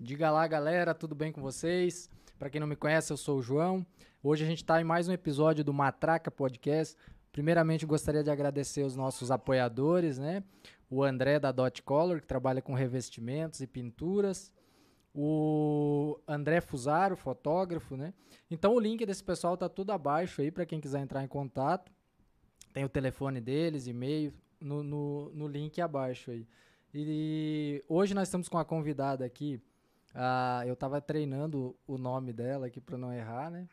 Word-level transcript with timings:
Diga 0.00 0.30
lá, 0.30 0.46
galera, 0.46 0.94
tudo 0.94 1.12
bem 1.12 1.32
com 1.32 1.42
vocês? 1.42 2.08
Para 2.38 2.48
quem 2.48 2.60
não 2.60 2.68
me 2.68 2.76
conhece, 2.76 3.12
eu 3.12 3.16
sou 3.16 3.38
o 3.38 3.42
João. 3.42 3.84
Hoje 4.22 4.44
a 4.44 4.46
gente 4.46 4.62
está 4.62 4.80
em 4.80 4.84
mais 4.84 5.08
um 5.08 5.12
episódio 5.12 5.64
do 5.64 5.74
Matraca 5.74 6.30
Podcast. 6.30 6.96
Primeiramente, 7.32 7.84
gostaria 7.84 8.22
de 8.22 8.30
agradecer 8.30 8.84
os 8.84 8.94
nossos 8.94 9.32
apoiadores, 9.32 10.16
né? 10.16 10.44
O 10.88 11.02
André 11.02 11.40
da 11.40 11.50
Dot 11.50 11.82
Color, 11.82 12.20
que 12.20 12.28
trabalha 12.28 12.62
com 12.62 12.74
revestimentos 12.74 13.60
e 13.60 13.66
pinturas. 13.66 14.52
O 15.12 16.16
André 16.28 16.60
Fusaro, 16.60 17.16
fotógrafo, 17.16 17.96
né? 17.96 18.14
Então 18.48 18.74
o 18.74 18.78
link 18.78 19.04
desse 19.04 19.24
pessoal 19.24 19.56
tá 19.56 19.68
tudo 19.68 19.90
abaixo 19.90 20.40
aí 20.40 20.52
para 20.52 20.64
quem 20.64 20.80
quiser 20.80 21.00
entrar 21.00 21.24
em 21.24 21.28
contato. 21.28 21.90
Tem 22.72 22.84
o 22.84 22.88
telefone 22.88 23.40
deles, 23.40 23.88
e-mail, 23.88 24.32
no, 24.60 24.84
no, 24.84 25.30
no 25.30 25.48
link 25.48 25.80
abaixo 25.80 26.30
aí. 26.30 26.46
E 26.94 27.82
hoje 27.88 28.14
nós 28.14 28.28
estamos 28.28 28.48
com 28.48 28.58
a 28.58 28.64
convidada 28.64 29.24
aqui. 29.24 29.60
Uh, 30.14 30.66
eu 30.66 30.74
estava 30.74 31.00
treinando 31.00 31.76
o 31.86 31.98
nome 31.98 32.32
dela 32.32 32.66
aqui 32.66 32.80
para 32.80 32.96
não 32.98 33.12
errar, 33.12 33.50
né? 33.50 33.68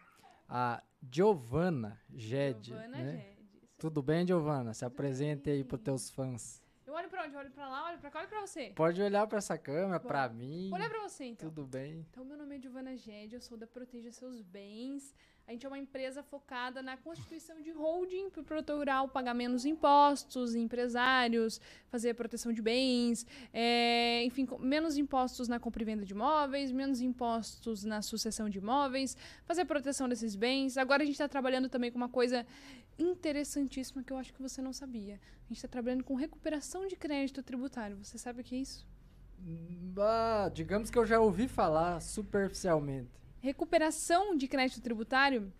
A 0.48 0.84
Giovana 1.12 2.00
Ged. 2.14 2.70
Giovana 2.70 2.98
né? 2.98 3.36
Tudo 3.78 4.02
bem, 4.02 4.26
Giovana? 4.26 4.74
Se 4.74 4.86
apresente 4.86 5.50
aí 5.50 5.64
para 5.64 5.76
os 5.76 5.82
teus 5.82 6.10
fãs. 6.10 6.62
Eu 6.86 6.94
olho 6.94 7.10
pra 7.10 7.24
onde? 7.24 7.34
Eu 7.34 7.40
olho 7.40 7.52
pra 7.52 7.68
lá, 7.68 7.88
olho 7.90 7.98
pra 8.00 8.10
cá, 8.10 8.20
olho 8.20 8.28
pra 8.30 8.42
você. 8.42 8.72
Pode 8.76 9.02
olhar 9.02 9.26
pra 9.28 9.40
essa 9.40 9.58
câmera, 9.58 10.00
Bom, 10.00 10.08
pra 10.08 10.30
mim. 10.30 10.70
Vou 10.70 10.78
olhar 10.78 10.90
pra 10.90 11.02
você, 11.02 11.26
então. 11.26 11.50
Tudo 11.50 11.66
bem. 11.66 12.06
Então, 12.10 12.24
meu 12.24 12.38
nome 12.38 12.56
é 12.58 12.60
Giovana 12.60 12.96
Ged, 12.96 13.34
eu 13.34 13.42
sou 13.42 13.58
da 13.58 13.68
Proteja 13.68 14.12
Seus 14.12 14.42
Bens. 14.42 15.14
A 15.48 15.52
gente 15.52 15.64
é 15.64 15.70
uma 15.70 15.78
empresa 15.78 16.24
focada 16.24 16.82
na 16.82 16.98
constituição 16.98 17.62
de 17.62 17.70
holding 17.70 18.32
para 18.32 18.42
o 18.42 18.44
produtor 18.44 18.78
rural 18.78 19.08
pagar 19.08 19.36
menos 19.36 19.64
impostos, 19.64 20.56
empresários, 20.56 21.62
fazer 21.88 22.16
proteção 22.16 22.52
de 22.52 22.64
bens, 22.64 23.28
é, 23.54 24.24
enfim, 24.26 24.48
menos 24.60 24.98
impostos 24.98 25.48
na 25.48 25.60
compra 25.60 25.84
e 25.84 25.86
venda 25.86 26.04
de 26.04 26.14
imóveis, 26.14 26.72
menos 26.72 27.00
impostos 27.00 27.84
na 27.84 28.02
sucessão 28.02 28.50
de 28.50 28.58
imóveis, 28.58 29.16
fazer 29.46 29.66
proteção 29.66 30.10
desses 30.10 30.36
bens. 30.36 30.78
Agora 30.78 31.04
a 31.04 31.06
gente 31.06 31.14
está 31.14 31.28
trabalhando 31.28 31.70
também 31.70 31.92
com 31.92 31.98
uma 31.98 32.10
coisa 32.10 32.44
interessantíssima 32.98 34.02
que 34.02 34.12
eu 34.12 34.18
acho 34.18 34.34
que 34.34 34.42
você 34.42 34.64
não 34.64 34.74
sabia. 34.74 35.20
A 35.46 35.48
gente 35.50 35.58
está 35.58 35.68
trabalhando 35.68 36.04
com 36.04 36.16
recuperação 36.16 36.88
de 36.88 36.96
crédito 36.96 37.44
tributário. 37.44 38.04
Você 38.04 38.18
sabe 38.18 38.42
o 38.42 38.44
que 38.44 38.56
é 38.56 38.60
isso? 38.60 38.84
Digamos 40.56 40.90
que 40.90 40.98
eu 40.98 41.06
já 41.06 41.20
ouvi 41.20 41.48
falar 41.48 42.02
superficialmente 42.02 43.25
recuperação 43.46 44.36
de 44.36 44.48
crédito 44.48 44.82
tributário 44.82 45.54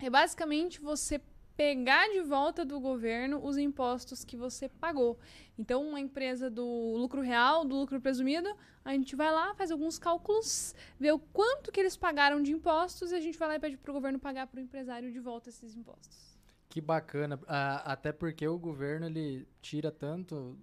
é 0.00 0.10
basicamente 0.10 0.80
você 0.80 1.20
pegar 1.56 2.08
de 2.08 2.22
volta 2.22 2.64
do 2.64 2.80
governo 2.80 3.40
os 3.44 3.56
impostos 3.56 4.24
que 4.24 4.36
você 4.36 4.68
pagou. 4.68 5.16
Então, 5.56 5.86
uma 5.86 6.00
empresa 6.00 6.50
do 6.50 6.64
lucro 6.96 7.20
real, 7.20 7.64
do 7.64 7.76
lucro 7.76 8.00
presumido, 8.00 8.48
a 8.84 8.92
gente 8.94 9.14
vai 9.14 9.30
lá, 9.30 9.54
faz 9.54 9.70
alguns 9.70 9.96
cálculos, 9.96 10.74
vê 10.98 11.12
o 11.12 11.20
quanto 11.20 11.70
que 11.70 11.78
eles 11.78 11.96
pagaram 11.96 12.42
de 12.42 12.50
impostos 12.50 13.12
e 13.12 13.14
a 13.14 13.20
gente 13.20 13.38
vai 13.38 13.46
lá 13.46 13.54
e 13.56 13.60
pede 13.60 13.76
para 13.76 13.90
o 13.90 13.94
governo 13.94 14.18
pagar 14.18 14.48
para 14.48 14.58
o 14.58 14.62
empresário 14.62 15.12
de 15.12 15.20
volta 15.20 15.50
esses 15.50 15.76
impostos. 15.76 16.36
Que 16.68 16.80
bacana. 16.80 17.38
Ah, 17.46 17.92
até 17.92 18.10
porque 18.10 18.48
o 18.48 18.58
governo 18.58 19.06
ele 19.06 19.46
tira 19.62 19.92
tanto 19.92 20.58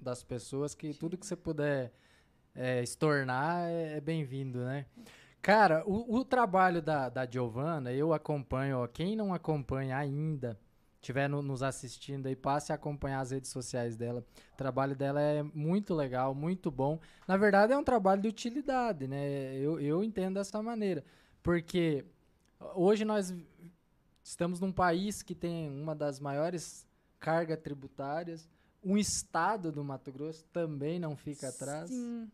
das 0.00 0.24
pessoas 0.24 0.74
que 0.74 0.92
tudo 0.92 1.16
que 1.16 1.26
você 1.26 1.36
puder 1.36 1.92
é, 2.52 2.82
estornar 2.82 3.68
é, 3.68 3.98
é 3.98 4.00
bem-vindo, 4.00 4.58
né? 4.58 4.86
Cara, 5.44 5.84
o, 5.84 6.20
o, 6.20 6.24
trabalho 6.24 6.80
da, 6.80 7.10
da 7.10 7.30
Giovana, 7.30 7.92
eu 7.92 8.14
acompanho, 8.14 8.78
ó, 8.78 8.86
quem 8.86 9.14
não 9.14 9.34
acompanha 9.34 9.94
ainda, 9.94 10.58
estiver 10.94 11.28
no, 11.28 11.42
nos 11.42 11.62
assistindo 11.62 12.28
aí, 12.28 12.34
passe 12.34 12.72
a 12.72 12.76
acompanhar 12.76 13.20
as 13.20 13.30
redes 13.30 13.50
sociais 13.50 13.94
dela. 13.94 14.24
O 14.54 14.56
trabalho 14.56 14.96
dela 14.96 15.20
é 15.20 15.42
muito 15.42 15.92
legal, 15.94 16.34
muito 16.34 16.70
bom. 16.70 16.98
Na 17.28 17.36
verdade, 17.36 17.74
é 17.74 17.76
um 17.76 17.84
trabalho 17.84 18.22
de 18.22 18.28
utilidade, 18.28 19.06
né? 19.06 19.54
Eu, 19.58 19.78
eu 19.78 20.02
entendo 20.02 20.36
dessa 20.36 20.62
maneira. 20.62 21.04
Porque 21.42 22.06
hoje 22.74 23.04
nós 23.04 23.34
estamos 24.22 24.60
num 24.60 24.72
país 24.72 25.22
que 25.22 25.34
tem 25.34 25.68
uma 25.68 25.94
das 25.94 26.20
maiores 26.20 26.86
cargas 27.20 27.58
tributárias. 27.58 28.48
Um 28.82 28.96
estado 28.96 29.70
do 29.70 29.84
Mato 29.84 30.10
Grosso 30.10 30.42
também 30.54 30.98
não 30.98 31.14
fica 31.14 31.50
atrás. 31.50 31.90
Sim. 31.90 32.30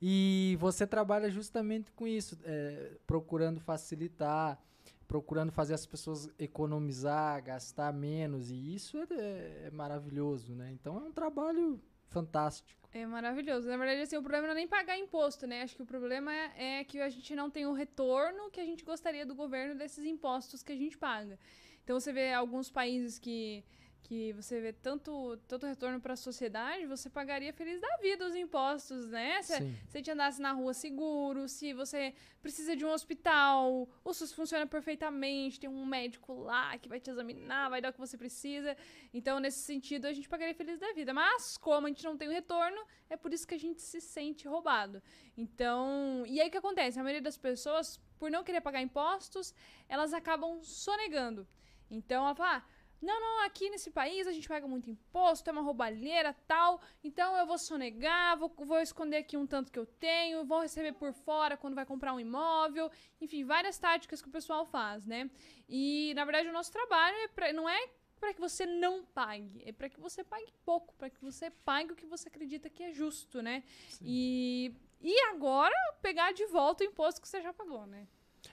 E 0.00 0.56
você 0.60 0.86
trabalha 0.86 1.30
justamente 1.30 1.90
com 1.92 2.06
isso, 2.06 2.38
é, 2.44 2.92
procurando 3.06 3.60
facilitar, 3.60 4.60
procurando 5.08 5.52
fazer 5.52 5.74
as 5.74 5.86
pessoas 5.86 6.28
economizar, 6.38 7.42
gastar 7.42 7.92
menos, 7.92 8.50
e 8.50 8.74
isso 8.74 8.98
é, 9.10 9.66
é 9.66 9.70
maravilhoso, 9.70 10.54
né? 10.54 10.70
Então 10.72 10.96
é 10.98 11.00
um 11.00 11.12
trabalho 11.12 11.80
fantástico. 12.08 12.86
É 12.92 13.04
maravilhoso. 13.04 13.68
Na 13.68 13.76
verdade, 13.76 14.00
assim, 14.02 14.16
o 14.16 14.22
problema 14.22 14.46
não 14.46 14.52
é 14.52 14.56
nem 14.56 14.68
pagar 14.68 14.98
imposto, 14.98 15.46
né? 15.46 15.62
Acho 15.62 15.76
que 15.76 15.82
o 15.82 15.86
problema 15.86 16.32
é, 16.32 16.80
é 16.80 16.84
que 16.84 16.98
a 17.00 17.08
gente 17.08 17.34
não 17.34 17.50
tem 17.50 17.66
o 17.66 17.72
retorno 17.72 18.50
que 18.50 18.60
a 18.60 18.64
gente 18.64 18.84
gostaria 18.84 19.26
do 19.26 19.34
governo 19.34 19.74
desses 19.74 20.04
impostos 20.04 20.62
que 20.62 20.72
a 20.72 20.76
gente 20.76 20.96
paga. 20.96 21.38
Então 21.84 22.00
você 22.00 22.12
vê 22.12 22.32
alguns 22.32 22.70
países 22.70 23.18
que 23.18 23.64
que 24.06 24.32
você 24.34 24.60
vê 24.60 24.72
tanto, 24.72 25.36
tanto 25.48 25.66
retorno 25.66 26.00
para 26.00 26.12
a 26.12 26.16
sociedade, 26.16 26.86
você 26.86 27.10
pagaria 27.10 27.52
feliz 27.52 27.80
da 27.80 27.96
vida 27.96 28.24
os 28.24 28.36
impostos, 28.36 29.08
né? 29.08 29.42
Se 29.42 29.58
você 29.84 30.00
te 30.00 30.12
andasse 30.12 30.40
na 30.40 30.52
rua 30.52 30.72
seguro, 30.72 31.48
se 31.48 31.72
você 31.72 32.14
precisa 32.40 32.76
de 32.76 32.84
um 32.84 32.90
hospital, 32.90 33.88
o 34.04 34.14
SUS 34.14 34.32
funciona 34.32 34.64
perfeitamente, 34.64 35.58
tem 35.58 35.68
um 35.68 35.84
médico 35.84 36.34
lá 36.34 36.78
que 36.78 36.88
vai 36.88 37.00
te 37.00 37.10
examinar, 37.10 37.68
vai 37.68 37.80
dar 37.80 37.88
o 37.90 37.92
que 37.92 37.98
você 37.98 38.16
precisa. 38.16 38.76
Então, 39.12 39.40
nesse 39.40 39.58
sentido, 39.58 40.06
a 40.06 40.12
gente 40.12 40.28
pagaria 40.28 40.54
feliz 40.54 40.78
da 40.78 40.92
vida. 40.92 41.12
Mas, 41.12 41.56
como 41.56 41.88
a 41.88 41.90
gente 41.90 42.04
não 42.04 42.16
tem 42.16 42.28
o 42.28 42.30
retorno, 42.30 42.80
é 43.10 43.16
por 43.16 43.34
isso 43.34 43.44
que 43.44 43.56
a 43.56 43.58
gente 43.58 43.82
se 43.82 44.00
sente 44.00 44.46
roubado. 44.46 45.02
Então, 45.36 46.22
e 46.28 46.40
aí 46.40 46.46
o 46.46 46.50
que 46.50 46.58
acontece? 46.58 47.00
A 47.00 47.02
maioria 47.02 47.22
das 47.22 47.36
pessoas, 47.36 48.00
por 48.20 48.30
não 48.30 48.44
querer 48.44 48.60
pagar 48.60 48.80
impostos, 48.80 49.52
elas 49.88 50.14
acabam 50.14 50.62
sonegando. 50.62 51.44
Então, 51.90 52.24
ela 52.24 52.34
fala, 52.34 52.58
ah, 52.58 52.75
não, 53.00 53.20
não, 53.20 53.44
aqui 53.44 53.68
nesse 53.68 53.90
país 53.90 54.26
a 54.26 54.32
gente 54.32 54.48
paga 54.48 54.66
muito 54.66 54.90
imposto, 54.90 55.48
é 55.48 55.52
uma 55.52 55.62
roubalheira 55.62 56.34
tal, 56.46 56.80
então 57.04 57.36
eu 57.36 57.46
vou 57.46 57.58
sonegar, 57.58 58.36
vou, 58.38 58.52
vou 58.58 58.80
esconder 58.80 59.18
aqui 59.18 59.36
um 59.36 59.46
tanto 59.46 59.70
que 59.70 59.78
eu 59.78 59.86
tenho, 59.86 60.44
vou 60.44 60.60
receber 60.60 60.92
por 60.92 61.12
fora 61.12 61.56
quando 61.56 61.74
vai 61.74 61.84
comprar 61.84 62.14
um 62.14 62.20
imóvel, 62.20 62.90
enfim, 63.20 63.44
várias 63.44 63.78
táticas 63.78 64.22
que 64.22 64.28
o 64.28 64.32
pessoal 64.32 64.64
faz, 64.64 65.04
né? 65.04 65.30
E 65.68 66.12
na 66.14 66.24
verdade 66.24 66.48
o 66.48 66.52
nosso 66.52 66.72
trabalho 66.72 67.16
é 67.16 67.28
pra, 67.28 67.52
não 67.52 67.68
é 67.68 67.88
para 68.18 68.32
que 68.32 68.40
você 68.40 68.64
não 68.64 69.04
pague, 69.04 69.62
é 69.66 69.72
para 69.72 69.88
que 69.88 70.00
você 70.00 70.24
pague 70.24 70.52
pouco, 70.64 70.94
para 70.94 71.10
que 71.10 71.20
você 71.20 71.50
pague 71.50 71.92
o 71.92 71.96
que 71.96 72.06
você 72.06 72.28
acredita 72.28 72.70
que 72.70 72.82
é 72.82 72.92
justo, 72.92 73.42
né? 73.42 73.62
E, 74.00 74.74
e 75.00 75.20
agora 75.26 75.74
pegar 76.00 76.32
de 76.32 76.46
volta 76.46 76.82
o 76.82 76.86
imposto 76.86 77.20
que 77.20 77.28
você 77.28 77.42
já 77.42 77.52
pagou, 77.52 77.86
né? 77.86 78.08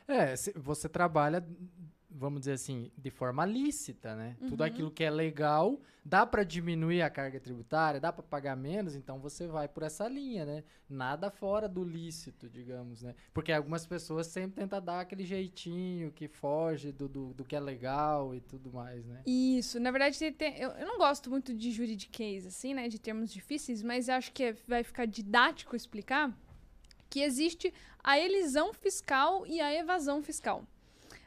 É, 0.07 0.35
você 0.55 0.89
trabalha 0.89 1.45
vamos 2.15 2.41
dizer 2.41 2.53
assim, 2.53 2.91
de 2.97 3.09
forma 3.09 3.45
lícita, 3.45 4.15
né? 4.15 4.37
Uhum. 4.41 4.49
Tudo 4.49 4.63
aquilo 4.63 4.91
que 4.91 5.03
é 5.03 5.09
legal, 5.09 5.79
dá 6.05 6.25
para 6.25 6.43
diminuir 6.43 7.01
a 7.01 7.09
carga 7.09 7.39
tributária, 7.39 7.99
dá 7.99 8.11
para 8.11 8.23
pagar 8.23 8.55
menos, 8.55 8.95
então 8.95 9.19
você 9.19 9.47
vai 9.47 9.67
por 9.67 9.83
essa 9.83 10.07
linha, 10.07 10.45
né? 10.45 10.63
Nada 10.87 11.31
fora 11.31 11.67
do 11.67 11.83
lícito, 11.83 12.49
digamos, 12.49 13.01
né? 13.01 13.15
Porque 13.33 13.51
algumas 13.51 13.85
pessoas 13.85 14.27
sempre 14.27 14.61
tentam 14.61 14.81
dar 14.81 14.99
aquele 14.99 15.25
jeitinho 15.25 16.11
que 16.11 16.27
foge 16.27 16.91
do, 16.91 17.07
do, 17.07 17.33
do 17.33 17.43
que 17.43 17.55
é 17.55 17.59
legal 17.59 18.35
e 18.35 18.41
tudo 18.41 18.71
mais, 18.71 19.05
né? 19.05 19.21
Isso, 19.25 19.79
na 19.79 19.91
verdade, 19.91 20.31
tem, 20.31 20.57
eu, 20.57 20.69
eu 20.71 20.85
não 20.85 20.97
gosto 20.97 21.29
muito 21.29 21.53
de 21.53 21.71
juridiquês, 21.71 22.45
assim, 22.45 22.73
né? 22.73 22.87
De 22.87 22.99
termos 22.99 23.31
difíceis, 23.31 23.81
mas 23.81 24.09
acho 24.09 24.31
que 24.31 24.43
é, 24.43 24.53
vai 24.67 24.83
ficar 24.83 25.05
didático 25.05 25.75
explicar 25.75 26.31
que 27.09 27.21
existe 27.21 27.71
a 28.03 28.17
elisão 28.17 28.73
fiscal 28.73 29.45
e 29.45 29.61
a 29.61 29.73
evasão 29.73 30.21
fiscal. 30.23 30.65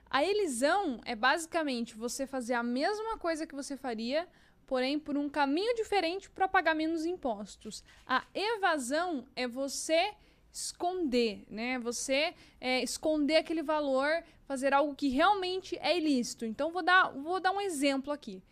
A 0.09 0.25
elisão 0.25 1.01
é 1.05 1.14
basicamente 1.14 1.95
você 1.95 2.27
fazer 2.27 2.55
a 2.55 2.62
mesma 2.62 3.19
coisa 3.19 3.47
que 3.47 3.55
você 3.55 3.77
faria, 3.77 4.29
porém 4.66 4.99
por 4.99 5.16
um 5.16 5.29
caminho 5.29 5.75
diferente 5.75 6.31
para 6.31 6.49
pagar 6.49 6.75
menos 6.75 7.05
impostos. 7.05 7.83
A 8.07 8.25
evasão 8.35 9.27
é 9.35 9.47
você 9.47 10.14
esconder, 10.53 11.45
né? 11.51 11.79
Você 11.81 12.35
é, 12.61 12.83
esconder 12.83 13.37
aquele 13.37 13.62
valor, 13.62 14.09
fazer 14.47 14.73
algo 14.73 14.95
que 14.95 15.09
realmente 15.09 15.77
é 15.81 15.97
ilícito. 15.97 16.47
Então 16.47 16.71
vou 16.71 16.83
dar, 16.83 17.11
vou 17.11 17.38
dar 17.38 17.53
um 17.53 17.61
exemplo 17.61 18.12
aqui. 18.12 18.42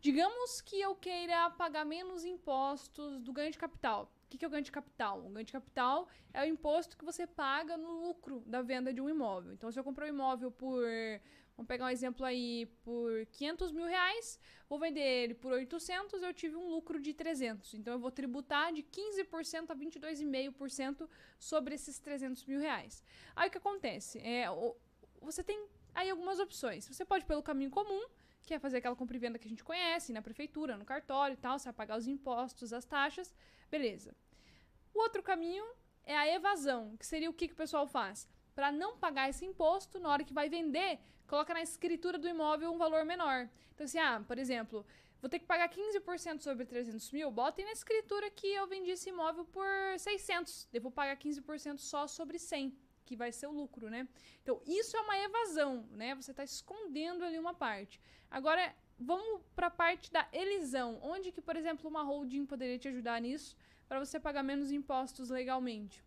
Digamos 0.00 0.60
que 0.60 0.80
eu 0.80 0.94
queira 0.94 1.50
pagar 1.50 1.84
menos 1.84 2.24
impostos 2.24 3.18
do 3.20 3.32
ganho 3.32 3.50
de 3.50 3.58
capital. 3.58 4.10
O 4.26 4.28
que, 4.28 4.38
que 4.38 4.44
é 4.44 4.48
o 4.48 4.50
ganho 4.50 4.64
de 4.64 4.72
capital? 4.72 5.24
O 5.24 5.30
ganho 5.30 5.46
de 5.46 5.52
capital 5.52 6.08
é 6.34 6.42
o 6.42 6.44
imposto 6.44 6.96
que 6.96 7.04
você 7.04 7.28
paga 7.28 7.76
no 7.76 8.06
lucro 8.06 8.42
da 8.44 8.60
venda 8.60 8.92
de 8.92 9.00
um 9.00 9.08
imóvel. 9.08 9.52
Então, 9.52 9.70
se 9.70 9.78
eu 9.78 9.84
comprar 9.84 10.06
um 10.06 10.08
imóvel 10.08 10.50
por, 10.50 10.82
vamos 11.56 11.68
pegar 11.68 11.84
um 11.84 11.88
exemplo 11.88 12.26
aí, 12.26 12.66
por 12.82 13.24
500 13.26 13.70
mil 13.70 13.86
reais, 13.86 14.40
vou 14.68 14.80
vender 14.80 15.00
ele 15.00 15.34
por 15.34 15.52
800, 15.52 16.20
eu 16.22 16.34
tive 16.34 16.56
um 16.56 16.68
lucro 16.68 17.00
de 17.00 17.14
300. 17.14 17.74
Então, 17.74 17.92
eu 17.94 18.00
vou 18.00 18.10
tributar 18.10 18.72
de 18.72 18.82
15% 18.82 19.70
a 19.70 19.76
22,5% 19.76 21.08
sobre 21.38 21.76
esses 21.76 22.00
300 22.00 22.44
mil 22.46 22.58
reais. 22.58 23.04
Aí, 23.36 23.48
o 23.48 23.50
que 23.52 23.58
acontece? 23.58 24.18
É, 24.18 24.46
você 25.20 25.44
tem 25.44 25.68
aí 25.94 26.10
algumas 26.10 26.40
opções. 26.40 26.84
Você 26.84 27.04
pode 27.04 27.24
pelo 27.24 27.44
caminho 27.44 27.70
comum, 27.70 28.06
que 28.46 28.54
é 28.54 28.58
fazer 28.58 28.76
aquela 28.78 28.94
compra 28.94 29.16
e 29.16 29.20
venda 29.20 29.38
que 29.38 29.46
a 29.46 29.50
gente 29.50 29.64
conhece, 29.64 30.12
na 30.12 30.22
prefeitura, 30.22 30.76
no 30.76 30.84
cartório 30.84 31.34
e 31.34 31.36
tal, 31.36 31.58
você 31.58 31.64
vai 31.64 31.74
pagar 31.74 31.98
os 31.98 32.06
impostos, 32.06 32.72
as 32.72 32.84
taxas. 32.84 33.34
Beleza. 33.68 34.14
O 34.94 35.00
outro 35.00 35.22
caminho 35.22 35.66
é 36.04 36.16
a 36.16 36.26
evasão, 36.32 36.96
que 36.96 37.04
seria 37.04 37.28
o 37.28 37.32
que, 37.32 37.48
que 37.48 37.54
o 37.54 37.56
pessoal 37.56 37.86
faz? 37.86 38.28
Para 38.54 38.70
não 38.70 38.96
pagar 38.96 39.28
esse 39.28 39.44
imposto, 39.44 39.98
na 39.98 40.08
hora 40.08 40.24
que 40.24 40.32
vai 40.32 40.48
vender, 40.48 40.98
coloca 41.26 41.52
na 41.52 41.60
escritura 41.60 42.16
do 42.16 42.28
imóvel 42.28 42.72
um 42.72 42.78
valor 42.78 43.04
menor. 43.04 43.50
Então, 43.74 43.84
assim, 43.84 43.98
ah, 43.98 44.22
por 44.26 44.38
exemplo, 44.38 44.86
vou 45.20 45.28
ter 45.28 45.40
que 45.40 45.44
pagar 45.44 45.68
15% 45.68 46.40
sobre 46.40 46.64
300 46.64 47.10
mil, 47.10 47.30
botem 47.30 47.64
na 47.64 47.72
escritura 47.72 48.30
que 48.30 48.46
eu 48.46 48.66
vendi 48.66 48.92
esse 48.92 49.10
imóvel 49.10 49.44
por 49.44 49.66
600. 49.98 50.68
Eu 50.72 50.80
vou 50.80 50.90
pagar 50.90 51.16
15% 51.18 51.78
só 51.78 52.06
sobre 52.06 52.38
100, 52.38 52.72
que 53.04 53.16
vai 53.16 53.32
ser 53.32 53.48
o 53.48 53.52
lucro, 53.52 53.90
né? 53.90 54.08
Então, 54.42 54.62
isso 54.66 54.96
é 54.96 55.00
uma 55.00 55.18
evasão, 55.18 55.86
né? 55.90 56.14
Você 56.14 56.30
está 56.30 56.44
escondendo 56.44 57.24
ali 57.24 57.38
uma 57.38 57.52
parte. 57.52 58.00
Agora, 58.36 58.70
vamos 58.98 59.40
para 59.54 59.68
a 59.68 59.70
parte 59.70 60.12
da 60.12 60.28
elisão. 60.30 60.98
Onde 61.02 61.32
que, 61.32 61.40
por 61.40 61.56
exemplo, 61.56 61.88
uma 61.88 62.02
holding 62.02 62.44
poderia 62.44 62.78
te 62.78 62.86
ajudar 62.86 63.18
nisso 63.18 63.56
para 63.88 63.98
você 63.98 64.20
pagar 64.20 64.42
menos 64.42 64.70
impostos 64.70 65.30
legalmente? 65.30 66.04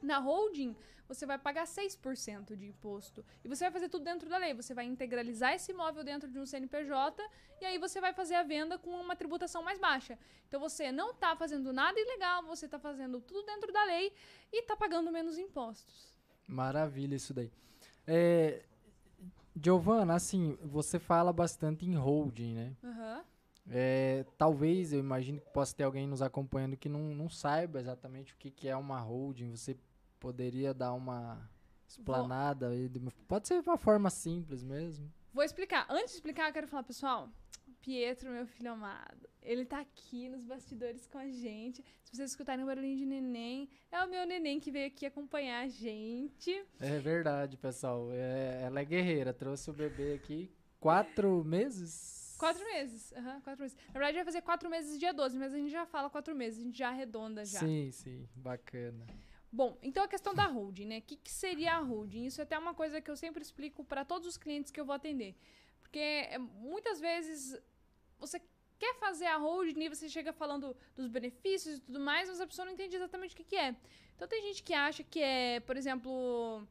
Na 0.00 0.18
holding, 0.18 0.76
você 1.08 1.26
vai 1.26 1.36
pagar 1.36 1.64
6% 1.66 2.54
de 2.54 2.66
imposto. 2.66 3.24
E 3.42 3.48
você 3.48 3.64
vai 3.64 3.72
fazer 3.72 3.88
tudo 3.88 4.04
dentro 4.04 4.28
da 4.28 4.38
lei. 4.38 4.54
Você 4.54 4.74
vai 4.74 4.84
integralizar 4.84 5.54
esse 5.54 5.72
imóvel 5.72 6.04
dentro 6.04 6.30
de 6.30 6.38
um 6.38 6.46
CNPJ 6.46 7.20
e 7.60 7.64
aí 7.64 7.78
você 7.78 8.00
vai 8.00 8.12
fazer 8.12 8.36
a 8.36 8.44
venda 8.44 8.78
com 8.78 8.90
uma 8.90 9.16
tributação 9.16 9.60
mais 9.60 9.80
baixa. 9.80 10.16
Então 10.46 10.60
você 10.60 10.92
não 10.92 11.10
está 11.10 11.34
fazendo 11.34 11.72
nada 11.72 11.98
ilegal, 11.98 12.44
você 12.44 12.66
está 12.66 12.78
fazendo 12.78 13.20
tudo 13.20 13.44
dentro 13.44 13.72
da 13.72 13.82
lei 13.82 14.12
e 14.52 14.60
está 14.60 14.76
pagando 14.76 15.10
menos 15.10 15.36
impostos. 15.36 16.14
Maravilha 16.46 17.16
isso 17.16 17.34
daí. 17.34 17.50
É, 18.06 18.62
Giovana, 19.60 20.14
assim, 20.14 20.58
você 20.62 20.98
fala 20.98 21.32
bastante 21.32 21.86
em 21.86 21.94
holding, 21.94 22.54
né? 22.54 22.76
Aham. 22.84 23.24
É, 23.68 24.24
talvez, 24.38 24.92
eu 24.92 25.00
imagino 25.00 25.40
que 25.40 25.50
possa 25.50 25.74
ter 25.74 25.82
alguém 25.82 26.06
nos 26.06 26.22
acompanhando 26.22 26.76
que 26.76 26.88
não, 26.88 27.14
não 27.14 27.28
saiba 27.28 27.80
exatamente 27.80 28.32
o 28.32 28.36
que, 28.36 28.50
que 28.50 28.68
é 28.68 28.76
uma 28.76 29.00
holding. 29.00 29.50
Você 29.56 29.76
poderia 30.20 30.72
dar 30.72 30.92
uma 30.92 31.50
explanada? 31.88 32.70
Pode 33.26 33.48
ser 33.48 33.62
de 33.62 33.68
uma 33.68 33.76
forma 33.76 34.08
simples 34.08 34.62
mesmo. 34.62 35.12
Vou 35.32 35.42
explicar. 35.42 35.86
Antes 35.90 36.10
de 36.10 36.16
explicar, 36.16 36.48
eu 36.48 36.52
quero 36.52 36.68
falar, 36.68 36.84
pessoal. 36.84 37.28
Pietro, 37.86 38.32
meu 38.32 38.44
filho 38.48 38.72
amado, 38.72 39.28
ele 39.40 39.64
tá 39.64 39.78
aqui 39.78 40.28
nos 40.28 40.42
bastidores 40.42 41.06
com 41.06 41.18
a 41.18 41.28
gente. 41.28 41.84
Se 42.02 42.16
vocês 42.16 42.30
escutarem 42.32 42.64
um 42.64 42.66
barulhinho 42.66 42.96
de 42.96 43.06
neném, 43.06 43.70
é 43.92 44.02
o 44.02 44.10
meu 44.10 44.26
neném 44.26 44.58
que 44.58 44.72
veio 44.72 44.88
aqui 44.88 45.06
acompanhar 45.06 45.62
a 45.62 45.68
gente. 45.68 46.66
É 46.80 46.98
verdade, 46.98 47.56
pessoal. 47.56 48.10
É, 48.10 48.62
ela 48.64 48.80
é 48.80 48.84
guerreira. 48.84 49.32
Trouxe 49.32 49.70
o 49.70 49.72
bebê 49.72 50.14
aqui 50.14 50.50
quatro 50.80 51.44
meses. 51.44 52.34
Quatro 52.36 52.64
meses. 52.64 53.12
Aham, 53.12 53.40
quatro 53.42 53.62
meses. 53.62 53.78
Na 53.86 53.92
verdade, 53.92 54.16
vai 54.16 54.24
fazer 54.24 54.42
quatro 54.42 54.68
meses 54.68 54.98
dia 54.98 55.14
12, 55.14 55.38
mas 55.38 55.54
a 55.54 55.56
gente 55.56 55.70
já 55.70 55.86
fala 55.86 56.10
quatro 56.10 56.34
meses, 56.34 56.58
a 56.58 56.62
gente 56.64 56.76
já 56.76 56.88
arredonda 56.88 57.44
já. 57.44 57.60
Sim, 57.60 57.92
sim. 57.92 58.28
Bacana. 58.34 59.06
Bom, 59.52 59.78
então 59.80 60.02
a 60.02 60.08
questão 60.08 60.34
da 60.34 60.46
holding, 60.46 60.86
né? 60.86 60.98
O 60.98 61.02
que, 61.02 61.16
que 61.16 61.30
seria 61.30 61.74
a 61.74 61.78
holding? 61.78 62.26
Isso 62.26 62.40
é 62.40 62.42
até 62.42 62.58
uma 62.58 62.74
coisa 62.74 63.00
que 63.00 63.08
eu 63.08 63.16
sempre 63.16 63.42
explico 63.42 63.84
para 63.84 64.04
todos 64.04 64.26
os 64.26 64.36
clientes 64.36 64.72
que 64.72 64.80
eu 64.80 64.84
vou 64.84 64.96
atender. 64.96 65.36
Porque 65.80 66.00
é, 66.00 66.36
muitas 66.36 66.98
vezes 66.98 67.56
você 68.18 68.40
quer 68.78 68.94
fazer 68.96 69.26
a 69.26 69.36
holding 69.36 69.84
e 69.84 69.88
você 69.88 70.08
chega 70.08 70.32
falando 70.32 70.76
dos 70.94 71.08
benefícios 71.08 71.78
e 71.78 71.80
tudo 71.80 72.00
mais, 72.00 72.28
mas 72.28 72.40
a 72.40 72.46
pessoa 72.46 72.66
não 72.66 72.72
entende 72.72 72.96
exatamente 72.96 73.34
o 73.34 73.36
que, 73.36 73.44
que 73.44 73.56
é. 73.56 73.74
Então 74.14 74.28
tem 74.28 74.42
gente 74.42 74.62
que 74.62 74.74
acha 74.74 75.02
que 75.02 75.20
é, 75.20 75.60
por 75.60 75.76
exemplo, 75.76 76.66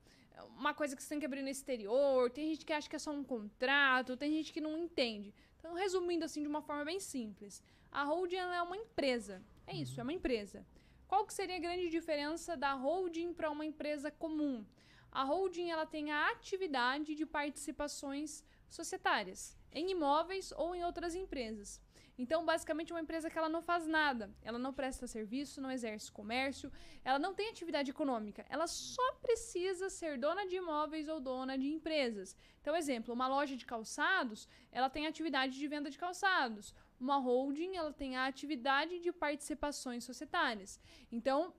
uma 0.57 0.73
coisa 0.73 0.95
que 0.95 1.01
você 1.01 1.09
tem 1.09 1.19
que 1.19 1.25
abrir 1.25 1.41
no 1.41 1.49
exterior, 1.49 2.29
tem 2.29 2.49
gente 2.49 2.65
que 2.65 2.73
acha 2.73 2.89
que 2.89 2.95
é 2.95 2.99
só 2.99 3.11
um 3.11 3.23
contrato, 3.23 4.17
tem 4.17 4.31
gente 4.31 4.51
que 4.51 4.61
não 4.61 4.77
entende. 4.77 5.33
Então, 5.57 5.73
resumindo 5.73 6.25
assim 6.25 6.41
de 6.41 6.47
uma 6.47 6.61
forma 6.61 6.85
bem 6.85 6.99
simples, 6.99 7.61
a 7.91 8.03
holding 8.03 8.37
é 8.37 8.61
uma 8.61 8.77
empresa. 8.77 9.41
É 9.65 9.75
isso, 9.75 9.99
é 9.99 10.03
uma 10.03 10.13
empresa. 10.13 10.65
Qual 11.07 11.25
que 11.25 11.33
seria 11.33 11.55
a 11.55 11.59
grande 11.59 11.89
diferença 11.89 12.55
da 12.57 12.73
holding 12.73 13.33
para 13.33 13.49
uma 13.49 13.65
empresa 13.65 14.11
comum? 14.11 14.65
A 15.11 15.23
holding 15.23 15.69
ela 15.69 15.85
tem 15.85 16.11
a 16.11 16.29
atividade 16.29 17.15
de 17.15 17.25
participações 17.25 18.43
societárias 18.69 19.57
em 19.75 19.91
imóveis 19.91 20.51
ou 20.57 20.73
em 20.73 20.83
outras 20.83 21.13
empresas. 21.13 21.81
Então, 22.17 22.45
basicamente, 22.45 22.91
é 22.91 22.95
uma 22.95 23.01
empresa 23.01 23.29
que 23.29 23.37
ela 23.37 23.49
não 23.49 23.61
faz 23.61 23.85
nada. 23.85 24.33
Ela 24.41 24.57
não 24.57 24.73
presta 24.73 25.05
serviço, 25.05 25.59
não 25.59 25.69
exerce 25.69 26.09
comércio, 26.11 26.71
ela 27.03 27.19
não 27.19 27.33
tem 27.33 27.49
atividade 27.49 27.91
econômica. 27.91 28.45
Ela 28.49 28.67
só 28.67 29.07
precisa 29.21 29.89
ser 29.89 30.17
dona 30.17 30.47
de 30.47 30.55
imóveis 30.55 31.09
ou 31.09 31.19
dona 31.19 31.57
de 31.57 31.67
empresas. 31.67 32.35
Então, 32.61 32.75
exemplo, 32.75 33.13
uma 33.13 33.27
loja 33.27 33.57
de 33.57 33.65
calçados, 33.65 34.47
ela 34.71 34.89
tem 34.89 35.05
atividade 35.07 35.59
de 35.59 35.67
venda 35.67 35.89
de 35.89 35.97
calçados. 35.97 36.73
Uma 36.97 37.17
holding, 37.17 37.75
ela 37.75 37.91
tem 37.91 38.15
a 38.15 38.25
atividade 38.25 38.99
de 38.99 39.11
participações 39.11 40.05
societárias. 40.05 40.79
Então, 41.11 41.53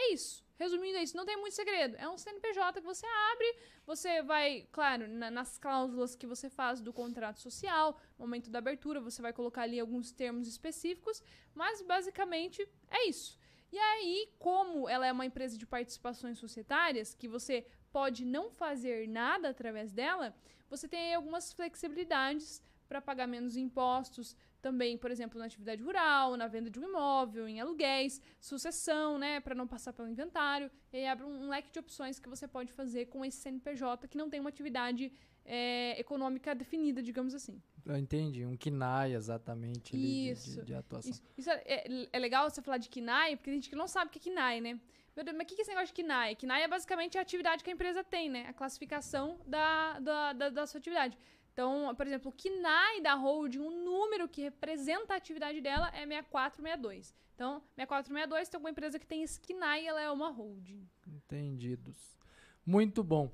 é 0.00 0.12
isso. 0.12 0.44
Resumindo, 0.58 0.98
é 0.98 1.02
isso. 1.02 1.16
Não 1.16 1.24
tem 1.24 1.38
muito 1.38 1.54
segredo. 1.54 1.96
É 1.96 2.06
um 2.08 2.18
CNPJ 2.18 2.80
que 2.80 2.86
você 2.86 3.06
abre, 3.32 3.48
você 3.86 4.22
vai, 4.22 4.68
claro, 4.70 5.08
na- 5.08 5.30
nas 5.30 5.56
cláusulas 5.64 6.14
que 6.14 6.26
você 6.26 6.50
faz 6.50 6.80
do 6.86 6.92
contrato 6.92 7.40
social, 7.40 7.98
momento 8.18 8.50
da 8.50 8.58
abertura, 8.58 9.00
você 9.00 9.22
vai 9.22 9.32
colocar 9.32 9.62
ali 9.62 9.80
alguns 9.80 10.12
termos 10.12 10.46
específicos, 10.46 11.22
mas 11.54 11.80
basicamente 11.82 12.60
é 12.90 13.08
isso. 13.08 13.38
E 13.72 13.78
aí, 13.78 14.28
como 14.38 14.88
ela 14.88 15.06
é 15.06 15.12
uma 15.12 15.24
empresa 15.30 15.56
de 15.56 15.66
participações 15.66 16.38
societárias, 16.38 17.14
que 17.14 17.28
você 17.28 17.66
pode 17.92 18.24
não 18.24 18.50
fazer 18.50 19.08
nada 19.08 19.48
através 19.48 19.92
dela, 19.92 20.34
você 20.68 20.86
tem 20.86 21.00
aí 21.00 21.14
algumas 21.14 21.52
flexibilidades 21.52 22.62
para 22.88 23.00
pagar 23.00 23.26
menos 23.26 23.56
impostos, 23.56 24.36
também, 24.60 24.96
por 24.98 25.10
exemplo, 25.10 25.38
na 25.38 25.46
atividade 25.46 25.82
rural, 25.82 26.36
na 26.36 26.46
venda 26.46 26.68
de 26.70 26.78
um 26.78 26.84
imóvel, 26.88 27.48
em 27.48 27.60
aluguéis, 27.60 28.20
sucessão, 28.40 29.18
né, 29.18 29.40
para 29.40 29.54
não 29.54 29.66
passar 29.66 29.92
pelo 29.92 30.08
inventário. 30.08 30.70
E 30.92 30.98
aí 30.98 31.06
abre 31.06 31.24
um, 31.24 31.44
um 31.46 31.48
leque 31.48 31.70
de 31.72 31.78
opções 31.78 32.18
que 32.18 32.28
você 32.28 32.46
pode 32.46 32.72
fazer 32.72 33.06
com 33.06 33.24
esse 33.24 33.38
CNPJ 33.38 34.06
que 34.08 34.16
não 34.18 34.28
tem 34.28 34.40
uma 34.40 34.50
atividade 34.50 35.12
é, 35.44 35.98
econômica 35.98 36.54
definida, 36.54 37.02
digamos 37.02 37.34
assim. 37.34 37.60
Eu 37.84 37.96
entendi. 37.96 38.44
Um 38.44 38.56
KNAI, 38.56 39.14
exatamente, 39.14 39.96
ali, 39.96 40.02
de- 40.02 40.24
de, 40.24 40.30
Isso, 40.32 40.62
de 40.62 40.74
atuação. 40.74 41.10
Isso, 41.10 41.22
isso 41.38 41.50
é, 41.50 41.62
é- 41.66 42.08
é 42.12 42.18
legal 42.18 42.48
você 42.48 42.60
falar 42.60 42.76
de 42.78 42.88
KINAI, 42.88 43.36
porque 43.36 43.50
tem 43.50 43.54
gente 43.60 43.70
que 43.70 43.76
não 43.76 43.88
sabe 43.88 44.08
o 44.08 44.12
que 44.12 44.18
é 44.18 44.22
KINAI, 44.22 44.60
né? 44.60 44.78
Meu 45.16 45.24
Deus, 45.24 45.36
mas 45.36 45.44
o 45.44 45.48
que 45.48 45.54
que 45.56 45.60
é 45.60 45.64
esse 45.64 45.70
negócio 45.70 45.88
de 45.88 45.94
KINAI? 45.94 46.36
KINAI 46.36 46.62
é 46.62 46.68
basicamente 46.68 47.18
a 47.18 47.20
atividade 47.22 47.64
que 47.64 47.70
a 47.70 47.72
empresa 47.72 48.04
tem, 48.04 48.28
né? 48.28 48.46
A 48.48 48.52
classificação 48.52 49.40
da, 49.46 49.98
da, 49.98 50.32
da, 50.34 50.48
da 50.50 50.66
sua 50.66 50.78
atividade. 50.78 51.18
Então, 51.52 51.94
por 51.94 52.06
exemplo, 52.06 52.30
o 52.30 52.34
KINAI 52.34 53.00
da 53.00 53.14
holding, 53.14 53.58
o 53.58 53.70
número 53.70 54.28
que 54.28 54.42
representa 54.42 55.14
a 55.14 55.16
atividade 55.16 55.60
dela 55.60 55.88
é 55.88 56.06
6462. 56.06 57.14
Então, 57.34 57.62
6462 57.76 58.48
tem 58.48 58.58
alguma 58.58 58.70
empresa 58.70 58.98
que 58.98 59.06
tem 59.06 59.22
esse 59.22 59.40
KINAI, 59.40 59.86
ela 59.86 60.00
é 60.00 60.10
uma 60.10 60.30
holding. 60.30 60.86
Entendidos. 61.06 62.18
Muito 62.64 63.02
bom. 63.02 63.30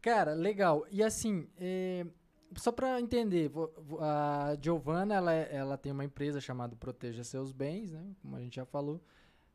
Cara, 0.00 0.34
legal. 0.34 0.84
E 0.90 1.02
assim, 1.02 1.48
é, 1.56 2.04
só 2.56 2.72
para 2.72 3.00
entender, 3.00 3.50
a 4.00 4.56
Giovana, 4.60 5.14
ela, 5.14 5.32
ela 5.32 5.78
tem 5.78 5.92
uma 5.92 6.04
empresa 6.04 6.40
chamada 6.40 6.76
Proteja 6.76 7.24
Seus 7.24 7.52
Bens, 7.52 7.92
né? 7.92 8.04
Como 8.20 8.36
a 8.36 8.40
gente 8.40 8.56
já 8.56 8.64
falou. 8.64 9.00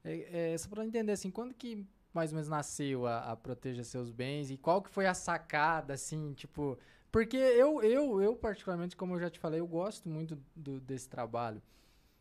É, 0.04 0.54
é, 0.54 0.58
só 0.58 0.70
para 0.70 0.86
entender, 0.86 1.12
assim, 1.12 1.30
quando 1.30 1.54
que 1.54 1.86
mais 2.13 2.32
ou 2.32 2.36
menos 2.36 2.50
nasceu 2.50 3.06
a, 3.06 3.32
a 3.32 3.36
Proteja 3.36 3.84
Seus 3.84 4.10
Bens 4.12 4.50
e 4.50 4.58
qual 4.58 4.82
que 4.82 4.90
foi 4.90 5.06
a 5.06 5.13
sacada, 5.13 5.94
assim, 5.94 6.34
tipo... 6.34 6.78
Porque 7.17 7.36
eu, 7.36 7.82
eu, 7.82 8.21
eu 8.21 8.36
particularmente, 8.36 8.95
como 8.95 9.15
eu 9.15 9.19
já 9.19 9.27
te 9.27 9.39
falei, 9.39 9.60
eu 9.60 9.65
gosto 9.65 10.08
muito 10.08 10.38
do- 10.56 10.80
desse 10.80 11.10
trabalho. 11.10 11.60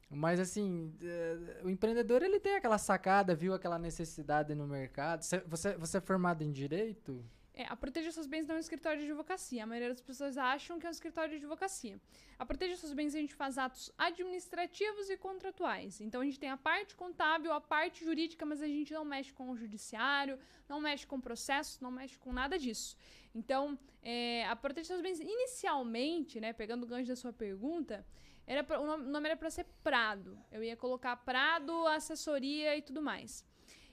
Mas 0.08 0.40
assim, 0.40 0.94
eh, 1.02 1.60
o 1.62 1.68
empreendedor 1.68 2.22
ele 2.22 2.40
tem 2.40 2.54
aquela 2.56 2.78
sacada, 2.78 3.34
viu 3.34 3.52
aquela 3.52 3.78
necessidade 3.78 4.54
no 4.54 4.66
mercado. 4.66 5.20
Cê- 5.22 5.40
Você, 5.40 5.76
você 5.76 5.98
é 5.98 6.00
formado 6.00 6.40
em 6.42 6.50
direito? 6.50 7.22
É, 7.52 7.64
a 7.68 7.76
Proteja 7.76 8.10
Seus 8.10 8.26
Bens 8.26 8.46
não 8.46 8.54
é 8.54 8.58
um 8.58 8.60
escritório 8.60 9.00
de 9.00 9.06
advocacia. 9.06 9.64
A 9.64 9.66
maioria 9.66 9.90
das 9.90 10.00
pessoas 10.00 10.38
acham 10.38 10.78
que 10.78 10.86
é 10.86 10.88
um 10.88 10.92
escritório 10.92 11.30
de 11.30 11.36
advocacia. 11.36 12.00
A 12.38 12.46
Proteja 12.46 12.76
Seus 12.76 12.94
Bens 12.94 13.14
a 13.14 13.18
gente 13.18 13.34
faz 13.34 13.58
atos 13.58 13.92
administrativos 13.98 15.10
e 15.10 15.16
contratuais. 15.18 16.00
Então 16.00 16.22
a 16.22 16.24
gente 16.24 16.38
tem 16.38 16.48
a 16.50 16.56
parte 16.56 16.94
contábil, 16.96 17.52
a 17.52 17.60
parte 17.60 18.02
jurídica, 18.02 18.46
mas 18.46 18.62
a 18.62 18.66
gente 18.66 18.94
não 18.94 19.04
mexe 19.04 19.32
com 19.32 19.50
o 19.50 19.56
judiciário, 19.56 20.38
não 20.68 20.80
mexe 20.80 21.06
com 21.06 21.20
processos, 21.20 21.80
não 21.80 21.90
mexe 21.90 22.16
com 22.18 22.32
nada 22.32 22.58
disso. 22.58 22.96
Então, 23.36 23.78
é, 24.02 24.46
a 24.46 24.56
Proteja 24.56 24.88
Seus 24.88 25.02
Bens, 25.02 25.20
inicialmente, 25.20 26.40
né, 26.40 26.52
pegando 26.52 26.84
o 26.84 26.86
gancho 26.86 27.08
da 27.08 27.16
sua 27.16 27.32
pergunta, 27.32 28.04
era 28.46 28.62
pra- 28.64 28.80
o 28.80 28.86
nome, 28.86 29.04
o 29.04 29.10
nome 29.10 29.26
era 29.28 29.36
para 29.36 29.50
ser 29.50 29.64
Prado. 29.82 30.38
Eu 30.50 30.62
ia 30.64 30.76
colocar 30.76 31.14
Prado, 31.16 31.86
assessoria 31.88 32.76
e 32.76 32.82
tudo 32.82 33.02
mais. 33.02 33.44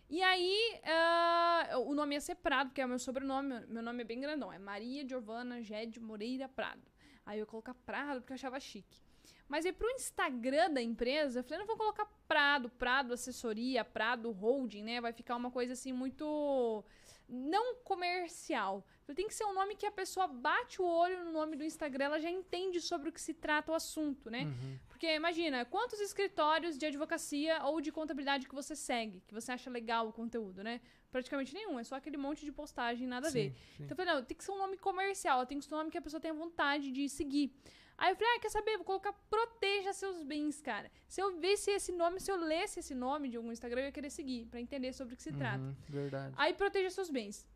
E 0.09 0.21
aí, 0.21 0.79
ah, 0.85 1.69
o 1.87 1.93
nome 1.93 2.15
ia 2.15 2.21
ser 2.21 2.35
Prado, 2.35 2.71
que 2.71 2.79
é 2.79 2.85
o 2.85 2.89
meu 2.89 2.99
sobrenome. 2.99 3.65
Meu 3.67 3.81
nome 3.81 4.01
é 4.01 4.05
bem 4.05 4.19
grandão. 4.21 4.51
É 4.53 4.59
Maria 4.59 5.07
Giovana 5.07 5.61
Gede 5.61 5.99
Moreira 5.99 6.47
Prado. 6.47 6.81
Aí 7.25 7.39
eu 7.39 7.43
ia 7.43 7.45
colocar 7.45 7.73
Prado 7.73 8.21
porque 8.21 8.31
eu 8.33 8.35
achava 8.35 8.59
chique. 8.59 9.01
Mas 9.47 9.65
aí 9.65 9.73
pro 9.73 9.89
Instagram 9.91 10.71
da 10.71 10.81
empresa, 10.81 11.39
eu 11.39 11.43
falei, 11.43 11.59
não 11.59 11.65
vou 11.67 11.77
colocar 11.77 12.05
Prado, 12.27 12.69
Prado 12.69 13.13
Assessoria, 13.13 13.83
Prado 13.83 14.31
Holding, 14.31 14.83
né? 14.83 15.01
Vai 15.01 15.13
ficar 15.13 15.35
uma 15.35 15.49
coisa 15.51 15.73
assim 15.73 15.91
muito 15.91 16.83
não 17.27 17.75
comercial. 17.83 18.85
Tem 19.15 19.27
que 19.27 19.33
ser 19.33 19.45
um 19.45 19.53
nome 19.53 19.75
que 19.75 19.85
a 19.85 19.91
pessoa 19.91 20.27
bate 20.27 20.81
o 20.81 20.85
olho 20.85 21.25
no 21.25 21.31
nome 21.31 21.55
do 21.55 21.63
Instagram, 21.63 22.05
ela 22.05 22.19
já 22.19 22.31
entende 22.31 22.81
sobre 22.81 23.09
o 23.09 23.11
que 23.11 23.21
se 23.21 23.33
trata 23.33 23.71
o 23.71 23.75
assunto, 23.75 24.29
né? 24.29 24.43
Uhum. 24.45 24.79
Porque 24.87 25.13
imagina, 25.13 25.65
quantos 25.65 25.99
escritórios 25.99 26.77
de 26.77 26.85
advocacia 26.85 27.63
ou 27.65 27.81
de 27.81 27.91
contabilidade 27.91 28.47
que 28.47 28.55
você 28.55 28.75
segue, 28.75 29.21
que 29.27 29.33
você 29.33 29.51
acha 29.51 29.69
legal 29.69 30.07
o 30.07 30.13
conteúdo, 30.13 30.63
né? 30.63 30.81
Praticamente 31.11 31.53
nenhum, 31.53 31.77
é 31.77 31.83
só 31.83 31.95
aquele 31.95 32.17
monte 32.17 32.43
de 32.43 32.51
postagem, 32.51 33.05
nada 33.05 33.27
a 33.27 33.31
ver. 33.31 33.51
Sim, 33.51 33.55
sim. 33.77 33.83
Então 33.83 33.89
eu 33.91 33.95
falei, 33.95 34.13
não, 34.13 34.23
tem 34.23 34.37
que 34.37 34.43
ser 34.43 34.51
um 34.51 34.57
nome 34.57 34.77
comercial, 34.77 35.45
tem 35.45 35.59
que 35.59 35.65
ser 35.65 35.75
um 35.75 35.77
nome 35.77 35.91
que 35.91 35.97
a 35.97 36.01
pessoa 36.01 36.19
tenha 36.19 36.33
vontade 36.33 36.91
de 36.91 37.07
seguir. 37.09 37.53
Aí 37.97 38.11
eu 38.11 38.15
falei, 38.15 38.35
ah, 38.35 38.39
quer 38.39 38.49
saber? 38.49 38.75
Vou 38.77 38.85
colocar 38.85 39.13
proteja 39.29 39.93
seus 39.93 40.23
bens, 40.23 40.59
cara. 40.61 40.91
Se 41.07 41.21
eu 41.21 41.39
visse 41.39 41.71
esse 41.71 41.91
nome, 41.91 42.19
se 42.19 42.31
eu 42.31 42.37
lesse 42.37 42.79
esse 42.79 42.93
nome 42.93 43.29
de 43.29 43.37
algum 43.37 43.51
Instagram, 43.51 43.81
eu 43.81 43.85
ia 43.85 43.91
querer 43.91 44.09
seguir, 44.09 44.45
pra 44.47 44.59
entender 44.59 44.93
sobre 44.93 45.13
o 45.13 45.17
que 45.17 45.23
se 45.23 45.31
trata. 45.31 45.59
Uhum, 45.59 45.75
verdade. 45.87 46.33
Aí 46.37 46.53
proteja 46.53 46.89
seus 46.89 47.09
bens. 47.09 47.47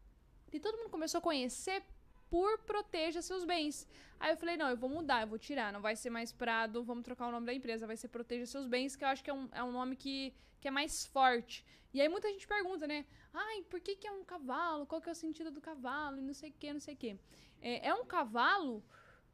E 0.54 0.60
todo 0.60 0.78
mundo 0.78 0.90
começou 0.90 1.18
a 1.18 1.22
conhecer 1.22 1.84
por 2.30 2.60
proteja 2.60 3.22
seus 3.22 3.44
bens. 3.44 3.88
Aí 4.20 4.32
eu 4.32 4.38
falei, 4.38 4.58
não, 4.58 4.70
eu 4.70 4.78
vou 4.78 4.90
mudar, 4.90 5.22
eu 5.22 5.28
vou 5.28 5.38
tirar, 5.38 5.72
não 5.72 5.82
vai 5.82 5.96
ser 5.96 6.10
mais 6.10 6.32
Prado, 6.32 6.84
vamos 6.84 7.04
trocar 7.04 7.28
o 7.28 7.32
nome 7.32 7.46
da 7.46 7.54
empresa, 7.54 7.86
vai 7.86 7.98
ser 7.98 8.08
proteja 8.08 8.46
seus 8.46 8.68
bens, 8.68 8.96
que 8.96 9.04
eu 9.04 9.08
acho 9.08 9.24
que 9.24 9.30
é 9.30 9.34
um, 9.34 9.48
é 9.52 9.64
um 9.64 9.72
nome 9.72 9.96
que, 9.96 10.34
que 10.60 10.68
é 10.68 10.72
mais 10.72 11.06
forte. 11.06 11.66
E 11.94 12.02
aí 12.02 12.10
muita 12.10 12.30
gente 12.30 12.48
pergunta, 12.48 12.86
né? 12.88 13.06
Ai, 13.34 13.64
por 13.64 13.80
que, 13.80 13.96
que 13.96 14.08
é 14.08 14.12
um 14.12 14.24
cavalo? 14.24 14.86
Qual 14.86 15.02
que 15.02 15.10
é 15.10 15.12
o 15.12 15.16
sentido 15.16 15.52
do 15.52 15.62
cavalo? 15.62 16.18
E 16.18 16.22
não 16.22 16.34
sei 16.34 16.50
o 16.50 16.54
que, 16.54 16.74
não 16.74 16.80
sei 16.80 16.94
o 16.94 16.98
que. 16.98 17.20
É, 17.62 17.88
é 17.88 17.94
um 17.94 18.06
cavalo. 18.06 18.84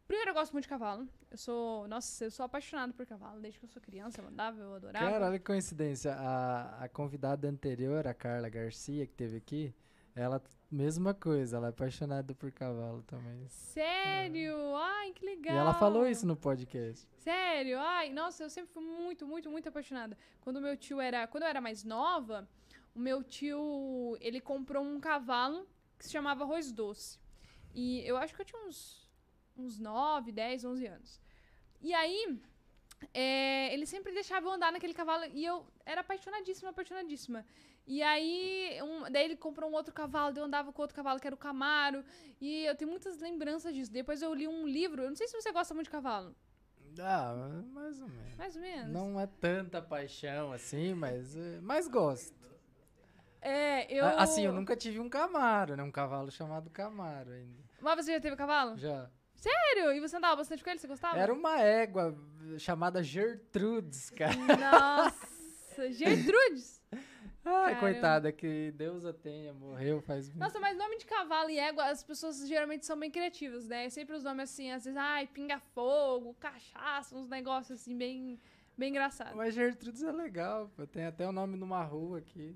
Primeiro, 0.07 0.31
eu 0.31 0.33
gosto 0.33 0.51
muito 0.51 0.63
de 0.63 0.69
cavalo. 0.69 1.07
Eu 1.31 1.37
sou. 1.37 1.87
Nossa, 1.87 2.25
eu 2.25 2.31
sou 2.31 2.45
apaixonado 2.45 2.93
por 2.93 3.05
cavalo. 3.05 3.39
Desde 3.39 3.59
que 3.59 3.65
eu 3.65 3.69
sou 3.69 3.81
criança, 3.81 4.21
eu 4.21 4.27
andava, 4.27 4.59
eu 4.59 4.75
adorava. 4.75 5.11
Cara, 5.11 5.27
olha 5.27 5.39
que 5.39 5.45
coincidência. 5.45 6.13
A, 6.13 6.83
a 6.83 6.89
convidada 6.89 7.47
anterior, 7.47 8.05
a 8.05 8.13
Carla 8.13 8.49
Garcia, 8.49 9.07
que 9.07 9.13
teve 9.13 9.37
aqui, 9.37 9.73
ela, 10.15 10.43
mesma 10.69 11.13
coisa, 11.13 11.57
ela 11.57 11.67
é 11.67 11.69
apaixonada 11.69 12.35
por 12.35 12.51
cavalo 12.51 13.01
também. 13.03 13.47
Sério? 13.49 14.75
Ai, 14.75 15.11
que 15.13 15.25
legal. 15.25 15.55
E 15.55 15.57
ela 15.57 15.73
falou 15.73 16.05
isso 16.05 16.27
no 16.27 16.35
podcast. 16.35 17.07
Sério? 17.19 17.79
Ai, 17.79 18.11
nossa, 18.11 18.43
eu 18.43 18.49
sempre 18.49 18.71
fui 18.73 18.83
muito, 18.83 19.25
muito, 19.25 19.49
muito 19.49 19.69
apaixonada. 19.69 20.17
Quando 20.41 20.61
meu 20.61 20.77
tio 20.77 20.99
era. 20.99 21.25
Quando 21.27 21.43
eu 21.43 21.49
era 21.49 21.61
mais 21.61 21.83
nova, 21.83 22.47
o 22.93 22.99
meu 22.99 23.23
tio. 23.23 24.17
Ele 24.19 24.39
comprou 24.39 24.83
um 24.83 24.99
cavalo 24.99 25.67
que 25.97 26.05
se 26.05 26.11
chamava 26.11 26.43
Arroz 26.43 26.71
Doce. 26.71 27.17
E 27.73 28.05
eu 28.05 28.17
acho 28.17 28.35
que 28.35 28.41
eu 28.41 28.45
tinha 28.45 28.61
uns. 28.67 29.02
Uns 29.55 29.79
9, 29.79 30.31
10, 30.31 30.63
11 30.65 30.85
anos. 30.87 31.21
E 31.81 31.93
aí. 31.93 32.39
é, 33.13 33.73
ele 33.73 33.85
sempre 33.85 34.13
deixava 34.13 34.47
eu 34.47 34.51
andar 34.53 34.71
naquele 34.71 34.93
cavalo 34.93 35.25
e 35.33 35.43
eu 35.43 35.65
era 35.85 35.99
apaixonadíssima, 36.01 36.69
apaixonadíssima. 36.69 37.45
E 37.85 38.01
aí, 38.01 38.79
um- 38.81 39.11
daí 39.11 39.25
ele 39.25 39.35
comprou 39.35 39.69
um 39.69 39.73
outro 39.73 39.93
cavalo, 39.93 40.37
eu 40.37 40.43
andava 40.45 40.71
com 40.71 40.81
outro 40.81 40.95
cavalo 40.95 41.19
que 41.19 41.27
era 41.27 41.35
o 41.35 41.37
Camaro. 41.37 42.01
E 42.39 42.63
eu 42.65 42.73
tenho 42.75 42.89
muitas 42.89 43.19
lembranças 43.19 43.73
disso. 43.73 43.91
Depois 43.91 44.21
eu 44.21 44.33
li 44.33 44.47
um 44.47 44.65
livro, 44.65 45.01
eu 45.03 45.09
não 45.09 45.17
sei 45.17 45.27
se 45.27 45.35
você 45.35 45.51
gosta 45.51 45.73
muito 45.73 45.87
de 45.87 45.91
cavalo. 45.91 46.33
Ah, 46.97 47.33
mais 47.73 47.99
ou 47.99 48.07
menos. 48.07 48.35
Mais 48.37 48.55
ou 48.55 48.61
menos. 48.61 48.93
Não 48.93 49.19
é 49.19 49.27
tanta 49.27 49.81
paixão 49.81 50.53
assim, 50.53 50.93
mas, 50.93 51.35
é, 51.35 51.59
mas 51.61 51.89
gosto. 51.89 52.33
É, 53.41 53.91
eu. 53.93 54.05
A- 54.05 54.21
Assim, 54.23 54.45
eu 54.45 54.53
nunca 54.53 54.77
tive 54.77 54.99
um 55.01 55.09
Camaro, 55.09 55.75
né? 55.75 55.83
Um 55.83 55.91
cavalo 55.91 56.31
chamado 56.31 56.69
Camaro 56.69 57.31
ainda. 57.31 57.61
Mas 57.81 58.05
você 58.05 58.13
já 58.13 58.21
teve 58.21 58.37
cavalo? 58.37 58.77
Já. 58.77 59.09
Sério? 59.43 59.91
E 59.91 59.99
você 59.99 60.15
andava 60.15 60.37
bastante 60.37 60.63
com 60.63 60.69
ele? 60.69 60.79
Você 60.79 60.87
gostava? 60.87 61.17
Era 61.17 61.33
uma 61.33 61.59
égua 61.59 62.17
chamada 62.57 63.03
Gertrudes, 63.03 64.09
cara. 64.09 64.33
Nossa, 64.35 65.91
Gertrudes. 65.91 66.81
Ai, 67.45 67.73
Caramba. 67.75 67.79
coitada, 67.81 68.31
que 68.31 68.71
Deus 68.71 69.05
a 69.05 69.11
tenha, 69.11 69.51
morreu 69.53 70.01
faz 70.01 70.27
muito 70.29 70.39
Nossa, 70.39 70.61
mas 70.61 70.77
nome 70.77 70.97
de 70.97 71.05
cavalo 71.05 71.49
e 71.49 71.59
égua, 71.59 71.87
as 71.89 72.01
pessoas 72.01 72.47
geralmente 72.47 72.85
são 72.85 72.97
bem 72.97 73.11
criativas, 73.11 73.67
né? 73.67 73.89
Sempre 73.89 74.15
os 74.15 74.23
nomes 74.23 74.49
assim, 74.49 74.71
às 74.71 74.85
vezes, 74.85 74.97
ai, 74.97 75.27
pinga-fogo, 75.27 76.33
cachaça, 76.39 77.13
uns 77.17 77.27
negócios 77.27 77.81
assim, 77.81 77.97
bem, 77.97 78.39
bem 78.77 78.91
engraçados. 78.91 79.35
Mas 79.35 79.53
Gertrudes 79.53 80.03
é 80.03 80.11
legal, 80.13 80.71
pô. 80.73 80.87
Tem 80.87 81.03
até 81.05 81.27
o 81.27 81.33
nome 81.33 81.57
numa 81.57 81.83
rua 81.83 82.19
aqui. 82.19 82.55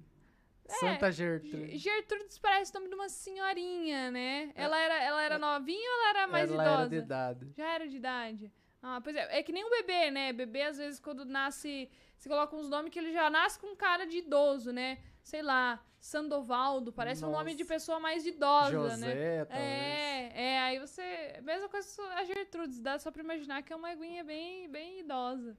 Santa 0.68 1.12
Gertrudes. 1.12 1.82
Gertrudes 1.82 2.38
parece 2.38 2.72
o 2.72 2.76
nome 2.76 2.90
de 2.90 2.96
uma 2.96 3.10
senhorinha, 3.10 4.12
né? 4.12 4.52
Ela 4.56 4.80
era, 4.80 5.04
ela 5.04 5.24
era 5.24 5.40
novinha 5.40 5.90
ou 5.90 6.00
ela 6.02 6.10
era 6.10 6.28
mais 6.28 6.52
Ela 6.52 6.64
idosa? 6.64 6.80
era 6.80 6.90
de 6.90 6.96
idade. 6.96 7.54
Já 7.56 7.74
era 7.74 7.88
de 7.88 7.96
idade. 7.96 8.52
Ah, 8.82 9.02
pois 9.02 9.16
é. 9.16 9.40
É 9.40 9.44
que 9.44 9.52
nem 9.52 9.66
um 9.66 9.70
bebê, 9.70 10.12
né? 10.12 10.32
Bebê, 10.34 10.64
às 10.64 10.78
vezes, 10.78 11.00
quando 11.00 11.26
nasce. 11.26 11.90
Você 12.18 12.30
coloca 12.30 12.56
uns 12.56 12.70
nomes 12.70 12.92
que 12.92 13.00
ele 13.00 13.12
já 13.12 13.30
nasce 13.30 13.60
com 13.60 13.76
cara 13.76 14.06
de 14.06 14.18
idoso, 14.18 14.72
né? 14.72 15.00
Sei 15.22 15.42
lá, 15.42 15.84
Sandovaldo, 16.00 16.92
parece 16.94 17.26
um 17.26 17.32
nome 17.32 17.54
de 17.54 17.64
Nossa. 17.64 17.74
pessoa 17.74 18.00
mais 18.00 18.26
idosa, 18.26 18.72
José, 18.72 18.96
né? 18.98 19.46
talvez. 19.46 19.68
É, 19.68 20.32
é, 20.36 20.60
aí 20.60 20.80
você. 20.80 21.40
Mesma 21.44 21.68
coisa 21.68 21.88
com 21.96 22.02
a 22.04 22.24
Gertrudes, 22.24 22.80
dá 22.80 22.98
só 22.98 23.12
pra 23.12 23.22
imaginar 23.22 23.62
que 23.62 23.74
é 23.74 23.76
uma 23.76 23.90
aguinha 23.90 24.24
bem, 24.24 24.70
bem 24.70 25.00
idosa. 25.00 25.58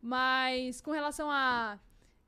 Mas 0.00 0.80
com 0.80 0.90
relação 0.92 1.30
a, 1.30 1.78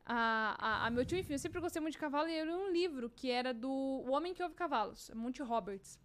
a, 0.05 0.57
a, 0.59 0.87
a 0.87 0.91
meu 0.91 1.05
tio, 1.05 1.19
enfim, 1.19 1.35
eu 1.35 1.38
sempre 1.38 1.61
gostei 1.61 1.81
muito 1.81 1.93
de 1.95 1.99
cavalo 1.99 2.29
e 2.29 2.37
eu 2.37 2.45
li 2.45 2.53
um 2.53 2.71
livro 2.71 3.11
que 3.11 3.31
era 3.31 3.53
do 3.55 3.71
O 3.71 4.11
Homem 4.11 4.35
que 4.35 4.43
Ouve 4.43 4.55
Cavalos, 4.55 5.11
Monty 5.15 5.43
Roberts. 5.43 5.99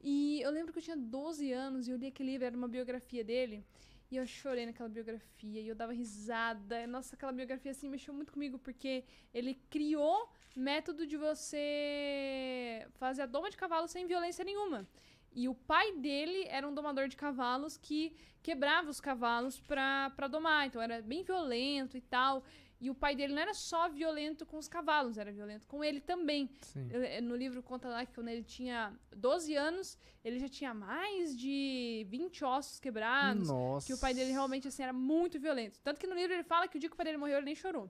E 0.00 0.40
eu 0.42 0.50
lembro 0.50 0.72
que 0.72 0.78
eu 0.78 0.82
tinha 0.82 0.96
12 0.96 1.52
anos 1.52 1.86
e 1.86 1.90
eu 1.90 1.96
li 1.96 2.08
aquele 2.08 2.32
livro, 2.32 2.46
era 2.46 2.56
uma 2.56 2.68
biografia 2.68 3.22
dele. 3.24 3.64
E 4.10 4.16
eu 4.16 4.26
chorei 4.26 4.66
naquela 4.66 4.88
biografia 4.88 5.60
e 5.60 5.68
eu 5.68 5.74
dava 5.74 5.92
risada. 5.92 6.86
Nossa, 6.86 7.14
aquela 7.14 7.32
biografia 7.32 7.70
assim 7.70 7.88
mexeu 7.88 8.12
muito 8.12 8.32
comigo 8.32 8.58
porque 8.58 9.04
ele 9.32 9.54
criou 9.70 10.28
método 10.54 11.06
de 11.06 11.16
você 11.16 12.86
fazer 12.94 13.22
a 13.22 13.26
doma 13.26 13.48
de 13.48 13.56
cavalo 13.56 13.88
sem 13.88 14.06
violência 14.06 14.44
nenhuma. 14.44 14.86
E 15.34 15.48
o 15.48 15.54
pai 15.54 15.92
dele 15.96 16.44
era 16.48 16.68
um 16.68 16.74
domador 16.74 17.08
de 17.08 17.16
cavalos 17.16 17.78
que 17.78 18.14
quebrava 18.42 18.90
os 18.90 19.00
cavalos 19.00 19.58
pra, 19.60 20.10
pra 20.10 20.28
domar. 20.28 20.66
Então 20.66 20.82
era 20.82 21.00
bem 21.00 21.22
violento 21.22 21.96
e 21.96 22.00
tal. 22.02 22.44
E 22.84 22.90
o 22.90 22.94
pai 23.02 23.14
dele 23.14 23.32
não 23.32 23.40
era 23.46 23.54
só 23.54 23.88
violento 23.88 24.44
com 24.44 24.58
os 24.58 24.66
cavalos, 24.76 25.16
era 25.16 25.30
violento 25.30 25.66
com 25.68 25.84
ele 25.84 26.00
também. 26.00 26.50
Eu- 26.90 27.02
eh, 27.04 27.20
No 27.20 27.36
livro 27.36 27.62
conta 27.62 27.88
lá 27.88 28.04
que 28.04 28.12
quando 28.12 28.28
ele 28.28 28.42
tinha 28.42 28.92
12 29.16 29.54
anos, 29.54 29.96
ele 30.24 30.38
já 30.44 30.48
tinha 30.48 30.74
mais 30.74 31.36
de 31.42 32.04
20 32.10 32.44
ossos 32.44 32.80
quebrados. 32.80 33.46
Nossa. 33.48 33.86
Que 33.86 33.94
o 33.94 33.98
pai 33.98 34.12
dele 34.12 34.32
realmente 34.32 34.66
assim, 34.66 34.82
era 34.82 34.92
muito 34.92 35.38
violento. 35.38 35.80
Tanto 35.80 36.00
que 36.00 36.08
no 36.08 36.14
livro 36.20 36.32
ele 36.34 36.42
fala 36.42 36.66
que 36.66 36.76
o 36.76 36.80
dia 36.80 36.88
que 36.90 36.94
o 36.94 36.96
pai 36.96 37.06
dele 37.06 37.18
morreu, 37.18 37.36
ele 37.38 37.46
nem 37.46 37.54
chorou. 37.54 37.88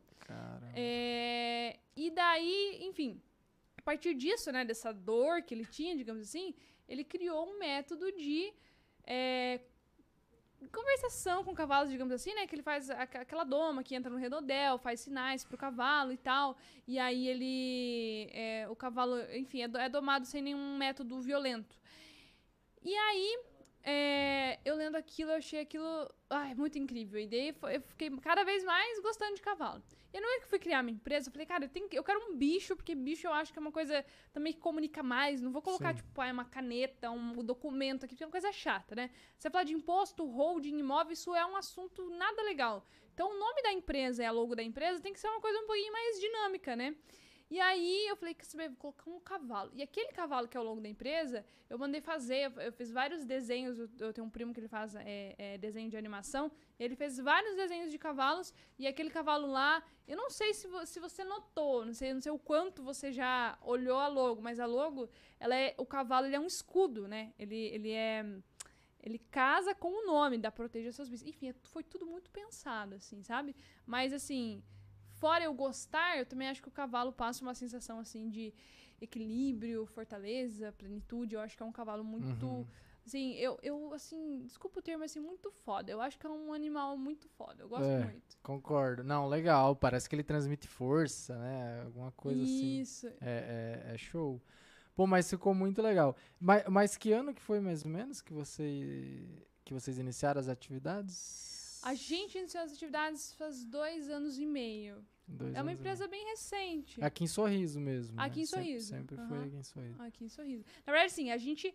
É, 0.74 1.78
e 1.96 2.11
daí, 2.11 2.78
enfim, 2.83 3.20
a 3.78 3.83
partir 3.83 4.12
disso, 4.14 4.52
né, 4.52 4.62
dessa 4.62 4.92
dor 4.92 5.42
que 5.42 5.55
ele 5.55 5.64
tinha, 5.64 5.96
digamos 5.96 6.22
assim, 6.22 6.55
ele 6.87 7.02
criou 7.02 7.48
um 7.48 7.59
método 7.59 8.12
de 8.12 8.52
é, 9.05 9.59
conversação 10.70 11.44
com 11.44 11.55
cavalos, 11.55 11.90
digamos 11.90 12.12
assim, 12.12 12.35
né, 12.35 12.46
que 12.46 12.55
ele 12.55 12.62
faz 12.62 12.90
aquela 12.90 13.44
doma 13.44 13.83
que 13.83 13.94
entra 13.94 14.11
no 14.11 14.18
redondel, 14.18 14.79
faz 14.79 15.01
sinais 15.01 15.44
pro 15.44 15.57
cavalo 15.57 16.12
e 16.12 16.16
tal, 16.16 16.57
e 16.87 16.98
aí 16.98 17.29
ele, 17.29 18.31
é, 18.33 18.66
o 18.68 18.77
cavalo, 18.77 19.18
enfim, 19.35 19.62
é, 19.62 19.70
é 19.85 19.88
domado 19.88 20.27
sem 20.27 20.42
nenhum 20.42 20.77
método 20.77 21.20
violento. 21.20 21.77
E 22.83 22.94
aí, 22.94 23.38
é, 23.85 24.59
eu 24.64 24.77
lendo 24.77 24.96
aquilo, 24.96 25.31
eu 25.31 25.37
achei 25.37 25.61
aquilo 25.61 26.12
ai, 26.29 26.55
muito 26.55 26.79
incrível. 26.79 27.20
E 27.20 27.27
daí 27.27 27.55
eu 27.75 27.81
fiquei 27.83 28.11
cada 28.18 28.44
vez 28.44 28.64
mais 28.64 29.01
gostando 29.01 29.35
de 29.35 29.42
cavalo. 29.42 29.83
E 30.12 30.20
no 30.20 30.27
momento 30.27 30.40
que 30.40 30.44
eu 30.44 30.51
fui 30.51 30.59
criar 30.59 30.83
minha 30.83 30.94
empresa, 30.94 31.29
eu 31.29 31.33
falei, 31.33 31.46
cara, 31.46 31.64
eu, 31.64 31.68
tenho 31.68 31.88
eu 31.90 32.05
quero 32.05 32.20
um 32.29 32.37
bicho, 32.37 32.77
porque 32.77 32.94
bicho 32.94 33.27
eu 33.27 33.33
acho 33.33 33.53
que 33.53 33.59
é 33.59 33.62
uma 33.62 33.72
coisa 33.72 34.05
também 34.33 34.53
que 34.53 34.59
comunica 34.61 35.03
mais. 35.03 35.40
Não 35.40 35.51
vou 35.51 35.62
colocar, 35.62 35.94
Sim. 35.94 36.03
tipo, 36.03 36.20
ah, 36.20 36.31
uma 36.31 36.44
caneta, 36.44 37.11
um 37.11 37.42
documento 37.42 38.05
aqui, 38.05 38.14
porque 38.14 38.25
é 38.25 38.27
uma 38.27 38.33
coisa 38.33 38.53
chata, 38.53 38.94
né? 38.94 39.11
Você 39.38 39.48
falar 39.48 39.64
de 39.64 39.72
imposto, 39.72 40.25
holding, 40.27 40.79
imóvel, 40.79 41.12
isso 41.12 41.35
é 41.35 41.46
um 41.46 41.57
assunto 41.57 42.11
nada 42.11 42.42
legal. 42.42 42.87
Então, 43.14 43.31
o 43.31 43.38
nome 43.38 43.62
da 43.62 43.72
empresa 43.72 44.22
e 44.22 44.27
a 44.27 44.31
logo 44.31 44.55
da 44.55 44.62
empresa 44.62 45.01
tem 45.01 45.12
que 45.12 45.20
ser 45.20 45.29
uma 45.29 45.40
coisa 45.40 45.59
um 45.59 45.66
pouquinho 45.66 45.92
mais 45.92 46.20
dinâmica, 46.20 46.77
né? 46.77 46.94
E 47.55 47.61
aí 47.61 48.07
eu 48.09 48.17
falei, 48.17 48.33
quer 48.35 48.47
saber, 48.47 48.69
vou 48.71 48.79
colocar 48.79 49.11
um 49.11 49.21
cavalo. 49.21 49.71
E 49.75 49.83
aquele 49.83 50.11
cavalo 50.11 50.49
que 50.49 50.57
é 50.57 50.61
o 50.61 50.62
logo 50.62 50.81
da 50.81 50.88
empresa, 50.88 51.45
eu 51.69 51.77
mandei 51.83 52.01
fazer, 52.01 52.41
eu, 52.47 52.62
eu 52.62 52.73
fiz 52.73 52.91
vários 52.91 53.27
desenhos, 53.27 53.79
eu, 53.79 53.88
eu 54.07 54.11
tenho 54.15 54.27
um 54.27 54.31
primo 54.31 54.55
que 54.55 54.61
ele 54.61 54.69
faz 54.69 54.95
é, 54.95 55.35
é, 55.37 55.59
desenho 55.59 55.91
de 55.91 55.97
animação, 56.03 56.51
ele 56.81 56.97
fez 56.97 57.19
vários 57.19 57.55
desenhos 57.55 57.91
de 57.91 57.99
cavalos, 57.99 58.55
e 58.79 58.87
aquele 58.87 59.11
cavalo 59.11 59.47
lá, 59.59 59.83
eu 60.09 60.17
não 60.17 60.31
sei 60.31 60.55
se, 60.55 60.67
vo- 60.67 60.87
se 60.87 60.99
você 60.99 61.25
notou, 61.25 61.85
não 61.85 61.93
sei, 61.93 62.15
não 62.15 62.23
sei 62.23 62.33
o 62.33 62.38
quanto 62.38 62.83
você 62.83 63.12
já 63.12 63.59
olhou 63.61 63.99
a 63.99 64.09
logo, 64.09 64.41
mas 64.41 64.59
a 64.59 64.65
logo, 64.65 65.11
ela 65.38 65.55
é, 65.55 65.75
o 65.77 65.85
cavalo 65.85 66.25
ele 66.27 66.37
é 66.37 66.41
um 66.41 66.47
escudo, 66.47 67.07
né? 67.07 67.35
Ele, 67.38 67.57
ele 67.77 67.91
é... 67.93 68.25
Ele 69.05 69.19
casa 69.19 69.75
com 69.75 69.88
o 69.91 70.07
nome 70.07 70.38
da 70.38 70.51
Proteja 70.53 70.93
Seus 70.93 71.09
Bichos. 71.09 71.27
Enfim, 71.27 71.49
é- 71.49 71.55
foi 71.65 71.83
tudo 71.83 72.07
muito 72.07 72.31
pensado, 72.31 72.95
assim, 72.95 73.21
sabe? 73.25 73.55
Mas, 73.85 74.12
assim, 74.12 74.62
fora 75.23 75.45
eu 75.45 75.55
gostar, 75.55 76.19
eu 76.19 76.27
também 76.27 76.49
acho 76.49 76.61
que 76.61 76.67
o 76.69 76.79
cavalo 76.83 77.13
passa 77.13 77.45
uma 77.47 77.55
sensação, 77.55 78.01
assim, 78.01 78.29
de 78.29 78.53
equilíbrio, 79.01 79.87
fortaleza, 79.87 80.73
plenitude. 80.73 81.37
Eu 81.37 81.41
acho 81.41 81.57
que 81.57 81.63
é 81.63 81.67
um 81.67 81.71
cavalo 81.81 82.03
muito... 82.03 82.45
Uhum. 82.45 82.67
Assim, 83.07 83.35
eu, 83.35 83.59
eu, 83.63 83.93
assim, 83.95 84.43
desculpa 84.45 84.79
o 84.79 84.83
termo, 84.83 85.05
assim, 85.05 85.21
muito 85.21 85.51
foda. 85.65 85.91
Eu 85.91 86.01
acho 86.01 86.17
que 86.19 86.27
é 86.27 86.31
um 86.31 86.53
animal 86.53 86.97
muito 86.97 87.29
foda. 87.29 87.63
Eu 87.63 87.69
gosto 87.69 87.85
É. 87.85 88.05
muito. 88.05 88.37
Concordo. 88.43 89.03
Não, 89.05 89.29
legal. 89.29 89.75
Parece 89.75 90.09
que 90.09 90.15
ele 90.15 90.23
transmite 90.23 90.69
força, 90.69 91.37
né? 91.37 91.83
Alguma 91.85 92.13
coisa 92.13 92.43
assim. 92.43 92.81
Isso. 92.81 93.07
É, 93.21 93.85
é, 93.91 93.95
é 93.95 93.99
show. 93.99 94.41
Pô, 94.95 95.07
mas 95.07 95.29
ficou 95.29 95.53
muito 95.55 95.83
legal. 95.83 96.17
Mas, 96.39 96.65
mas 96.69 96.97
que 96.97 97.13
ano 97.13 97.35
que 97.35 97.43
foi 97.43 97.61
mais 97.61 97.85
ou 97.85 97.91
menos 97.91 98.21
que 98.21 98.33
você 98.33 99.25
que 99.65 99.75
vocês 99.75 99.99
iniciaram 99.99 100.41
as 100.41 100.49
atividades? 100.49 101.81
A 101.83 101.95
gente 101.95 102.39
iniciou 102.39 102.63
as 102.63 102.73
atividades 102.73 103.33
faz 103.35 103.65
dois 103.65 104.09
anos 104.09 104.39
e 104.39 104.47
meio. 104.47 105.05
Dois 105.27 105.55
é 105.55 105.63
uma 105.63 105.73
empresa 105.73 106.07
bem 106.09 106.25
recente. 106.31 106.99
meio. 106.99 107.07
Aqui 107.07 107.25
em 107.25 107.27
Sorriso 107.27 107.81
mesmo. 107.81 108.21
Aqui 108.21 108.39
né? 108.39 108.43
em 108.43 108.47
Sempre- 108.47 108.65
Sorriso, 108.65 108.87
Sempre, 108.89 109.17
aham. 109.17 109.29
foi 109.29 109.39
aqui 109.47 109.57
em 109.57 109.63
Sorriso. 109.63 110.03
Aqui 110.03 110.25
em 110.25 110.29
Sorriso. 110.29 110.65
Na 110.87 110.93
verdade, 110.93 111.13
sim, 111.13 111.31
a 111.31 111.37
gente 111.39 111.75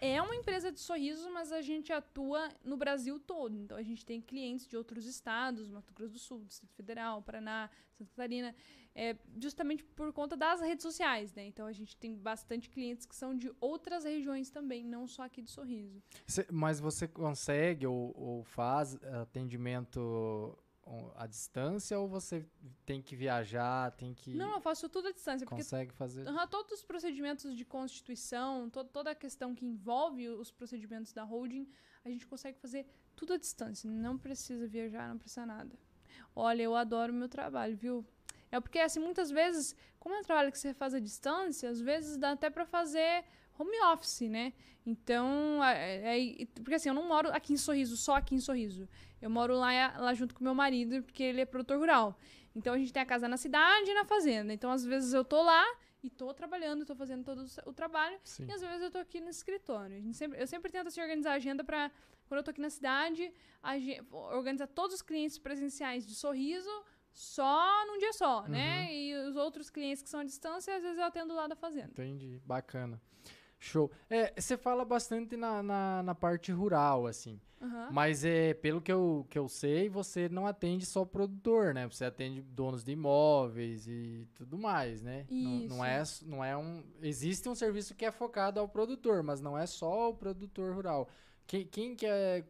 é 0.00 0.20
uma 0.20 0.34
empresa 0.36 0.70
de 0.70 0.78
sorriso, 0.78 1.30
mas 1.32 1.50
a 1.52 1.62
gente 1.62 1.90
atua 1.92 2.50
no 2.62 2.76
Brasil 2.76 3.18
todo. 3.18 3.56
Então 3.56 3.76
a 3.78 3.82
gente 3.82 4.04
tem 4.04 4.20
clientes 4.20 4.66
de 4.66 4.76
outros 4.76 5.06
estados, 5.06 5.70
Mato 5.70 5.94
Grosso 5.94 6.12
do 6.12 6.18
Sul, 6.18 6.44
Distrito 6.44 6.74
Federal, 6.74 7.22
Paraná, 7.22 7.70
Santa 7.96 8.10
Catarina, 8.10 8.54
é, 8.94 9.16
justamente 9.40 9.82
por 9.82 10.12
conta 10.12 10.36
das 10.36 10.60
redes 10.60 10.82
sociais, 10.82 11.32
né? 11.32 11.46
Então 11.46 11.66
a 11.66 11.72
gente 11.72 11.96
tem 11.96 12.14
bastante 12.14 12.68
clientes 12.68 13.06
que 13.06 13.16
são 13.16 13.34
de 13.34 13.50
outras 13.58 14.04
regiões 14.04 14.50
também, 14.50 14.84
não 14.84 15.06
só 15.06 15.22
aqui 15.22 15.40
de 15.40 15.50
Sorriso. 15.50 16.02
Cê- 16.26 16.46
mas 16.52 16.78
você 16.78 17.08
consegue 17.08 17.86
ou, 17.86 18.12
ou 18.18 18.44
faz 18.44 18.96
atendimento 19.04 19.98
ó, 20.00 20.54
à 21.16 21.26
distância 21.26 21.98
ou 21.98 22.06
você 22.08 22.46
tem 22.84 23.02
que 23.02 23.16
viajar, 23.16 23.90
tem 23.92 24.14
que 24.14 24.34
Não, 24.34 24.54
eu 24.54 24.60
faço 24.60 24.88
tudo 24.88 25.08
à 25.08 25.12
distância, 25.12 25.44
porque 25.46 25.62
consegue 25.62 25.92
fazer? 25.92 26.24
Todos 26.48 26.72
os 26.72 26.82
procedimentos 26.82 27.56
de 27.56 27.64
constituição, 27.64 28.70
to- 28.70 28.84
toda 28.84 29.10
a 29.10 29.14
questão 29.14 29.54
que 29.54 29.64
envolve 29.66 30.28
os 30.28 30.50
procedimentos 30.50 31.12
da 31.12 31.24
holding, 31.24 31.68
a 32.04 32.08
gente 32.08 32.26
consegue 32.26 32.58
fazer 32.58 32.86
tudo 33.16 33.32
à 33.32 33.36
distância. 33.36 33.90
Não 33.90 34.16
precisa 34.16 34.66
viajar, 34.66 35.08
não 35.08 35.18
precisa 35.18 35.44
nada. 35.44 35.76
Olha, 36.34 36.62
eu 36.62 36.74
adoro 36.76 37.12
o 37.12 37.16
meu 37.16 37.28
trabalho, 37.28 37.76
viu? 37.76 38.06
É 38.50 38.60
porque, 38.60 38.78
assim, 38.78 39.00
muitas 39.00 39.30
vezes, 39.30 39.74
como 39.98 40.14
é 40.14 40.20
um 40.20 40.22
trabalho 40.22 40.52
que 40.52 40.58
você 40.58 40.72
faz 40.72 40.94
à 40.94 41.00
distância, 41.00 41.68
às 41.68 41.80
vezes 41.80 42.16
dá 42.16 42.30
até 42.32 42.48
pra 42.48 42.64
fazer 42.64 43.24
home 43.58 43.78
office, 43.92 44.22
né? 44.28 44.52
Então, 44.84 45.62
é- 45.64 46.18
é- 46.42 46.46
porque 46.62 46.74
assim, 46.74 46.88
eu 46.88 46.94
não 46.94 47.06
moro 47.08 47.28
aqui 47.32 47.52
em 47.52 47.56
Sorriso, 47.56 47.96
só 47.96 48.16
aqui 48.16 48.34
em 48.34 48.40
Sorriso. 48.40 48.88
Eu 49.20 49.28
moro 49.30 49.54
lá, 49.56 49.98
lá 49.98 50.14
junto 50.14 50.34
com 50.34 50.44
meu 50.44 50.54
marido, 50.54 51.02
porque 51.02 51.22
ele 51.22 51.40
é 51.40 51.44
produtor 51.46 51.78
rural. 51.78 52.18
Então, 52.54 52.72
a 52.74 52.78
gente 52.78 52.92
tem 52.92 53.02
a 53.02 53.06
casa 53.06 53.26
na 53.28 53.36
cidade 53.36 53.90
e 53.90 53.94
na 53.94 54.04
fazenda. 54.04 54.52
Então, 54.52 54.70
às 54.70 54.84
vezes 54.84 55.12
eu 55.12 55.24
tô 55.24 55.42
lá 55.42 55.64
e 56.02 56.08
tô 56.08 56.32
trabalhando, 56.32 56.86
tô 56.86 56.94
fazendo 56.94 57.24
todo 57.24 57.44
o 57.66 57.72
trabalho. 57.72 58.18
Sim. 58.22 58.46
E 58.46 58.52
às 58.52 58.60
vezes 58.60 58.82
eu 58.82 58.90
tô 58.90 58.98
aqui 58.98 59.20
no 59.20 59.28
escritório. 59.28 60.00
Sempre, 60.14 60.40
eu 60.40 60.46
sempre 60.46 60.70
tento 60.70 60.86
assim, 60.86 61.00
organizar 61.00 61.32
a 61.32 61.34
agenda 61.34 61.64
para 61.64 61.90
quando 62.28 62.38
eu 62.38 62.44
tô 62.44 62.50
aqui 62.50 62.60
na 62.60 62.70
cidade, 62.70 63.32
organizar 64.34 64.66
todos 64.68 64.96
os 64.96 65.02
clientes 65.02 65.38
presenciais 65.38 66.06
de 66.06 66.14
sorriso 66.14 66.70
só 67.12 67.86
num 67.86 67.98
dia 67.98 68.12
só, 68.12 68.46
né? 68.46 68.92
E 68.94 69.14
os 69.28 69.36
outros 69.36 69.70
clientes 69.70 70.02
que 70.02 70.08
são 70.08 70.20
à 70.20 70.24
distância, 70.24 70.76
às 70.76 70.82
vezes 70.82 70.98
eu 70.98 71.04
atendo 71.04 71.34
lá 71.34 71.46
da 71.46 71.56
fazenda. 71.56 71.88
Entendi, 71.90 72.40
bacana. 72.44 73.00
Show. 73.58 73.90
É, 74.08 74.38
você 74.40 74.56
fala 74.56 74.84
bastante 74.84 75.36
na, 75.36 75.62
na, 75.62 76.02
na 76.02 76.14
parte 76.14 76.52
rural, 76.52 77.06
assim. 77.06 77.40
Aham. 77.60 77.88
Mas 77.90 78.22
é, 78.24 78.52
pelo 78.52 78.82
que 78.82 78.92
eu, 78.92 79.26
que 79.30 79.38
eu 79.38 79.48
sei, 79.48 79.88
você 79.88 80.28
não 80.28 80.46
atende 80.46 80.84
só 80.84 81.02
o 81.02 81.06
produtor, 81.06 81.72
né? 81.72 81.86
Você 81.88 82.04
atende 82.04 82.42
donos 82.42 82.84
de 82.84 82.92
imóveis 82.92 83.86
e 83.88 84.28
tudo 84.34 84.58
mais, 84.58 85.00
né? 85.00 85.26
Não, 85.30 85.76
não 85.76 85.84
é, 85.84 86.02
não 86.24 86.44
é 86.44 86.54
um. 86.56 86.84
Existe 87.00 87.48
um 87.48 87.54
serviço 87.54 87.94
que 87.94 88.04
é 88.04 88.10
focado 88.12 88.60
ao 88.60 88.68
produtor, 88.68 89.22
mas 89.22 89.40
não 89.40 89.56
é 89.56 89.66
só 89.66 90.10
o 90.10 90.14
produtor 90.14 90.74
rural. 90.74 91.08
Quem, 91.46 91.64
quem 91.66 91.96
que 91.96 92.04
é, 92.06 92.44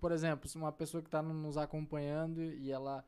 por 0.00 0.12
exemplo, 0.12 0.48
se 0.48 0.56
uma 0.56 0.70
pessoa 0.70 1.02
que 1.02 1.08
está 1.08 1.20
nos 1.22 1.56
acompanhando 1.56 2.40
e 2.40 2.70
ela, 2.70 3.04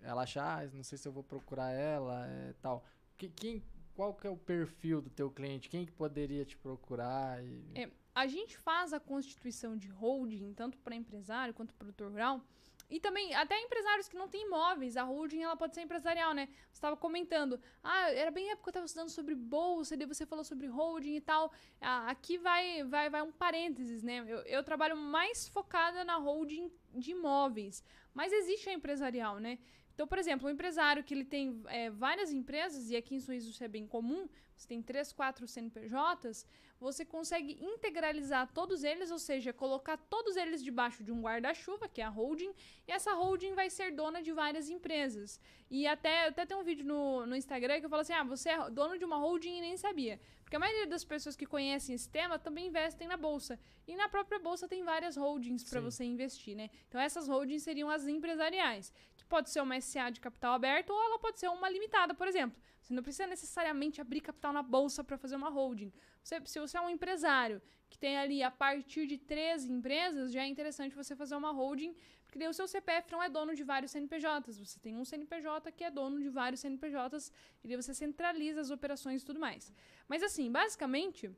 ela 0.00 0.22
acha, 0.22 0.42
ah, 0.42 0.66
não 0.72 0.82
sei 0.82 0.98
se 0.98 1.06
eu 1.06 1.12
vou 1.12 1.22
procurar 1.22 1.70
ela, 1.70 2.26
é, 2.26 2.54
tal. 2.60 2.84
Que- 3.16 3.28
Quem, 3.30 3.62
qual 3.94 4.14
que 4.14 4.26
é 4.26 4.30
o 4.30 4.36
perfil 4.36 5.00
do 5.00 5.10
teu 5.10 5.30
cliente? 5.30 5.68
Quem 5.68 5.84
que 5.84 5.92
poderia 5.92 6.44
te 6.44 6.56
procurar? 6.56 7.42
E... 7.44 7.62
É, 7.74 7.90
A 8.14 8.26
gente 8.26 8.56
faz 8.58 8.92
a 8.92 9.00
constituição 9.00 9.76
de 9.76 9.88
holding, 9.88 10.52
tanto 10.54 10.78
para 10.78 10.94
empresário 10.94 11.54
quanto 11.54 11.74
produtor 11.74 12.10
rural, 12.10 12.42
e 12.90 13.00
também 13.00 13.34
até 13.34 13.58
empresários 13.58 14.06
que 14.06 14.16
não 14.16 14.28
têm 14.28 14.46
imóveis. 14.46 14.98
A 14.98 15.02
holding 15.02 15.42
ela 15.42 15.56
pode 15.56 15.74
ser 15.74 15.80
empresarial, 15.80 16.34
né? 16.34 16.48
Você 16.70 16.74
estava 16.74 16.94
comentando, 16.94 17.58
ah, 17.82 18.10
era 18.10 18.30
bem 18.30 18.50
época 18.50 18.64
que 18.64 18.68
eu 18.68 18.70
estava 18.72 18.86
estudando 18.86 19.08
sobre 19.08 19.34
bolsa, 19.34 19.94
e 19.94 20.06
você 20.06 20.26
falou 20.26 20.44
sobre 20.44 20.66
holding 20.66 21.16
e 21.16 21.20
tal. 21.20 21.50
Ah, 21.80 22.10
aqui 22.10 22.36
vai, 22.36 22.84
vai, 22.84 23.08
vai 23.08 23.22
um 23.22 23.32
parênteses, 23.32 24.02
né? 24.02 24.18
Eu, 24.28 24.40
eu 24.40 24.62
trabalho 24.62 24.96
mais 24.96 25.48
focada 25.48 26.04
na 26.04 26.16
holding 26.16 26.70
de 26.94 27.12
imóveis, 27.12 27.82
mas 28.12 28.30
existe 28.30 28.68
a 28.68 28.74
empresarial, 28.74 29.38
né? 29.38 29.58
Então, 29.94 30.06
por 30.06 30.18
exemplo, 30.18 30.48
um 30.48 30.50
empresário 30.50 31.04
que 31.04 31.12
ele 31.12 31.24
tem 31.24 31.62
é, 31.66 31.90
várias 31.90 32.32
empresas, 32.32 32.90
e 32.90 32.96
aqui 32.96 33.14
em 33.14 33.20
Suíça 33.20 33.48
isso 33.48 33.62
é 33.62 33.68
bem 33.68 33.86
comum, 33.86 34.28
você 34.56 34.68
tem 34.68 34.82
três, 34.82 35.12
quatro 35.12 35.46
CNPJs, 35.46 36.46
você 36.78 37.04
consegue 37.04 37.58
integralizar 37.60 38.50
todos 38.52 38.82
eles, 38.82 39.10
ou 39.10 39.18
seja, 39.18 39.52
colocar 39.52 39.96
todos 39.96 40.36
eles 40.36 40.62
debaixo 40.62 41.04
de 41.04 41.12
um 41.12 41.20
guarda-chuva, 41.20 41.88
que 41.88 42.00
é 42.00 42.04
a 42.04 42.08
holding, 42.08 42.52
e 42.86 42.92
essa 42.92 43.12
holding 43.12 43.54
vai 43.54 43.70
ser 43.70 43.92
dona 43.92 44.22
de 44.22 44.32
várias 44.32 44.68
empresas. 44.68 45.40
E 45.70 45.86
até, 45.86 46.26
até 46.26 46.44
tem 46.44 46.56
um 46.56 46.62
vídeo 46.62 46.84
no, 46.84 47.24
no 47.26 47.36
Instagram 47.36 47.80
que 47.80 47.86
eu 47.86 47.90
falo 47.90 48.02
assim: 48.02 48.12
ah, 48.12 48.24
você 48.24 48.50
é 48.50 48.70
dono 48.70 48.98
de 48.98 49.04
uma 49.04 49.16
holding 49.16 49.58
e 49.58 49.60
nem 49.60 49.76
sabia. 49.76 50.20
Porque 50.52 50.62
a 50.62 50.68
maioria 50.68 50.86
das 50.86 51.02
pessoas 51.02 51.34
que 51.34 51.46
conhecem 51.46 51.94
esse 51.94 52.10
tema 52.10 52.38
também 52.38 52.66
investem 52.66 53.08
na 53.08 53.16
bolsa. 53.16 53.58
E 53.88 53.96
na 53.96 54.06
própria 54.06 54.38
bolsa 54.38 54.68
tem 54.68 54.84
várias 54.84 55.16
holdings 55.16 55.64
para 55.64 55.80
você 55.80 56.04
investir, 56.04 56.54
né? 56.54 56.68
Então 56.86 57.00
essas 57.00 57.26
holdings 57.26 57.62
seriam 57.62 57.88
as 57.88 58.06
empresariais, 58.06 58.92
que 59.16 59.24
pode 59.24 59.48
ser 59.48 59.62
uma 59.62 59.80
SA 59.80 60.10
de 60.10 60.20
capital 60.20 60.52
aberto 60.52 60.90
ou 60.90 61.02
ela 61.02 61.18
pode 61.18 61.40
ser 61.40 61.48
uma 61.48 61.70
limitada, 61.70 62.12
por 62.12 62.28
exemplo. 62.28 62.60
Você 62.82 62.92
não 62.92 63.02
precisa 63.02 63.26
necessariamente 63.26 63.98
abrir 63.98 64.20
capital 64.20 64.52
na 64.52 64.62
bolsa 64.62 65.02
para 65.02 65.16
fazer 65.16 65.36
uma 65.36 65.48
holding. 65.48 65.90
Você, 66.22 66.38
se 66.44 66.60
você 66.60 66.76
é 66.76 66.82
um 66.82 66.90
empresário 66.90 67.62
que 67.88 67.98
tem 67.98 68.18
ali 68.18 68.42
a 68.42 68.50
partir 68.50 69.06
de 69.06 69.16
três 69.16 69.64
empresas, 69.64 70.30
já 70.30 70.42
é 70.42 70.46
interessante 70.46 70.94
você 70.94 71.16
fazer 71.16 71.34
uma 71.34 71.50
holding, 71.50 71.96
porque 72.32 72.48
o 72.48 72.54
seu 72.54 72.66
CPF 72.66 73.12
não 73.12 73.22
é 73.22 73.28
dono 73.28 73.54
de 73.54 73.62
vários 73.62 73.92
CNPJs. 73.92 74.58
Você 74.58 74.80
tem 74.80 74.96
um 74.96 75.04
CNPJ 75.04 75.70
que 75.70 75.84
é 75.84 75.90
dono 75.90 76.18
de 76.18 76.30
vários 76.30 76.60
CNPJs, 76.60 77.30
e 77.62 77.68
daí 77.68 77.76
você 77.76 77.92
centraliza 77.92 78.58
as 78.62 78.70
operações 78.70 79.20
e 79.20 79.24
tudo 79.24 79.38
mais. 79.38 79.70
Mas 80.08 80.22
assim, 80.22 80.50
basicamente, 80.50 81.30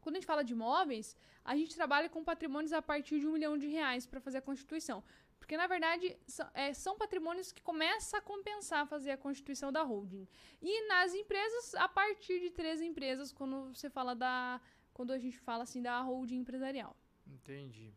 quando 0.00 0.14
a 0.14 0.18
gente 0.18 0.26
fala 0.26 0.44
de 0.44 0.52
imóveis, 0.52 1.16
a 1.44 1.56
gente 1.56 1.74
trabalha 1.74 2.08
com 2.08 2.22
patrimônios 2.22 2.72
a 2.72 2.80
partir 2.80 3.18
de 3.18 3.26
um 3.26 3.32
milhão 3.32 3.58
de 3.58 3.66
reais 3.66 4.06
para 4.06 4.20
fazer 4.20 4.38
a 4.38 4.40
constituição. 4.40 5.02
Porque, 5.40 5.56
na 5.56 5.66
verdade, 5.66 6.16
são, 6.28 6.48
é, 6.54 6.72
são 6.72 6.96
patrimônios 6.96 7.50
que 7.50 7.60
começam 7.60 8.16
a 8.20 8.22
compensar 8.22 8.86
fazer 8.86 9.10
a 9.10 9.16
constituição 9.16 9.72
da 9.72 9.82
holding. 9.82 10.28
E 10.62 10.86
nas 10.86 11.14
empresas, 11.14 11.74
a 11.74 11.88
partir 11.88 12.38
de 12.38 12.50
três 12.50 12.80
empresas, 12.80 13.32
quando 13.32 13.74
você 13.74 13.90
fala 13.90 14.14
da. 14.14 14.60
Quando 14.94 15.12
a 15.12 15.18
gente 15.18 15.38
fala 15.38 15.64
assim 15.64 15.82
da 15.82 16.00
holding 16.00 16.36
empresarial. 16.36 16.96
Entendi. 17.26 17.92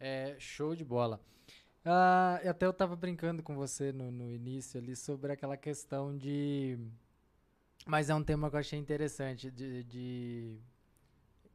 É, 0.00 0.36
show 0.38 0.74
de 0.74 0.84
bola. 0.84 1.20
Ah, 1.90 2.40
até 2.48 2.66
eu 2.66 2.72
tava 2.72 2.94
brincando 2.96 3.42
com 3.42 3.54
você 3.54 3.92
no, 3.92 4.10
no 4.10 4.30
início 4.30 4.78
ali 4.80 4.94
sobre 4.94 5.32
aquela 5.32 5.56
questão 5.56 6.16
de. 6.16 6.78
Mas 7.86 8.10
é 8.10 8.14
um 8.14 8.22
tema 8.22 8.50
que 8.50 8.56
eu 8.56 8.60
achei 8.60 8.78
interessante, 8.78 9.50
de, 9.50 9.84
de 9.84 10.58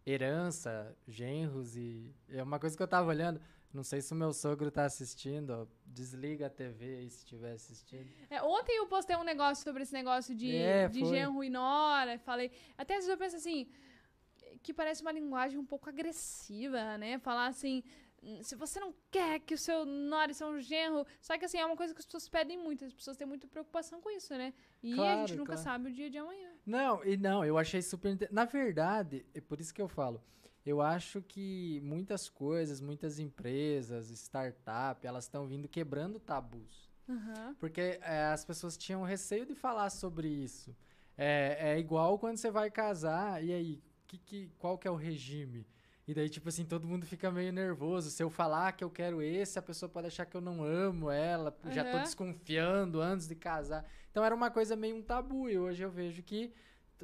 herança, 0.05 0.95
genros 1.07 1.75
e. 1.75 2.13
É 2.29 2.41
uma 2.43 2.59
coisa 2.59 2.75
que 2.75 2.81
eu 2.83 2.87
tava 2.87 3.09
olhando. 3.09 3.39
Não 3.73 3.83
sei 3.83 4.01
se 4.01 4.13
o 4.13 4.15
meu 4.15 4.31
sogro 4.33 4.69
tá 4.69 4.85
assistindo, 4.85 5.49
ó, 5.49 5.67
desliga 5.83 6.45
a 6.45 6.49
TV 6.49 6.97
aí 6.97 7.09
se 7.09 7.19
estiver 7.19 7.53
assistindo. 7.53 8.07
É, 8.29 8.39
ontem 8.43 8.77
eu 8.77 8.85
postei 8.85 9.15
um 9.15 9.23
negócio 9.23 9.63
sobre 9.63 9.81
esse 9.81 9.93
negócio 9.93 10.35
de, 10.35 10.55
É, 10.55 10.87
de 10.87 10.99
foi. 10.99 11.09
genro 11.09 11.43
e 11.43 11.49
nora. 11.49 12.19
Falei. 12.19 12.51
Até 12.77 12.93
às 12.93 12.99
vezes 12.99 13.09
eu 13.09 13.17
penso 13.17 13.35
assim. 13.35 13.67
Que 14.61 14.73
parece 14.73 15.01
uma 15.01 15.11
linguagem 15.11 15.57
um 15.57 15.65
pouco 15.65 15.89
agressiva, 15.89 16.97
né? 16.99 17.17
Falar 17.19 17.47
assim. 17.47 17.83
"Hum, 18.23 18.41
Se 18.43 18.55
você 18.55 18.79
não 18.79 18.93
quer 19.11 19.39
que 19.39 19.53
o 19.53 19.57
seu 19.57 19.85
nora 19.85 20.31
e 20.31 20.35
seu 20.35 20.59
genro. 20.61 21.05
Só 21.21 21.37
que 21.37 21.45
assim, 21.45 21.57
é 21.57 21.65
uma 21.65 21.75
coisa 21.75 21.93
que 21.93 21.99
as 21.99 22.05
pessoas 22.05 22.27
pedem 22.29 22.57
muito. 22.57 22.85
As 22.85 22.93
pessoas 22.93 23.17
têm 23.17 23.27
muita 23.27 23.47
preocupação 23.47 23.99
com 24.01 24.09
isso, 24.09 24.33
né? 24.37 24.53
E 24.81 24.93
a 24.93 24.95
Claro, 24.95 25.27
gente 25.27 25.37
nunca 25.37 25.53
claro. 25.53 25.63
sabe 25.63 25.89
o 25.89 25.93
dia 25.93 26.09
de 26.09 26.17
amanhã. 26.17 26.49
Não, 26.65 27.03
e 27.03 27.17
não, 27.17 27.43
eu 27.43 27.57
achei 27.57 27.81
super. 27.81 28.17
Na 28.31 28.45
verdade, 28.45 29.25
é 29.33 29.41
por 29.41 29.59
isso 29.59 29.73
que 29.73 29.81
eu 29.81 29.87
falo. 29.87 30.23
Eu 30.65 30.81
acho 30.81 31.21
que 31.21 31.81
muitas 31.83 32.29
coisas, 32.29 32.79
muitas 32.79 33.19
empresas, 33.19 34.09
startup, 34.11 35.05
elas 35.05 35.25
estão 35.25 35.45
vindo 35.45 35.67
quebrando 35.67 36.19
tabus. 36.19 36.89
Aham. 37.09 37.53
Porque 37.59 37.99
é, 38.01 38.25
as 38.31 38.45
pessoas 38.45 38.77
tinham 38.77 39.03
receio 39.03 39.45
de 39.45 39.53
falar 39.55 39.89
sobre 39.89 40.27
isso. 40.29 40.73
É, 41.17 41.73
é 41.73 41.79
igual 41.79 42.17
quando 42.17 42.37
você 42.37 42.49
vai 42.49 42.71
casar, 42.71 43.43
e 43.43 43.51
aí, 43.51 43.83
que, 44.07 44.17
que, 44.17 44.49
qual 44.57 44.77
que 44.77 44.87
é 44.87 44.91
o 44.91 44.95
regime? 44.95 45.67
E 46.07 46.13
daí, 46.13 46.29
tipo 46.29 46.49
assim, 46.49 46.65
todo 46.65 46.85
mundo 46.87 47.05
fica 47.05 47.31
meio 47.31 47.53
nervoso. 47.53 48.09
Se 48.11 48.21
eu 48.21 48.29
falar 48.29 48.73
que 48.73 48.83
eu 48.83 48.89
quero 48.89 49.21
esse, 49.21 49.57
a 49.57 49.61
pessoa 49.61 49.87
pode 49.89 50.07
achar 50.07 50.25
que 50.25 50.35
eu 50.35 50.41
não 50.41 50.63
amo 50.63 51.09
ela, 51.09 51.55
já 51.71 51.89
tô 51.89 51.97
desconfiando 51.99 52.99
antes 53.01 53.27
de 53.27 53.35
casar. 53.35 53.85
Então 54.11 54.23
era 54.23 54.35
uma 54.35 54.51
coisa 54.51 54.75
meio 54.75 54.97
um 54.97 55.01
tabu, 55.01 55.49
e 55.49 55.57
hoje 55.57 55.81
eu 55.81 55.89
vejo 55.89 56.21
que 56.21 56.51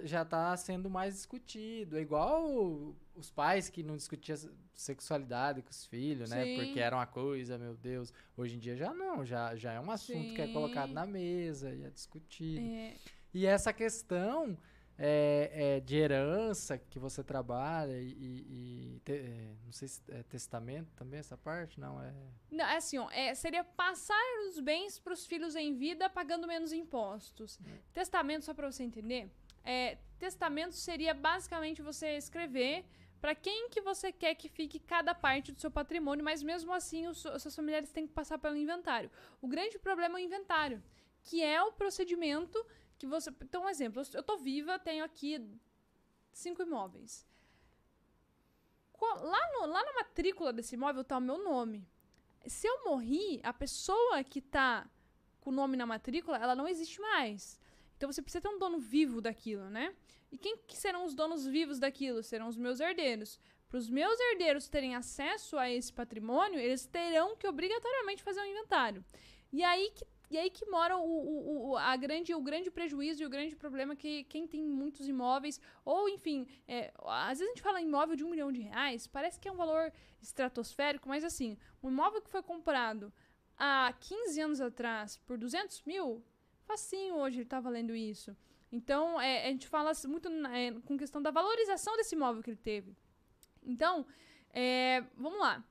já 0.04 0.24
tá 0.26 0.56
sendo 0.58 0.90
mais 0.90 1.14
discutido. 1.14 1.98
É 1.98 2.02
igual 2.02 2.94
os 3.16 3.30
pais 3.32 3.70
que 3.70 3.84
não 3.84 3.96
discutiam 3.98 4.36
se- 4.38 4.52
sexualidade 4.74 5.62
com 5.62 5.70
os 5.70 5.86
filhos, 5.86 6.30
né? 6.30 6.44
Sim. 6.44 6.56
Porque 6.58 6.80
era 6.80 6.96
uma 6.96 7.06
coisa, 7.08 7.58
meu 7.58 7.76
Deus. 7.76 8.14
Hoje 8.38 8.56
em 8.56 8.60
dia 8.60 8.76
já 8.76 8.94
não, 8.94 9.26
já, 9.26 9.56
já 9.56 9.74
é 9.74 9.80
um 9.80 9.90
assunto 9.92 10.34
que 10.36 10.42
é 10.42 10.48
colocado 10.54 10.90
Sim. 10.90 10.94
na 10.94 11.06
mesa 11.06 11.74
e 11.74 11.84
é 11.84 11.90
discutido. 11.90 12.62
É, 12.66 12.96
E 13.34 13.46
essa 13.46 13.72
questão 13.74 14.58
é, 15.02 15.50
é, 15.54 15.80
de 15.80 15.96
herança 15.96 16.78
que 16.78 17.00
você 17.00 17.24
trabalha 17.24 17.98
e, 17.98 18.12
e 18.12 19.02
te, 19.06 19.14
é, 19.14 19.56
não 19.64 19.72
sei 19.72 19.88
se 19.88 20.02
é 20.10 20.24
testamento 20.24 20.92
também 20.94 21.20
essa 21.20 21.38
parte 21.38 21.80
não 21.80 22.04
é 22.04 22.14
não 22.52 22.66
é 22.66 22.76
assim 22.76 22.98
ó, 22.98 23.10
é, 23.10 23.34
seria 23.34 23.64
passar 23.64 24.22
os 24.50 24.60
bens 24.60 25.00
para 25.00 25.14
os 25.14 25.26
filhos 25.26 25.56
em 25.56 25.74
vida 25.74 26.10
pagando 26.10 26.46
menos 26.46 26.74
impostos 26.74 27.58
hum. 27.66 27.78
testamento 27.94 28.44
só 28.44 28.54
para 28.54 28.70
você 28.70 28.84
entender 28.84 29.32
é, 29.64 29.98
testamento 30.18 30.76
seria 30.76 31.14
basicamente 31.14 31.82
você 31.82 32.18
escrever 32.18 32.84
para 33.22 33.34
quem 33.34 33.70
que 33.70 33.82
você 33.82 34.12
quer 34.12 34.36
que 34.36 34.50
fique 34.50 34.80
cada 34.80 35.14
parte 35.14 35.52
do 35.52 35.60
seu 35.60 35.70
patrimônio, 35.70 36.24
mas 36.24 36.42
mesmo 36.42 36.72
assim 36.72 37.06
os, 37.08 37.24
os 37.26 37.42
seus 37.42 37.56
familiares 37.56 37.92
têm 37.92 38.08
que 38.08 38.14
passar 38.14 38.38
pelo 38.38 38.56
inventário. 38.56 39.12
O 39.42 39.48
grande 39.48 39.78
problema 39.78 40.18
é 40.18 40.22
o 40.22 40.26
inventário, 40.26 40.82
que 41.22 41.44
é 41.44 41.62
o 41.62 41.74
procedimento 41.74 42.66
que 43.00 43.08
você. 43.08 43.32
Então, 43.42 43.64
um 43.64 43.70
exemplo, 43.70 44.04
eu 44.14 44.20
estou 44.20 44.38
viva, 44.38 44.78
tenho 44.78 45.04
aqui 45.04 45.42
cinco 46.32 46.62
imóveis. 46.62 47.26
Lá, 49.02 49.40
no, 49.54 49.66
lá 49.66 49.84
na 49.84 49.94
matrícula 49.94 50.52
desse 50.52 50.76
imóvel 50.76 51.02
está 51.02 51.18
o 51.18 51.22
meu 51.22 51.42
nome. 51.42 51.88
Se 52.46 52.68
eu 52.68 52.84
morri, 52.84 53.40
a 53.44 53.54
pessoa 53.54 54.24
que 54.24 54.40
está 54.40 54.86
com 55.40 55.50
o 55.50 55.54
nome 55.54 55.78
na 55.78 55.86
matrícula, 55.86 56.38
ela 56.38 56.54
não 56.54 56.68
existe 56.68 57.00
mais. 57.00 57.58
Então 57.96 58.12
você 58.12 58.22
precisa 58.22 58.42
ter 58.42 58.50
um 58.50 58.60
dono 58.60 58.78
vivo 58.78 59.22
daquilo, 59.22 59.70
né? 59.70 59.96
E 60.32 60.38
quem 60.38 60.58
que 60.58 60.78
serão 60.78 61.06
os 61.06 61.16
donos 61.16 61.46
vivos 61.46 61.80
daquilo? 61.80 62.22
Serão 62.22 62.48
os 62.48 62.58
meus 62.58 62.80
herdeiros. 62.82 63.40
Para 63.70 63.78
os 63.78 63.90
meus 63.90 64.20
herdeiros 64.20 64.68
terem 64.68 64.96
acesso 64.96 65.58
a 65.58 65.70
esse 65.70 65.94
patrimônio, 65.94 66.60
eles 66.60 66.86
terão 66.86 67.38
que 67.38 67.48
obrigatoriamente 67.48 68.24
fazer 68.24 68.42
um 68.42 68.46
inventário. 68.46 69.04
E 69.52 69.64
aí 69.64 69.92
que 69.96 70.06
e 70.30 70.38
aí 70.38 70.50
que 70.50 70.66
mora 70.66 70.98
o, 70.98 71.02
o, 71.02 71.70
o, 71.70 71.78
a 71.78 71.96
grande, 71.96 72.34
o 72.36 72.42
grande 72.42 72.70
prejuízo 72.70 73.24
e 73.24 73.26
o 73.26 73.30
grande 73.30 73.56
problema 73.56 73.96
que 73.96 74.24
quem 74.26 74.48
tem 74.48 74.64
muitos 74.64 75.08
imóveis, 75.08 75.60
ou 75.84 76.08
enfim, 76.08 76.48
é, 76.68 76.94
às 77.06 77.40
vezes 77.40 77.44
a 77.44 77.56
gente 77.56 77.64
fala 77.64 77.82
imóvel 77.82 78.16
de 78.16 78.24
um 78.24 78.30
milhão 78.30 78.52
de 78.52 78.62
reais, 78.62 79.08
parece 79.08 79.40
que 79.40 79.48
é 79.48 79.52
um 79.52 79.56
valor 79.56 79.92
estratosférico, 80.22 81.10
mas 81.10 81.24
assim, 81.24 81.58
um 81.82 81.90
imóvel 81.90 82.22
que 82.22 82.30
foi 82.30 82.44
comprado 82.44 83.12
há 83.58 83.94
15 84.00 84.42
anos 84.42 84.62
atrás 84.62 85.18
por 85.26 85.38
200 85.38 85.84
mil, 85.84 86.24
facinho 86.62 87.16
hoje 87.16 87.38
ele 87.38 87.44
está 87.44 87.60
valendo 87.60 87.96
isso. 87.96 88.36
Então, 88.72 89.20
é, 89.20 89.48
a 89.48 89.50
gente 89.50 89.68
fala 89.68 89.92
muito 90.08 90.30
é, 90.30 90.72
com 90.86 90.96
questão 90.96 91.22
da 91.22 91.32
valorização 91.32 91.98
desse 91.98 92.14
imóvel 92.14 92.44
que 92.44 92.52
ele 92.52 92.58
teve. 92.58 92.96
Então, 93.64 94.06
é, 94.52 95.02
vamos 95.18 95.40
lá. 95.40 95.64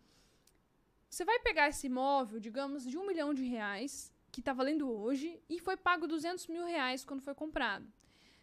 Você 1.09 1.25
vai 1.25 1.39
pegar 1.39 1.69
esse 1.69 1.87
imóvel, 1.87 2.41
digamos, 2.41 2.85
de 2.85 2.99
um 2.99 3.07
milhão 3.07 3.33
de 3.33 3.45
reais, 3.45 4.13
que 4.39 4.43
está 4.43 4.53
valendo 4.53 4.89
hoje 4.89 5.43
e 5.51 5.59
foi 5.59 5.77
pago 5.77 6.07
200 6.07 6.47
mil 6.47 6.65
reais 6.65 7.05
quando 7.05 7.21
foi 7.21 7.35
comprado. 7.35 7.85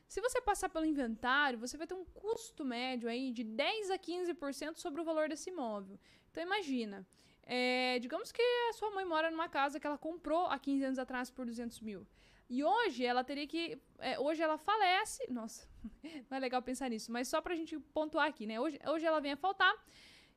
Se 0.09 0.19
você 0.19 0.41
passar 0.41 0.67
pelo 0.67 0.85
inventário, 0.85 1.57
você 1.57 1.77
vai 1.77 1.87
ter 1.87 1.93
um 1.93 2.03
custo 2.03 2.65
médio 2.65 3.07
aí 3.07 3.31
de 3.31 3.45
10 3.45 3.91
a 3.91 3.97
15% 3.97 4.75
sobre 4.75 4.99
o 4.99 5.05
valor 5.05 5.29
desse 5.29 5.49
imóvel. 5.49 5.97
Então 6.29 6.43
imagina, 6.43 7.07
é, 7.43 7.97
digamos 7.99 8.29
que 8.29 8.41
a 8.69 8.73
sua 8.73 8.91
mãe 8.91 9.05
mora 9.05 9.31
numa 9.31 9.47
casa 9.47 9.79
que 9.79 9.87
ela 9.87 9.97
comprou 9.97 10.47
há 10.47 10.59
15 10.59 10.83
anos 10.83 10.99
atrás 10.99 11.31
por 11.31 11.45
200 11.45 11.79
mil. 11.79 12.05
E 12.49 12.61
hoje 12.61 13.05
ela 13.05 13.23
teria 13.23 13.47
que. 13.47 13.81
É, 13.97 14.19
hoje 14.19 14.43
ela 14.43 14.57
falece. 14.57 15.25
Nossa, 15.31 15.65
não 16.29 16.35
é 16.35 16.39
legal 16.41 16.61
pensar 16.61 16.89
nisso, 16.89 17.09
mas 17.09 17.29
só 17.29 17.39
pra 17.39 17.55
gente 17.55 17.79
pontuar 17.79 18.27
aqui, 18.27 18.45
né? 18.45 18.59
Hoje, 18.59 18.77
hoje 18.85 19.05
ela 19.05 19.21
vem 19.21 19.31
a 19.31 19.37
faltar. 19.37 19.73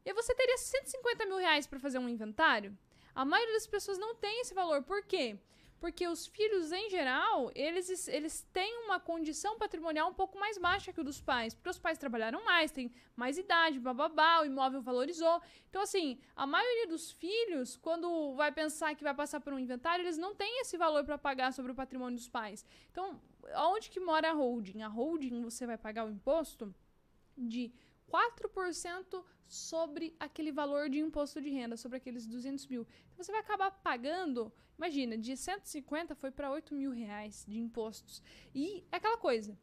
E 0.04 0.14
você 0.14 0.32
teria 0.36 0.56
150 0.56 1.26
mil 1.26 1.36
reais 1.36 1.66
para 1.66 1.80
fazer 1.80 1.98
um 1.98 2.08
inventário? 2.08 2.78
A 3.20 3.24
maioria 3.24 3.54
das 3.54 3.66
pessoas 3.66 3.98
não 3.98 4.14
tem 4.14 4.42
esse 4.42 4.54
valor. 4.54 4.80
Por 4.84 5.02
quê? 5.02 5.36
Porque 5.80 6.06
os 6.06 6.28
filhos, 6.28 6.70
em 6.70 6.88
geral, 6.88 7.50
eles, 7.52 8.06
eles 8.06 8.46
têm 8.52 8.72
uma 8.84 9.00
condição 9.00 9.58
patrimonial 9.58 10.08
um 10.08 10.14
pouco 10.14 10.38
mais 10.38 10.56
baixa 10.56 10.92
que 10.92 11.00
o 11.00 11.04
dos 11.08 11.20
pais. 11.20 11.52
Porque 11.52 11.68
os 11.68 11.80
pais 11.80 11.98
trabalharam 11.98 12.44
mais, 12.44 12.70
têm 12.70 12.92
mais 13.16 13.36
idade, 13.36 13.80
bababá, 13.80 14.40
o 14.40 14.44
imóvel 14.44 14.80
valorizou. 14.80 15.42
Então, 15.68 15.82
assim, 15.82 16.20
a 16.36 16.46
maioria 16.46 16.86
dos 16.86 17.10
filhos, 17.10 17.76
quando 17.76 18.36
vai 18.36 18.52
pensar 18.52 18.94
que 18.94 19.02
vai 19.02 19.14
passar 19.14 19.40
por 19.40 19.52
um 19.52 19.58
inventário, 19.58 20.04
eles 20.04 20.16
não 20.16 20.32
têm 20.32 20.60
esse 20.60 20.76
valor 20.76 21.02
para 21.04 21.18
pagar 21.18 21.52
sobre 21.52 21.72
o 21.72 21.74
patrimônio 21.74 22.16
dos 22.16 22.28
pais. 22.28 22.64
Então, 22.92 23.20
onde 23.72 23.90
que 23.90 23.98
mora 23.98 24.30
a 24.30 24.32
holding? 24.32 24.82
A 24.82 24.88
holding, 24.88 25.42
você 25.42 25.66
vai 25.66 25.76
pagar 25.76 26.06
o 26.06 26.10
imposto 26.10 26.72
de 27.36 27.72
4% 28.12 29.24
sobre 29.46 30.14
aquele 30.20 30.52
valor 30.52 30.88
de 30.88 30.98
imposto 30.98 31.40
de 31.40 31.50
renda, 31.50 31.76
sobre 31.76 31.96
aqueles 31.96 32.26
200 32.26 32.66
mil. 32.66 32.86
Então 33.12 33.24
você 33.24 33.32
vai 33.32 33.40
acabar 33.40 33.70
pagando, 33.70 34.52
imagina, 34.76 35.16
de 35.16 35.36
150 35.36 36.14
foi 36.14 36.30
para 36.30 36.50
8 36.50 36.74
mil 36.74 36.90
reais 36.90 37.44
de 37.48 37.58
impostos. 37.58 38.22
E 38.54 38.84
é 38.92 38.96
aquela 38.96 39.16
coisa. 39.16 39.56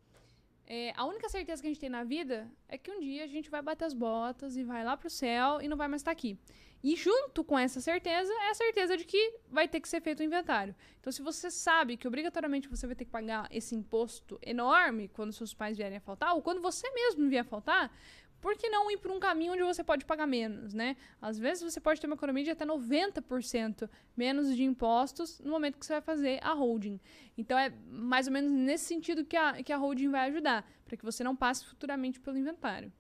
É, 0.68 0.92
a 0.96 1.06
única 1.06 1.30
certeza 1.30 1.62
que 1.62 1.68
a 1.68 1.70
gente 1.70 1.80
tem 1.80 1.90
na 1.90 2.04
vida 2.04 2.52
é 2.68 2.78
que 2.78 2.90
um 2.90 3.00
dia 3.00 3.24
a 3.24 3.28
gente 3.28 3.52
vai 3.52 3.62
bater 3.62 3.86
as 3.86 3.94
botas 3.94 4.58
e 4.58 4.64
vai 4.64 4.84
lá 4.84 4.98
pro 4.98 5.10
céu 5.10 5.62
e 5.62 5.68
não 5.68 5.78
vai 5.78 5.88
mais 5.88 6.02
estar 6.02 6.12
aqui. 6.12 6.40
E 6.84 6.96
junto 6.96 7.44
com 7.44 7.58
essa 7.58 7.82
certeza 7.82 8.32
é 8.32 8.50
a 8.50 8.54
certeza 8.54 8.96
de 8.96 9.06
que 9.06 9.40
vai 9.50 9.68
ter 9.68 9.80
que 9.80 9.90
ser 9.90 10.02
feito 10.02 10.20
o 10.20 10.24
inventário. 10.24 10.76
Então, 11.00 11.12
se 11.12 11.22
você 11.22 11.50
sabe 11.50 11.98
que 11.98 12.08
obrigatoriamente 12.08 12.68
você 12.68 12.86
vai 12.86 12.96
ter 12.96 13.06
que 13.06 13.12
pagar 13.12 13.48
esse 13.52 13.74
imposto 13.74 14.38
enorme 14.42 15.08
quando 15.08 15.34
seus 15.34 15.54
pais 15.54 15.78
vierem 15.78 15.98
a 15.98 16.02
faltar, 16.02 16.36
ou 16.36 16.44
quando 16.44 16.62
você 16.62 16.88
mesmo 16.92 17.28
vier 17.28 17.42
a 17.42 17.44
faltar, 17.44 17.92
por 18.46 18.56
que 18.56 18.70
não 18.70 18.92
ir 18.92 18.98
por 18.98 19.10
um 19.10 19.20
caminho 19.20 19.54
onde 19.54 19.64
você 19.64 19.84
pode 19.84 20.06
pagar 20.06 20.28
menos, 20.28 20.72
né? 20.72 20.96
Às 21.20 21.40
vezes 21.40 21.64
você 21.64 21.82
pode 21.82 22.00
ter 22.00 22.06
uma 22.06 22.16
economia 22.16 22.44
de 22.44 22.52
até 22.52 22.64
90% 22.64 23.90
menos 24.16 24.56
de 24.56 24.64
impostos 24.64 25.40
no 25.40 25.50
momento 25.50 25.80
que 25.80 25.86
você 25.88 25.94
vai 25.94 26.02
fazer 26.04 26.40
a 26.44 26.54
holding. 26.54 27.00
Então 27.36 27.58
é 27.58 27.74
mais 27.88 28.28
ou 28.28 28.34
menos 28.34 28.52
nesse 28.52 28.86
sentido 28.86 29.26
que 29.26 29.36
a, 29.36 29.64
que 29.64 29.74
a 29.74 29.78
holding 29.78 30.12
vai 30.12 30.30
ajudar, 30.30 30.64
para 30.86 30.96
que 30.96 31.04
você 31.04 31.24
não 31.24 31.36
passe 31.36 31.66
futuramente 31.66 32.20
pelo 32.20 32.38
inventário. 32.38 32.94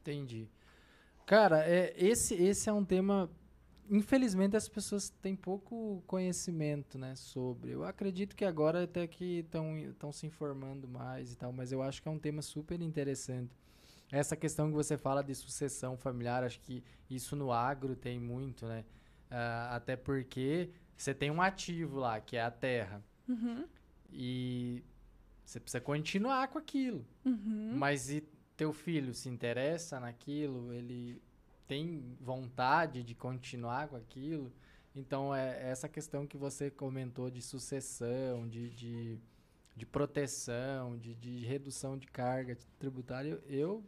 Entendi. 0.00 0.48
Cara, 1.26 1.62
é, 1.68 1.92
esse, 1.98 2.32
esse 2.32 2.66
é 2.66 2.72
um 2.72 2.82
tema 2.82 3.30
infelizmente 3.90 4.56
as 4.56 4.66
pessoas 4.66 5.10
têm 5.10 5.36
pouco 5.36 6.02
conhecimento, 6.06 6.96
né, 6.96 7.14
sobre. 7.16 7.72
Eu 7.72 7.84
acredito 7.84 8.34
que 8.34 8.46
agora 8.46 8.84
até 8.84 9.06
que 9.06 9.44
estão 9.44 10.10
se 10.10 10.26
informando 10.26 10.88
mais 10.88 11.34
e 11.34 11.36
tal, 11.36 11.52
mas 11.52 11.70
eu 11.70 11.82
acho 11.82 12.00
que 12.00 12.08
é 12.08 12.10
um 12.10 12.18
tema 12.18 12.40
super 12.40 12.80
interessante. 12.80 13.54
Essa 14.10 14.36
questão 14.36 14.68
que 14.68 14.74
você 14.74 14.96
fala 14.96 15.22
de 15.22 15.34
sucessão 15.34 15.96
familiar, 15.96 16.44
acho 16.44 16.60
que 16.60 16.82
isso 17.10 17.34
no 17.34 17.52
agro 17.52 17.96
tem 17.96 18.20
muito, 18.20 18.66
né? 18.66 18.84
Uh, 19.30 19.74
até 19.74 19.96
porque 19.96 20.70
você 20.96 21.12
tem 21.12 21.30
um 21.30 21.42
ativo 21.42 21.98
lá, 21.98 22.20
que 22.20 22.36
é 22.36 22.42
a 22.42 22.50
terra. 22.50 23.02
Uhum. 23.28 23.66
E 24.10 24.84
você 25.44 25.58
precisa 25.58 25.80
continuar 25.80 26.48
com 26.48 26.58
aquilo. 26.58 27.04
Uhum. 27.24 27.72
Mas 27.76 28.10
e 28.10 28.22
teu 28.56 28.72
filho 28.72 29.12
se 29.12 29.28
interessa 29.28 30.00
naquilo? 30.00 30.72
Ele 30.72 31.20
tem 31.66 32.16
vontade 32.20 33.02
de 33.02 33.14
continuar 33.14 33.88
com 33.88 33.96
aquilo? 33.96 34.52
Então, 34.94 35.34
é 35.34 35.68
essa 35.68 35.88
questão 35.88 36.26
que 36.26 36.38
você 36.38 36.70
comentou 36.70 37.30
de 37.30 37.42
sucessão, 37.42 38.48
de, 38.48 38.70
de, 38.70 39.18
de 39.76 39.84
proteção, 39.84 40.96
de, 40.96 41.14
de 41.14 41.44
redução 41.44 41.98
de 41.98 42.06
carga 42.06 42.56
tributária, 42.78 43.38
eu 43.46 43.84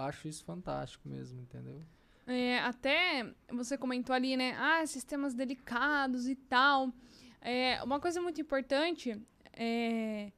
acho 0.00 0.28
isso 0.28 0.44
fantástico 0.44 1.08
mesmo, 1.08 1.40
entendeu? 1.40 1.82
É, 2.26 2.58
até 2.60 3.30
você 3.50 3.76
comentou 3.76 4.14
ali, 4.14 4.36
né? 4.36 4.56
Ah, 4.58 4.86
sistemas 4.86 5.34
delicados 5.34 6.28
e 6.28 6.34
tal. 6.34 6.92
É, 7.40 7.82
uma 7.82 8.00
coisa 8.00 8.20
muito 8.20 8.40
importante 8.40 9.20
é. 9.52 10.32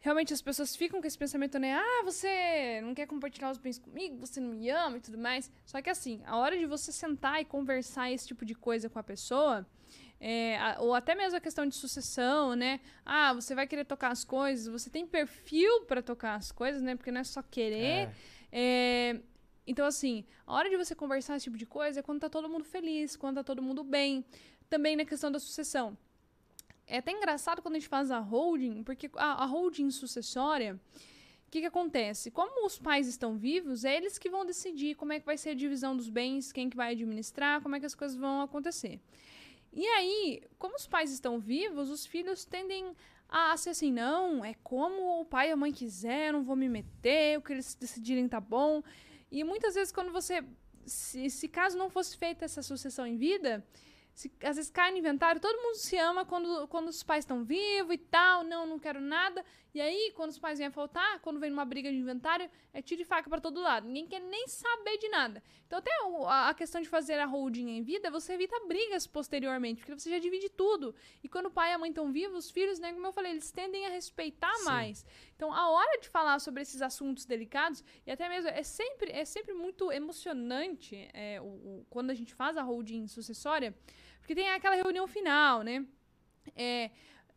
Realmente 0.00 0.34
as 0.34 0.42
pessoas 0.42 0.74
ficam 0.74 1.00
com 1.00 1.06
esse 1.06 1.16
pensamento, 1.16 1.60
né? 1.60 1.74
Ah, 1.74 2.02
você 2.04 2.80
não 2.82 2.92
quer 2.92 3.06
compartilhar 3.06 3.52
os 3.52 3.58
bens 3.58 3.78
comigo, 3.78 4.16
você 4.18 4.40
não 4.40 4.48
me 4.48 4.68
ama 4.68 4.96
e 4.96 5.00
tudo 5.00 5.16
mais. 5.16 5.48
Só 5.64 5.80
que 5.80 5.88
assim, 5.88 6.20
a 6.26 6.36
hora 6.36 6.58
de 6.58 6.66
você 6.66 6.90
sentar 6.90 7.40
e 7.40 7.44
conversar 7.44 8.10
esse 8.10 8.26
tipo 8.26 8.44
de 8.44 8.52
coisa 8.52 8.90
com 8.90 8.98
a 8.98 9.02
pessoa, 9.02 9.64
é, 10.20 10.76
ou 10.80 10.92
até 10.92 11.14
mesmo 11.14 11.36
a 11.36 11.40
questão 11.40 11.64
de 11.66 11.76
sucessão, 11.76 12.56
né? 12.56 12.80
Ah, 13.06 13.32
você 13.32 13.54
vai 13.54 13.64
querer 13.64 13.84
tocar 13.84 14.10
as 14.10 14.24
coisas, 14.24 14.66
você 14.66 14.90
tem 14.90 15.06
perfil 15.06 15.82
para 15.86 16.02
tocar 16.02 16.34
as 16.34 16.50
coisas, 16.50 16.82
né? 16.82 16.96
Porque 16.96 17.12
não 17.12 17.20
é 17.20 17.24
só 17.24 17.40
querer. 17.40 18.08
É. 18.08 18.14
É, 18.52 19.18
então, 19.66 19.86
assim, 19.86 20.24
a 20.46 20.52
hora 20.52 20.68
de 20.68 20.76
você 20.76 20.94
conversar 20.94 21.36
esse 21.36 21.44
tipo 21.44 21.56
de 21.56 21.64
coisa 21.64 22.00
é 22.00 22.02
quando 22.02 22.20
tá 22.20 22.28
todo 22.28 22.48
mundo 22.48 22.64
feliz, 22.64 23.16
quando 23.16 23.36
tá 23.36 23.44
todo 23.44 23.62
mundo 23.62 23.82
bem. 23.82 24.24
Também 24.68 24.94
na 24.94 25.04
questão 25.04 25.32
da 25.32 25.38
sucessão. 25.38 25.96
É 26.86 26.98
até 26.98 27.12
engraçado 27.12 27.62
quando 27.62 27.76
a 27.76 27.78
gente 27.78 27.88
faz 27.88 28.10
a 28.10 28.18
holding, 28.18 28.82
porque 28.82 29.10
a, 29.16 29.44
a 29.44 29.46
holding 29.46 29.90
sucessória, 29.90 30.78
o 31.46 31.50
que, 31.50 31.60
que 31.60 31.66
acontece? 31.66 32.30
Como 32.30 32.66
os 32.66 32.78
pais 32.78 33.06
estão 33.06 33.36
vivos, 33.36 33.84
é 33.84 33.96
eles 33.96 34.18
que 34.18 34.28
vão 34.28 34.44
decidir 34.44 34.96
como 34.96 35.12
é 35.12 35.20
que 35.20 35.26
vai 35.26 35.38
ser 35.38 35.50
a 35.50 35.54
divisão 35.54 35.96
dos 35.96 36.08
bens, 36.08 36.52
quem 36.52 36.68
que 36.68 36.76
vai 36.76 36.92
administrar, 36.92 37.62
como 37.62 37.76
é 37.76 37.80
que 37.80 37.86
as 37.86 37.94
coisas 37.94 38.16
vão 38.16 38.42
acontecer. 38.42 39.00
E 39.72 39.86
aí, 39.86 40.42
como 40.58 40.76
os 40.76 40.86
pais 40.86 41.10
estão 41.10 41.38
vivos, 41.38 41.88
os 41.88 42.04
filhos 42.04 42.44
tendem 42.44 42.94
ah, 43.34 43.56
se 43.56 43.70
assim, 43.70 43.90
não, 43.90 44.44
é 44.44 44.52
como 44.62 45.22
o 45.22 45.24
pai 45.24 45.48
e 45.48 45.52
a 45.52 45.56
mãe 45.56 45.72
quiser, 45.72 46.28
eu 46.28 46.34
não 46.34 46.42
vou 46.42 46.54
me 46.54 46.68
meter, 46.68 47.38
o 47.38 47.42
que 47.42 47.54
eles 47.54 47.74
decidirem 47.74 48.28
tá 48.28 48.38
bom. 48.38 48.82
E 49.30 49.42
muitas 49.42 49.74
vezes 49.74 49.90
quando 49.90 50.12
você, 50.12 50.44
se, 50.84 51.30
se 51.30 51.48
caso 51.48 51.78
não 51.78 51.88
fosse 51.88 52.14
feita 52.14 52.44
essa 52.44 52.60
sucessão 52.62 53.06
em 53.06 53.16
vida, 53.16 53.64
se, 54.14 54.30
às 54.42 54.56
vezes 54.56 54.70
cai 54.70 54.90
no 54.90 54.98
inventário, 54.98 55.40
todo 55.40 55.60
mundo 55.62 55.76
se 55.76 55.96
ama 55.96 56.24
quando, 56.24 56.68
quando 56.68 56.88
os 56.88 57.02
pais 57.02 57.24
estão 57.24 57.44
vivos 57.44 57.94
e 57.94 57.98
tal, 57.98 58.44
não, 58.44 58.66
não 58.66 58.78
quero 58.78 59.00
nada. 59.00 59.44
E 59.74 59.80
aí, 59.80 60.12
quando 60.14 60.30
os 60.30 60.38
pais 60.38 60.58
vêm 60.58 60.68
a 60.68 60.70
faltar, 60.70 61.20
quando 61.20 61.40
vem 61.40 61.50
uma 61.50 61.64
briga 61.64 61.90
de 61.90 61.96
inventário, 61.96 62.50
é 62.74 62.82
tiro 62.82 63.00
e 63.00 63.04
faca 63.06 63.30
para 63.30 63.40
todo 63.40 63.60
lado. 63.60 63.86
Ninguém 63.86 64.06
quer 64.06 64.20
nem 64.20 64.46
saber 64.46 64.98
de 64.98 65.08
nada. 65.08 65.42
Então, 65.66 65.78
até 65.78 65.90
a 66.28 66.52
questão 66.52 66.82
de 66.82 66.88
fazer 66.90 67.18
a 67.18 67.24
holding 67.24 67.70
em 67.70 67.82
vida, 67.82 68.10
você 68.10 68.34
evita 68.34 68.54
brigas 68.66 69.06
posteriormente, 69.06 69.80
porque 69.80 69.98
você 69.98 70.10
já 70.10 70.18
divide 70.18 70.50
tudo. 70.50 70.94
E 71.24 71.28
quando 71.28 71.46
o 71.46 71.50
pai 71.50 71.70
e 71.70 71.72
a 71.72 71.78
mãe 71.78 71.88
estão 71.88 72.12
vivos, 72.12 72.44
os 72.44 72.50
filhos, 72.50 72.78
né, 72.78 72.92
como 72.92 73.06
eu 73.06 73.12
falei, 73.12 73.32
eles 73.32 73.50
tendem 73.50 73.86
a 73.86 73.88
respeitar 73.88 74.54
Sim. 74.56 74.64
mais. 74.64 75.06
Então, 75.42 75.52
a 75.52 75.70
hora 75.70 75.98
de 76.00 76.08
falar 76.08 76.38
sobre 76.38 76.62
esses 76.62 76.80
assuntos 76.80 77.24
delicados, 77.24 77.82
e 78.06 78.12
até 78.12 78.28
mesmo 78.28 78.48
é 78.48 78.62
sempre, 78.62 79.10
é 79.10 79.24
sempre 79.24 79.52
muito 79.52 79.90
emocionante 79.90 81.08
é, 81.12 81.40
o, 81.40 81.44
o, 81.44 81.86
quando 81.90 82.10
a 82.10 82.14
gente 82.14 82.32
faz 82.32 82.56
a 82.56 82.62
holding 82.62 83.08
sucessória, 83.08 83.74
porque 84.20 84.36
tem 84.36 84.48
aquela 84.50 84.76
reunião 84.76 85.04
final, 85.08 85.62
né? 85.62 85.84
É, 86.54 86.92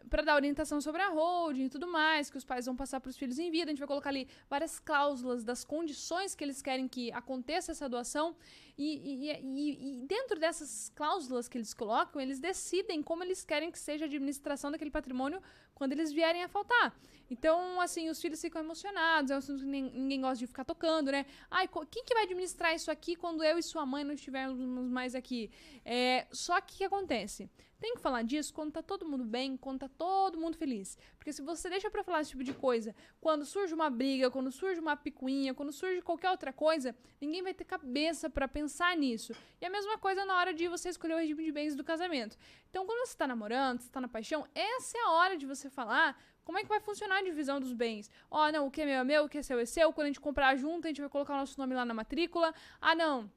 para 0.07 0.21
dar 0.21 0.35
orientação 0.35 0.79
sobre 0.79 1.01
a 1.01 1.09
holding 1.09 1.65
e 1.65 1.69
tudo 1.69 1.87
mais, 1.87 2.29
que 2.29 2.37
os 2.37 2.45
pais 2.45 2.67
vão 2.67 2.75
passar 2.75 2.99
para 2.99 3.09
os 3.09 3.17
filhos 3.17 3.39
em 3.39 3.49
vida. 3.49 3.71
A 3.71 3.73
gente 3.73 3.79
vai 3.79 3.87
colocar 3.87 4.09
ali 4.11 4.27
várias 4.47 4.77
cláusulas 4.77 5.43
das 5.43 5.63
condições 5.63 6.35
que 6.35 6.43
eles 6.43 6.61
querem 6.61 6.87
que 6.87 7.11
aconteça 7.11 7.71
essa 7.71 7.89
doação. 7.89 8.35
E, 8.77 9.29
e, 9.31 10.03
e, 10.03 10.05
dentro 10.05 10.39
dessas 10.39 10.91
cláusulas 10.95 11.47
que 11.47 11.57
eles 11.57 11.73
colocam, 11.73 12.21
eles 12.21 12.39
decidem 12.39 13.01
como 13.01 13.23
eles 13.23 13.45
querem 13.45 13.71
que 13.71 13.79
seja 13.79 14.05
a 14.05 14.07
administração 14.07 14.69
daquele 14.69 14.91
patrimônio 14.91 15.41
quando 15.73 15.93
eles 15.93 16.11
vierem 16.11 16.43
a 16.43 16.47
faltar. 16.47 16.93
Então, 17.29 17.81
assim, 17.81 18.09
os 18.09 18.21
filhos 18.21 18.39
ficam 18.39 18.61
emocionados, 18.61 19.31
é 19.31 19.35
um 19.35 19.37
assunto 19.37 19.61
que 19.61 19.65
ninguém 19.65 20.21
gosta 20.21 20.37
de 20.37 20.47
ficar 20.47 20.63
tocando, 20.63 21.11
né? 21.11 21.25
Ai, 21.49 21.67
quem 21.89 22.03
que 22.03 22.13
vai 22.13 22.23
administrar 22.23 22.73
isso 22.75 22.91
aqui 22.91 23.15
quando 23.15 23.43
eu 23.43 23.57
e 23.57 23.63
sua 23.63 23.85
mãe 23.85 24.03
não 24.03 24.13
estivermos 24.13 24.57
mais 24.89 25.15
aqui? 25.15 25.49
É, 25.83 26.27
só 26.31 26.59
que 26.61 26.75
o 26.75 26.77
que 26.77 26.83
acontece? 26.83 27.49
Tem 27.79 27.95
que 27.95 28.01
falar 28.01 28.23
disso 28.23 28.53
quando 28.53 28.71
tá 28.71 28.81
todo 28.81 29.05
mundo 29.05 29.25
bem, 29.25 29.57
quando 29.57 29.79
tá 29.79 29.89
todo 29.89 30.39
mundo 30.39 30.57
feliz. 30.57 30.97
Porque 31.17 31.33
se 31.33 31.41
você 31.41 31.69
deixa 31.69 31.89
para 31.89 32.03
falar 32.03 32.21
esse 32.21 32.31
tipo 32.31 32.43
de 32.43 32.53
coisa, 32.53 32.95
quando 33.19 33.45
surge 33.45 33.73
uma 33.73 33.89
briga, 33.89 34.31
quando 34.31 34.51
surge 34.51 34.79
uma 34.79 34.95
picuinha, 34.95 35.53
quando 35.53 35.71
surge 35.71 36.01
qualquer 36.01 36.31
outra 36.31 36.53
coisa, 36.53 36.95
ninguém 37.19 37.43
vai 37.43 37.53
ter 37.53 37.65
cabeça 37.65 38.29
para 38.29 38.47
pensar 38.47 38.64
nisso. 38.97 39.33
E 39.61 39.65
a 39.65 39.69
mesma 39.69 39.97
coisa 39.97 40.25
na 40.25 40.35
hora 40.37 40.53
de 40.53 40.67
você 40.67 40.89
escolher 40.89 41.15
o 41.15 41.17
regime 41.17 41.43
de 41.43 41.51
bens 41.51 41.75
do 41.75 41.83
casamento. 41.83 42.37
Então, 42.69 42.85
quando 42.85 43.07
você 43.07 43.17
tá 43.17 43.27
namorando, 43.27 43.81
você 43.81 43.89
tá 43.89 44.01
na 44.01 44.07
paixão, 44.07 44.47
essa 44.53 44.97
é 44.97 45.01
a 45.01 45.11
hora 45.11 45.37
de 45.37 45.45
você 45.45 45.69
falar 45.69 46.17
como 46.45 46.59
é 46.59 46.61
que 46.61 46.69
vai 46.69 46.79
funcionar 46.79 47.17
a 47.17 47.23
divisão 47.23 47.59
dos 47.59 47.73
bens? 47.73 48.09
Ó, 48.29 48.47
oh, 48.47 48.51
não, 48.51 48.67
o 48.67 48.71
que 48.71 48.81
é 48.81 48.85
meu 48.85 48.99
é 48.99 49.03
meu, 49.03 49.25
o 49.25 49.29
que 49.29 49.39
é 49.39 49.41
seu 49.41 49.57
é 49.57 49.65
seu. 49.65 49.91
Quando 49.91 50.05
a 50.05 50.09
gente 50.09 50.21
comprar 50.21 50.55
junto, 50.55 50.85
a 50.85 50.89
gente 50.89 51.01
vai 51.01 51.09
colocar 51.09 51.33
o 51.33 51.37
nosso 51.37 51.59
nome 51.59 51.73
lá 51.73 51.83
na 51.83 51.93
matrícula. 51.93 52.53
Ah, 52.79 52.93
não. 52.93 53.29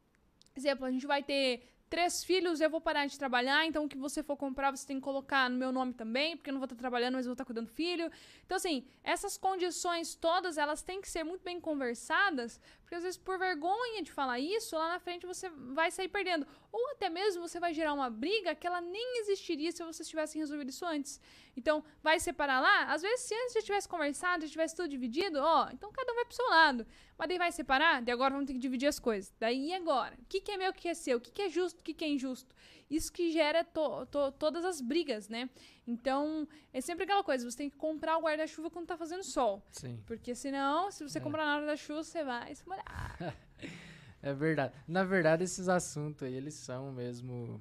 Exemplo, 0.55 0.85
a 0.85 0.91
gente 0.91 1.07
vai 1.07 1.23
ter 1.23 1.63
três 1.89 2.23
filhos, 2.23 2.61
eu 2.61 2.69
vou 2.69 2.81
parar 2.81 3.07
de 3.07 3.19
trabalhar, 3.19 3.65
então 3.65 3.85
o 3.85 3.89
que 3.89 3.97
você 3.97 4.23
for 4.23 4.37
comprar, 4.37 4.71
você 4.71 4.87
tem 4.87 4.99
que 4.99 5.03
colocar 5.03 5.49
no 5.49 5.57
meu 5.57 5.73
nome 5.73 5.95
também, 5.95 6.37
porque 6.37 6.51
eu 6.51 6.53
não 6.53 6.61
vou 6.61 6.67
estar 6.67 6.77
trabalhando, 6.77 7.15
mas 7.15 7.25
vou 7.25 7.33
estar 7.33 7.47
cuidando 7.47 7.67
do 7.67 7.73
filho. 7.73 8.11
Então, 8.45 8.57
assim, 8.57 8.87
essas 9.03 9.39
condições 9.39 10.15
todas, 10.15 10.59
elas 10.59 10.83
têm 10.83 11.01
que 11.01 11.09
ser 11.09 11.25
muito 11.25 11.43
bem 11.43 11.59
conversadas, 11.59 12.61
porque 12.89 12.95
às 12.95 13.03
vezes 13.03 13.19
por 13.19 13.39
vergonha 13.39 14.03
de 14.03 14.11
falar 14.11 14.41
isso, 14.41 14.75
lá 14.75 14.89
na 14.89 14.99
frente 14.99 15.27
você 15.27 15.51
vai 15.51 15.91
sair 15.91 16.09
perdendo. 16.09 16.47
Ou 16.73 16.93
até 16.93 17.11
mesmo 17.11 17.47
você 17.47 17.61
vai 17.61 17.75
gerar 17.75 17.93
uma 17.93 18.09
briga 18.09 18.55
que 18.55 18.67
ela 18.67 18.81
nem 18.81 19.21
existiria 19.21 19.71
se 19.71 19.85
vocês 19.85 20.09
tivessem 20.09 20.41
resolvido 20.41 20.71
isso 20.71 20.87
antes. 20.87 21.21
Então, 21.55 21.85
vai 22.03 22.19
separar 22.19 22.61
lá, 22.61 22.85
às 22.85 23.03
vezes 23.03 23.27
se 23.27 23.35
antes 23.35 23.53
já 23.53 23.61
tivesse 23.61 23.87
conversado, 23.87 24.47
já 24.47 24.51
tivesse 24.51 24.75
tudo 24.75 24.89
dividido, 24.89 25.39
ó, 25.39 25.69
então 25.71 25.93
cada 25.93 26.11
um 26.13 26.15
vai 26.15 26.25
pro 26.25 26.35
seu 26.35 26.49
lado. 26.49 26.87
Mas 27.19 27.29
daí 27.29 27.37
vai 27.37 27.53
separar, 27.53 28.01
daí 28.01 28.15
agora 28.15 28.33
vamos 28.33 28.47
ter 28.47 28.55
que 28.55 28.59
dividir 28.59 28.87
as 28.87 28.99
coisas. 28.99 29.35
Daí 29.39 29.67
e 29.67 29.75
agora? 29.75 30.15
O 30.23 30.25
que, 30.27 30.41
que 30.41 30.53
é 30.53 30.57
meu, 30.57 30.71
o 30.71 30.75
que 30.75 30.89
é 30.89 30.95
seu? 30.95 31.19
O 31.19 31.21
que, 31.21 31.31
que 31.31 31.43
é 31.43 31.49
justo, 31.51 31.81
o 31.81 31.83
que, 31.83 31.93
que 31.93 32.07
é 32.07 32.09
injusto? 32.09 32.55
Isso 32.89 33.13
que 33.13 33.31
gera 33.31 33.65
to, 33.65 34.07
to, 34.07 34.33
todas 34.33 34.65
as 34.65 34.81
brigas, 34.81 35.29
né? 35.29 35.51
Então, 35.89 36.47
é 36.71 36.83
sempre 36.83 37.05
aquela 37.05 37.25
coisa, 37.25 37.51
você 37.51 37.57
tem 37.57 37.71
que 37.71 37.77
comprar 37.79 38.19
o 38.19 38.21
guarda-chuva 38.21 38.71
quando 38.71 38.87
tá 38.87 38.99
fazendo 38.99 39.25
sol. 39.25 39.65
Sim. 39.73 39.99
Porque 40.07 40.35
senão, 40.35 40.91
se 40.91 41.03
você 41.03 41.17
é. 41.17 41.21
comprar 41.21 41.47
na 41.47 41.57
hora 41.57 41.67
da 41.67 41.77
chuva, 41.77 42.05
você 42.05 42.23
vai 42.23 42.55
se 42.55 42.69
molhar. 42.69 43.17
é 44.21 44.35
verdade. 44.35 44.75
Na 44.87 45.03
verdade, 45.03 45.45
esses 45.45 45.67
assuntos 45.67 46.25
aí, 46.25 46.35
eles 46.35 46.53
são 46.53 46.93
mesmo... 46.93 47.59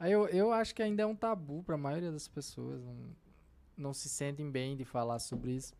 Aí 0.00 0.10
eu, 0.10 0.26
eu 0.30 0.52
acho 0.52 0.74
que 0.74 0.82
ainda 0.82 1.04
é 1.04 1.06
um 1.06 1.14
tabu 1.14 1.62
para 1.62 1.76
a 1.76 1.78
maioria 1.78 2.10
das 2.10 2.26
pessoas. 2.26 2.82
Não, 2.82 3.16
não 3.76 3.94
se 3.94 4.08
sentem 4.08 4.50
bem 4.50 4.76
de 4.76 4.84
falar 4.84 5.20
sobre 5.20 5.52
isso. 5.52 5.74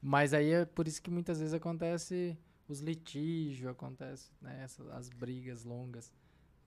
Mas 0.00 0.32
aí 0.32 0.50
é 0.50 0.64
por 0.64 0.88
isso 0.88 1.02
que 1.02 1.10
muitas 1.10 1.40
vezes 1.40 1.52
acontece 1.52 2.38
os 2.66 2.80
litígios, 2.80 3.70
acontece 3.70 4.30
né, 4.40 4.62
essas, 4.64 4.88
as 4.88 5.10
brigas 5.10 5.62
longas. 5.62 6.10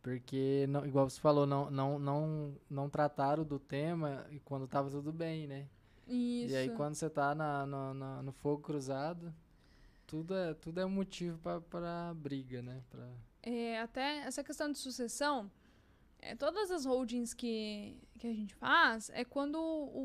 Porque, 0.01 0.65
não, 0.69 0.85
igual 0.85 1.09
você 1.09 1.19
falou, 1.19 1.45
não, 1.45 1.69
não, 1.69 1.99
não, 1.99 2.55
não 2.69 2.89
trataram 2.89 3.43
do 3.43 3.59
tema 3.59 4.25
quando 4.45 4.67
tava 4.67 4.89
tudo 4.89 5.11
bem, 5.11 5.45
né? 5.45 5.67
Isso. 6.07 6.53
E 6.53 6.57
aí 6.57 6.69
quando 6.69 6.95
você 6.95 7.09
tá 7.09 7.35
na, 7.35 7.65
no, 7.65 7.93
na, 7.93 8.23
no 8.23 8.31
fogo 8.31 8.61
cruzado, 8.61 9.33
tudo 10.07 10.35
é, 10.35 10.53
tudo 10.55 10.79
é 10.79 10.85
um 10.85 10.89
motivo 10.89 11.37
para 11.69 12.13
briga, 12.15 12.61
né? 12.61 12.81
Pra... 12.89 13.07
É, 13.43 13.79
até 13.79 14.19
essa 14.19 14.43
questão 14.43 14.71
de 14.71 14.79
sucessão, 14.79 15.51
é, 16.19 16.35
todas 16.35 16.71
as 16.71 16.85
holdings 16.85 17.33
que, 17.33 17.95
que 18.17 18.27
a 18.27 18.33
gente 18.33 18.55
faz 18.55 19.11
é 19.13 19.23
quando 19.23 19.59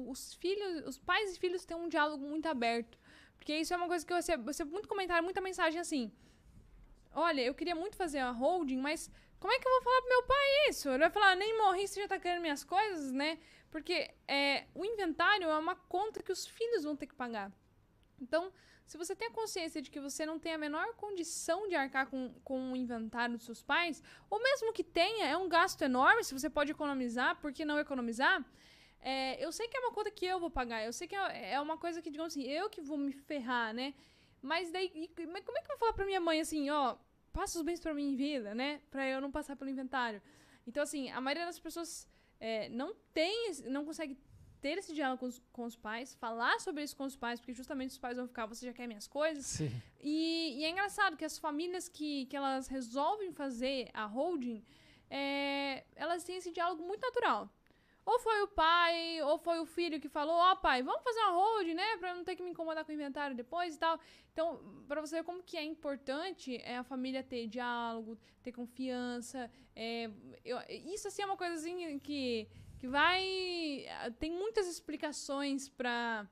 os 0.09 0.35
filhos, 0.35 0.87
os 0.87 0.99
pais 0.99 1.37
e 1.37 1.39
filhos 1.39 1.65
têm 1.65 1.77
um 1.77 1.89
diálogo 1.89 2.25
muito 2.27 2.47
aberto. 2.47 2.99
Porque 3.37 3.57
isso 3.57 3.73
é 3.73 3.77
uma 3.77 3.89
coisa 3.89 4.05
que 4.05 4.13
eu 4.13 4.17
recebo, 4.17 4.43
eu 4.43 4.47
recebo 4.49 4.71
muito 4.73 4.89
comentário, 4.89 5.25
muita 5.25 5.41
mensagem 5.41 5.81
assim. 5.81 6.13
Olha, 7.13 7.41
eu 7.41 7.55
queria 7.55 7.75
muito 7.75 7.97
fazer 7.97 8.19
a 8.19 8.31
holding, 8.31 8.79
mas 8.79 9.11
como 9.45 9.53
é 9.53 9.59
que 9.59 9.69
eu 9.69 9.73
vou 9.73 9.83
falar 9.83 10.01
pro 10.01 10.09
meu 10.09 10.23
pai 10.23 10.71
isso? 10.71 10.89
Ele 10.89 11.01
vai 11.01 11.11
falar, 11.11 11.37
nem 11.37 11.59
morri, 11.59 11.87
você 11.87 12.01
já 12.01 12.09
tá 12.09 12.19
querendo 12.19 12.41
minhas 12.41 12.65
coisas, 12.65 13.13
né? 13.13 13.39
Porque 13.71 14.11
é, 14.27 14.65
o 14.75 14.87
inventário 14.87 15.47
é 15.51 15.59
uma 15.59 15.77
conta 15.77 16.23
que 16.23 16.33
os 16.33 16.47
filhos 16.47 16.83
vão 16.83 16.97
ter 16.97 17.07
que 17.07 17.15
pagar. 17.15 17.53
Então, 18.19 18.51
se 18.87 18.97
você 18.97 19.15
tem 19.15 19.29
a 19.29 19.31
consciência 19.31 19.83
de 19.83 19.91
que 19.91 20.01
você 20.01 20.25
não 20.25 20.39
tem 20.39 20.55
a 20.55 20.57
menor 20.57 20.95
condição 20.95 21.69
de 21.69 21.75
arcar 21.75 22.07
com, 22.07 22.33
com 22.43 22.73
o 22.73 22.75
inventário 22.75 23.37
dos 23.37 23.45
seus 23.45 23.63
pais, 23.63 24.03
ou 24.31 24.43
mesmo 24.43 24.73
que 24.73 24.83
tenha, 24.83 25.27
é 25.27 25.37
um 25.37 25.47
gasto 25.47 25.83
enorme, 25.83 26.25
se 26.25 26.33
você 26.33 26.49
pode 26.49 26.73
economizar, 26.73 27.39
por 27.39 27.53
que 27.53 27.67
não 27.67 27.79
economizar? 27.79 28.43
É, 28.99 29.45
eu 29.45 29.53
sei 29.53 29.69
que 29.69 29.77
é 29.77 29.81
uma 29.81 29.93
conta 29.93 30.11
que 30.11 30.25
eu 30.25 30.41
vou 30.41 30.49
pagar, 30.49 30.83
eu 30.87 30.93
sei 30.95 31.07
que 31.07 31.15
é, 31.15 31.53
é 31.53 31.61
uma 31.61 31.77
coisa 31.77 32.01
que, 32.01 32.11
digamos 32.11 32.33
assim, 32.33 32.45
eu 32.45 32.71
que 32.71 32.81
vou 32.81 32.97
me 32.97 33.13
ferrar, 33.13 33.75
né? 33.75 33.93
Mas 34.41 34.73
daí, 34.73 35.11
mas 35.31 35.45
como 35.45 35.59
é 35.59 35.61
que 35.61 35.71
eu 35.71 35.77
vou 35.77 35.81
falar 35.81 35.93
pra 35.93 36.07
minha 36.07 36.21
mãe 36.21 36.41
assim, 36.41 36.71
ó, 36.71 36.97
passa 37.35 37.59
os 37.59 37.65
bens 37.69 37.81
pra 37.81 37.93
mim 37.93 38.13
em 38.13 38.17
vida, 38.17 38.55
né? 38.55 38.81
Pra 38.91 39.07
eu 39.07 39.21
não 39.21 39.31
passar 39.31 39.57
pelo 39.57 39.69
inventário. 39.69 40.23
Então, 40.67 40.83
assim, 40.83 41.11
a 41.11 41.21
maioria 41.21 41.45
das 41.45 41.59
pessoas 41.59 42.09
é, 42.41 42.69
não 42.69 42.95
tem, 43.13 43.53
não 43.65 43.85
consegue 43.85 44.17
ter 44.63 44.79
esse 44.79 44.95
diálogo 44.95 45.21
com 45.21 45.27
os, 45.27 45.39
com 45.53 45.65
os, 45.65 45.77
pais, 45.77 46.15
falar 46.15 46.59
sobre 46.61 46.83
isso 46.85 46.97
com 46.97 47.05
os 47.05 47.17
pais, 47.17 47.39
porque 47.39 47.53
justamente 47.53 47.91
os 47.91 47.99
pais 47.99 48.17
vão 48.17 48.27
ficar, 48.27 48.47
você 48.47 48.65
já 48.65 48.73
quer 48.73 48.87
minhas 48.87 49.07
coisas. 49.07 49.61
E, 50.01 50.59
e 50.59 50.65
é 50.65 50.71
engraçado 50.71 51.17
que 51.17 51.25
as 51.25 51.39
famílias 51.39 51.89
que, 51.89 52.27
que 52.27 52.37
elas 52.37 52.67
resolvem 52.69 53.33
fazer 53.33 53.91
a 53.93 54.05
holding, 54.05 54.63
é, 55.11 55.85
elas 55.97 56.25
têm 56.25 56.37
esse 56.37 56.51
diálogo 56.51 56.83
muito 56.87 57.01
natural. 57.01 57.51
Ou 58.07 58.19
foi 58.19 58.43
o 58.43 58.49
pai, 58.49 59.23
ou 59.23 59.39
foi 59.39 59.59
o 59.61 59.65
filho 59.65 60.01
que 60.01 60.09
falou, 60.09 60.35
ó 60.35 60.53
oh, 60.53 60.57
pai, 60.57 60.83
vamos 60.83 61.03
fazer 61.03 61.21
uma 61.21 61.31
hold, 61.31 61.69
né? 61.69 61.97
Pra 61.97 62.15
não 62.15 62.23
ter 62.23 62.37
que 62.37 62.43
me 62.43 62.51
incomodar 62.51 62.85
com 62.85 62.93
o 62.93 62.95
inventário 62.95 63.35
depois 63.35 63.77
e 63.77 63.79
tal. 63.79 63.99
Então, 64.33 64.85
pra 64.87 65.01
você 65.01 65.17
ver 65.17 65.25
como 65.25 65.43
que 65.43 65.57
é 65.57 65.65
importante 65.65 66.57
é 66.63 66.77
a 66.77 66.85
família 66.85 67.23
ter 67.23 67.47
diálogo, 67.47 68.19
ter 68.43 68.53
confiança. 68.53 69.51
É, 69.75 70.11
eu, 70.45 70.59
isso, 70.69 71.09
assim, 71.09 71.23
é 71.23 71.27
uma 71.27 71.37
assim, 71.47 71.99
que 71.99 72.47
que 72.85 72.89
vai. 72.89 73.87
Tem 74.19 74.31
muitas 74.31 74.67
explicações 74.69 75.71
para 75.71 76.29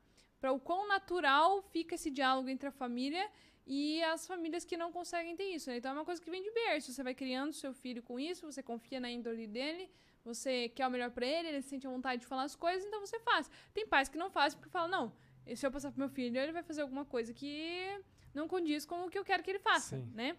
o 0.53 0.61
quão 0.61 0.87
natural 0.87 1.63
fica 1.63 1.95
esse 1.95 2.11
diálogo 2.11 2.49
entre 2.51 2.69
a 2.69 2.71
família 2.71 3.27
e 3.67 4.03
as 4.03 4.27
famílias 4.27 4.63
que 4.63 4.77
não 4.77 4.93
conseguem 4.93 5.35
ter 5.35 5.45
isso. 5.45 5.71
Né? 5.71 5.79
Então 5.79 5.93
é 5.93 5.95
uma 5.95 6.05
coisa 6.05 6.21
que 6.21 6.31
vem 6.31 6.43
de 6.43 6.51
berço. 6.51 6.93
Você 6.93 7.03
vai 7.03 7.15
criando 7.15 7.55
seu 7.55 7.73
filho 7.73 8.03
com 8.03 8.21
isso, 8.21 8.45
você 8.45 8.63
confia 8.63 9.01
na 9.01 9.11
índole 9.11 9.47
dele, 9.47 9.91
você 10.25 10.69
quer 10.69 10.87
o 10.87 10.91
melhor 10.91 11.11
para 11.11 11.27
ele, 11.27 11.49
ele 11.49 11.63
sente 11.63 11.87
a 11.87 11.91
vontade 11.91 12.21
de 12.21 12.27
falar 12.27 12.45
as 12.45 12.55
coisas, 12.55 12.85
então 12.85 13.01
você 13.01 13.19
faz. 13.21 13.51
Tem 13.75 13.87
pais 13.87 14.09
que 14.09 14.17
não 14.17 14.31
fazem 14.31 14.59
porque 14.59 14.71
falam, 14.71 14.89
não, 14.89 15.13
se 15.55 15.67
eu 15.67 15.71
passar 15.71 15.91
pro 15.91 15.99
meu 15.99 16.09
filho, 16.09 16.39
ele 16.39 16.53
vai 16.53 16.63
fazer 16.63 16.83
alguma 16.83 17.05
coisa 17.05 17.33
que 17.33 18.01
não 18.35 18.49
condiz 18.49 18.87
com 18.87 19.07
o 19.07 19.11
que 19.11 19.19
eu 19.19 19.25
quero 19.25 19.43
que 19.43 19.51
ele 19.51 19.59
faça, 19.59 19.97
Sim. 19.97 20.11
né? 20.15 20.37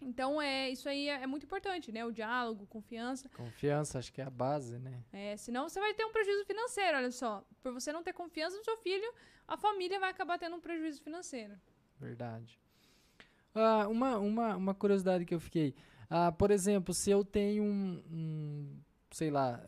Então, 0.00 0.42
é, 0.42 0.68
isso 0.68 0.88
aí 0.88 1.08
é, 1.08 1.22
é, 1.22 1.26
muito 1.26 1.46
importante, 1.46 1.92
né? 1.92 2.04
O 2.04 2.10
diálogo, 2.10 2.66
confiança. 2.66 3.28
Confiança, 3.28 4.00
acho 4.00 4.12
que 4.12 4.20
é 4.20 4.24
a 4.24 4.30
base, 4.30 4.78
né? 4.78 5.04
É, 5.12 5.36
senão 5.36 5.68
você 5.68 5.78
vai 5.78 5.94
ter 5.94 6.04
um 6.04 6.10
prejuízo 6.10 6.44
financeiro, 6.44 6.96
olha 6.96 7.10
só. 7.12 7.46
Por 7.62 7.72
você 7.72 7.92
não 7.92 8.02
ter 8.02 8.12
confiança 8.12 8.56
no 8.56 8.64
seu 8.64 8.76
filho, 8.78 9.12
a 9.46 9.56
família 9.56 10.00
vai 10.00 10.10
acabar 10.10 10.38
tendo 10.38 10.56
um 10.56 10.60
prejuízo 10.60 11.00
financeiro. 11.02 11.54
Verdade. 12.00 12.58
Ah, 13.54 13.86
uma, 13.88 14.18
uma, 14.18 14.56
uma 14.56 14.74
curiosidade 14.74 15.24
que 15.24 15.34
eu 15.34 15.40
fiquei. 15.40 15.74
Ah, 16.10 16.32
por 16.32 16.50
exemplo, 16.50 16.92
se 16.92 17.10
eu 17.10 17.24
tenho 17.24 17.62
um, 17.62 18.02
um 18.10 18.80
sei 19.12 19.30
lá, 19.30 19.64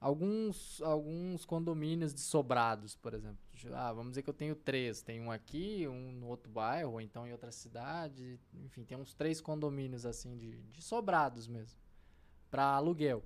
alguns, 0.00 0.80
alguns 0.82 1.44
condomínios 1.44 2.14
de 2.14 2.20
sobrados, 2.20 2.96
por 2.96 3.14
exemplo. 3.14 3.38
Ah, 3.74 3.92
vamos 3.92 4.12
dizer 4.12 4.22
que 4.22 4.30
eu 4.30 4.34
tenho 4.34 4.54
três. 4.56 5.02
Tem 5.02 5.20
um 5.20 5.30
aqui, 5.30 5.86
um 5.86 6.12
no 6.12 6.26
outro 6.26 6.50
bairro, 6.50 6.92
ou 6.92 7.00
então 7.00 7.26
em 7.26 7.32
outra 7.32 7.52
cidade. 7.52 8.40
Enfim, 8.64 8.84
tem 8.84 8.96
uns 8.96 9.14
três 9.14 9.40
condomínios 9.40 10.06
assim 10.06 10.36
de, 10.36 10.62
de 10.62 10.82
sobrados 10.82 11.46
mesmo. 11.46 11.78
para 12.50 12.64
aluguel. 12.64 13.22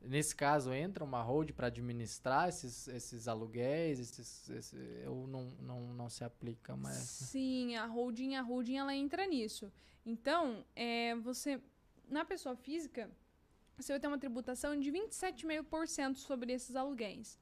Nesse 0.00 0.36
caso, 0.36 0.72
entra 0.72 1.02
uma 1.02 1.22
hold 1.22 1.50
para 1.52 1.66
administrar 1.66 2.48
esses, 2.48 2.86
esses 2.86 3.26
aluguéis, 3.26 3.98
esses, 3.98 4.48
esse, 4.48 4.76
ou 5.08 5.26
não, 5.26 5.50
não, 5.60 5.92
não 5.92 6.08
se 6.08 6.22
aplica 6.22 6.76
mais? 6.76 6.98
Sim, 6.98 7.74
a 7.74 7.84
holding, 7.86 8.36
a 8.36 8.42
holding 8.42 8.76
ela 8.76 8.94
entra 8.94 9.26
nisso. 9.26 9.72
Então, 10.06 10.64
é, 10.76 11.16
você, 11.16 11.60
na 12.08 12.24
pessoa 12.24 12.54
física, 12.54 13.10
você 13.78 13.92
vai 13.92 14.00
ter 14.00 14.08
uma 14.08 14.18
tributação 14.18 14.78
de 14.78 14.90
27,5% 14.90 16.16
sobre 16.16 16.52
esses 16.52 16.74
aluguéis. 16.74 17.38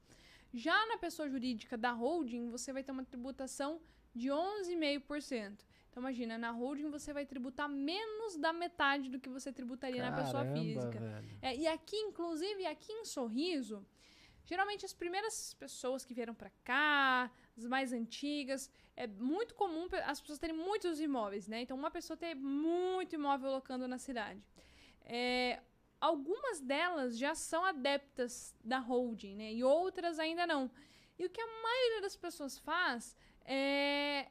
Já 0.53 0.85
na 0.85 0.97
pessoa 0.97 1.27
jurídica 1.27 1.77
da 1.77 1.91
holding, 1.91 2.49
você 2.49 2.71
vai 2.71 2.83
ter 2.83 2.91
uma 2.91 3.03
tributação 3.03 3.81
de 4.13 4.29
11,5%. 4.29 5.65
Então 5.89 6.01
imagina, 6.01 6.37
na 6.37 6.51
holding 6.51 6.89
você 6.89 7.11
vai 7.11 7.25
tributar 7.25 7.67
menos 7.67 8.37
da 8.37 8.53
metade 8.53 9.09
do 9.09 9.19
que 9.19 9.29
você 9.29 9.51
tributaria 9.51 10.01
Caramba, 10.01 10.17
na 10.17 10.23
pessoa 10.23 10.45
física. 10.45 11.23
É, 11.41 11.55
e 11.55 11.67
aqui, 11.67 11.95
inclusive, 11.97 12.65
aqui 12.67 12.91
em 12.93 13.03
Sorriso, 13.03 13.83
geralmente 14.45 14.85
as 14.85 14.93
primeiras 14.93 15.55
pessoas 15.55 16.05
que 16.05 16.13
vieram 16.13 16.35
pra 16.35 16.51
cá, 16.63 17.31
as 17.57 17.65
mais 17.65 17.91
antigas, 17.91 18.69
é 18.95 19.07
muito 19.07 19.55
comum 19.55 19.87
as 20.05 20.21
pessoas 20.21 20.37
terem 20.37 20.55
muitos 20.55 20.99
imóveis, 20.99 21.47
né? 21.47 21.61
Então 21.61 21.75
uma 21.75 21.89
pessoa 21.89 22.15
ter 22.15 22.35
muito 22.35 23.15
imóvel 23.15 23.49
locando 23.51 23.87
na 23.87 23.97
cidade. 23.97 24.41
É, 25.03 25.59
algumas 25.99 26.59
delas 26.59 27.17
já 27.17 27.33
são 27.35 27.63
adeptas 27.65 28.55
da 28.63 28.79
holding, 28.79 29.35
né? 29.35 29.53
E 29.53 29.63
outras 29.63 30.19
ainda 30.19 30.45
não. 30.45 30.69
E 31.17 31.25
o 31.25 31.29
que 31.29 31.41
a 31.41 31.47
maioria 31.63 32.01
das 32.01 32.15
pessoas 32.15 32.57
faz 32.57 33.15
é 33.45 34.27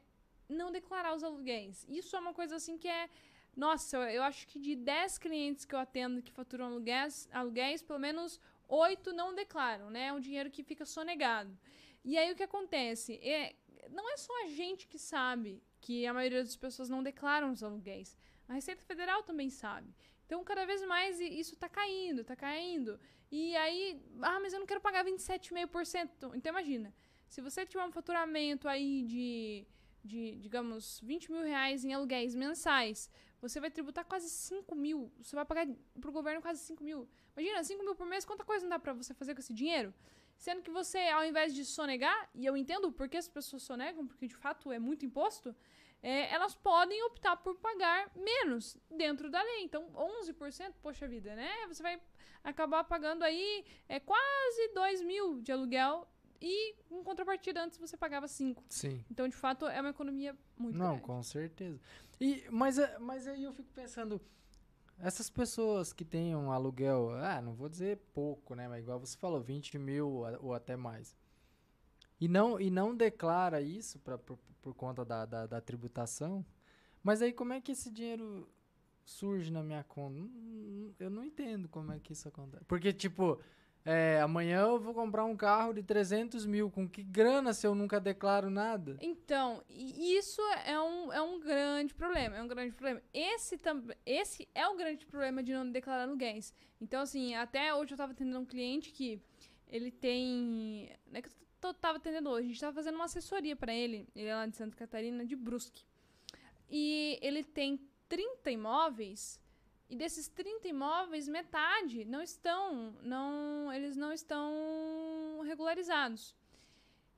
não 0.49 0.71
declarar 0.71 1.15
os 1.15 1.25
aluguéis. 1.25 1.85
Isso 1.89 2.15
é 2.17 2.21
uma 2.21 2.33
coisa 2.33 2.57
assim 2.57 2.79
que 2.79 2.89
é. 2.89 3.09
Nossa, 3.57 3.97
eu, 4.13 4.23
acho 4.23 4.47
que 4.47 4.59
de 4.59 4.77
10 4.77 5.19
clientes 5.19 5.65
que 5.65 5.75
eu 5.75 5.79
atendo 5.79 6.23
que 6.23 6.31
faturam 6.31 6.67
aluguéis, 6.67 7.27
aluguéis 7.33 7.83
pelo 7.83 7.99
menos 7.99 8.39
8 8.69 9.15
não 9.15 9.35
declaram, 9.35 9.89
né? 9.89 10.09
É 10.09 10.13
um 10.13 10.21
dinheiro 10.21 10.51
que 10.51 10.63
fica 10.63 10.85
sonegado. 10.85 11.57
E 12.05 12.19
aí 12.19 12.31
o 12.31 12.37
que 12.37 12.43
acontece? 12.43 13.19
É, 13.23 13.57
não 13.91 14.13
é 14.13 14.17
só 14.19 14.45
a 14.45 14.49
gente 14.49 14.87
que 14.87 14.99
sabe 14.99 15.63
que 15.81 16.07
a 16.07 16.13
maioria 16.13 16.43
das 16.43 16.57
pessoas 16.57 16.89
não 16.89 17.03
declaram 17.03 17.51
os 17.51 17.63
aluguéis. 17.63 18.17
A 18.49 18.55
Receita 18.55 18.83
Federal 18.83 19.23
também 19.23 19.49
sabe. 19.49 19.93
Então, 20.27 20.43
cada 20.45 20.67
vez 20.67 20.85
mais 20.85 21.21
isso 21.21 21.57
tá 21.57 21.69
caindo, 21.69 22.25
tá 22.25 22.37
caindo. 22.37 22.99
E 23.31 23.57
aí, 23.57 24.03
ah, 24.21 24.39
mas 24.41 24.53
eu 24.53 24.59
não 24.61 24.67
quero 24.67 24.81
pagar 24.81 25.05
27,5%. 25.05 26.35
Então, 26.35 26.51
imagina, 26.51 26.93
se 27.29 27.41
você 27.41 27.65
tiver 27.65 27.85
um 27.85 27.93
faturamento 27.93 28.69
aí 28.69 29.03
de, 29.03 29.67
de, 30.05 30.37
digamos, 30.37 31.01
20 31.03 31.31
mil 31.31 31.43
reais 31.43 31.85
em 31.85 31.93
aluguéis 31.93 32.35
mensais, 32.35 33.11
você 33.41 33.61
vai 33.61 33.71
tributar 33.71 34.05
quase 34.05 34.29
5 34.29 34.75
mil. 34.75 35.13
Você 35.23 35.37
vai 35.37 35.45
pagar 35.45 35.67
pro 36.01 36.11
governo 36.11 36.43
quase 36.43 36.61
5 36.61 36.83
mil. 36.83 37.09
Imagina, 37.37 37.63
5 37.63 37.85
mil 37.85 37.95
por 37.95 38.07
mês, 38.07 38.25
quanta 38.25 38.45
coisa 38.45 38.65
não 38.65 38.71
dá 38.71 38.79
pra 38.79 38.93
você 38.93 39.15
fazer 39.15 39.35
com 39.35 39.41
esse 39.41 39.55
dinheiro? 39.55 39.95
Sendo 40.37 40.63
que 40.63 40.71
você, 40.71 40.99
ao 40.99 41.25
invés 41.25 41.55
de 41.55 41.65
sonegar, 41.65 42.29
e 42.35 42.45
eu 42.45 42.57
entendo 42.57 42.93
por 42.93 43.09
que 43.09 43.17
as 43.17 43.29
pessoas 43.29 43.63
sonegam, 43.63 44.07
porque 44.07 44.27
de 44.27 44.37
fato 44.37 44.71
é 44.71 44.79
muito 44.79 45.07
imposto, 45.07 45.55
é, 46.03 46.33
elas 46.33 46.55
podem 46.55 47.03
optar 47.05 47.37
por 47.37 47.57
pagar 47.57 48.11
menos 48.15 48.77
dentro 48.91 49.31
da 49.31 49.43
lei. 49.43 49.63
Então, 49.65 49.89
11%, 49.95 50.75
poxa 50.83 51.07
vida, 51.09 51.35
né? 51.35 51.51
Você 51.69 51.83
vai 51.83 52.01
acabar 52.45 52.85
pagando 52.85 53.23
aí 53.25 53.65
é, 53.89 53.99
quase 54.01 54.69
2 54.75 55.03
mil 55.03 55.41
de 55.41 55.51
aluguel 55.53 56.07
e, 56.41 56.75
em 56.91 57.03
contrapartida, 57.03 57.63
antes 57.65 57.79
você 57.79 57.97
pagava 57.97 58.29
5. 58.29 58.63
Sim. 58.69 59.05
Então, 59.11 59.27
de 59.27 59.35
fato, 59.35 59.67
é 59.67 59.81
uma 59.81 59.91
economia 59.91 60.37
muito 60.57 60.77
Não, 60.79 60.91
grande. 60.91 61.03
com 61.03 61.23
certeza. 61.23 61.81
E, 62.21 62.45
mas, 62.51 62.79
é- 62.79 62.99
mas 62.99 63.27
aí 63.27 63.43
eu 63.45 63.53
fico 63.53 63.71
pensando, 63.73 64.21
essas 64.99 65.29
pessoas 65.31 65.93
que 65.93 66.05
têm 66.05 66.37
um 66.37 66.53
aluguel, 66.53 67.11
ah, 67.17 67.41
não 67.41 67.55
vou 67.55 67.69
dizer 67.69 67.99
pouco, 68.15 68.55
né? 68.55 68.69
Mas 68.69 68.81
igual 68.83 69.01
você 69.01 69.17
falou, 69.17 69.41
20 69.41 69.79
mil 69.79 70.23
ou 70.41 70.55
até 70.55 70.77
mais. 70.77 71.17
E 72.21 72.29
não, 72.29 72.59
e 72.61 72.71
não 72.71 72.95
declara 72.97 73.61
isso 73.61 73.99
pra, 73.99 74.17
por, 74.17 74.39
por 74.63 74.75
conta 74.75 75.05
da, 75.05 75.27
da, 75.27 75.47
da 75.47 75.61
tributação. 75.61 76.45
Mas 77.03 77.21
aí 77.23 77.33
como 77.33 77.53
é 77.53 77.61
que 77.61 77.73
esse 77.73 77.91
dinheiro 77.91 78.49
surge 79.05 79.51
na 79.53 79.63
minha 79.63 79.85
conta? 79.85 80.19
Não- 80.19 80.27
não- 80.29 80.95
Eu 80.99 81.11
não 81.11 81.25
entendo 81.25 81.69
como 81.69 81.93
é 81.93 81.99
que 82.01 82.13
isso 82.13 82.27
acontece. 82.27 82.65
Porque, 82.65 82.93
tipo, 82.93 83.39
é, 83.85 84.21
amanhã 84.21 84.63
eu 84.63 84.81
vou 84.81 84.95
comprar 84.95 85.25
um 85.27 85.37
carro 85.37 85.73
de 85.75 85.83
300 85.83 86.45
mil. 86.47 86.71
Com 86.71 86.89
que 86.89 87.03
grana 87.03 87.53
se 87.53 87.67
eu 87.67 87.75
nunca 87.75 88.01
declaro 88.01 88.49
nada? 88.51 88.97
Então, 89.01 89.63
isso 89.69 90.41
é 90.65 90.81
um, 90.81 91.13
é 91.13 91.21
um 91.21 91.39
grande 91.39 91.95
problema, 91.95 92.37
é 92.37 92.43
um 92.43 92.49
grande 92.49 92.73
problema. 92.73 93.01
Esse, 93.13 93.61
esse 94.05 94.49
é 94.55 94.67
o 94.67 94.77
grande 94.77 95.05
problema 95.07 95.43
de 95.43 95.53
não 95.53 95.71
declarar 95.71 96.05
aluguéis. 96.05 96.53
Então, 96.81 97.03
assim, 97.03 97.35
até 97.35 97.75
hoje 97.75 97.93
eu 97.93 97.97
tava 97.99 98.13
atendendo 98.13 98.39
um 98.41 98.47
cliente 98.47 98.91
que 98.91 99.21
ele 99.69 99.91
tem... 99.91 100.91
É 101.13 101.21
que 101.23 101.29
eu 101.67 101.75
tava 101.75 101.99
atendendo 101.99 102.31
hoje, 102.31 102.47
a 102.47 102.49
gente 102.49 102.61
tava 102.61 102.75
fazendo 102.75 102.95
uma 102.95 103.05
assessoria 103.05 103.57
pra 103.57 103.75
ele, 103.75 104.09
ele 104.15 104.29
é 104.29 104.35
lá 104.35 104.47
de 104.47 104.57
Santa 104.57 104.77
Catarina, 104.77 105.25
de 105.25 105.37
Brusque. 105.37 105.85
E 106.71 107.19
ele 107.23 107.45
tem 107.45 107.81
30 108.09 108.51
imóveis, 108.51 109.41
e 109.89 109.97
desses 109.97 110.29
30 110.29 110.69
imóveis, 110.69 111.29
metade 111.29 112.05
não 112.05 112.23
estão, 112.23 112.97
não, 113.03 113.73
eles 113.73 113.97
não 113.97 114.13
estão 114.13 115.41
regularizados. 115.45 116.35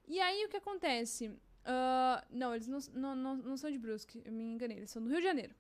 E 0.07 0.21
aí 0.21 0.45
o 0.45 0.49
que 0.49 0.57
acontece? 0.57 1.33
Ah, 1.65 2.25
não, 2.31 2.55
eles 2.55 2.67
não, 2.67 2.79
não, 2.95 3.15
não, 3.15 3.37
não 3.37 3.57
são 3.57 3.71
de 3.71 3.79
Brusque, 3.79 4.23
eu 4.25 4.33
me 4.33 4.43
enganei, 4.43 4.79
eles 4.79 4.91
são 4.91 5.03
do 5.03 5.09
Rio 5.09 5.19
de 5.19 5.25
Janeiro. 5.25 5.55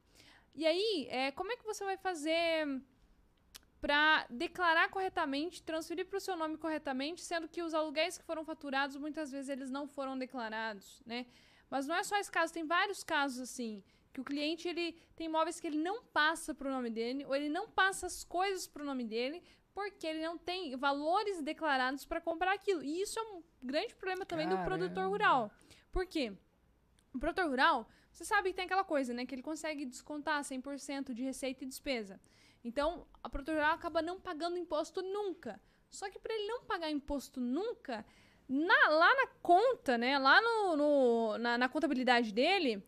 E 0.54 0.66
aí, 0.66 1.06
é, 1.10 1.30
como 1.32 1.52
é 1.52 1.56
que 1.56 1.64
você 1.64 1.84
vai 1.84 1.96
fazer 1.96 2.66
para 3.80 4.26
declarar 4.28 4.88
corretamente, 4.90 5.62
transferir 5.62 6.06
para 6.06 6.16
o 6.16 6.20
seu 6.20 6.36
nome 6.36 6.56
corretamente, 6.56 7.20
sendo 7.20 7.48
que 7.48 7.62
os 7.62 7.74
aluguéis 7.74 8.18
que 8.18 8.24
foram 8.24 8.44
faturados 8.44 8.96
muitas 8.96 9.30
vezes 9.30 9.48
eles 9.48 9.70
não 9.70 9.86
foram 9.86 10.18
declarados, 10.18 11.00
né? 11.06 11.26
Mas 11.70 11.86
não 11.86 11.94
é 11.94 12.02
só 12.02 12.16
esse 12.16 12.30
caso, 12.30 12.52
tem 12.52 12.66
vários 12.66 13.04
casos 13.04 13.40
assim, 13.40 13.84
que 14.12 14.20
o 14.20 14.24
cliente 14.24 14.66
ele 14.66 14.92
tem 15.14 15.26
imóveis 15.26 15.60
que 15.60 15.66
ele 15.66 15.78
não 15.78 16.02
passa 16.02 16.54
pro 16.54 16.70
nome 16.70 16.90
dele, 16.90 17.24
ou 17.26 17.36
ele 17.36 17.48
não 17.48 17.68
passa 17.68 18.06
as 18.06 18.24
coisas 18.24 18.66
pro 18.66 18.84
nome 18.84 19.04
dele, 19.04 19.42
porque 19.72 20.06
ele 20.06 20.22
não 20.24 20.36
tem 20.36 20.74
valores 20.76 21.40
declarados 21.40 22.04
para 22.04 22.20
comprar 22.20 22.52
aquilo. 22.52 22.82
E 22.82 23.00
isso 23.00 23.16
é 23.18 23.22
um 23.22 23.42
grande 23.62 23.94
problema 23.94 24.26
também 24.26 24.48
do 24.48 24.58
produtor 24.64 24.94
Caramba. 24.94 25.10
rural. 25.10 25.52
Por 25.92 26.04
quê? 26.04 26.32
O 27.14 27.18
produtor 27.18 27.48
rural, 27.48 27.88
você 28.10 28.24
sabe 28.24 28.50
que 28.50 28.56
tem 28.56 28.64
aquela 28.64 28.82
coisa, 28.82 29.14
né? 29.14 29.24
Que 29.24 29.36
ele 29.36 29.42
consegue 29.42 29.86
descontar 29.86 30.42
100% 30.42 31.12
de 31.12 31.22
receita 31.22 31.62
e 31.62 31.66
despesa. 31.66 32.20
Então, 32.68 33.06
a 33.22 33.28
produtor 33.28 33.54
rural 33.54 33.74
acaba 33.74 34.02
não 34.02 34.20
pagando 34.20 34.56
imposto 34.58 35.00
nunca. 35.02 35.60
Só 35.90 36.08
que 36.10 36.18
para 36.18 36.34
ele 36.34 36.46
não 36.46 36.64
pagar 36.64 36.90
imposto 36.90 37.40
nunca, 37.40 38.04
na- 38.48 38.88
lá 38.90 39.14
na 39.20 39.26
conta, 39.42 39.96
né? 39.96 40.18
Lá 40.18 40.40
no, 40.42 40.76
no- 40.76 41.38
na, 41.38 41.56
na 41.56 41.68
contabilidade 41.68 42.30
dele, 42.32 42.84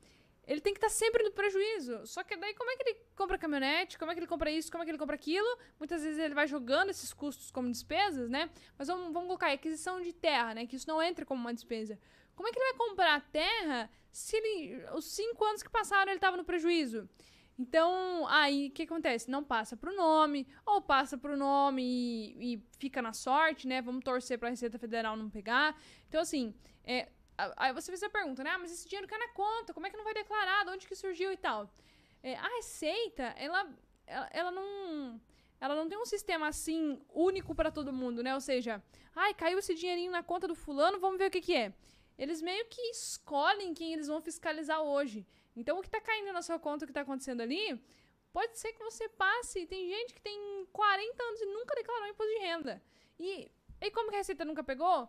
ele 0.47 0.61
tem 0.61 0.75
que 0.75 0.79
estar 0.79 0.91
sempre 0.91 1.23
no 1.23 1.31
prejuízo. 1.33 2.07
Só 2.07 2.23
que 2.23 2.37
daí, 2.37 2.53
como 2.55 2.71
é 2.71 2.77
que 2.77 2.83
ele 2.83 2.99
compra 3.17 3.39
caminhonete? 3.39 3.99
Como 3.99 4.11
é 4.11 4.15
que 4.15 4.21
ele 4.21 4.27
compra 4.27 4.51
isso? 4.51 4.71
Como 4.71 4.83
é 4.83 4.85
que 4.85 4.91
ele 4.91 4.99
compra 4.99 5.15
aquilo? 5.17 5.49
Muitas 5.79 6.03
vezes 6.03 6.19
ele 6.19 6.35
vai 6.35 6.47
jogando 6.47 6.91
esses 6.91 7.13
custos 7.15 7.51
como 7.51 7.71
despesas, 7.71 8.29
né? 8.29 8.51
Mas 8.79 8.89
vamos, 8.89 9.13
vamos 9.13 9.29
colocar 9.29 9.51
aquisição 9.51 10.01
de 10.03 10.13
terra, 10.13 10.53
né? 10.55 10.67
Que 10.67 10.77
isso 10.77 10.87
não 10.89 11.03
entra 11.03 11.25
como 11.25 11.41
uma 11.41 11.55
despesa. 11.55 11.99
Como 12.35 12.49
é 12.49 12.53
que 12.53 12.59
ele 12.59 12.69
vai 12.73 12.79
comprar 12.87 13.21
terra 13.31 13.91
se 14.13 14.37
ele, 14.37 14.85
os 14.95 15.07
cinco 15.07 15.43
anos 15.45 15.63
que 15.63 15.71
passaram 15.71 16.11
ele 16.11 16.19
estava 16.19 16.37
no 16.37 16.45
prejuízo? 16.45 17.09
Então, 17.61 18.27
aí 18.29 18.69
o 18.69 18.71
que 18.71 18.85
acontece? 18.85 19.31
Não 19.31 19.45
passa 19.45 19.77
pro 19.77 19.95
nome, 19.95 20.49
ou 20.65 20.81
passa 20.81 21.19
pro 21.19 21.37
nome 21.37 21.83
e, 21.83 22.55
e 22.55 22.67
fica 22.79 23.03
na 23.03 23.13
sorte, 23.13 23.69
né? 23.69 23.83
Vamos 23.83 24.03
torcer 24.03 24.39
pra 24.39 24.49
Receita 24.49 24.79
Federal 24.79 25.15
não 25.15 25.29
pegar. 25.29 25.79
Então, 26.09 26.23
assim, 26.23 26.55
é, 26.83 27.11
aí 27.59 27.71
você 27.75 27.93
fez 27.93 28.03
a 28.03 28.09
pergunta, 28.09 28.43
né? 28.43 28.49
Ah, 28.49 28.59
mas 28.59 28.73
esse 28.73 28.89
dinheiro 28.89 29.07
cai 29.07 29.19
na 29.19 29.29
conta, 29.35 29.75
como 29.75 29.87
é 29.87 29.91
que 29.91 29.97
não 29.99 30.05
vai 30.05 30.15
declarar? 30.15 30.65
De 30.65 30.71
onde 30.71 30.89
que 30.89 30.95
surgiu 30.95 31.31
e 31.31 31.37
tal? 31.37 31.71
É, 32.23 32.35
a 32.35 32.49
Receita, 32.57 33.25
ela, 33.37 33.69
ela, 34.07 34.31
ela 34.33 34.51
não. 34.51 35.21
Ela 35.61 35.75
não 35.75 35.87
tem 35.87 35.99
um 35.99 36.07
sistema 36.07 36.49
assim 36.49 36.99
único 37.13 37.55
pra 37.55 37.71
todo 37.71 37.93
mundo, 37.93 38.23
né? 38.23 38.33
Ou 38.33 38.41
seja, 38.41 38.83
ai, 39.15 39.35
caiu 39.35 39.59
esse 39.59 39.75
dinheirinho 39.75 40.11
na 40.11 40.23
conta 40.23 40.49
do 40.49 40.55
fulano, 40.55 40.99
vamos 40.99 41.19
ver 41.19 41.29
o 41.29 41.31
que, 41.31 41.43
que 41.43 41.55
é. 41.55 41.75
Eles 42.17 42.41
meio 42.41 42.65
que 42.71 42.81
escolhem 42.91 43.75
quem 43.75 43.93
eles 43.93 44.07
vão 44.07 44.23
fiscalizar 44.23 44.81
hoje. 44.81 45.27
Então, 45.57 45.79
o 45.79 45.83
que 45.83 45.91
tá 45.91 46.01
caindo 46.01 46.33
na 46.33 46.43
sua 46.43 46.59
conta, 46.59 46.85
o 46.85 46.89
que 46.89 46.95
tá 46.95 47.03
acontecendo 47.03 47.41
ali, 47.41 47.81
pode 48.33 48.59
ser 48.59 48.73
que 48.73 48.83
você 48.83 49.09
passe. 49.09 49.67
Tem 49.67 49.89
gente 49.89 50.15
que 50.15 50.21
tem 50.21 50.67
40 50.73 51.23
anos 51.23 51.41
e 51.41 51.47
nunca 51.47 51.75
declarou 51.75 52.07
imposto 52.07 52.33
de 52.33 52.41
renda. 52.41 52.83
E, 53.19 53.51
e 53.81 53.91
como 53.91 54.09
que 54.11 54.17
a 54.17 54.19
Receita 54.19 54.45
nunca 54.45 54.63
pegou? 54.63 55.09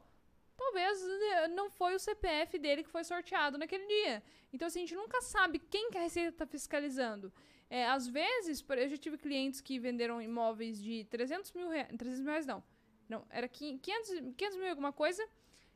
Talvez 0.57 1.01
eh, 1.01 1.47
não 1.49 1.69
foi 1.69 1.95
o 1.95 1.99
CPF 1.99 2.59
dele 2.59 2.83
que 2.83 2.89
foi 2.89 3.03
sorteado 3.03 3.57
naquele 3.57 3.85
dia. 3.87 4.23
Então, 4.53 4.67
assim, 4.67 4.79
a 4.79 4.81
gente 4.81 4.95
nunca 4.95 5.21
sabe 5.21 5.59
quem 5.59 5.89
que 5.89 5.97
a 5.97 6.01
Receita 6.01 6.29
está 6.29 6.45
fiscalizando. 6.45 7.31
É, 7.69 7.87
às 7.87 8.05
vezes, 8.05 8.63
eu 8.67 8.89
já 8.89 8.97
tive 8.97 9.17
clientes 9.17 9.61
que 9.61 9.79
venderam 9.79 10.21
imóveis 10.21 10.81
de 10.81 11.05
300 11.05 11.53
mil 11.53 11.69
reais. 11.69 11.87
300 11.97 12.19
mil 12.19 12.29
reais 12.29 12.45
não. 12.45 12.61
Não, 13.07 13.25
era 13.29 13.47
500, 13.47 14.09
500 14.37 14.57
mil 14.57 14.69
alguma 14.69 14.91
coisa. 14.91 15.25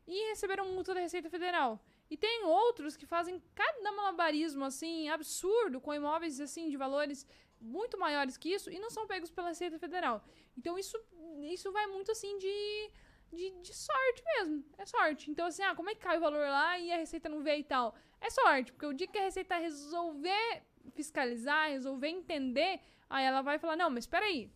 E 0.06 0.30
receberam 0.30 0.68
multa 0.68 0.94
da 0.94 1.00
Receita 1.00 1.30
Federal. 1.30 1.84
E 2.10 2.16
tem 2.16 2.44
outros 2.46 2.96
que 2.96 3.06
fazem 3.06 3.42
cada 3.54 3.92
malabarismo, 3.92 4.64
assim, 4.64 5.10
absurdo, 5.10 5.82
com 5.82 5.94
imóveis, 5.94 6.40
assim, 6.40 6.70
de 6.70 6.78
valores 6.78 7.26
muito 7.60 7.98
maiores 7.98 8.38
que 8.38 8.50
isso 8.50 8.70
e 8.70 8.78
não 8.80 8.90
são 8.90 9.08
pegos 9.08 9.32
pela 9.32 9.50
Receita 9.50 9.80
Federal. 9.80 10.24
Então, 10.58 10.78
isso, 10.78 10.98
isso 11.42 11.72
vai 11.72 11.88
muito, 11.88 12.12
assim, 12.12 12.38
de, 12.38 12.92
de, 13.34 13.50
de 13.62 13.74
sorte 13.74 14.24
mesmo. 14.24 14.64
É 14.78 14.86
sorte. 14.86 15.32
Então, 15.32 15.48
assim, 15.48 15.64
ah, 15.64 15.76
como 15.76 15.90
é 15.90 15.96
que 15.96 16.02
cai 16.02 16.18
o 16.18 16.22
valor 16.22 16.48
lá 16.48 16.78
e 16.78 16.92
a 16.92 16.98
Receita 16.98 17.28
não 17.28 17.42
vê 17.42 17.58
e 17.58 17.64
tal? 17.64 17.96
É 18.22 18.30
sorte, 18.30 18.72
porque 18.72 18.86
o 18.86 18.94
dia 18.94 19.08
que 19.08 19.18
a 19.18 19.24
Receita 19.24 19.58
resolver 19.58 20.64
fiscalizar, 20.94 21.70
resolver 21.70 22.08
entender, 22.08 22.80
aí 23.10 23.26
ela 23.26 23.42
vai 23.42 23.58
falar, 23.58 23.76
não, 23.76 23.90
mas 23.90 24.04
espera 24.04 24.26
aí, 24.26 24.52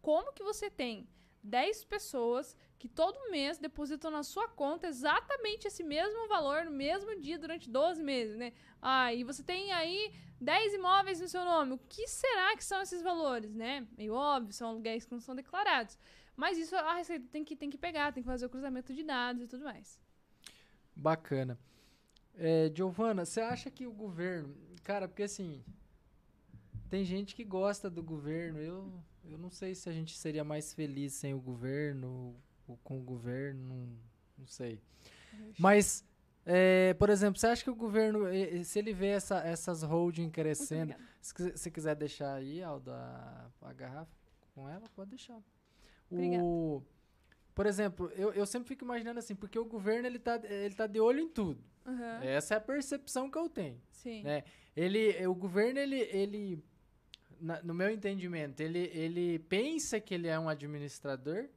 como 0.00 0.32
que 0.32 0.42
você 0.42 0.70
tem 0.70 1.08
10 1.42 1.84
pessoas 1.84 2.56
que 2.78 2.88
todo 2.88 3.30
mês 3.30 3.58
depositam 3.58 4.10
na 4.10 4.22
sua 4.22 4.48
conta 4.48 4.86
exatamente 4.86 5.66
esse 5.66 5.82
mesmo 5.82 6.28
valor 6.28 6.64
no 6.64 6.70
mesmo 6.70 7.18
dia 7.20 7.38
durante 7.38 7.68
12 7.68 8.02
meses, 8.02 8.36
né? 8.36 8.52
Ah, 8.80 9.12
e 9.12 9.24
você 9.24 9.42
tem 9.42 9.72
aí 9.72 10.12
10 10.40 10.74
imóveis 10.74 11.20
no 11.20 11.28
seu 11.28 11.44
nome. 11.44 11.72
O 11.72 11.78
que 11.78 12.06
será 12.06 12.56
que 12.56 12.64
são 12.64 12.80
esses 12.80 13.02
valores, 13.02 13.52
né? 13.52 13.86
Meio 13.96 14.14
óbvio, 14.14 14.52
são 14.52 14.68
aluguéis 14.68 15.04
que 15.04 15.12
não 15.12 15.20
são 15.20 15.34
declarados. 15.34 15.98
Mas 16.36 16.56
isso 16.56 16.76
a 16.76 16.94
Receita 16.94 17.26
tem 17.32 17.44
que, 17.44 17.56
tem 17.56 17.68
que 17.68 17.76
pegar, 17.76 18.12
tem 18.12 18.22
que 18.22 18.28
fazer 18.28 18.46
o 18.46 18.50
cruzamento 18.50 18.94
de 18.94 19.02
dados 19.02 19.42
e 19.42 19.48
tudo 19.48 19.64
mais. 19.64 20.00
Bacana. 20.94 21.58
É, 22.36 22.70
Giovana, 22.72 23.24
você 23.24 23.40
acha 23.40 23.68
que 23.70 23.88
o 23.88 23.92
governo. 23.92 24.54
Cara, 24.84 25.08
porque 25.08 25.24
assim. 25.24 25.64
Tem 26.88 27.04
gente 27.04 27.34
que 27.34 27.44
gosta 27.44 27.90
do 27.90 28.02
governo. 28.02 28.60
Eu, 28.60 29.02
eu 29.24 29.36
não 29.36 29.50
sei 29.50 29.74
se 29.74 29.88
a 29.88 29.92
gente 29.92 30.16
seria 30.16 30.44
mais 30.44 30.72
feliz 30.72 31.12
sem 31.12 31.34
o 31.34 31.40
governo 31.40 32.34
com 32.76 32.98
o 32.98 33.02
governo. 33.02 33.62
Não, 33.62 33.88
não 34.38 34.46
sei. 34.46 34.80
Mas, 35.58 36.04
é, 36.44 36.94
por 36.94 37.10
exemplo, 37.10 37.38
você 37.38 37.46
acha 37.46 37.62
que 37.62 37.70
o 37.70 37.74
governo, 37.74 38.24
se 38.64 38.78
ele 38.78 38.92
vê 38.92 39.08
essa, 39.08 39.38
essas 39.40 39.82
holding 39.82 40.30
crescendo. 40.30 40.94
Se 41.20 41.34
você 41.52 41.70
quiser 41.70 41.94
deixar 41.94 42.34
aí, 42.34 42.62
Aldo, 42.62 42.90
a, 42.90 43.72
garrafa 43.76 44.10
com 44.54 44.68
ela, 44.68 44.88
pode 44.94 45.10
deixar. 45.10 45.40
O, 46.10 46.82
por 47.54 47.66
exemplo, 47.66 48.10
eu, 48.14 48.32
eu 48.32 48.46
sempre 48.46 48.68
fico 48.68 48.84
imaginando 48.84 49.18
assim, 49.18 49.34
porque 49.34 49.58
o 49.58 49.64
governo 49.64 50.06
ele 50.06 50.18
tá, 50.18 50.40
ele 50.44 50.74
tá 50.74 50.86
de 50.86 51.00
olho 51.00 51.20
em 51.20 51.28
tudo. 51.28 51.62
Uhum. 51.84 52.22
Essa 52.22 52.54
é 52.54 52.56
a 52.56 52.60
percepção 52.60 53.30
que 53.30 53.36
eu 53.36 53.48
tenho. 53.48 53.80
Sim. 53.90 54.22
Né? 54.22 54.44
Ele, 54.76 55.26
o 55.26 55.34
governo, 55.34 55.78
ele, 55.78 56.00
ele 56.00 56.64
na, 57.40 57.62
no 57.62 57.74
meu 57.74 57.90
entendimento, 57.90 58.60
ele, 58.60 58.90
ele 58.94 59.38
pensa 59.40 60.00
que 60.00 60.14
ele 60.14 60.28
é 60.28 60.38
um 60.38 60.48
administrador, 60.48 61.48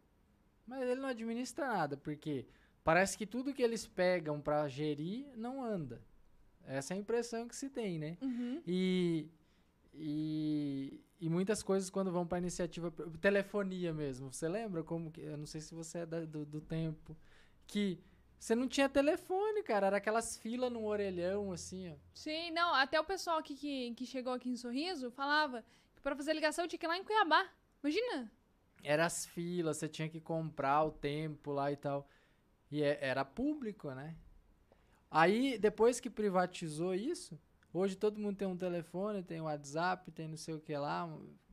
mas 0.72 0.90
ele 0.90 1.02
não 1.02 1.10
administra 1.10 1.68
nada, 1.68 1.98
porque 1.98 2.46
parece 2.82 3.18
que 3.18 3.26
tudo 3.26 3.54
que 3.54 3.62
eles 3.62 3.86
pegam 3.86 4.40
para 4.40 4.66
gerir 4.70 5.28
não 5.36 5.62
anda. 5.62 6.02
Essa 6.64 6.94
é 6.94 6.96
a 6.96 7.00
impressão 7.00 7.46
que 7.46 7.54
se 7.54 7.70
tem, 7.70 8.00
né? 8.00 8.18
Uhum. 8.22 8.62
E, 8.66 9.30
e, 9.94 11.04
e 11.20 11.30
muitas 11.30 11.62
coisas 11.62 11.90
quando 11.90 12.10
vão 12.10 12.26
para 12.26 12.38
iniciativa, 12.38 12.90
telefonia 13.20 13.92
mesmo. 13.92 14.32
Você 14.32 14.48
lembra 14.48 14.82
como 14.82 15.12
que, 15.12 15.20
eu 15.20 15.36
não 15.36 15.46
sei 15.46 15.60
se 15.60 15.74
você 15.76 16.00
é 16.00 16.06
da, 16.06 16.24
do, 16.24 16.46
do 16.46 16.62
tempo, 16.62 17.18
que 17.68 18.00
você 18.40 18.56
não 18.56 18.70
tinha 18.70 18.88
telefone, 18.88 19.64
cara. 19.64 19.88
Era 19.88 19.98
aquelas 19.98 20.38
filas 20.38 20.72
no 20.72 20.86
orelhão, 20.86 21.52
assim, 21.52 21.90
ó. 21.90 21.96
Sim, 22.14 22.52
não. 22.52 22.74
Até 22.76 22.98
o 22.98 23.04
pessoal 23.04 23.40
aqui 23.40 23.56
que, 23.56 23.94
que 23.94 24.06
chegou 24.06 24.32
aqui 24.32 24.50
em 24.50 24.56
Sorriso 24.56 25.12
falava 25.12 25.66
que 25.94 26.02
pra 26.02 26.16
fazer 26.16 26.32
ligação 26.32 26.66
tinha 26.66 26.80
que 26.80 26.86
ir 26.86 26.88
lá 26.88 26.98
em 26.98 27.04
Cuiabá. 27.04 27.46
Imagina. 27.84 28.32
Era 28.84 29.06
as 29.06 29.26
filas, 29.26 29.78
você 29.78 29.88
tinha 29.88 30.10
que 30.10 30.20
comprar 30.20 30.84
o 30.84 30.92
tempo 30.92 31.52
lá 31.52 31.72
e 31.72 31.76
tal. 31.76 32.08
E 32.70 32.82
é, 32.84 32.98
era 33.02 33.26
público, 33.26 33.92
né? 33.92 34.16
Aí, 35.10 35.58
depois 35.58 36.00
que 36.00 36.10
privatizou 36.10 36.94
isso, 36.94 37.40
hoje 37.74 37.96
todo 37.96 38.20
mundo 38.20 38.38
tem 38.38 38.48
um 38.48 38.58
telefone, 38.58 39.24
tem 39.24 39.42
um 39.42 39.46
WhatsApp, 39.46 40.10
tem 40.12 40.28
não 40.28 40.38
sei 40.38 40.54
o 40.54 40.60
que 40.60 40.76
lá, 40.78 41.10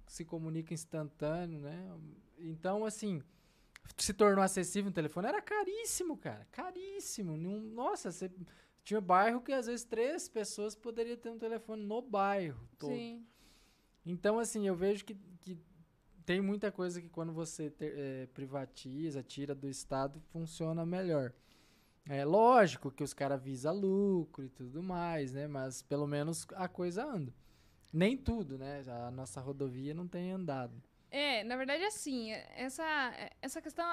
se 0.07 0.25
comunica 0.25 0.73
instantâneo, 0.73 1.61
né? 1.61 1.99
Então, 2.39 2.85
assim 2.85 3.23
se 3.97 4.13
tornou 4.13 4.45
acessível 4.45 4.91
no 4.91 4.95
telefone, 4.95 5.29
era 5.29 5.41
caríssimo, 5.41 6.17
cara. 6.17 6.47
Caríssimo. 6.53 7.37
Nossa, 7.37 8.11
você 8.11 8.31
tinha 8.85 9.01
bairro 9.01 9.41
que 9.41 9.53
às 9.53 9.67
vezes 9.67 9.85
três 9.85 10.29
pessoas 10.29 10.75
poderiam 10.75 11.17
ter 11.17 11.31
um 11.31 11.39
telefone 11.39 11.85
no 11.85 12.03
bairro 12.03 12.69
todo. 12.79 12.93
Sim. 12.93 13.27
Então, 14.05 14.39
assim, 14.39 14.67
eu 14.67 14.75
vejo 14.75 15.05
que, 15.05 15.15
que 15.41 15.59
tem 16.29 16.43
muita 16.43 16.71
coisa 16.71 17.01
que 17.01 17.09
quando 17.09 17.33
você 17.33 17.71
ter, 17.71 17.95
é, 17.97 18.27
privatiza, 18.27 19.23
tira 19.23 19.55
do 19.55 19.67
Estado, 19.67 20.21
funciona 20.31 20.85
melhor. 20.85 21.33
É 22.07 22.23
lógico 22.23 22.91
que 22.91 23.03
os 23.03 23.15
caras 23.15 23.43
visam 23.43 23.75
lucro 23.75 24.45
e 24.45 24.51
tudo 24.51 24.83
mais, 24.83 25.33
né? 25.33 25.47
Mas 25.49 25.81
pelo 25.81 26.07
menos 26.07 26.47
a 26.55 26.69
coisa 26.69 27.03
anda. 27.03 27.33
Nem 27.91 28.15
tudo, 28.15 28.59
né? 28.59 28.85
A 29.07 29.11
nossa 29.11 29.41
rodovia 29.41 29.95
não 29.95 30.07
tem 30.07 30.31
andado. 30.31 30.83
É, 31.11 31.43
na 31.45 31.57
verdade, 31.57 31.83
assim, 31.85 32.31
essa, 32.31 32.85
essa 33.41 33.63
questão 33.63 33.87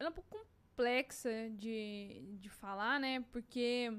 é 0.00 0.08
um 0.08 0.10
pouco 0.10 0.44
complexa 0.72 1.48
de, 1.50 2.38
de 2.40 2.48
falar, 2.48 2.98
né? 2.98 3.24
Porque 3.30 3.96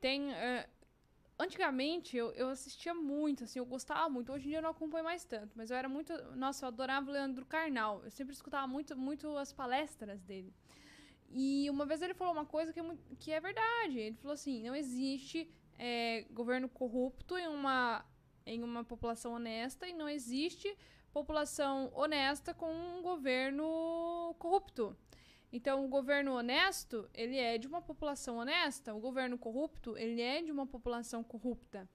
tem. 0.00 0.32
Uh, 0.32 0.73
antigamente 1.38 2.16
eu, 2.16 2.32
eu 2.32 2.48
assistia 2.48 2.94
muito, 2.94 3.44
assim, 3.44 3.58
eu 3.58 3.66
gostava 3.66 4.08
muito. 4.08 4.32
Hoje 4.32 4.46
em 4.46 4.48
dia 4.50 4.58
eu 4.58 4.62
não 4.62 4.70
acompanho 4.70 5.04
mais 5.04 5.24
tanto, 5.24 5.52
mas 5.56 5.70
eu 5.70 5.76
era 5.76 5.88
muito. 5.88 6.12
Nossa, 6.36 6.64
eu 6.64 6.68
adorava 6.68 7.10
o 7.10 7.12
Leandro 7.12 7.44
Carnal. 7.44 8.02
Eu 8.04 8.10
sempre 8.10 8.32
escutava 8.32 8.66
muito, 8.66 8.96
muito 8.96 9.36
as 9.36 9.52
palestras 9.52 10.22
dele. 10.22 10.52
E 11.30 11.68
uma 11.70 11.84
vez 11.84 12.00
ele 12.00 12.14
falou 12.14 12.32
uma 12.32 12.46
coisa 12.46 12.72
que 12.72 12.80
é, 12.80 12.84
que 13.18 13.32
é 13.32 13.40
verdade. 13.40 13.98
Ele 13.98 14.16
falou 14.16 14.34
assim: 14.34 14.66
não 14.66 14.74
existe 14.74 15.50
é, 15.78 16.24
governo 16.30 16.68
corrupto 16.68 17.36
em 17.36 17.48
uma, 17.48 18.04
em 18.46 18.62
uma 18.62 18.84
população 18.84 19.32
honesta 19.32 19.88
e 19.88 19.92
não 19.92 20.08
existe 20.08 20.76
população 21.12 21.92
honesta 21.94 22.52
com 22.52 22.72
um 22.72 23.02
governo 23.02 24.34
corrupto. 24.38 24.96
Então, 25.56 25.84
o 25.84 25.88
governo 25.88 26.32
honesto, 26.32 27.08
ele 27.14 27.38
é 27.38 27.56
de 27.58 27.68
uma 27.68 27.80
população 27.80 28.38
honesta, 28.38 28.92
o 28.92 28.98
governo 29.08 29.38
corrupto, 29.38 29.96
ele 29.96 30.20
é 30.20 30.42
de 30.42 30.50
uma 30.50 30.66
população 30.66 31.22
corrupta. 31.22 31.88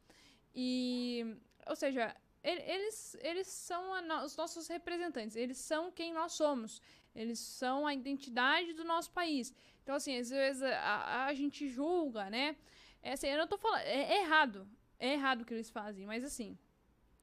E, 0.56 1.36
ou 1.68 1.76
seja, 1.76 2.16
eles, 2.42 3.18
eles 3.20 3.48
são 3.48 3.82
os 4.24 4.36
nossos 4.38 4.68
representantes, 4.68 5.36
eles 5.36 5.58
são 5.58 5.92
quem 5.92 6.14
nós 6.14 6.32
somos, 6.32 6.82
eles 7.14 7.40
são 7.40 7.86
a 7.86 7.94
identidade 7.94 8.72
do 8.74 8.86
nosso 8.86 9.12
país. 9.12 9.54
Então, 9.84 9.96
assim, 9.96 10.18
às 10.18 10.30
vezes 10.30 10.64
a, 10.64 11.26
a 11.26 11.34
gente 11.34 11.68
julga, 11.68 12.30
né? 12.30 12.56
É, 13.02 13.12
assim, 13.14 13.28
eu 13.28 13.38
não 13.38 13.48
tô 13.48 13.58
falando, 13.58 13.82
é, 13.82 14.02
é 14.16 14.22
errado, 14.24 14.68
é 14.98 15.14
errado 15.14 15.42
o 15.42 15.46
que 15.46 15.54
eles 15.54 15.70
fazem, 15.70 16.06
mas 16.06 16.24
assim, 16.24 16.58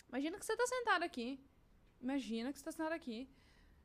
imagina 0.08 0.38
que 0.38 0.44
você 0.44 0.54
tá 0.56 0.66
sentado 0.66 1.02
aqui, 1.02 1.40
Imagina 2.00 2.52
que 2.52 2.58
você 2.58 2.68
está 2.68 2.72
sentado 2.72 2.92
aqui. 2.92 3.28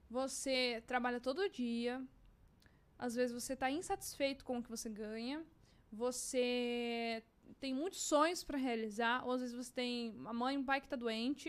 Você 0.10 0.84
trabalha 0.86 1.20
todo 1.20 1.50
dia. 1.50 2.06
Às 3.06 3.16
vezes 3.16 3.34
você 3.34 3.54
está 3.54 3.70
insatisfeito 3.72 4.46
com 4.46 4.60
o 4.60 4.64
que 4.64 4.70
você 4.70 4.88
ganha. 4.88 5.44
Você 5.92 7.24
tem 7.60 7.74
muitos 7.74 8.02
sonhos 8.02 8.44
para 8.44 8.60
realizar. 8.60 9.26
Ou 9.26 9.32
às 9.32 9.42
vezes 9.42 9.56
você 9.56 9.74
tem 9.74 10.12
uma 10.12 10.32
mãe, 10.32 10.56
um 10.56 10.64
pai 10.64 10.80
que 10.80 10.86
está 10.86 10.96
doente. 10.96 11.48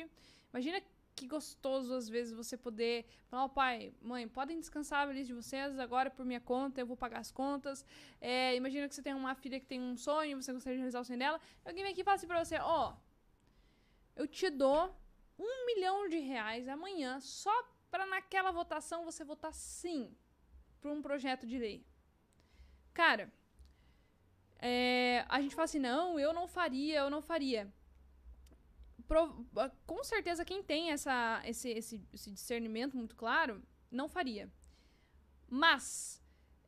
Imagina 0.50 0.80
que 1.14 1.26
gostoso 1.26 1.92
às 1.92 2.08
vezes 2.08 2.32
você 2.32 2.56
poder 2.56 3.04
falar, 3.28 3.44
oh, 3.44 3.48
pai, 3.50 3.92
mãe, 4.00 4.26
podem 4.26 4.58
descansar 4.58 5.06
velhice 5.06 5.26
de 5.26 5.34
vocês 5.34 5.78
agora 5.78 6.10
por 6.10 6.24
minha 6.24 6.40
conta, 6.40 6.80
eu 6.80 6.86
vou 6.86 6.96
pagar 6.96 7.20
as 7.20 7.30
contas. 7.30 7.84
É, 8.18 8.56
imagina 8.56 8.88
que 8.88 8.94
você 8.94 9.02
tem 9.02 9.12
uma 9.12 9.34
filha 9.34 9.60
que 9.60 9.66
tem 9.66 9.78
um 9.78 9.94
sonho, 9.94 10.40
você 10.42 10.54
gostaria 10.54 10.76
de 10.76 10.80
realizar 10.80 11.00
o 11.00 11.04
sonho 11.04 11.18
dela. 11.18 11.38
Alguém 11.66 11.84
vem 11.84 11.92
aqui 11.92 12.00
e 12.00 12.04
fala 12.04 12.14
assim 12.14 12.26
pra 12.26 12.42
você, 12.42 12.56
ó, 12.58 12.94
oh, 12.94 12.96
eu 14.16 14.26
te 14.26 14.48
dou 14.48 14.96
um 15.38 15.66
milhão 15.66 16.08
de 16.08 16.18
reais 16.18 16.66
amanhã 16.66 17.20
só 17.20 17.52
para 17.90 18.06
naquela 18.06 18.50
votação 18.50 19.04
você 19.04 19.22
votar 19.22 19.52
sim 19.52 20.16
para 20.82 20.92
um 20.92 21.00
projeto 21.00 21.46
de 21.46 21.56
lei. 21.56 21.86
Cara, 22.92 23.32
é, 24.58 25.24
a 25.28 25.40
gente 25.40 25.54
fala 25.54 25.64
assim, 25.64 25.78
não, 25.78 26.18
eu 26.18 26.32
não 26.32 26.46
faria, 26.46 26.98
eu 26.98 27.08
não 27.08 27.22
faria. 27.22 27.72
Pro, 29.06 29.46
com 29.86 30.02
certeza 30.04 30.44
quem 30.44 30.62
tem 30.62 30.90
essa, 30.90 31.40
esse, 31.44 31.70
esse, 31.70 32.04
esse 32.12 32.30
discernimento 32.30 32.96
muito 32.96 33.14
claro, 33.14 33.62
não 33.90 34.08
faria. 34.08 34.50
Mas, 35.48 36.22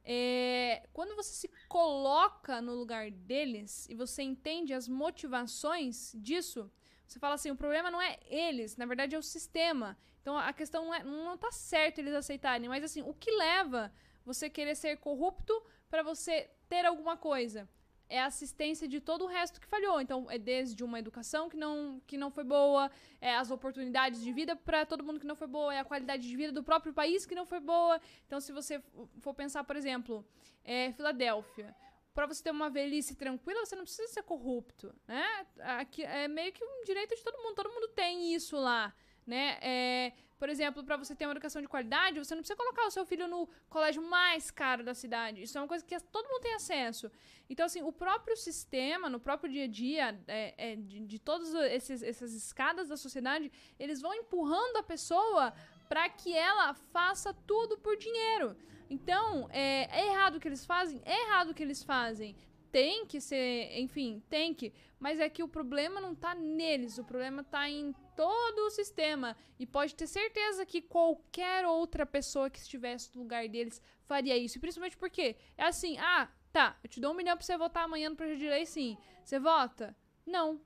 é, 0.05 0.87
quando 0.93 1.17
você 1.17 1.33
se 1.35 1.51
coloca 1.69 2.61
no 2.63 2.75
lugar 2.75 3.11
deles 3.11 3.89
e 3.89 3.95
você 3.95 4.23
entende 4.23 4.73
as 4.73 4.89
motivações 4.89 6.13
disso, 6.17 6.71
você 7.07 7.19
fala 7.19 7.35
assim, 7.35 7.51
o 7.51 7.57
problema 7.57 7.91
não 7.91 8.01
é 8.01 8.19
eles, 8.29 8.77
na 8.77 8.87
verdade 8.87 9.15
é 9.15 9.19
o 9.19 9.23
sistema. 9.23 9.97
Então 10.21 10.39
a 10.39 10.53
questão 10.53 10.87
não, 10.87 10.95
é, 10.95 11.05
não 11.05 11.37
tá 11.37 11.53
certo 11.53 11.99
eles 11.99 12.15
aceitarem, 12.15 12.69
mas 12.69 12.83
assim, 12.83 13.03
o 13.03 13.13
que 13.15 13.31
leva 13.31 13.93
você 14.25 14.49
querer 14.49 14.75
ser 14.75 14.97
corrupto 14.99 15.53
para 15.89 16.03
você 16.03 16.51
ter 16.69 16.85
alguma 16.85 17.17
coisa? 17.17 17.69
É 18.09 18.21
a 18.21 18.27
assistência 18.27 18.87
de 18.87 19.01
todo 19.01 19.25
o 19.25 19.29
resto 19.29 19.61
que 19.61 19.67
falhou. 19.67 20.01
Então, 20.01 20.31
é 20.31 20.39
desde 20.39 20.85
uma 20.85 20.99
educação 20.99 21.49
que 21.49 21.57
não, 21.57 22.01
que 22.07 22.17
não 22.17 22.31
foi 22.31 22.45
boa, 22.45 22.91
é 23.21 23.35
as 23.35 23.51
oportunidades 23.51 24.23
de 24.23 24.33
vida 24.33 24.55
para 24.55 24.85
todo 24.85 25.03
mundo 25.03 25.19
que 25.19 25.27
não 25.27 25.37
foi 25.37 25.47
boa, 25.47 25.75
é 25.75 25.79
a 25.79 25.85
qualidade 25.85 26.29
de 26.29 26.37
vida 26.37 26.53
do 26.53 26.63
próprio 26.63 26.93
país 26.93 27.25
que 27.25 27.35
não 27.35 27.47
foi 27.47 27.61
boa. 27.61 28.01
Então, 28.27 28.41
se 28.41 28.53
você 28.53 28.83
for 29.21 29.35
pensar, 29.35 29.65
por 29.65 29.75
exemplo, 29.75 30.25
é, 30.65 30.93
Filadélfia, 30.93 31.75
para 32.15 32.27
você 32.27 32.45
ter 32.45 32.51
uma 32.51 32.71
velhice 32.71 33.17
tranquila, 33.17 33.67
você 33.67 33.75
não 33.75 33.83
precisa 33.83 34.07
ser 34.09 34.23
corrupto, 34.23 34.95
né? 35.07 35.47
Aqui 35.81 36.05
é 36.05 36.29
meio 36.29 36.53
que 36.53 36.65
um 36.65 36.85
direito 36.85 37.17
de 37.17 37.23
todo 37.25 37.43
mundo, 37.43 37.57
todo 37.57 37.73
mundo 37.73 37.89
tem 37.89 38.33
isso 38.33 38.57
lá, 38.57 38.95
né? 39.27 39.59
É, 39.61 40.13
por 40.45 40.51
exemplo, 40.51 40.85
para 40.85 40.99
você 40.99 41.15
ter 41.15 41.25
uma 41.25 41.33
educação 41.33 41.63
de 41.63 41.67
qualidade, 41.67 42.19
você 42.19 42.35
não 42.35 42.43
precisa 42.43 42.55
colocar 42.55 42.87
o 42.87 42.91
seu 42.91 43.07
filho 43.07 43.27
no 43.27 43.49
colégio 43.71 44.03
mais 44.03 44.51
caro 44.51 44.85
da 44.85 44.93
cidade. 44.93 45.43
Isso 45.43 45.57
é 45.57 45.61
uma 45.63 45.67
coisa 45.67 45.83
que 45.83 45.99
todo 45.99 46.29
mundo 46.29 46.43
tem 46.43 46.53
acesso. 46.53 47.11
Então, 47.49 47.65
assim, 47.65 47.81
o 47.81 47.91
próprio 47.91 48.37
sistema, 48.37 49.09
no 49.09 49.19
próprio 49.19 49.51
dia 49.51 49.65
a 49.65 49.67
dia, 49.67 50.21
é, 50.29 50.73
é, 50.73 50.77
de, 50.77 51.01
de 51.01 51.19
todas 51.19 51.55
essas 51.55 52.35
escadas 52.35 52.91
da 52.91 52.97
sociedade, 52.99 53.51
eles 53.79 54.03
vão 54.03 54.13
empurrando 54.13 54.77
a 54.77 54.83
pessoa 54.83 55.55
para 55.89 56.11
que 56.11 56.37
ela 56.37 56.75
faça 56.75 57.33
tudo 57.33 57.79
por 57.79 57.97
dinheiro. 57.97 58.55
Então, 58.91 59.49
é, 59.51 59.89
é 59.99 60.09
errado 60.09 60.37
o 60.37 60.41
que 60.41 60.49
eles 60.49 60.67
fazem? 60.67 61.01
É 61.07 61.23
errado 61.23 61.53
o 61.53 61.55
que 61.55 61.63
eles 61.63 61.83
fazem. 61.83 62.37
Tem 62.71 63.07
que 63.07 63.19
ser, 63.19 63.81
enfim, 63.81 64.23
tem 64.29 64.53
que. 64.53 64.75
Mas 65.01 65.21
é 65.21 65.31
que 65.31 65.43
o 65.43 65.49
problema 65.49 66.03
não 66.03 66.15
tá 66.15 66.35
neles, 66.35 66.99
o 66.99 67.05
problema 67.05 67.43
tá 67.43 67.67
em 67.67 67.95
todo 68.17 68.67
o 68.67 68.71
sistema. 68.71 69.37
E 69.59 69.67
pode 69.67 69.95
ter 69.95 70.07
certeza 70.07 70.67
que 70.67 70.83
qualquer 70.83 71.67
outra 71.67 72.05
pessoa 72.07 72.51
que 72.51 72.59
estivesse 72.59 73.15
no 73.15 73.23
lugar 73.23 73.49
deles 73.49 73.81
faria 74.07 74.37
isso. 74.37 74.59
E 74.59 74.61
principalmente 74.61 74.97
porque 74.97 75.37
é 75.57 75.65
assim: 75.65 75.99
ah, 75.99 76.29
tá, 76.53 76.77
eu 76.83 76.89
te 76.89 77.01
dou 77.01 77.13
um 77.13 77.15
milhão 77.15 77.37
pra 77.37 77.45
você 77.45 77.57
votar 77.57 77.85
amanhã 77.85 78.11
no 78.11 78.17
projeto 78.17 78.39
de 78.39 78.49
lei, 78.49 78.67
sim. 78.67 78.97
Você 79.25 79.39
vota? 79.39 79.97
Não. 80.27 80.61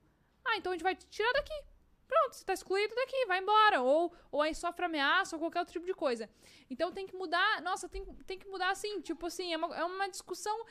Ah, 0.44 0.56
então 0.56 0.72
a 0.72 0.74
gente 0.74 0.82
vai 0.82 0.94
te 0.94 1.06
tirar 1.06 1.32
daqui. 1.32 1.54
Pronto, 2.06 2.36
você 2.36 2.44
tá 2.44 2.54
excluído 2.54 2.94
daqui, 2.94 3.26
vai 3.26 3.38
embora. 3.38 3.82
Ou, 3.82 4.12
ou 4.32 4.40
aí 4.40 4.54
sofre 4.54 4.86
ameaça 4.86 5.36
ou 5.36 5.40
qualquer 5.40 5.60
outro 5.60 5.74
tipo 5.74 5.84
de 5.86 5.92
coisa. 5.92 6.28
Então 6.70 6.90
tem 6.90 7.06
que 7.06 7.14
mudar. 7.14 7.60
Nossa, 7.60 7.88
tem, 7.88 8.02
tem 8.26 8.38
que 8.38 8.48
mudar 8.48 8.70
assim. 8.70 9.00
Tipo 9.02 9.26
assim, 9.26 9.52
é 9.52 9.56
uma, 9.58 9.76
é 9.76 9.84
uma 9.84 10.08
discussão. 10.08 10.64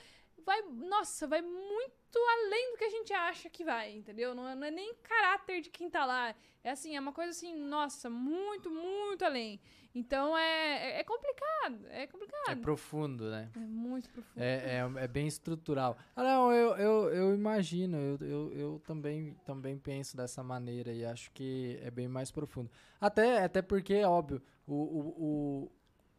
Vai. 0.45 0.61
Nossa, 0.63 1.27
vai 1.27 1.41
muito 1.41 2.17
além 2.17 2.71
do 2.71 2.77
que 2.77 2.85
a 2.85 2.89
gente 2.89 3.13
acha 3.13 3.49
que 3.49 3.63
vai, 3.63 3.93
entendeu? 3.93 4.33
Não 4.33 4.47
é, 4.47 4.55
não 4.55 4.67
é 4.67 4.71
nem 4.71 4.95
caráter 4.95 5.61
de 5.61 5.69
quem 5.69 5.89
tá 5.89 6.05
lá. 6.05 6.35
É 6.63 6.71
assim, 6.71 6.95
é 6.95 6.99
uma 6.99 7.13
coisa 7.13 7.31
assim, 7.31 7.55
nossa, 7.55 8.09
muito, 8.09 8.69
muito 8.69 9.23
além. 9.23 9.59
Então 9.95 10.38
é, 10.38 10.91
é, 10.91 10.99
é 10.99 11.03
complicado, 11.03 11.79
é 11.89 12.05
complicado. 12.05 12.51
É 12.51 12.55
profundo, 12.55 13.31
né? 13.31 13.49
É 13.55 13.59
muito 13.59 14.09
profundo. 14.09 14.43
É, 14.43 14.77
é, 14.77 15.03
é 15.03 15.07
bem 15.07 15.25
estrutural. 15.27 15.97
Ah, 16.15 16.23
não, 16.23 16.51
eu, 16.51 16.75
eu, 16.75 17.09
eu 17.09 17.33
imagino, 17.33 17.97
eu, 17.97 18.17
eu, 18.21 18.53
eu 18.53 18.81
também, 18.85 19.33
também 19.43 19.77
penso 19.77 20.15
dessa 20.15 20.43
maneira 20.43 20.91
e 20.93 21.03
acho 21.03 21.31
que 21.31 21.79
é 21.81 21.89
bem 21.89 22.07
mais 22.07 22.31
profundo. 22.31 22.69
Até, 23.01 23.43
até 23.43 23.61
porque, 23.61 24.03
óbvio, 24.03 24.41
o, 24.67 24.73
o, 24.75 25.23
o 25.23 25.71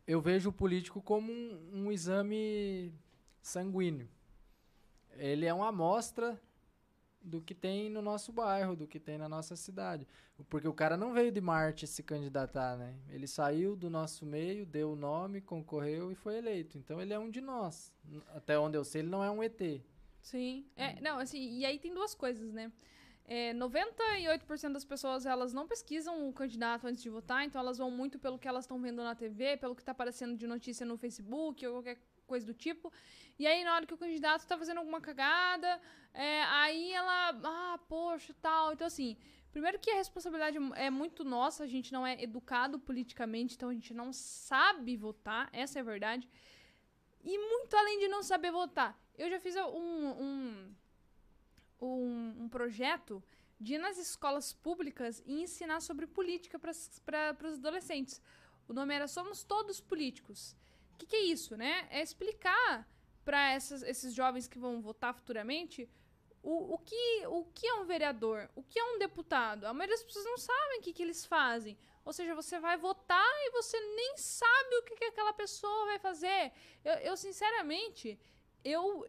eu 0.09 0.21
vejo 0.21 0.49
o 0.49 0.53
político 0.53 1.01
como 1.01 1.31
um, 1.31 1.71
um 1.73 1.93
exame 1.93 2.93
sanguíneo. 3.49 4.09
Ele 5.17 5.47
é 5.47 5.53
uma 5.53 5.69
amostra 5.69 6.41
do 7.21 7.41
que 7.43 7.55
tem 7.55 7.91
no 7.91 8.01
nosso 8.01 8.33
bairro, 8.33 8.77
do 8.77 8.87
que 8.87 9.01
tem 9.01 9.19
na 9.19 9.29
nossa 9.29 9.57
cidade. 9.57 10.07
Porque 10.49 10.69
o 10.69 10.73
cara 10.73 10.97
não 10.97 11.13
veio 11.13 11.33
de 11.33 11.41
Marte 11.41 11.87
se 11.87 12.03
candidatar, 12.03 12.77
né? 12.77 12.95
Ele 13.09 13.27
saiu 13.27 13.75
do 13.75 13.91
nosso 13.91 14.25
meio, 14.25 14.65
deu 14.65 14.93
o 14.93 14.97
nome, 14.97 15.41
concorreu 15.41 16.13
e 16.13 16.15
foi 16.15 16.39
eleito. 16.39 16.79
Então 16.79 17.01
ele 17.01 17.13
é 17.13 17.19
um 17.19 17.31
de 17.31 17.41
nós. 17.41 17.93
Até 18.29 18.59
onde 18.59 18.77
eu 18.77 18.85
sei, 18.85 19.03
ele 19.03 19.11
não 19.11 19.25
é 19.25 19.31
um 19.31 19.43
ET. 19.43 19.61
Sim. 20.21 20.65
É, 20.77 21.01
não, 21.01 21.19
assim, 21.19 21.59
e 21.59 21.65
aí 21.65 21.79
tem 21.79 21.93
duas 21.93 22.15
coisas, 22.15 22.53
né? 22.53 22.71
É, 23.25 23.53
98% 23.53 24.73
das 24.73 24.87
pessoas 24.87 25.27
elas 25.27 25.53
não 25.53 25.67
pesquisam 25.67 26.27
o 26.29 26.33
candidato 26.33 26.87
antes 26.87 27.03
de 27.03 27.11
votar, 27.11 27.45
então 27.45 27.61
elas 27.61 27.77
vão 27.77 27.91
muito 27.91 28.19
pelo 28.19 28.39
que 28.39 28.49
elas 28.49 28.65
estão 28.65 28.81
vendo 28.81 29.03
na 29.03 29.15
TV, 29.15 29.59
pelo 29.59 29.75
que 29.75 29.83
está 29.83 29.93
aparecendo 29.93 30.35
de 30.35 30.47
notícia 30.47 30.87
no 30.87 30.97
Facebook 30.97 31.67
ou 31.67 31.75
qualquer 31.75 31.99
coisa 32.33 32.47
do 32.47 32.55
tipo. 32.55 32.93
E 33.39 33.47
aí, 33.47 33.65
na 33.65 33.75
hora 33.75 33.87
que 33.87 33.95
o 33.95 34.03
candidato 34.05 34.47
tá 34.47 34.57
fazendo 34.63 34.79
alguma 34.79 35.01
cagada, 35.01 35.81
é, 36.13 36.43
aí 36.63 36.93
ela, 36.93 37.41
ah, 37.45 37.79
poxa, 37.89 38.35
tal. 38.43 38.73
Então, 38.73 38.87
assim, 38.87 39.17
primeiro 39.51 39.79
que 39.79 39.91
a 39.91 39.95
responsabilidade 40.03 40.59
é 40.75 40.91
muito 40.91 41.25
nossa, 41.25 41.65
a 41.65 41.67
gente 41.75 41.93
não 41.93 42.07
é 42.07 42.23
educado 42.23 42.79
politicamente, 42.79 43.55
então 43.55 43.71
a 43.71 43.75
gente 43.79 43.95
não 43.95 44.13
sabe 44.13 44.97
votar, 44.97 45.49
essa 45.53 45.79
é 45.79 45.81
a 45.81 45.85
verdade. 45.93 46.29
E 47.23 47.39
muito 47.39 47.75
além 47.77 47.99
de 48.01 48.09
não 48.09 48.23
saber 48.23 48.53
votar, 48.53 48.99
eu 49.17 49.29
já 49.31 49.41
fiz 49.41 49.57
um, 49.57 50.09
um, 50.27 50.75
um, 51.81 52.35
um 52.43 52.49
projeto 52.49 53.23
de 53.61 53.75
ir 53.75 53.79
nas 53.79 53.99
escolas 53.99 54.53
públicas 54.53 55.23
e 55.27 55.43
ensinar 55.43 55.81
sobre 55.81 56.07
política 56.07 56.59
para 56.59 57.49
os 57.49 57.59
adolescentes. 57.59 58.21
O 58.69 58.73
nome 58.73 58.95
era 58.95 59.09
Somos 59.09 59.43
Todos 59.43 59.81
Políticos. 59.81 60.57
Que, 60.99 61.07
que 61.07 61.17
é 61.17 61.23
isso, 61.23 61.57
né? 61.57 61.87
É 61.91 62.03
explicar 62.03 62.87
para 63.25 63.55
esses 63.57 64.15
jovens 64.15 64.49
que 64.49 64.59
vão 64.59 64.81
votar 64.81 65.15
futuramente 65.15 65.89
o, 66.43 66.75
o, 66.75 66.79
que, 66.79 67.27
o 67.27 67.45
que 67.55 67.67
é 67.67 67.75
um 67.75 67.85
vereador, 67.85 68.49
o 68.55 68.63
que 68.63 68.79
é 68.79 68.85
um 68.85 68.99
deputado. 68.99 69.65
A 69.65 69.75
maioria 69.75 69.97
das 69.97 70.05
pessoas 70.05 70.25
não 70.25 70.39
sabem 70.39 70.79
o 70.79 70.83
que, 70.83 70.93
que 70.93 71.03
eles 71.03 71.25
fazem. 71.25 71.77
Ou 72.05 72.13
seja, 72.13 72.35
você 72.35 72.59
vai 72.59 72.77
votar 72.77 73.31
e 73.47 73.51
você 73.51 73.79
nem 73.95 74.17
sabe 74.17 74.77
o 74.77 74.83
que, 74.83 74.97
que 74.97 75.05
aquela 75.05 75.33
pessoa 75.33 75.87
vai 75.87 75.99
fazer. 75.99 76.53
Eu, 76.85 76.95
eu, 76.95 77.17
sinceramente, 77.17 78.19
eu, 78.65 79.07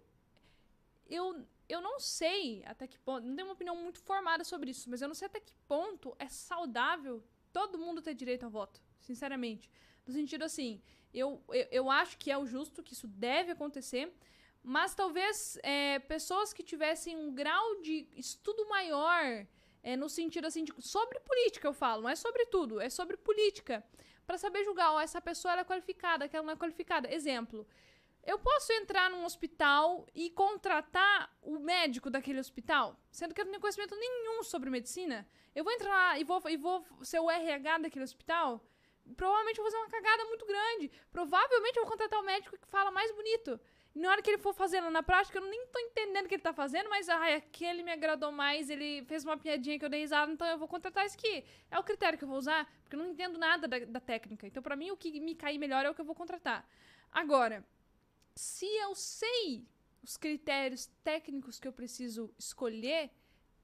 eu, 1.10 1.46
eu 1.70 1.80
não 1.80 2.00
sei 2.00 2.62
até 2.66 2.88
que 2.88 3.00
ponto. 3.00 3.26
Não 3.26 3.36
tenho 3.36 3.48
uma 3.48 3.54
opinião 3.54 3.76
muito 3.76 4.02
formada 4.02 4.44
sobre 4.44 4.72
isso, 4.72 4.90
mas 4.90 5.02
eu 5.02 5.08
não 5.08 5.16
sei 5.16 5.28
até 5.28 5.40
que 5.40 5.54
ponto 5.68 6.16
é 6.20 6.28
saudável 6.28 7.24
todo 7.54 7.78
mundo 7.78 8.02
ter 8.02 8.14
direito 8.14 8.44
ao 8.44 8.50
voto. 8.50 8.82
Sinceramente. 9.00 9.72
No 10.06 10.14
sentido 10.14 10.44
assim, 10.44 10.82
eu, 11.14 11.42
eu, 11.50 11.68
eu 11.72 11.92
acho 11.92 12.18
que 12.18 12.32
é 12.32 12.38
o 12.38 12.46
justo, 12.46 12.84
que 12.84 12.94
isso 12.94 13.08
deve 13.08 13.52
acontecer, 13.52 14.14
mas 14.64 14.94
talvez 14.94 15.58
é, 15.64 16.00
pessoas 16.00 16.54
que 16.54 16.64
tivessem 16.64 17.16
um 17.16 17.34
grau 17.34 17.82
de 17.82 18.08
estudo 18.16 18.68
maior, 18.68 19.46
é, 19.82 19.96
no 19.96 20.10
sentido 20.10 20.46
assim, 20.46 20.64
de, 20.64 20.74
sobre 20.80 21.20
política 21.22 21.68
eu 21.68 21.74
falo, 21.74 22.04
não 22.04 22.10
é 22.10 22.16
sobre 22.16 22.46
tudo, 22.46 22.80
é 22.80 22.90
sobre 22.90 23.18
política, 23.18 23.84
para 24.28 24.38
saber 24.38 24.64
julgar, 24.64 24.92
ó, 24.92 25.00
essa 25.00 25.20
pessoa 25.20 25.60
é 25.60 25.64
qualificada, 25.64 26.26
aquela 26.26 26.44
não 26.44 26.54
é 26.54 26.56
qualificada. 26.56 27.12
Exemplo, 27.12 27.66
eu 28.24 28.38
posso 28.38 28.72
entrar 28.74 29.10
num 29.10 29.26
hospital 29.26 30.06
e 30.14 30.30
contratar 30.30 31.36
o 31.42 31.58
médico 31.58 32.12
daquele 32.12 32.40
hospital, 32.40 32.96
sendo 33.10 33.34
que 33.34 33.42
eu 33.42 33.46
não 33.46 33.52
tenho 33.52 33.62
conhecimento 33.62 33.96
nenhum 33.96 34.44
sobre 34.44 34.70
medicina? 34.70 35.28
Eu 35.56 35.64
vou 35.64 35.74
entrar 35.74 35.90
lá 35.90 36.20
e 36.20 36.24
vou, 36.24 36.42
e 36.48 36.58
vou 36.58 36.86
ser 37.02 37.20
o 37.20 37.32
RH 37.32 37.80
daquele 37.80 38.04
hospital? 38.04 38.64
Provavelmente 39.16 39.58
vou 39.58 39.66
fazer 39.66 39.78
uma 39.78 39.90
cagada 39.90 40.26
muito 40.26 40.46
grande. 40.46 40.92
Provavelmente 41.12 41.78
eu 41.78 41.84
vou 41.84 41.92
contratar 41.92 42.20
o 42.20 42.24
um 42.24 42.26
médico 42.26 42.58
que 42.58 42.68
fala 42.68 42.92
mais 42.92 43.12
bonito. 43.12 43.60
E 43.96 44.00
na 44.00 44.12
hora 44.12 44.22
que 44.22 44.30
ele 44.30 44.38
for 44.38 44.54
fazendo 44.54 44.90
na 44.90 45.02
prática, 45.02 45.40
eu 45.40 45.46
nem 45.46 45.66
tô 45.68 45.80
entendendo 45.80 46.26
o 46.26 46.28
que 46.30 46.36
ele 46.36 46.44
tá 46.44 46.54
fazendo, 46.54 46.90
mas 46.90 47.10
ai, 47.10 47.36
aquele 47.36 47.82
me 47.82 47.92
agradou 47.92 48.32
mais, 48.32 48.70
ele 48.70 49.04
fez 49.06 49.26
uma 49.26 49.38
piadinha 49.38 49.80
que 49.80 49.86
eu 49.86 49.90
dei 49.90 50.02
risada, 50.02 50.32
então 50.32 50.46
eu 50.48 50.58
vou 50.58 50.68
contratar 50.68 51.06
esse 51.06 51.18
aqui. 51.18 51.44
É 51.72 51.80
o 51.80 51.84
critério 51.84 52.18
que 52.18 52.24
eu 52.24 52.28
vou 52.28 52.38
usar, 52.38 52.72
porque 52.84 52.96
eu 52.96 53.00
não 53.00 53.10
entendo 53.10 53.40
nada 53.40 53.68
da, 53.68 53.80
da 53.80 54.00
técnica. 54.00 54.46
Então, 54.46 54.62
para 54.62 54.76
mim, 54.76 54.92
o 54.92 54.98
que 54.98 55.20
me 55.20 55.34
cair 55.34 55.58
melhor 55.58 55.86
é 55.86 55.90
o 55.90 55.96
que 55.96 56.02
eu 56.02 56.06
vou 56.06 56.16
contratar. 56.16 56.68
Agora, 57.12 57.66
se 58.36 58.66
eu 58.66 58.94
sei 58.94 59.66
os 60.04 60.16
critérios 60.18 60.86
técnicos 61.04 61.60
que 61.60 61.68
eu 61.68 61.74
preciso 61.74 62.34
escolher, 62.38 63.10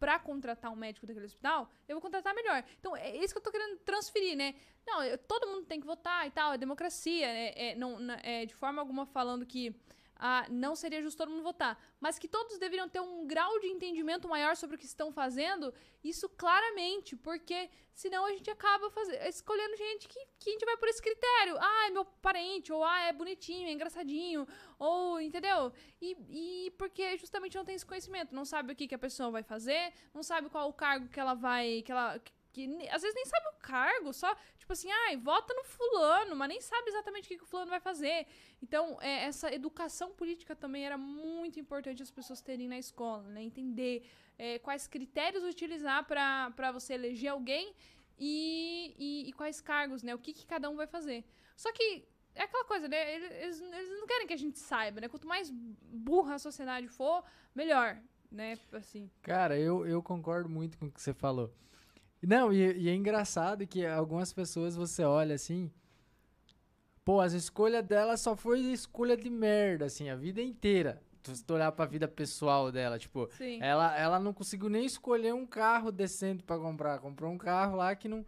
para 0.06 0.20
contratar 0.20 0.72
um 0.72 0.76
médico 0.76 1.08
daquele 1.08 1.26
hospital, 1.26 1.68
eu 1.88 1.96
vou 1.96 2.02
contratar 2.02 2.32
melhor. 2.36 2.64
Então, 2.80 2.96
é 2.96 3.18
isso 3.18 3.34
que 3.34 3.40
eu 3.40 3.42
tô 3.42 3.52
querendo 3.52 3.80
transferir, 3.80 4.38
né? 4.38 4.54
Não, 4.86 5.04
eu, 5.04 5.18
todo 5.18 5.48
mundo 5.48 5.66
tem 5.66 5.80
que 5.80 5.88
votar 5.88 6.28
e 6.28 6.30
tal, 6.30 6.54
é 6.54 6.60
democracia, 6.60 7.26
é, 7.26 7.70
é, 7.70 7.76
não, 7.76 7.98
é 8.22 8.46
de 8.46 8.54
forma 8.54 8.80
alguma 8.80 9.08
falando 9.08 9.48
que 9.48 9.76
ah, 10.18 10.46
não 10.50 10.76
seria 10.76 11.02
justo 11.02 11.18
todo 11.18 11.32
mundo 11.32 11.44
votar, 11.44 11.78
mas 12.00 12.18
que 12.18 12.28
todos 12.28 12.58
deveriam 12.58 12.88
ter 12.88 13.00
um 13.00 13.28
grau 13.28 13.60
de 13.60 13.68
entendimento 13.68 14.28
maior 14.28 14.56
sobre 14.56 14.76
o 14.76 14.80
que 14.80 14.86
estão 14.86 15.12
fazendo, 15.12 15.74
isso 16.04 16.30
claramente, 16.30 17.16
porque 17.16 17.70
senão 17.94 18.26
a 18.26 18.32
gente 18.32 18.50
acaba 18.50 18.92
escolhendo 19.28 19.76
gente 19.76 20.08
que, 20.08 20.20
que 20.40 20.50
a 20.50 20.54
gente 20.54 20.66
vai 20.66 20.78
por 20.78 20.88
esse 20.88 21.02
critério. 21.02 21.58
Ah, 21.60 21.88
é 21.88 21.90
meu 21.90 22.06
parente, 22.06 22.72
ou 22.72 22.84
ah, 22.84 23.02
é 23.02 23.14
bonitinho, 23.14 23.68
é 23.68 23.72
engraçadinho, 23.72 24.48
ou 24.78 25.20
entendeu? 25.20 25.72
E, 26.02 26.16
e 26.30 26.72
porque 26.72 27.18
justamente 27.18 27.56
não 27.56 27.66
tem 27.66 27.76
esse 27.76 27.86
conhecimento, 27.86 28.36
não 28.36 28.46
sabe 28.46 28.74
o 28.74 28.76
que, 28.76 28.88
que 28.88 28.96
a 28.96 29.00
pessoa 29.00 29.32
vai 29.32 29.44
fazer, 29.44 29.94
não 30.14 30.24
sabe 30.24 30.50
qual 30.50 30.70
o 30.70 30.74
cargo 30.74 31.10
que 31.10 31.20
ela 31.20 31.34
vai. 31.34 31.82
que 31.82 31.92
ela 31.92 32.22
que 32.56 32.88
às 32.90 33.02
vezes 33.02 33.14
nem 33.14 33.26
sabe 33.26 33.48
o 33.50 33.60
cargo, 33.60 34.14
só, 34.14 34.34
tipo 34.58 34.72
assim, 34.72 34.90
ai, 34.90 35.18
vota 35.18 35.54
no 35.54 35.66
fulano, 35.66 36.38
mas 36.38 36.48
nem 36.48 36.62
sabe 36.62 36.88
exatamente 36.88 37.26
o 37.26 37.28
que, 37.28 37.38
que 37.38 37.44
o 37.44 37.46
fulano 37.46 37.70
vai 37.70 37.82
fazer. 37.82 38.26
Então, 38.64 38.98
é, 39.02 39.26
essa 39.26 39.54
educação 39.54 40.12
política 40.12 40.56
também 40.56 40.86
era 40.86 40.98
muito 40.98 41.60
importante 41.60 42.02
as 42.02 42.10
pessoas 42.10 42.40
terem 42.42 42.70
na 42.70 42.80
escola, 42.80 43.24
né? 43.24 43.44
Entender 43.44 44.10
é, 44.38 44.58
quais 44.60 44.88
critérios 44.88 45.44
utilizar 45.44 46.06
para 46.06 46.72
você 46.72 46.94
eleger 46.94 47.30
alguém 47.30 47.76
e, 48.18 48.96
e, 48.98 49.30
e, 49.30 49.34
quais 49.34 49.60
cargos, 49.60 50.02
né? 50.02 50.16
O 50.16 50.20
que, 50.20 50.32
que 50.32 50.46
cada 50.46 50.70
um 50.70 50.78
vai 50.78 50.88
fazer. 50.88 51.26
Só 51.58 51.74
que 51.74 52.08
é 52.34 52.44
aquela 52.44 52.64
coisa, 52.64 52.88
né? 52.88 53.16
Eles, 53.16 53.60
eles 53.60 54.00
não 54.00 54.08
querem 54.08 54.28
que 54.28 54.34
a 54.34 54.38
gente 54.38 54.58
saiba, 54.60 55.02
né? 55.02 55.10
Quanto 55.10 55.28
mais 55.28 55.50
burra 55.52 56.36
a 56.36 56.40
sociedade 56.40 56.88
for, 56.88 57.22
melhor, 57.54 58.02
né? 58.32 58.58
Assim. 58.72 59.12
Cara, 59.22 59.60
eu, 59.60 59.86
eu 59.86 60.02
concordo 60.02 60.48
muito 60.48 60.78
com 60.78 60.86
o 60.86 60.92
que 60.92 61.02
você 61.02 61.14
falou. 61.14 61.54
Não, 62.26 62.52
e, 62.52 62.78
e, 62.78 62.90
é 62.90 62.96
engraçado 62.96 63.68
que 63.68 63.86
algumas 63.86 64.34
pessoas 64.34 64.76
você 64.76 65.04
olha 65.04 65.36
assim. 65.36 65.72
Pô, 67.04 67.22
as 67.22 67.34
escolhas 67.34 67.86
dela 67.86 68.18
só 68.18 68.36
foi 68.36 68.60
escolha 68.62 69.16
de 69.16 69.30
merda, 69.30 69.86
assim, 69.86 70.10
a 70.10 70.16
vida 70.16 70.42
inteira. 70.42 71.02
Se 71.24 71.44
tu 71.44 71.54
olhar 71.54 71.72
pra 71.72 71.86
vida 71.86 72.08
pessoal 72.08 72.72
dela, 72.72 73.00
tipo, 73.00 73.28
Sim. 73.32 73.60
ela, 73.62 73.98
ela 73.98 74.20
não 74.20 74.34
conseguiu 74.34 74.70
nem 74.70 74.86
escolher 74.86 75.34
um 75.34 75.46
carro 75.46 75.92
decente 75.92 76.44
pra 76.44 76.58
comprar. 76.58 77.00
Comprou 77.00 77.32
um 77.32 77.38
carro 77.38 77.78
lá 77.78 77.96
que 77.96 78.08
não. 78.08 78.26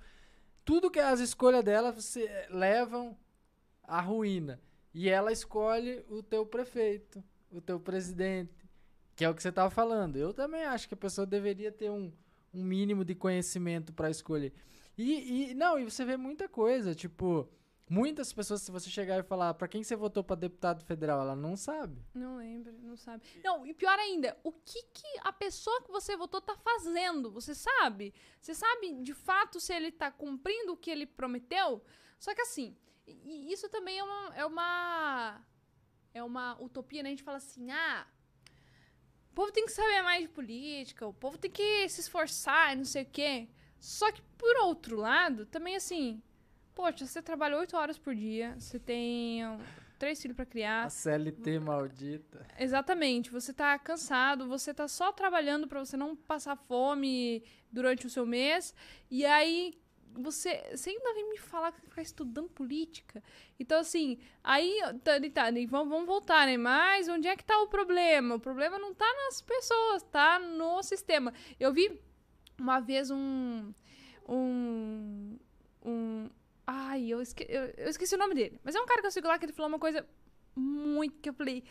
Tudo 0.66 0.92
que 0.92 1.00
as 1.00 1.20
escolhas 1.20 1.64
dela 1.64 1.92
você, 1.92 2.48
levam 2.50 3.16
à 3.84 4.02
ruína. 4.02 4.60
E 4.94 5.10
ela 5.10 5.32
escolhe 5.32 6.04
o 6.10 6.24
teu 6.24 6.46
prefeito, 6.46 7.24
o 7.52 7.62
teu 7.62 7.80
presidente, 7.80 8.68
que 9.16 9.24
é 9.24 9.30
o 9.30 9.36
que 9.36 9.44
você 9.44 9.52
tava 9.52 9.70
falando. 9.70 10.18
Eu 10.18 10.34
também 10.34 10.64
acho 10.64 10.88
que 10.88 10.96
a 10.96 10.98
pessoa 10.98 11.26
deveria 11.26 11.72
ter 11.72 11.92
um, 11.92 12.12
um 12.54 12.64
mínimo 12.64 13.04
de 13.04 13.16
conhecimento 13.16 13.94
pra 13.94 14.10
escolher. 14.10 14.54
E, 14.98 15.52
e 15.52 15.54
não, 15.54 15.78
e 15.78 15.84
você 15.84 16.04
vê 16.04 16.18
muita 16.18 16.50
coisa, 16.50 16.96
tipo, 16.96 17.48
muitas 17.90 18.34
pessoas, 18.34 18.62
se 18.62 18.72
você 18.72 18.90
chegar 18.90 19.20
e 19.20 19.24
falar 19.24 19.54
pra 19.54 19.68
quem 19.68 19.84
você 19.84 19.96
votou 19.96 20.24
pra 20.24 20.36
deputado 20.36 20.84
federal, 20.84 21.22
ela 21.22 21.36
não 21.36 21.56
sabe. 21.56 22.04
Não 22.14 22.38
lembro, 22.38 22.74
não 22.82 22.98
sabe. 22.98 23.24
Não, 23.44 23.66
e 23.66 23.74
pior 23.74 23.98
ainda, 24.00 24.38
o 24.44 24.52
que, 24.52 24.82
que 24.94 25.08
a 25.22 25.32
pessoa 25.32 25.82
que 25.84 25.92
você 25.92 26.18
votou 26.18 26.42
tá 26.42 26.56
fazendo? 26.56 27.32
Você 27.32 27.54
sabe? 27.54 28.14
Você 28.42 28.54
sabe 28.54 29.02
de 29.04 29.14
fato 29.14 29.60
se 29.60 29.74
ele 29.74 29.92
tá 29.92 30.12
cumprindo 30.12 30.74
o 30.74 30.78
que 30.78 30.90
ele 30.90 31.06
prometeu? 31.06 31.84
Só 32.20 32.34
que 32.34 32.42
assim, 32.42 32.76
isso 33.08 33.70
também 33.70 34.00
é 34.00 34.04
uma. 34.04 34.36
É 34.36 34.46
uma, 34.46 35.46
é 36.14 36.24
uma 36.24 36.62
utopia, 36.62 37.04
né? 37.04 37.10
A 37.10 37.12
gente 37.12 37.24
fala 37.24 37.38
assim, 37.38 37.72
ah. 37.72 38.08
O 39.38 39.42
povo 39.42 39.52
tem 39.52 39.68
que 39.68 39.72
saber 39.72 40.02
mais 40.02 40.24
de 40.24 40.30
política, 40.30 41.06
o 41.06 41.14
povo 41.14 41.38
tem 41.38 41.52
que 41.52 41.88
se 41.90 42.02
esforçar, 42.02 42.76
não 42.76 42.84
sei 42.84 43.04
o 43.04 43.06
quê. 43.06 43.48
Só 43.80 44.12
que, 44.12 44.20
por 44.36 44.58
outro 44.64 44.98
lado, 44.98 45.46
também 45.46 45.76
assim, 45.76 46.24
poxa, 46.74 47.06
você 47.06 47.22
trabalha 47.22 47.56
oito 47.60 47.78
horas 47.78 48.00
por 48.00 48.16
dia, 48.16 48.56
você 48.58 48.80
tem 48.80 49.44
três 50.00 50.20
filhos 50.20 50.36
pra 50.36 50.44
criar. 50.44 50.86
A 50.86 50.90
CLT 50.90 51.60
maldita. 51.60 52.48
Exatamente, 52.58 53.30
você 53.30 53.54
tá 53.54 53.78
cansado, 53.78 54.48
você 54.48 54.74
tá 54.74 54.88
só 54.88 55.12
trabalhando 55.12 55.68
pra 55.68 55.86
você 55.86 55.96
não 55.96 56.16
passar 56.16 56.56
fome 56.56 57.44
durante 57.72 58.08
o 58.08 58.10
seu 58.10 58.26
mês, 58.26 58.74
e 59.08 59.24
aí 59.24 59.80
você, 60.18 60.64
você 60.72 60.90
ainda 60.90 61.14
vem 61.14 61.30
me 61.30 61.38
falar 61.38 61.72
que 61.72 61.82
ficar 61.82 62.02
estudando 62.02 62.50
política. 62.50 63.24
Então, 63.60 63.80
assim, 63.80 64.18
aí, 64.44 64.80
tá, 65.04 65.14
tá, 65.34 65.52
vamos, 65.68 65.90
vamos 65.90 66.06
voltar, 66.06 66.46
né? 66.46 66.58
Mas 66.58 67.08
onde 67.08 67.28
é 67.28 67.36
que 67.36 67.44
tá 67.44 67.60
o 67.62 67.68
problema? 67.68 68.36
O 68.36 68.40
problema 68.40 68.78
não 68.80 68.94
tá 68.94 69.12
nas 69.26 69.42
pessoas, 69.42 70.04
tá 70.04 70.40
no 70.40 70.82
sistema. 70.84 71.34
Eu 71.60 71.72
vi 71.74 72.00
uma 72.60 72.80
vez 72.80 73.12
um. 73.12 73.74
Um. 74.28 75.38
Um. 75.86 76.30
Ai, 76.66 77.08
eu, 77.08 77.22
esque, 77.22 77.46
eu, 77.48 77.74
eu 77.78 77.90
esqueci 77.90 78.16
o 78.16 78.18
nome 78.18 78.36
dele. 78.36 78.60
Mas 78.64 78.76
é 78.76 78.82
um 78.82 78.86
cara 78.86 79.02
que 79.02 79.08
eu 79.08 79.12
sigo 79.12 79.28
lá 79.28 79.38
que 79.40 79.46
ele 79.46 79.54
falou 79.54 79.70
uma 79.70 79.80
coisa 79.80 80.06
muito 80.58 81.20
que 81.22 81.30
eu 81.30 81.34
falei, 81.34 81.64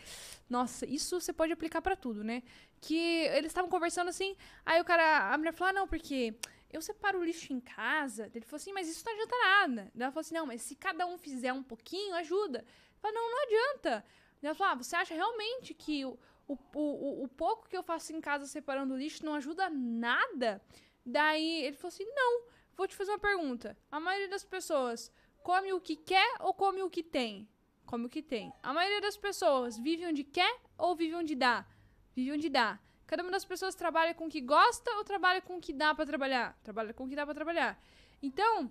nossa, 0.49 0.85
isso 0.85 1.19
você 1.19 1.33
pode 1.33 1.51
aplicar 1.51 1.81
para 1.81 1.95
tudo, 1.95 2.23
né? 2.23 2.41
Que 2.79 2.95
eles 2.95 3.47
estavam 3.47 3.69
conversando 3.69 4.07
assim, 4.09 4.35
aí 4.65 4.79
o 4.79 4.85
cara, 4.85 5.33
a 5.33 5.37
mulher 5.37 5.53
falou: 5.53 5.69
ah, 5.69 5.73
"Não, 5.73 5.87
porque 5.87 6.33
eu 6.71 6.81
separo 6.81 7.19
o 7.19 7.23
lixo 7.23 7.53
em 7.53 7.59
casa". 7.59 8.29
Ele 8.33 8.45
falou 8.45 8.57
assim: 8.57 8.73
"Mas 8.73 8.87
isso 8.87 9.03
não 9.05 9.13
adianta 9.13 9.35
nada". 9.37 9.91
Ela 9.95 10.11
falou 10.11 10.21
assim: 10.21 10.35
"Não, 10.35 10.45
mas 10.45 10.61
se 10.61 10.75
cada 10.75 11.05
um 11.05 11.17
fizer 11.17 11.53
um 11.53 11.63
pouquinho, 11.63 12.15
ajuda". 12.15 12.59
Ele 12.59 13.01
falou: 13.01 13.15
"Não, 13.15 13.31
não 13.31 13.43
adianta". 13.43 14.05
Ela 14.41 14.55
falou: 14.55 14.73
ah, 14.73 14.75
"Você 14.75 14.95
acha 14.95 15.13
realmente 15.13 15.73
que 15.73 16.05
o, 16.05 16.17
o, 16.47 16.57
o, 16.73 17.23
o 17.23 17.27
pouco 17.27 17.67
que 17.67 17.77
eu 17.77 17.83
faço 17.83 18.13
em 18.13 18.21
casa 18.21 18.45
separando 18.45 18.93
o 18.93 18.97
lixo 18.97 19.25
não 19.25 19.35
ajuda 19.35 19.69
nada?" 19.69 20.61
Daí 21.05 21.63
ele 21.63 21.75
falou 21.75 21.89
assim: 21.89 22.05
"Não, 22.13 22.43
vou 22.75 22.87
te 22.87 22.95
fazer 22.95 23.11
uma 23.11 23.19
pergunta. 23.19 23.77
A 23.91 23.99
maioria 23.99 24.29
das 24.29 24.43
pessoas 24.43 25.11
come 25.43 25.71
o 25.73 25.79
que 25.81 25.95
quer 25.95 26.35
ou 26.39 26.53
come 26.53 26.81
o 26.83 26.89
que 26.89 27.03
tem?" 27.03 27.47
come 27.87 28.05
o 28.05 28.09
que 28.09 28.21
tem. 28.21 28.53
A 28.61 28.73
maioria 28.73 29.01
das 29.01 29.17
pessoas 29.17 29.79
vive 29.79 30.05
onde 30.05 30.23
quer 30.23 30.59
ou 30.77 30.95
vive 30.95 31.15
onde 31.15 31.33
dá? 31.33 31.65
Vive 32.13 32.33
onde 32.33 32.49
dá. 32.49 32.77
Cada 33.07 33.23
uma 33.23 33.31
das 33.31 33.45
pessoas 33.45 33.73
trabalha 33.73 34.13
com 34.13 34.25
o 34.25 34.29
que 34.29 34.41
gosta 34.41 34.91
ou 34.97 35.03
trabalha 35.03 35.41
com 35.41 35.55
o 35.57 35.61
que 35.61 35.73
dá 35.73 35.95
para 35.95 36.05
trabalhar? 36.05 36.57
Trabalha 36.61 36.93
com 36.93 37.05
o 37.05 37.09
que 37.09 37.15
dá 37.15 37.25
para 37.25 37.33
trabalhar. 37.33 37.81
Então, 38.21 38.69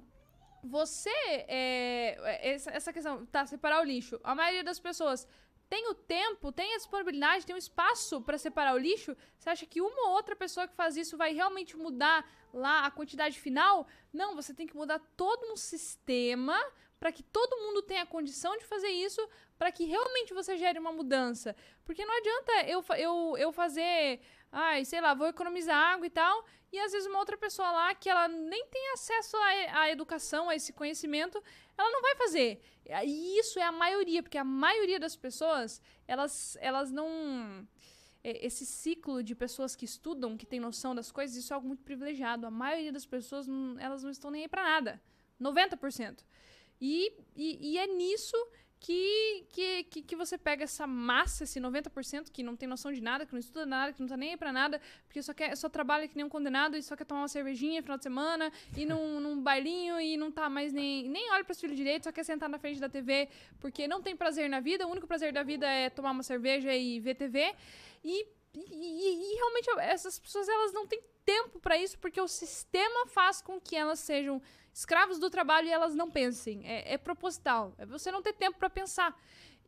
você, 0.63 1.11
é, 1.49 2.51
essa, 2.53 2.71
essa 2.71 2.93
questão, 2.93 3.25
tá, 3.27 3.47
separar 3.47 3.81
o 3.81 3.85
lixo. 3.85 4.21
A 4.23 4.35
maioria 4.35 4.63
das 4.63 4.79
pessoas 4.79 5.27
tem 5.69 5.89
o 5.89 5.95
tempo, 5.95 6.53
tem 6.53 6.75
a 6.75 6.77
disponibilidade, 6.77 7.47
tem 7.47 7.57
o 7.57 7.59
espaço 7.59 8.21
para 8.21 8.39
separar 8.39 8.75
o 8.75 8.79
lixo. 8.79 9.17
Você 9.39 9.51
acha 9.51 9.67
que 9.67 9.81
uma 9.81 10.09
ou 10.09 10.15
outra 10.15 10.37
pessoa 10.37 10.69
que 10.69 10.75
faz 10.75 10.97
isso 10.97 11.17
vai 11.17 11.33
realmente 11.33 11.77
mudar 11.77 12.29
lá 12.53 12.87
a 12.87 12.91
quantidade 12.91 13.41
final? 13.41 13.87
Não, 14.13 14.37
você 14.37 14.55
tem 14.55 14.67
que 14.67 14.77
mudar 14.77 15.01
todo 15.17 15.51
um 15.51 15.57
sistema 15.57 16.57
para 17.01 17.11
que 17.11 17.23
todo 17.23 17.59
mundo 17.59 17.83
tenha 17.83 18.07
condição 18.07 18.57
de 18.57 18.65
fazer 18.65 18.89
isso, 18.89 19.21
para 19.59 19.73
que 19.73 19.85
realmente 19.85 20.35
você 20.35 20.57
gere 20.57 20.79
uma 20.79 20.93
mudança. 20.93 21.55
Porque 21.85 22.05
não 22.05 22.17
adianta 22.17 22.53
eu, 22.67 22.85
eu, 22.97 23.37
eu 23.39 23.53
fazer, 23.53 24.21
ai, 24.53 24.85
sei 24.85 25.01
lá, 25.01 25.15
vou 25.15 25.29
economizar 25.29 25.77
água 25.77 26.07
e 26.07 26.11
tal, 26.11 26.45
e 26.73 26.79
às 26.79 26.93
vezes 26.93 27.09
uma 27.09 27.19
outra 27.19 27.37
pessoa 27.39 27.71
lá 27.71 27.95
que 27.95 28.09
ela 28.09 28.29
nem 28.29 28.67
tem 28.67 28.93
acesso 28.93 29.37
à, 29.37 29.81
à 29.81 29.91
educação, 29.91 30.49
a 30.49 30.55
esse 30.55 30.73
conhecimento, 30.73 31.43
ela 31.77 31.91
não 31.91 32.03
vai 32.03 32.17
fazer. 32.17 32.61
E 33.05 33.39
isso 33.39 33.59
é 33.59 33.63
a 33.63 33.73
maioria, 33.73 34.23
porque 34.23 34.39
a 34.39 34.45
maioria 34.45 35.01
das 35.01 35.17
pessoas, 35.17 35.81
elas, 36.07 36.57
elas 36.61 36.91
não 36.91 37.67
esse 38.23 38.67
ciclo 38.67 39.23
de 39.23 39.37
pessoas 39.37 39.77
que 39.77 39.85
estudam, 39.85 40.37
que 40.37 40.45
tem 40.45 40.59
noção 40.59 40.95
das 40.97 41.13
coisas, 41.13 41.37
isso 41.37 41.53
é 41.53 41.55
algo 41.55 41.69
muito 41.69 41.85
privilegiado. 41.85 42.45
A 42.45 42.51
maioria 42.51 42.93
das 42.93 43.07
pessoas, 43.07 43.47
elas 43.79 44.03
não 44.03 44.11
estão 44.11 44.33
nem 44.33 44.43
aí 44.43 44.49
para 44.49 44.65
nada. 44.65 45.01
90%. 45.41 46.25
E, 46.81 47.13
e, 47.37 47.73
e 47.73 47.79
é 47.79 47.87
nisso 47.87 48.37
que, 48.79 49.47
que, 49.51 49.85
que, 49.85 50.03
que, 50.03 50.17
você 50.17 50.37
pega 50.37 50.65
essa 50.65 50.87
massa, 50.87 51.45
esse 51.45 51.61
90% 51.61 52.31
que 52.31 52.43
não 52.43 52.55
tem 52.55 52.69
noção 52.69 52.93
de 52.93 53.01
nada, 53.01 53.25
que 53.25 53.33
não 53.33 53.41
estuda 53.41 53.65
nada, 53.65 53.93
que 53.93 54.01
não 54.01 54.09
tá 54.09 54.17
nem 54.17 54.31
aí 54.31 54.37
pra 54.37 54.53
nada, 54.53 54.81
porque 55.07 55.23
só, 55.23 55.33
quer, 55.33 55.57
só 55.57 55.69
trabalha 55.69 56.07
que 56.07 56.17
nem 56.17 56.25
um 56.25 56.29
condenado 56.29 56.77
e 56.77 56.83
só 56.83 56.95
quer 56.95 57.05
tomar 57.05 57.23
uma 57.23 57.29
cervejinha 57.29 57.81
no 57.81 57.83
final 57.83 57.97
de 57.97 58.03
semana, 58.03 58.53
e 58.77 58.85
num, 58.85 59.19
num 59.21 59.43
bailinho 59.43 60.01
e 60.01 60.17
não 60.17 60.31
tá 60.31 60.49
mais 60.49 60.73
nem, 60.73 61.09
nem 61.09 61.31
olha 61.33 61.45
pros 61.45 61.61
filhos 61.61 61.77
direito, 61.77 62.05
só 62.05 62.13
quer 62.13 62.25
sentar 62.25 62.49
na 62.49 62.59
frente 62.59 62.79
da 62.79 62.89
TV 62.89 63.29
porque 63.61 63.89
não 63.89 64.03
tem 64.03 64.15
prazer 64.15 64.49
na 64.49 64.61
vida, 64.61 64.87
o 64.87 64.91
único 64.91 65.07
prazer 65.07 65.33
da 65.33 65.43
vida 65.43 65.67
é 65.67 65.91
tomar 65.91 66.11
uma 66.11 66.23
cerveja 66.23 66.75
e 66.75 67.01
ver 67.01 67.15
TV. 67.15 67.55
E, 68.05 68.27
e, 68.57 69.33
e 69.33 69.35
realmente 69.35 69.71
essas 69.81 70.19
pessoas 70.19 70.49
elas 70.49 70.73
não 70.73 70.87
têm 70.87 71.03
tempo 71.25 71.59
para 71.59 71.77
isso 71.77 71.99
porque 71.99 72.21
o 72.21 72.29
sistema 72.29 73.07
faz 73.09 73.43
com 73.43 73.61
que 73.61 73.77
elas 73.77 73.99
sejam 73.99 74.41
escravos 74.73 75.19
do 75.19 75.31
trabalho 75.31 75.69
e 75.69 75.73
elas 75.73 75.95
não 75.95 76.11
pensem. 76.11 76.67
É, 76.67 76.95
é 76.95 76.99
proposital. 76.99 77.75
É 77.79 77.87
você 77.87 78.11
não 78.11 78.23
ter 78.23 78.35
tempo 78.35 78.59
para 78.59 78.71
pensar. 78.71 79.19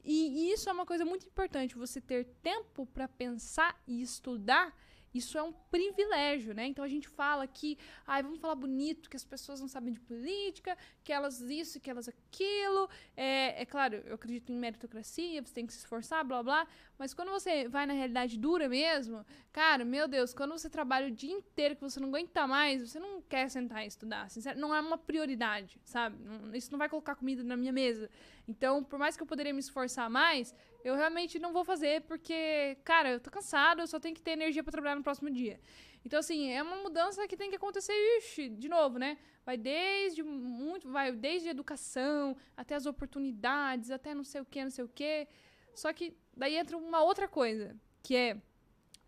E, 0.05 0.29
e 0.29 0.53
isso 0.53 0.69
é 0.69 0.73
uma 0.73 0.87
coisa 0.87 1.05
muito 1.05 1.27
importante. 1.27 1.77
Você 1.77 2.01
ter 2.01 2.25
tempo 2.43 2.87
para 2.87 3.09
pensar 3.09 3.81
e 3.87 4.01
estudar 4.01 4.75
isso 5.15 5.39
é 5.39 5.43
um 5.43 5.53
privilégio, 5.53 6.55
né? 6.55 6.67
Então 6.67 6.85
a 6.85 6.89
gente 6.89 7.09
fala 7.09 7.47
que, 7.47 7.79
ai, 8.07 8.23
vamos 8.23 8.39
falar 8.39 8.55
bonito, 8.55 9.09
que 9.09 9.17
as 9.17 9.25
pessoas 9.25 9.61
não 9.61 9.69
sabem 9.69 9.93
de 9.93 10.01
política, 10.01 10.77
que 11.03 11.13
elas 11.13 11.41
isso, 11.41 11.81
que 11.81 11.91
elas 11.91 12.09
aquilo. 12.09 12.89
É, 13.17 13.63
é 13.63 13.67
claro, 13.67 13.97
eu 14.07 14.15
acredito 14.15 14.53
em 14.53 14.57
meritocracia, 14.57 15.43
você 15.43 15.55
tem 15.55 15.67
que 15.67 15.73
se 15.73 15.81
esforçar, 15.81 16.25
blá 16.25 16.43
blá. 16.43 16.67
Mas 16.99 17.15
quando 17.15 17.31
você 17.31 17.69
vai 17.69 17.87
na 17.87 17.93
realidade 17.93 18.39
dura 18.39 18.69
mesmo, 18.69 19.25
cara, 19.53 19.85
meu 19.85 20.09
Deus, 20.09 20.35
quando 20.35 20.53
você 20.53 20.69
trabalha 20.69 21.09
o 21.09 21.11
dia 21.11 21.33
inteiro 21.33 21.77
que 21.77 21.83
você 21.83 22.01
não 22.01 22.09
aguenta 22.09 22.47
mais, 22.47 22.83
você 22.83 22.99
não 22.99 23.23
quer 23.23 23.49
sentar 23.49 23.85
e 23.85 23.87
estudar. 23.87 24.29
Sincero, 24.31 24.59
não 24.59 24.75
é 24.75 24.81
uma 24.81 24.99
prioridade, 24.99 25.81
sabe? 25.85 26.17
Isso 26.55 26.71
não 26.71 26.79
vai 26.79 26.89
colocar 26.89 27.15
comida 27.15 27.43
na 27.43 27.57
minha 27.57 27.73
mesa. 27.73 28.11
Então, 28.47 28.83
por 28.83 28.99
mais 28.99 29.17
que 29.17 29.23
eu 29.23 29.27
poderia 29.27 29.53
me 29.53 29.61
esforçar 29.61 30.09
mais, 30.11 30.55
eu 30.85 30.95
realmente 30.95 31.39
não 31.39 31.53
vou 31.53 31.65
fazer 31.65 32.03
porque, 32.03 32.77
cara, 32.85 33.11
eu 33.11 33.21
tô 33.21 33.31
cansado, 33.31 33.81
eu 33.81 33.87
só 33.87 33.99
tenho 33.99 34.15
que 34.15 34.23
ter 34.23 34.33
energia 34.33 34.63
para 34.63 34.73
trabalhar 34.73 34.97
no 34.97 35.03
próximo 35.03 35.31
dia. 35.31 35.61
Então, 36.05 36.21
assim, 36.21 36.51
é 36.51 36.63
uma 36.63 36.77
mudança 36.77 37.27
que 37.27 37.37
tem 37.37 37.51
que 37.51 37.57
acontecer, 37.57 37.93
ixi, 38.19 38.49
de 38.49 38.69
novo, 38.69 38.99
né? 38.99 39.19
Vai 39.45 39.57
desde 39.57 40.23
muito, 40.23 40.89
vai 40.91 41.13
desde 41.13 41.49
educação, 41.49 42.37
até 42.57 42.75
as 42.75 42.87
oportunidades, 42.87 43.91
até 43.91 44.15
não 44.15 44.25
sei 44.25 44.41
o 44.41 44.45
que, 44.45 44.63
não 44.63 44.71
sei 44.71 44.85
o 44.85 44.89
que. 44.89 45.27
Só 45.75 45.93
que 45.93 46.17
daí 46.37 46.57
entra 46.57 46.77
uma 46.77 47.03
outra 47.03 47.27
coisa, 47.27 47.77
que 48.03 48.15
é 48.17 48.41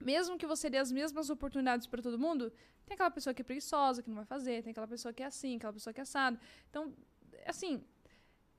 mesmo 0.01 0.39
que 0.39 0.47
você 0.47 0.69
dê 0.69 0.79
as 0.79 0.91
mesmas 0.91 1.31
oportunidades 1.31 1.87
para 1.87 2.03
todo 2.03 2.19
mundo, 2.19 2.53
tem 2.87 2.95
aquela 2.95 3.11
pessoa 3.11 3.33
que 3.35 3.43
é 3.43 3.45
preguiçosa, 3.45 4.03
que 4.03 4.09
não 4.09 4.17
vai 4.17 4.25
fazer, 4.25 4.63
tem 4.63 4.71
aquela 4.73 4.89
pessoa 4.89 5.13
que 5.13 5.23
é 5.23 5.27
assim, 5.27 5.57
aquela 5.57 5.73
pessoa 5.73 5.93
que 5.93 6.01
é 6.01 6.03
assado. 6.03 6.39
Então, 6.69 6.93
assim, 7.47 7.85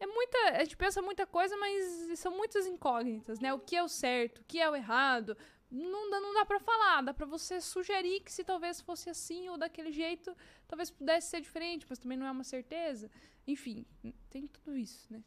é 0.01 0.07
muita. 0.07 0.37
A 0.55 0.63
gente 0.63 0.75
pensa 0.75 0.99
muita 0.99 1.27
coisa, 1.27 1.55
mas 1.57 2.19
são 2.19 2.35
muitas 2.35 2.65
incógnitas, 2.65 3.39
né? 3.39 3.53
O 3.53 3.59
que 3.59 3.75
é 3.75 3.83
o 3.83 3.87
certo, 3.87 4.39
o 4.39 4.43
que 4.45 4.59
é 4.59 4.67
o 4.67 4.75
errado. 4.75 5.37
Não 5.69 6.09
dá, 6.09 6.19
não 6.19 6.33
dá 6.33 6.43
pra 6.43 6.59
falar, 6.59 7.01
dá 7.01 7.13
pra 7.13 7.25
você 7.25 7.61
sugerir 7.61 8.19
que 8.21 8.31
se 8.31 8.43
talvez 8.43 8.81
fosse 8.81 9.09
assim 9.09 9.47
ou 9.47 9.57
daquele 9.57 9.91
jeito, 9.91 10.35
talvez 10.67 10.89
pudesse 10.89 11.29
ser 11.29 11.39
diferente, 11.39 11.85
mas 11.87 11.99
também 11.99 12.17
não 12.17 12.25
é 12.25 12.31
uma 12.31 12.43
certeza. 12.43 13.09
Enfim, 13.47 13.85
tem 14.29 14.47
tudo 14.47 14.75
isso, 14.75 15.07
né? 15.13 15.23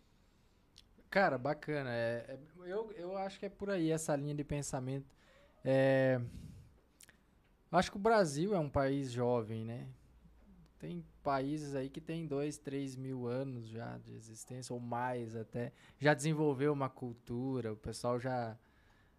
Cara, 1.08 1.38
bacana. 1.38 1.90
É, 1.90 2.26
é, 2.28 2.38
eu, 2.66 2.90
eu 2.92 3.16
acho 3.16 3.38
que 3.38 3.46
é 3.46 3.48
por 3.48 3.70
aí 3.70 3.90
essa 3.90 4.14
linha 4.16 4.34
de 4.34 4.42
pensamento. 4.42 5.06
É, 5.64 6.20
acho 7.70 7.92
que 7.92 7.96
o 7.96 8.00
Brasil 8.00 8.52
é 8.54 8.58
um 8.58 8.68
país 8.68 9.12
jovem, 9.12 9.64
né? 9.64 9.86
Tem 10.84 11.02
países 11.22 11.74
aí 11.74 11.88
que 11.88 11.98
tem 11.98 12.26
dois, 12.26 12.58
três 12.58 12.94
mil 12.94 13.26
anos 13.26 13.68
já 13.68 13.96
de 13.96 14.12
existência, 14.12 14.74
ou 14.74 14.78
mais 14.78 15.34
até. 15.34 15.72
Já 15.98 16.12
desenvolveu 16.12 16.74
uma 16.74 16.90
cultura, 16.90 17.72
o 17.72 17.76
pessoal 17.76 18.20
já, 18.20 18.54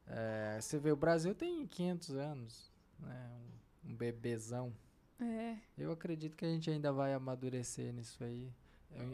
É, 0.05 0.59
você 0.61 0.78
vê, 0.78 0.91
o 0.91 0.95
Brasil 0.95 1.34
tem 1.34 1.66
500 1.66 2.16
anos, 2.18 2.72
né? 2.99 3.32
Um, 3.84 3.89
um 3.89 3.95
bebezão. 3.95 4.72
É. 5.20 5.57
Eu 5.76 5.91
acredito 5.91 6.38
que 6.38 6.45
a 6.45 6.49
gente 6.49 6.70
ainda 6.70 6.93
vai 6.93 7.16
amadurecer 7.16 7.91
nisso 7.91 8.24
aí. 8.24 8.53
Eu, 8.91 9.11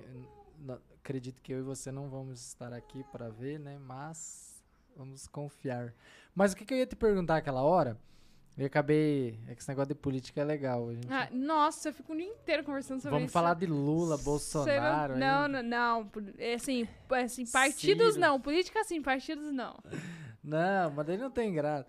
eu, 0.67 0.81
acredito 0.97 1.41
que 1.41 1.53
eu 1.53 1.59
e 1.59 1.63
você 1.63 1.89
não 1.89 2.09
vamos 2.09 2.45
estar 2.45 2.73
aqui 2.73 3.01
para 3.13 3.29
ver, 3.29 3.61
né? 3.61 3.79
Mas 3.79 4.61
vamos 4.93 5.25
confiar. 5.25 5.93
Mas 6.35 6.51
o 6.51 6.57
que, 6.57 6.65
que 6.65 6.73
eu 6.73 6.79
ia 6.79 6.85
te 6.85 6.97
perguntar 6.97 7.37
aquela 7.37 7.61
hora? 7.61 7.97
Eu 8.57 8.65
acabei. 8.67 9.39
É 9.47 9.55
que 9.55 9.61
esse 9.61 9.69
negócio 9.69 9.87
de 9.89 9.95
política 9.95 10.41
é 10.41 10.43
legal. 10.43 10.89
A 10.89 10.93
gente, 10.93 11.07
Ah, 11.11 11.29
nossa, 11.31 11.89
eu 11.89 11.93
fico 11.93 12.13
o 12.13 12.15
dia 12.15 12.25
inteiro 12.25 12.63
conversando 12.63 12.99
sobre 12.99 13.11
vamos 13.11 13.25
isso. 13.25 13.33
falar 13.33 13.53
de 13.55 13.65
Lula, 13.65 14.17
Bolsonaro. 14.17 15.17
Não, 15.17 15.47
não, 15.47 15.63
não. 15.63 16.05
Pol- 16.07 16.21
É 16.37 16.53
assim, 16.55 16.87
é 17.11 17.21
assim, 17.21 17.45
partidos 17.45 18.07
Ciro. 18.15 18.19
não. 18.19 18.39
Política 18.41 18.83
sim, 18.83 19.01
partidos 19.01 19.51
não. 19.53 19.77
Não, 20.43 20.91
mas 20.91 21.05
daí 21.07 21.17
não 21.17 21.31
tem 21.31 21.53
graça. 21.53 21.87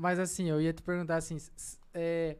Mas 0.00 0.18
assim, 0.18 0.48
eu 0.50 0.60
ia 0.60 0.72
te 0.72 0.82
perguntar 0.82 1.16
assim, 1.16 1.36
é, 1.94 2.36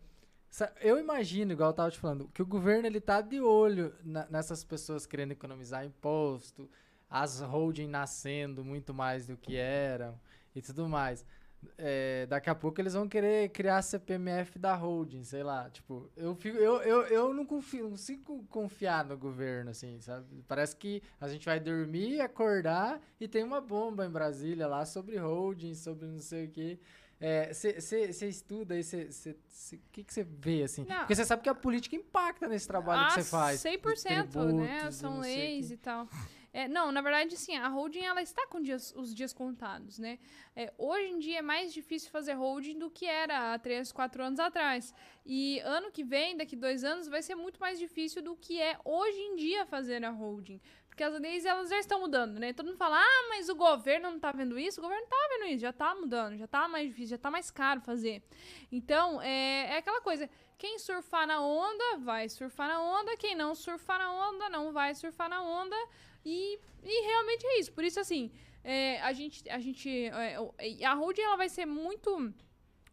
eu 0.81 0.99
imagino, 0.99 1.53
igual 1.53 1.71
eu 1.71 1.75
tava 1.75 1.91
te 1.91 1.99
falando, 1.99 2.29
que 2.35 2.43
o 2.43 2.47
governo 2.47 2.87
ele 2.87 3.01
tá 3.01 3.21
de 3.21 3.41
olho 3.41 3.95
na- 4.03 4.27
nessas 4.31 4.65
pessoas 4.65 5.07
querendo 5.07 5.33
economizar 5.33 5.85
imposto, 5.85 6.69
as 7.09 7.41
holding 7.41 7.87
nascendo 7.87 8.65
muito 8.65 8.93
mais 8.95 9.27
do 9.27 9.37
que 9.37 9.55
eram 9.57 10.19
e 10.55 10.61
tudo 10.63 10.89
mais. 10.89 11.25
É, 11.79 12.27
daqui 12.27 12.51
a 12.51 12.55
pouco 12.55 12.81
eles 12.81 12.95
vão 12.95 13.09
querer 13.09 13.49
criar 13.51 13.79
a 13.79 13.83
CPMF 13.83 14.59
da 14.59 14.75
holding, 14.75 15.25
sei 15.25 15.43
lá. 15.43 15.69
Tipo, 15.71 16.11
eu, 16.17 16.35
fico, 16.35 16.57
eu, 16.57 16.81
eu, 16.83 17.03
eu 17.03 17.35
não 17.35 17.45
confio, 17.45 17.85
não 17.85 17.91
consigo 17.91 18.45
confiar 18.49 19.05
no 19.05 19.17
governo, 19.17 19.71
assim, 19.71 20.01
sabe? 20.01 20.45
Parece 20.49 20.77
que 20.77 21.03
a 21.21 21.29
gente 21.29 21.47
vai 21.47 21.61
dormir, 21.61 22.21
acordar 22.21 23.01
e 23.21 23.29
tem 23.29 23.43
uma 23.43 23.61
bomba 23.61 24.07
em 24.07 24.11
Brasília 24.11 24.67
lá 24.67 24.85
sobre 24.85 25.17
holding, 25.17 25.75
sobre 25.75 26.07
não 26.07 26.21
sei 26.21 26.47
o 26.47 26.51
quê. 26.51 26.79
Você 27.21 28.29
estuda 28.29 28.75
aí, 28.75 28.81
o 28.83 29.79
que 29.93 30.05
que 30.05 30.13
você 30.13 30.23
vê, 30.23 30.63
assim? 30.63 30.85
Não. 30.85 30.99
Porque 30.99 31.15
você 31.15 31.25
sabe 31.25 31.43
que 31.43 31.49
a 31.49 31.55
política 31.55 31.97
impacta 31.97 32.47
nesse 32.47 32.67
trabalho 32.67 33.07
que 33.09 33.23
você 33.23 33.31
faz. 33.31 33.63
dos 33.63 33.73
100%, 33.73 34.11
né? 34.53 34.79
tributos 34.81 34.97
e 34.97 34.99
São 34.99 35.19
leis 35.21 35.69
quê. 35.69 35.75
e 35.75 35.77
tal. 35.79 36.09
É, 36.53 36.67
não, 36.69 36.91
na 36.91 37.03
verdade, 37.03 37.35
assim, 37.35 37.55
a 37.55 37.69
holding, 37.69 38.01
ela 38.01 38.23
está 38.23 38.47
com 38.47 38.63
dias- 38.63 38.95
os 38.97 39.15
dias 39.15 39.31
contados, 39.33 39.99
né? 39.99 40.19
É, 40.55 40.73
hoje 40.79 41.09
em 41.11 41.19
dia 41.19 41.39
é 41.41 41.43
mais 41.43 41.71
difícil 41.73 42.11
fazer 42.11 42.33
holding 42.33 42.79
do 42.79 42.89
que 42.91 43.05
era 43.05 43.53
há 43.53 43.59
3, 43.59 43.93
4 43.93 44.23
anos 44.25 44.41
atrás. 44.41 44.95
E 45.27 45.59
ano 45.61 45.91
que 45.93 46.03
vem, 46.03 46.35
daqui 46.35 46.57
dois 46.57 46.83
anos, 46.83 47.09
vai 47.09 47.21
ser 47.23 47.35
muito 47.35 47.61
mais 47.61 47.79
difícil 47.79 48.23
do 48.23 48.35
que 48.35 48.59
é 48.61 48.79
hoje 48.87 49.19
em 49.19 49.37
dia 49.37 49.67
fazer 49.67 50.03
a 50.03 50.11
holding. 50.11 50.59
Porque 50.97 51.05
as 51.05 51.21
leis, 51.21 51.45
elas 51.45 51.69
já 51.69 51.79
estão 51.79 52.01
mudando, 52.01 52.39
né? 52.39 52.55
Todo 52.55 52.65
mundo 52.65 52.79
fala, 52.79 52.99
ah, 52.99 53.27
mas 53.29 53.51
o 53.51 53.55
governo 53.55 54.11
não 54.11 54.19
tá 54.19 54.33
vendo 54.33 54.59
isso. 54.59 54.81
O 54.81 54.83
governo 54.83 55.07
tá 55.07 55.29
vendo 55.29 55.45
isso, 55.51 55.61
já 55.61 55.71
tá 55.71 55.95
mudando, 55.95 56.39
já 56.39 56.47
tá 56.47 56.67
mais 56.67 56.89
difícil, 56.89 57.09
já 57.09 57.19
tá 57.19 57.31
mais 57.31 57.51
caro 57.51 57.83
fazer. 57.83 58.23
Então, 58.73 59.21
é, 59.21 59.75
é 59.75 59.77
aquela 59.77 60.01
coisa. 60.01 60.27
Quem 60.57 60.79
surfar 60.79 61.27
na 61.27 61.39
onda, 61.43 61.99
vai 61.99 62.31
surfar 62.31 62.69
na 62.69 62.81
onda. 62.81 63.15
Quem 63.19 63.35
não 63.35 63.55
surfar 63.55 63.99
na 63.99 64.11
onda, 64.11 64.49
não 64.49 64.73
vai 64.73 64.95
surfar 64.95 65.29
na 65.29 65.43
onda. 65.43 65.77
E, 66.25 66.59
e 66.83 67.07
realmente 67.09 67.47
é 67.47 67.61
isso. 67.61 67.73
Por 67.75 67.85
isso, 67.85 68.01
assim, 68.01 68.33
é, 68.65 68.99
a 69.03 69.13
gente. 69.13 69.47
A, 69.51 69.59
gente 69.61 70.07
é, 70.07 70.87
a 70.87 70.95
holding 70.95 71.21
ela 71.21 71.37
vai 71.37 71.51
ser 71.51 71.67
muito 71.67 72.33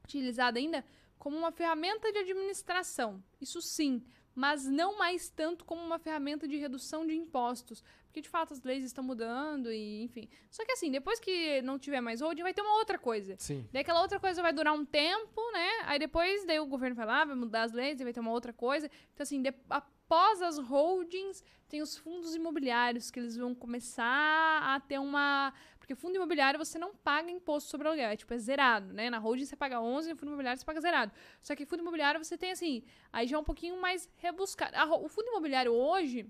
utilizada 0.03 0.59
ainda 0.59 0.83
como 1.17 1.37
uma 1.37 1.53
ferramenta 1.53 2.11
de 2.11 2.17
administração. 2.17 3.23
Isso 3.39 3.61
sim. 3.61 4.03
Mas 4.35 4.65
não 4.65 4.97
mais 4.97 5.29
tanto 5.29 5.63
como 5.63 5.81
uma 5.83 5.99
ferramenta 5.99 6.47
de 6.47 6.57
redução 6.57 7.05
de 7.05 7.13
impostos. 7.15 7.83
Porque, 8.05 8.21
de 8.21 8.29
fato, 8.29 8.53
as 8.53 8.61
leis 8.63 8.83
estão 8.83 9.03
mudando 9.03 9.71
e, 9.71 10.03
enfim. 10.03 10.29
Só 10.49 10.63
que, 10.65 10.71
assim, 10.71 10.91
depois 10.91 11.19
que 11.19 11.61
não 11.63 11.79
tiver 11.79 11.99
mais 12.01 12.21
holding, 12.21 12.43
vai 12.43 12.53
ter 12.53 12.61
uma 12.61 12.77
outra 12.77 12.97
coisa. 12.99 13.35
Sim. 13.39 13.67
Daí 13.71 13.81
aquela 13.81 14.01
outra 14.01 14.19
coisa 14.19 14.41
vai 14.41 14.53
durar 14.53 14.73
um 14.73 14.85
tempo, 14.85 15.41
né? 15.51 15.69
Aí 15.85 15.97
depois, 15.99 16.45
daí 16.45 16.59
o 16.59 16.65
governo 16.65 16.95
vai 16.95 17.05
lá, 17.05 17.25
vai 17.25 17.35
mudar 17.35 17.63
as 17.63 17.71
leis, 17.73 17.99
vai 17.99 18.13
ter 18.13 18.19
uma 18.19 18.31
outra 18.31 18.53
coisa. 18.53 18.89
Então, 19.13 19.23
assim, 19.23 19.41
de- 19.41 19.53
após 19.69 20.41
as 20.43 20.59
holdings, 20.59 21.43
tem 21.67 21.81
os 21.81 21.97
fundos 21.97 22.35
imobiliários, 22.35 23.09
que 23.09 23.19
eles 23.19 23.35
vão 23.35 23.55
começar 23.55 24.61
a 24.63 24.79
ter 24.79 24.99
uma... 24.99 25.51
Porque 25.83 25.95
fundo 25.95 26.15
imobiliário 26.15 26.57
você 26.57 26.79
não 26.79 26.95
paga 26.95 27.29
imposto 27.29 27.69
sobre 27.69 27.89
aluguel, 27.89 28.09
é 28.09 28.15
tipo, 28.15 28.33
é 28.33 28.37
zerado, 28.37 28.93
né? 28.93 29.09
Na 29.09 29.17
holding 29.17 29.43
você 29.43 29.53
paga 29.53 29.81
11, 29.81 30.11
no 30.11 30.15
fundo 30.15 30.29
imobiliário 30.29 30.57
você 30.57 30.65
paga 30.65 30.79
zerado. 30.79 31.11
Só 31.41 31.53
que 31.57 31.65
fundo 31.65 31.81
imobiliário 31.81 32.23
você 32.23 32.37
tem, 32.37 32.51
assim, 32.51 32.83
aí 33.11 33.27
já 33.27 33.35
é 33.35 33.39
um 33.39 33.43
pouquinho 33.43 33.75
mais 33.81 34.09
rebuscado. 34.15 34.77
O 35.03 35.09
fundo 35.09 35.27
imobiliário 35.27 35.73
hoje, 35.73 36.25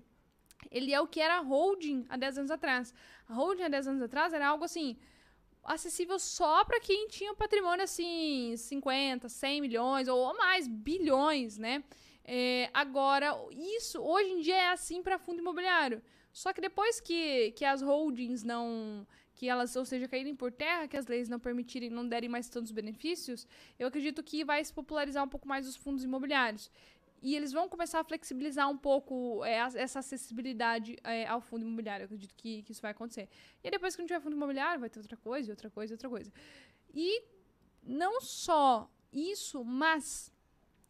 ele 0.72 0.92
é 0.92 1.00
o 1.00 1.06
que 1.06 1.20
era 1.20 1.36
a 1.36 1.40
holding 1.40 2.04
há 2.08 2.16
10 2.16 2.38
anos 2.38 2.50
atrás. 2.50 2.92
A 3.28 3.32
holding 3.32 3.62
há 3.62 3.68
10 3.68 3.86
anos 3.86 4.02
atrás 4.02 4.32
era 4.32 4.48
algo 4.48 4.64
assim 4.64 4.96
acessível 5.62 6.18
só 6.18 6.64
para 6.64 6.80
quem 6.80 7.06
tinha 7.06 7.32
patrimônio 7.32 7.84
assim 7.84 8.56
50, 8.56 9.28
100 9.28 9.60
milhões 9.60 10.08
ou 10.08 10.36
mais 10.36 10.66
bilhões, 10.66 11.58
né? 11.58 11.84
É, 12.24 12.70
agora 12.74 13.38
isso 13.52 14.02
hoje 14.02 14.30
em 14.30 14.40
dia 14.40 14.56
é 14.56 14.68
assim 14.70 15.00
para 15.00 15.16
fundo 15.16 15.38
imobiliário. 15.38 16.02
Só 16.32 16.52
que 16.52 16.60
depois 16.60 17.00
que, 17.00 17.52
que 17.52 17.64
as 17.64 17.80
holdings 17.80 18.42
não 18.42 19.06
que 19.44 19.48
elas, 19.50 19.76
ou 19.76 19.84
seja, 19.84 20.08
caírem 20.08 20.34
por 20.34 20.50
terra, 20.50 20.88
que 20.88 20.96
as 20.96 21.06
leis 21.06 21.28
não 21.28 21.38
permitirem, 21.38 21.90
não 21.90 22.08
derem 22.08 22.30
mais 22.30 22.48
tantos 22.48 22.72
benefícios, 22.72 23.46
eu 23.78 23.86
acredito 23.86 24.22
que 24.22 24.42
vai 24.42 24.64
se 24.64 24.72
popularizar 24.72 25.22
um 25.22 25.28
pouco 25.28 25.46
mais 25.46 25.68
os 25.68 25.76
fundos 25.76 26.02
imobiliários. 26.02 26.70
E 27.22 27.36
eles 27.36 27.52
vão 27.52 27.68
começar 27.68 28.00
a 28.00 28.04
flexibilizar 28.04 28.70
um 28.70 28.76
pouco 28.76 29.44
é, 29.44 29.56
essa 29.84 29.98
acessibilidade 29.98 30.96
é, 31.04 31.26
ao 31.26 31.42
fundo 31.42 31.62
imobiliário. 31.66 32.04
Eu 32.04 32.06
acredito 32.06 32.34
que, 32.34 32.62
que 32.62 32.72
isso 32.72 32.80
vai 32.80 32.92
acontecer. 32.92 33.28
E 33.62 33.70
depois 33.70 33.94
que 33.94 34.00
não 34.00 34.06
tiver 34.06 34.20
fundo 34.20 34.34
imobiliário, 34.34 34.80
vai 34.80 34.88
ter 34.88 34.98
outra 34.98 35.16
coisa, 35.16 35.52
outra 35.52 35.68
coisa, 35.68 35.92
outra 35.92 36.08
coisa. 36.08 36.32
E 36.94 37.22
não 37.82 38.22
só 38.22 38.90
isso, 39.12 39.62
mas 39.62 40.32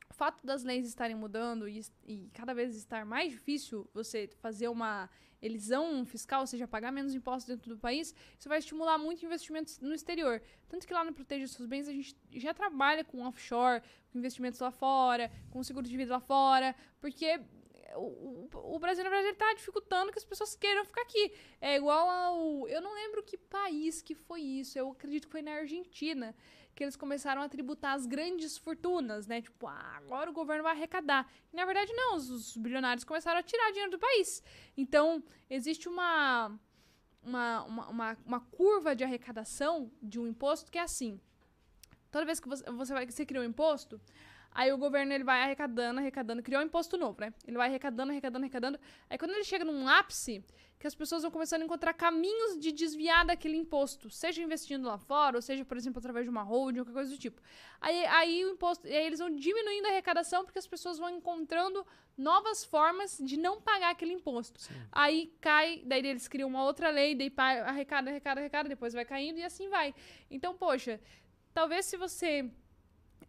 o 0.08 0.14
fato 0.14 0.46
das 0.46 0.62
leis 0.62 0.86
estarem 0.86 1.16
mudando 1.16 1.68
e, 1.68 1.84
e 2.06 2.30
cada 2.32 2.54
vez 2.54 2.76
estar 2.76 3.04
mais 3.04 3.32
difícil 3.32 3.88
você 3.92 4.30
fazer 4.40 4.68
uma 4.68 5.10
elisão 5.44 6.04
fiscal, 6.06 6.40
ou 6.40 6.46
seja, 6.46 6.66
pagar 6.66 6.90
menos 6.90 7.14
impostos 7.14 7.46
dentro 7.46 7.68
do 7.74 7.78
país, 7.78 8.14
isso 8.38 8.48
vai 8.48 8.58
estimular 8.58 8.96
muito 8.96 9.24
investimentos 9.24 9.78
no 9.80 9.94
exterior. 9.94 10.40
Tanto 10.68 10.86
que 10.86 10.94
lá 10.94 11.04
no 11.04 11.12
Proteja 11.12 11.46
Seus 11.46 11.66
Bens 11.66 11.86
a 11.88 11.92
gente 11.92 12.16
já 12.32 12.54
trabalha 12.54 13.04
com 13.04 13.26
offshore, 13.26 13.82
com 14.10 14.18
investimentos 14.18 14.60
lá 14.60 14.70
fora, 14.70 15.30
com 15.50 15.62
seguro 15.62 15.86
de 15.86 15.96
vida 15.96 16.14
lá 16.14 16.20
fora, 16.20 16.74
porque 17.00 17.40
o, 17.96 18.48
o, 18.52 18.74
o 18.74 18.78
Brasil, 18.78 19.04
na 19.04 19.10
verdade, 19.10 19.34
está 19.34 19.52
dificultando 19.54 20.12
que 20.12 20.18
as 20.18 20.24
pessoas 20.24 20.54
queiram 20.56 20.84
ficar 20.84 21.02
aqui. 21.02 21.32
É 21.60 21.76
igual 21.76 22.08
ao. 22.08 22.68
Eu 22.68 22.80
não 22.80 22.94
lembro 22.94 23.22
que 23.22 23.36
país 23.36 24.02
que 24.02 24.14
foi 24.14 24.40
isso. 24.40 24.78
Eu 24.78 24.90
acredito 24.90 25.26
que 25.26 25.32
foi 25.32 25.42
na 25.42 25.52
Argentina. 25.52 26.34
Que 26.74 26.84
eles 26.84 26.96
começaram 26.96 27.40
a 27.42 27.48
tributar 27.48 27.94
as 27.94 28.06
grandes 28.06 28.58
fortunas, 28.58 29.26
né? 29.26 29.40
Tipo, 29.40 29.66
ah, 29.66 29.94
agora 29.96 30.30
o 30.30 30.32
governo 30.32 30.62
vai 30.62 30.72
arrecadar. 30.72 31.30
E, 31.52 31.56
na 31.56 31.64
verdade, 31.64 31.92
não. 31.92 32.16
Os, 32.16 32.30
os 32.30 32.56
bilionários 32.56 33.04
começaram 33.04 33.38
a 33.38 33.42
tirar 33.42 33.70
dinheiro 33.70 33.92
do 33.92 33.98
país. 33.98 34.42
Então, 34.76 35.22
existe 35.48 35.88
uma, 35.88 36.58
uma, 37.22 37.62
uma, 37.64 37.88
uma, 37.88 38.18
uma 38.26 38.40
curva 38.40 38.94
de 38.94 39.04
arrecadação 39.04 39.90
de 40.02 40.18
um 40.18 40.26
imposto 40.26 40.70
que 40.70 40.78
é 40.78 40.82
assim. 40.82 41.20
Toda 42.10 42.26
vez 42.26 42.38
que 42.38 42.48
você, 42.48 42.64
você, 42.70 42.92
vai, 42.92 43.06
você 43.06 43.26
cria 43.26 43.40
um 43.40 43.44
imposto, 43.44 44.00
Aí 44.54 44.72
o 44.72 44.78
governo 44.78 45.12
ele 45.12 45.24
vai 45.24 45.42
arrecadando, 45.42 45.98
arrecadando, 45.98 46.42
criou 46.42 46.62
um 46.62 46.64
imposto 46.64 46.96
novo, 46.96 47.20
né? 47.20 47.34
Ele 47.46 47.56
vai 47.56 47.68
arrecadando, 47.68 48.12
arrecadando, 48.12 48.44
arrecadando. 48.44 48.80
Aí 49.10 49.18
quando 49.18 49.32
ele 49.32 49.42
chega 49.42 49.64
num 49.64 49.88
ápice, 49.88 50.44
que 50.78 50.86
as 50.86 50.94
pessoas 50.94 51.22
vão 51.22 51.30
começando 51.30 51.62
a 51.62 51.64
encontrar 51.64 51.92
caminhos 51.94 52.58
de 52.58 52.70
desviar 52.70 53.24
daquele 53.24 53.56
imposto, 53.56 54.10
seja 54.10 54.42
investindo 54.42 54.86
lá 54.86 54.98
fora, 54.98 55.36
ou 55.36 55.42
seja, 55.42 55.64
por 55.64 55.76
exemplo, 55.76 55.98
através 55.98 56.24
de 56.24 56.30
uma 56.30 56.42
holding, 56.42 56.80
ou 56.80 56.84
qualquer 56.84 57.00
coisa 57.00 57.10
do 57.10 57.18
tipo. 57.18 57.42
Aí, 57.80 58.04
aí 58.06 58.44
o 58.44 58.50
imposto, 58.50 58.86
aí 58.86 59.06
eles 59.06 59.18
vão 59.18 59.34
diminuindo 59.34 59.86
a 59.86 59.90
arrecadação 59.90 60.44
porque 60.44 60.58
as 60.58 60.66
pessoas 60.66 60.98
vão 60.98 61.10
encontrando 61.10 61.84
novas 62.16 62.64
formas 62.64 63.18
de 63.18 63.36
não 63.36 63.60
pagar 63.60 63.90
aquele 63.90 64.12
imposto. 64.12 64.60
Sim. 64.60 64.74
Aí 64.92 65.34
cai, 65.40 65.82
daí 65.84 66.06
eles 66.06 66.28
criam 66.28 66.48
uma 66.48 66.62
outra 66.62 66.90
lei, 66.90 67.14
daí 67.14 67.32
arrecada, 67.36 68.10
arrecada, 68.10 68.40
arrecada, 68.40 68.68
depois 68.68 68.92
vai 68.92 69.04
caindo 69.04 69.38
e 69.38 69.42
assim 69.42 69.68
vai. 69.68 69.94
Então, 70.30 70.54
poxa, 70.54 71.00
talvez 71.52 71.86
se 71.86 71.96
você 71.96 72.48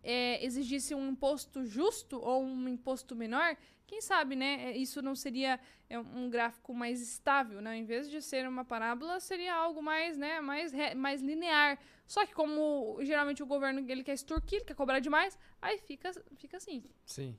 é, 0.06 0.46
exigisse 0.46 0.94
um 0.96 1.10
imposto 1.10 1.66
justo 1.66 2.20
ou 2.22 2.44
um 2.44 2.68
imposto 2.70 3.16
menor, 3.16 3.58
quem 3.88 4.02
sabe, 4.02 4.36
né? 4.36 4.72
é, 4.72 4.78
Isso 4.78 5.02
não 5.02 5.16
seria 5.16 5.60
é, 5.90 6.00
um 6.00 6.30
gráfico 6.30 6.74
mais 6.74 7.02
estável, 7.02 7.62
né? 7.62 7.76
Em 7.78 7.84
vez 7.86 8.10
de 8.10 8.22
ser 8.22 8.48
uma 8.48 8.64
parábola, 8.64 9.20
seria 9.20 9.54
algo 9.54 9.82
mais, 9.82 10.18
né? 10.18 10.40
Mais, 10.42 10.72
mais 10.96 11.22
linear. 11.22 11.78
Só 12.08 12.26
que 12.26 12.34
como 12.34 12.98
geralmente 13.02 13.44
o 13.44 13.46
governo 13.46 13.80
ele 13.92 14.04
quer 14.04 14.14
extorquir, 14.14 14.60
ele 14.60 14.66
quer 14.66 14.76
cobrar 14.76 15.00
demais, 15.00 15.38
aí 15.62 15.78
fica, 15.80 16.12
fica 16.38 16.58
assim. 16.58 16.84
Sim. 17.06 17.36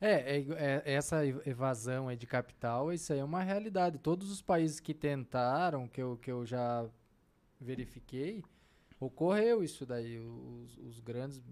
É, 0.00 0.38
é, 0.38 0.46
é- 0.86 0.94
essa 0.94 1.26
ev- 1.26 1.46
evasão 1.46 2.08
aí 2.08 2.16
de 2.16 2.26
capital, 2.26 2.90
isso 2.92 3.12
aí 3.12 3.18
é 3.18 3.24
uma 3.24 3.42
realidade. 3.42 3.98
Todos 3.98 4.30
os 4.30 4.40
países 4.40 4.80
que 4.80 4.94
tentaram, 4.94 5.86
que 5.86 6.00
eu, 6.00 6.16
que 6.16 6.30
eu 6.32 6.46
já 6.46 6.88
verifiquei, 7.60 8.42
ocorreu 9.00 9.64
isso 9.64 9.84
daí. 9.86 10.18
Os, 10.18 10.78
os 10.78 11.00
grandes 11.00 11.42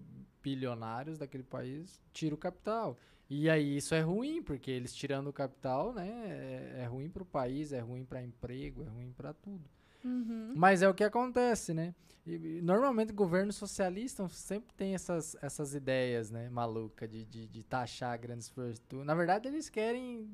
bilionários 0.41 1.17
daquele 1.17 1.43
país 1.43 2.01
tiram 2.13 2.35
o 2.35 2.37
capital. 2.37 2.97
E 3.29 3.49
aí 3.49 3.77
isso 3.77 3.93
é 3.93 4.01
ruim, 4.01 4.41
porque 4.41 4.71
eles 4.71 4.93
tirando 4.93 5.27
o 5.27 5.33
capital, 5.33 5.93
né, 5.93 6.07
é, 6.07 6.81
é 6.81 6.85
ruim 6.85 7.09
para 7.09 7.21
o 7.21 7.25
país, 7.25 7.71
é 7.71 7.79
ruim 7.79 8.03
para 8.03 8.23
emprego, 8.23 8.83
é 8.83 8.87
ruim 8.87 9.11
para 9.11 9.33
tudo. 9.33 9.69
Uhum. 10.03 10.53
Mas 10.55 10.81
é 10.81 10.89
o 10.89 10.93
que 10.93 11.03
acontece, 11.03 11.73
né? 11.73 11.93
E, 12.25 12.57
e 12.57 12.61
normalmente 12.61 13.13
governos 13.13 13.55
socialistas 13.55 14.31
sempre 14.31 14.73
tem 14.73 14.95
essas, 14.95 15.35
essas 15.43 15.75
ideias, 15.75 16.31
né, 16.31 16.49
maluca 16.49 17.07
de, 17.07 17.23
de, 17.25 17.47
de 17.47 17.63
taxar 17.63 18.17
grandes 18.19 18.49
fortunas. 18.49 19.05
Na 19.05 19.13
verdade, 19.13 19.47
eles 19.47 19.69
querem 19.69 20.27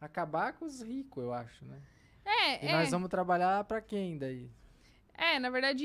acabar 0.00 0.52
com 0.52 0.64
os 0.64 0.80
ricos, 0.80 1.24
eu 1.24 1.32
acho, 1.32 1.64
né? 1.64 1.80
É, 2.24 2.66
E 2.66 2.68
é. 2.68 2.72
nós 2.72 2.90
vamos 2.90 3.08
trabalhar 3.08 3.64
pra 3.64 3.80
quem 3.80 4.16
daí? 4.16 4.48
É, 5.18 5.38
na 5.40 5.50
verdade, 5.50 5.84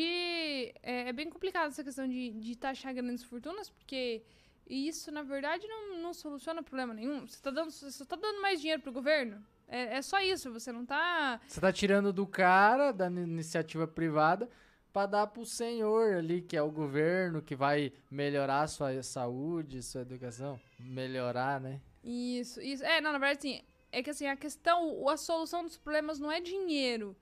é, 0.83 1.09
é 1.09 1.11
bem 1.13 1.27
complicado 1.27 1.69
essa 1.69 1.83
questão 1.83 2.07
de, 2.07 2.29
de 2.31 2.55
taxar 2.55 2.93
grandes 2.93 3.23
fortunas, 3.23 3.67
porque 3.67 4.21
isso, 4.69 5.11
na 5.11 5.23
verdade, 5.23 5.67
não, 5.67 5.97
não 5.97 6.13
soluciona 6.13 6.61
problema 6.61 6.93
nenhum. 6.93 7.25
Você 7.27 7.41
tá 7.41 7.49
dando, 7.49 7.71
você 7.71 7.91
só 7.91 8.05
tá 8.05 8.15
dando 8.15 8.39
mais 8.41 8.61
dinheiro 8.61 8.83
pro 8.83 8.91
governo. 8.91 9.43
É, 9.67 9.95
é 9.97 10.01
só 10.03 10.21
isso, 10.21 10.51
você 10.53 10.71
não 10.71 10.85
tá. 10.85 11.41
Você 11.47 11.59
tá 11.59 11.73
tirando 11.73 12.13
do 12.13 12.27
cara, 12.27 12.91
da 12.91 13.09
ni- 13.09 13.21
iniciativa 13.23 13.87
privada, 13.87 14.47
pra 14.93 15.07
dar 15.07 15.25
pro 15.25 15.43
senhor 15.45 16.13
ali, 16.13 16.43
que 16.43 16.55
é 16.55 16.61
o 16.61 16.69
governo, 16.69 17.41
que 17.41 17.55
vai 17.55 17.91
melhorar 18.11 18.61
a 18.61 18.67
sua 18.67 19.01
saúde, 19.01 19.81
sua 19.81 20.01
educação. 20.01 20.59
Melhorar, 20.77 21.59
né? 21.59 21.81
Isso, 22.03 22.61
isso. 22.61 22.83
É, 22.83 23.01
não, 23.01 23.11
na 23.11 23.17
verdade, 23.17 23.39
assim, 23.39 23.61
é 23.91 24.03
que 24.03 24.11
assim, 24.11 24.27
a 24.27 24.35
questão, 24.35 25.09
a 25.09 25.17
solução 25.17 25.63
dos 25.63 25.75
problemas 25.77 26.19
não 26.19 26.31
é 26.31 26.39
dinheiro. 26.39 27.15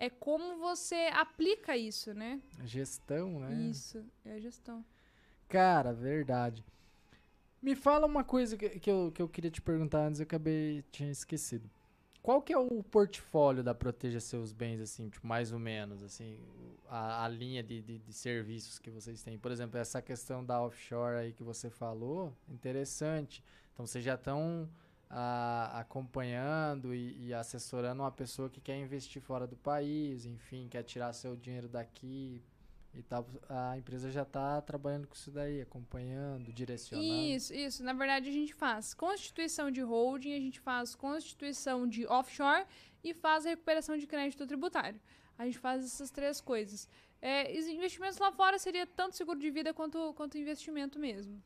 É 0.00 0.08
como 0.08 0.58
você 0.58 1.10
aplica 1.12 1.76
isso, 1.76 2.14
né? 2.14 2.40
Gestão, 2.64 3.40
né? 3.40 3.52
Isso, 3.68 4.04
é 4.24 4.34
a 4.34 4.38
gestão. 4.38 4.84
Cara, 5.48 5.92
verdade. 5.92 6.64
Me 7.60 7.74
fala 7.74 8.06
uma 8.06 8.22
coisa 8.22 8.56
que, 8.56 8.68
que, 8.78 8.88
eu, 8.88 9.10
que 9.12 9.20
eu 9.20 9.28
queria 9.28 9.50
te 9.50 9.60
perguntar 9.60 10.06
antes, 10.06 10.20
eu 10.20 10.24
acabei, 10.24 10.84
tinha 10.92 11.10
esquecido. 11.10 11.68
Qual 12.22 12.40
que 12.40 12.52
é 12.52 12.58
o 12.58 12.82
portfólio 12.84 13.64
da 13.64 13.74
Proteja 13.74 14.20
Seus 14.20 14.52
Bens, 14.52 14.80
assim, 14.80 15.08
tipo, 15.08 15.26
mais 15.26 15.50
ou 15.50 15.58
menos, 15.58 16.00
assim, 16.02 16.38
a, 16.88 17.24
a 17.24 17.28
linha 17.28 17.62
de, 17.62 17.82
de, 17.82 17.98
de 17.98 18.12
serviços 18.12 18.78
que 18.78 18.90
vocês 18.90 19.20
têm? 19.22 19.36
Por 19.36 19.50
exemplo, 19.50 19.80
essa 19.80 20.00
questão 20.00 20.44
da 20.44 20.62
offshore 20.62 21.16
aí 21.16 21.32
que 21.32 21.42
você 21.42 21.70
falou, 21.70 22.32
interessante. 22.48 23.42
Então, 23.72 23.84
vocês 23.84 24.04
já 24.04 24.14
estão 24.14 24.68
ah, 25.10 25.80
acompanhando 25.80 26.94
e, 26.94 27.28
e 27.28 27.34
assessorando 27.34 28.02
uma 28.02 28.10
pessoa 28.10 28.50
que 28.50 28.60
quer 28.60 28.76
investir 28.78 29.22
fora 29.22 29.46
do 29.46 29.56
país, 29.56 30.26
enfim, 30.26 30.68
quer 30.68 30.82
tirar 30.82 31.12
seu 31.12 31.36
dinheiro 31.36 31.68
daqui 31.68 32.42
e 32.94 33.02
tal. 33.02 33.26
A 33.48 33.78
empresa 33.78 34.10
já 34.10 34.22
está 34.22 34.60
trabalhando 34.60 35.06
com 35.06 35.14
isso 35.14 35.30
daí, 35.30 35.60
acompanhando, 35.60 36.52
direcionando. 36.52 37.08
Isso, 37.08 37.54
isso. 37.54 37.82
Na 37.82 37.92
verdade, 37.92 38.28
a 38.28 38.32
gente 38.32 38.52
faz 38.54 38.92
constituição 38.94 39.70
de 39.70 39.80
holding, 39.80 40.34
a 40.34 40.40
gente 40.40 40.60
faz 40.60 40.94
constituição 40.94 41.86
de 41.86 42.06
offshore 42.06 42.66
e 43.02 43.14
faz 43.14 43.46
a 43.46 43.50
recuperação 43.50 43.96
de 43.96 44.06
crédito 44.06 44.46
tributário. 44.46 45.00
A 45.38 45.44
gente 45.44 45.58
faz 45.58 45.84
essas 45.84 46.10
três 46.10 46.40
coisas. 46.40 46.88
É, 47.20 47.56
os 47.58 47.66
investimentos 47.66 48.18
lá 48.18 48.30
fora 48.30 48.58
seria 48.58 48.86
tanto 48.86 49.16
seguro 49.16 49.38
de 49.38 49.50
vida 49.50 49.72
quanto, 49.72 50.12
quanto 50.14 50.38
investimento 50.38 50.98
mesmo. 50.98 51.42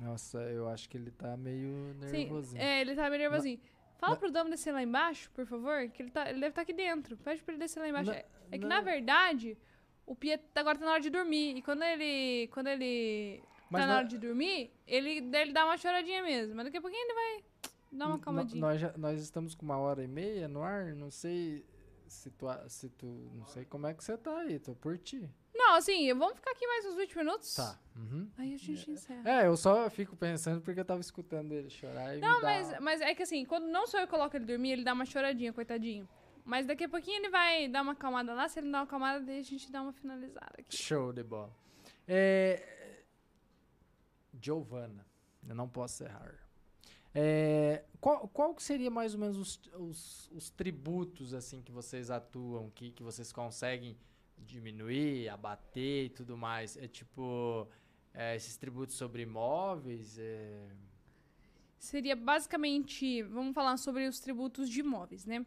Nossa, 0.00 0.38
eu 0.50 0.68
acho 0.68 0.88
que 0.88 0.96
ele 0.96 1.10
tá 1.10 1.36
meio 1.36 1.94
Sim, 2.08 2.24
nervosinho. 2.24 2.62
é, 2.62 2.80
ele 2.80 2.94
tá 2.94 3.08
meio 3.08 3.22
nervosinho. 3.22 3.60
Fala 3.98 4.14
na- 4.14 4.18
pro 4.18 4.30
Damo 4.30 4.50
descer 4.50 4.72
lá 4.72 4.82
embaixo, 4.82 5.30
por 5.30 5.46
favor, 5.46 5.88
que 5.88 6.02
ele, 6.02 6.10
tá, 6.10 6.28
ele 6.28 6.40
deve 6.40 6.48
estar 6.48 6.62
aqui 6.62 6.72
dentro. 6.72 7.16
Pede 7.16 7.42
pra 7.42 7.54
ele 7.54 7.60
descer 7.62 7.80
lá 7.80 7.88
embaixo. 7.88 8.10
Na- 8.10 8.16
é 8.16 8.26
é 8.50 8.58
que, 8.58 8.64
na- 8.66 8.76
na 8.76 8.80
verdade, 8.80 9.56
o 10.04 10.14
Pia 10.14 10.38
agora 10.54 10.78
tá 10.78 10.84
na 10.84 10.92
hora 10.92 11.00
de 11.00 11.10
dormir. 11.10 11.56
E 11.56 11.62
quando 11.62 11.82
ele, 11.82 12.48
quando 12.52 12.66
ele 12.66 13.42
Mas 13.70 13.82
tá 13.82 13.86
na 13.86 13.92
na- 13.94 13.98
hora 14.00 14.08
de 14.08 14.18
dormir, 14.18 14.70
ele, 14.86 15.18
ele 15.34 15.52
dá 15.52 15.64
uma 15.64 15.76
choradinha 15.78 16.22
mesmo. 16.22 16.54
Mas 16.54 16.66
daqui 16.66 16.76
a 16.76 16.80
pouquinho 16.82 17.02
ele 17.02 17.14
vai 17.14 17.44
dar 17.92 18.06
uma 18.08 18.18
calmadinha. 18.18 18.60
Nós, 18.60 18.80
já- 18.80 18.92
nós 18.98 19.20
estamos 19.22 19.54
com 19.54 19.64
uma 19.64 19.78
hora 19.78 20.02
e 20.02 20.08
meia 20.08 20.48
no 20.48 20.62
ar, 20.62 20.94
não 20.94 21.10
sei 21.10 21.64
se 22.08 22.30
tu, 22.32 22.46
se 22.68 22.88
tu. 22.90 23.06
Não 23.34 23.46
sei 23.46 23.64
como 23.64 23.86
é 23.86 23.94
que 23.94 24.04
você 24.04 24.18
tá 24.18 24.36
aí, 24.40 24.58
tô 24.58 24.74
por 24.74 24.98
ti. 24.98 25.30
Não, 25.54 25.76
assim, 25.76 26.12
vamos 26.14 26.34
ficar 26.34 26.50
aqui 26.50 26.66
mais 26.66 26.84
uns 26.84 26.96
20 26.96 27.16
minutos? 27.16 27.54
Tá. 27.54 27.78
Uhum. 27.94 28.28
Aí 28.36 28.54
a 28.54 28.56
gente 28.56 28.90
encerra. 28.90 29.42
É, 29.42 29.46
eu 29.46 29.56
só 29.56 29.88
fico 29.88 30.16
pensando 30.16 30.60
porque 30.60 30.80
eu 30.80 30.84
tava 30.84 31.00
escutando 31.00 31.52
ele 31.52 31.70
chorar 31.70 32.16
e 32.16 32.20
Não, 32.20 32.36
me 32.36 32.42
dá... 32.42 32.48
mas, 32.48 32.80
mas 32.80 33.00
é 33.00 33.14
que 33.14 33.22
assim, 33.22 33.44
quando 33.44 33.66
não 33.66 33.86
sou 33.86 34.00
eu 34.00 34.06
que 34.06 34.10
coloco 34.10 34.36
ele 34.36 34.44
dormir, 34.44 34.72
ele 34.72 34.84
dá 34.84 34.92
uma 34.92 35.04
choradinha, 35.04 35.52
coitadinho. 35.52 36.08
Mas 36.44 36.66
daqui 36.66 36.84
a 36.84 36.88
pouquinho 36.88 37.18
ele 37.18 37.30
vai 37.30 37.68
dar 37.68 37.82
uma 37.82 37.92
acalmada 37.92 38.34
lá. 38.34 38.48
Se 38.48 38.58
ele 38.58 38.66
não 38.66 38.72
dá 38.72 38.78
uma 38.78 38.84
acalmada, 38.84 39.24
daí 39.24 39.38
a 39.38 39.42
gente 39.42 39.70
dá 39.70 39.80
uma 39.80 39.92
finalizada 39.92 40.54
aqui. 40.58 40.76
Show 40.76 41.12
de 41.12 41.22
bola. 41.22 41.54
É... 42.06 43.02
Giovana, 44.40 45.06
eu 45.48 45.54
não 45.54 45.68
posso 45.68 46.04
errar. 46.04 46.34
É, 47.14 47.84
qual, 48.00 48.26
qual 48.28 48.58
seria 48.58 48.90
mais 48.90 49.14
ou 49.14 49.20
menos 49.20 49.38
os, 49.38 49.60
os, 49.78 50.30
os 50.32 50.50
tributos 50.50 51.32
assim 51.32 51.62
que 51.62 51.70
vocês 51.70 52.10
atuam, 52.10 52.70
que, 52.70 52.90
que 52.90 53.04
vocês 53.04 53.32
conseguem 53.32 53.96
diminuir, 54.44 55.28
abater 55.28 56.06
e 56.06 56.08
tudo 56.10 56.36
mais? 56.36 56.76
É 56.76 56.86
tipo 56.86 57.68
é, 58.12 58.36
esses 58.36 58.56
tributos 58.56 58.96
sobre 58.96 59.22
imóveis? 59.22 60.18
É... 60.18 60.68
Seria 61.78 62.16
basicamente, 62.16 63.22
vamos 63.22 63.54
falar 63.54 63.76
sobre 63.76 64.06
os 64.06 64.20
tributos 64.20 64.70
de 64.70 64.80
imóveis, 64.80 65.26
né? 65.26 65.44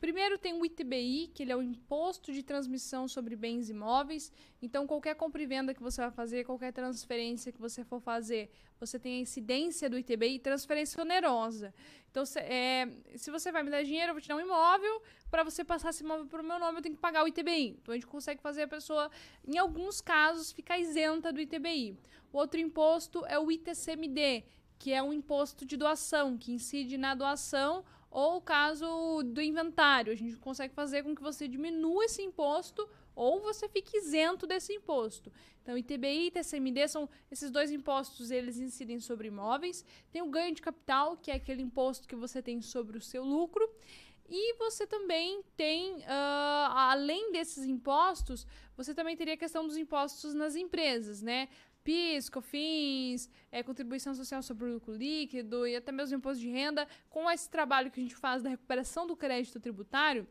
Primeiro 0.00 0.36
tem 0.36 0.52
o 0.52 0.64
ITBI, 0.64 1.30
que 1.32 1.42
ele 1.42 1.52
é 1.52 1.56
o 1.56 1.62
Imposto 1.62 2.30
de 2.30 2.42
Transmissão 2.42 3.08
sobre 3.08 3.34
Bens 3.34 3.70
Imóveis. 3.70 4.30
Então, 4.60 4.86
qualquer 4.86 5.14
compra 5.14 5.42
e 5.42 5.46
venda 5.46 5.72
que 5.72 5.82
você 5.82 6.02
vai 6.02 6.10
fazer, 6.10 6.44
qualquer 6.44 6.70
transferência 6.70 7.50
que 7.50 7.60
você 7.60 7.82
for 7.82 7.98
fazer, 7.98 8.50
você 8.78 8.98
tem 8.98 9.16
a 9.16 9.20
incidência 9.20 9.88
do 9.88 9.98
ITBI, 9.98 10.38
transferência 10.38 11.00
onerosa. 11.00 11.74
Então, 12.10 12.26
se, 12.26 12.38
é, 12.40 12.88
se 13.16 13.30
você 13.30 13.50
vai 13.50 13.62
me 13.62 13.70
dar 13.70 13.82
dinheiro, 13.82 14.10
eu 14.10 14.14
vou 14.14 14.20
te 14.20 14.28
dar 14.28 14.36
um 14.36 14.40
imóvel, 14.40 15.02
para 15.30 15.42
você 15.42 15.64
passar 15.64 15.90
esse 15.90 16.04
imóvel 16.04 16.26
para 16.26 16.42
o 16.42 16.44
meu 16.44 16.58
nome, 16.58 16.78
eu 16.78 16.82
tenho 16.82 16.94
que 16.94 17.00
pagar 17.00 17.24
o 17.24 17.28
ITBI. 17.28 17.78
Então, 17.80 17.92
a 17.92 17.96
gente 17.96 18.06
consegue 18.06 18.42
fazer 18.42 18.62
a 18.62 18.68
pessoa, 18.68 19.10
em 19.46 19.56
alguns 19.56 20.02
casos, 20.02 20.52
ficar 20.52 20.78
isenta 20.78 21.32
do 21.32 21.40
ITBI. 21.40 21.98
O 22.30 22.36
outro 22.36 22.60
imposto 22.60 23.24
é 23.26 23.38
o 23.38 23.50
ITCMD, 23.50 24.44
que 24.78 24.92
é 24.92 25.02
um 25.02 25.12
imposto 25.12 25.64
de 25.64 25.74
doação, 25.74 26.36
que 26.36 26.52
incide 26.52 26.98
na 26.98 27.14
doação 27.14 27.82
ou 28.10 28.36
o 28.36 28.40
caso 28.40 29.22
do 29.24 29.40
inventário. 29.40 30.12
A 30.12 30.16
gente 30.16 30.36
consegue 30.36 30.74
fazer 30.74 31.02
com 31.02 31.14
que 31.14 31.22
você 31.22 31.46
diminua 31.46 32.04
esse 32.04 32.22
imposto 32.22 32.88
ou 33.14 33.40
você 33.40 33.68
fique 33.68 33.96
isento 33.96 34.46
desse 34.46 34.72
imposto. 34.74 35.32
Então, 35.62 35.76
ITBI 35.76 36.06
e 36.06 36.26
ITCMD 36.28 36.86
são 36.86 37.08
esses 37.30 37.50
dois 37.50 37.72
impostos, 37.72 38.30
eles 38.30 38.58
incidem 38.58 39.00
sobre 39.00 39.28
imóveis. 39.28 39.84
Tem 40.12 40.22
o 40.22 40.30
ganho 40.30 40.54
de 40.54 40.62
capital, 40.62 41.16
que 41.16 41.30
é 41.30 41.34
aquele 41.34 41.62
imposto 41.62 42.06
que 42.06 42.14
você 42.14 42.40
tem 42.40 42.60
sobre 42.60 42.96
o 42.98 43.00
seu 43.00 43.24
lucro. 43.24 43.68
E 44.28 44.54
você 44.54 44.86
também 44.86 45.42
tem, 45.56 46.04
ah, 46.06 46.90
além 46.90 47.32
desses 47.32 47.64
impostos, 47.64 48.46
você 48.76 48.94
também 48.94 49.16
teria 49.16 49.34
a 49.34 49.36
questão 49.36 49.66
dos 49.66 49.76
impostos 49.76 50.34
nas 50.34 50.56
empresas, 50.56 51.22
né? 51.22 51.48
PIS, 51.86 52.28
COFINS, 52.28 53.30
é, 53.52 53.62
contribuição 53.62 54.12
social 54.12 54.42
sobre 54.42 54.64
o 54.64 54.72
lucro 54.74 54.92
líquido 54.92 55.64
e 55.68 55.76
até 55.76 55.92
mesmo 55.92 56.16
imposto 56.16 56.40
de 56.40 56.50
renda. 56.50 56.86
Com 57.08 57.30
esse 57.30 57.48
trabalho 57.48 57.92
que 57.92 58.00
a 58.00 58.02
gente 58.02 58.16
faz 58.16 58.42
da 58.42 58.50
recuperação 58.50 59.06
do 59.06 59.16
crédito 59.16 59.60
tributário, 59.60 60.26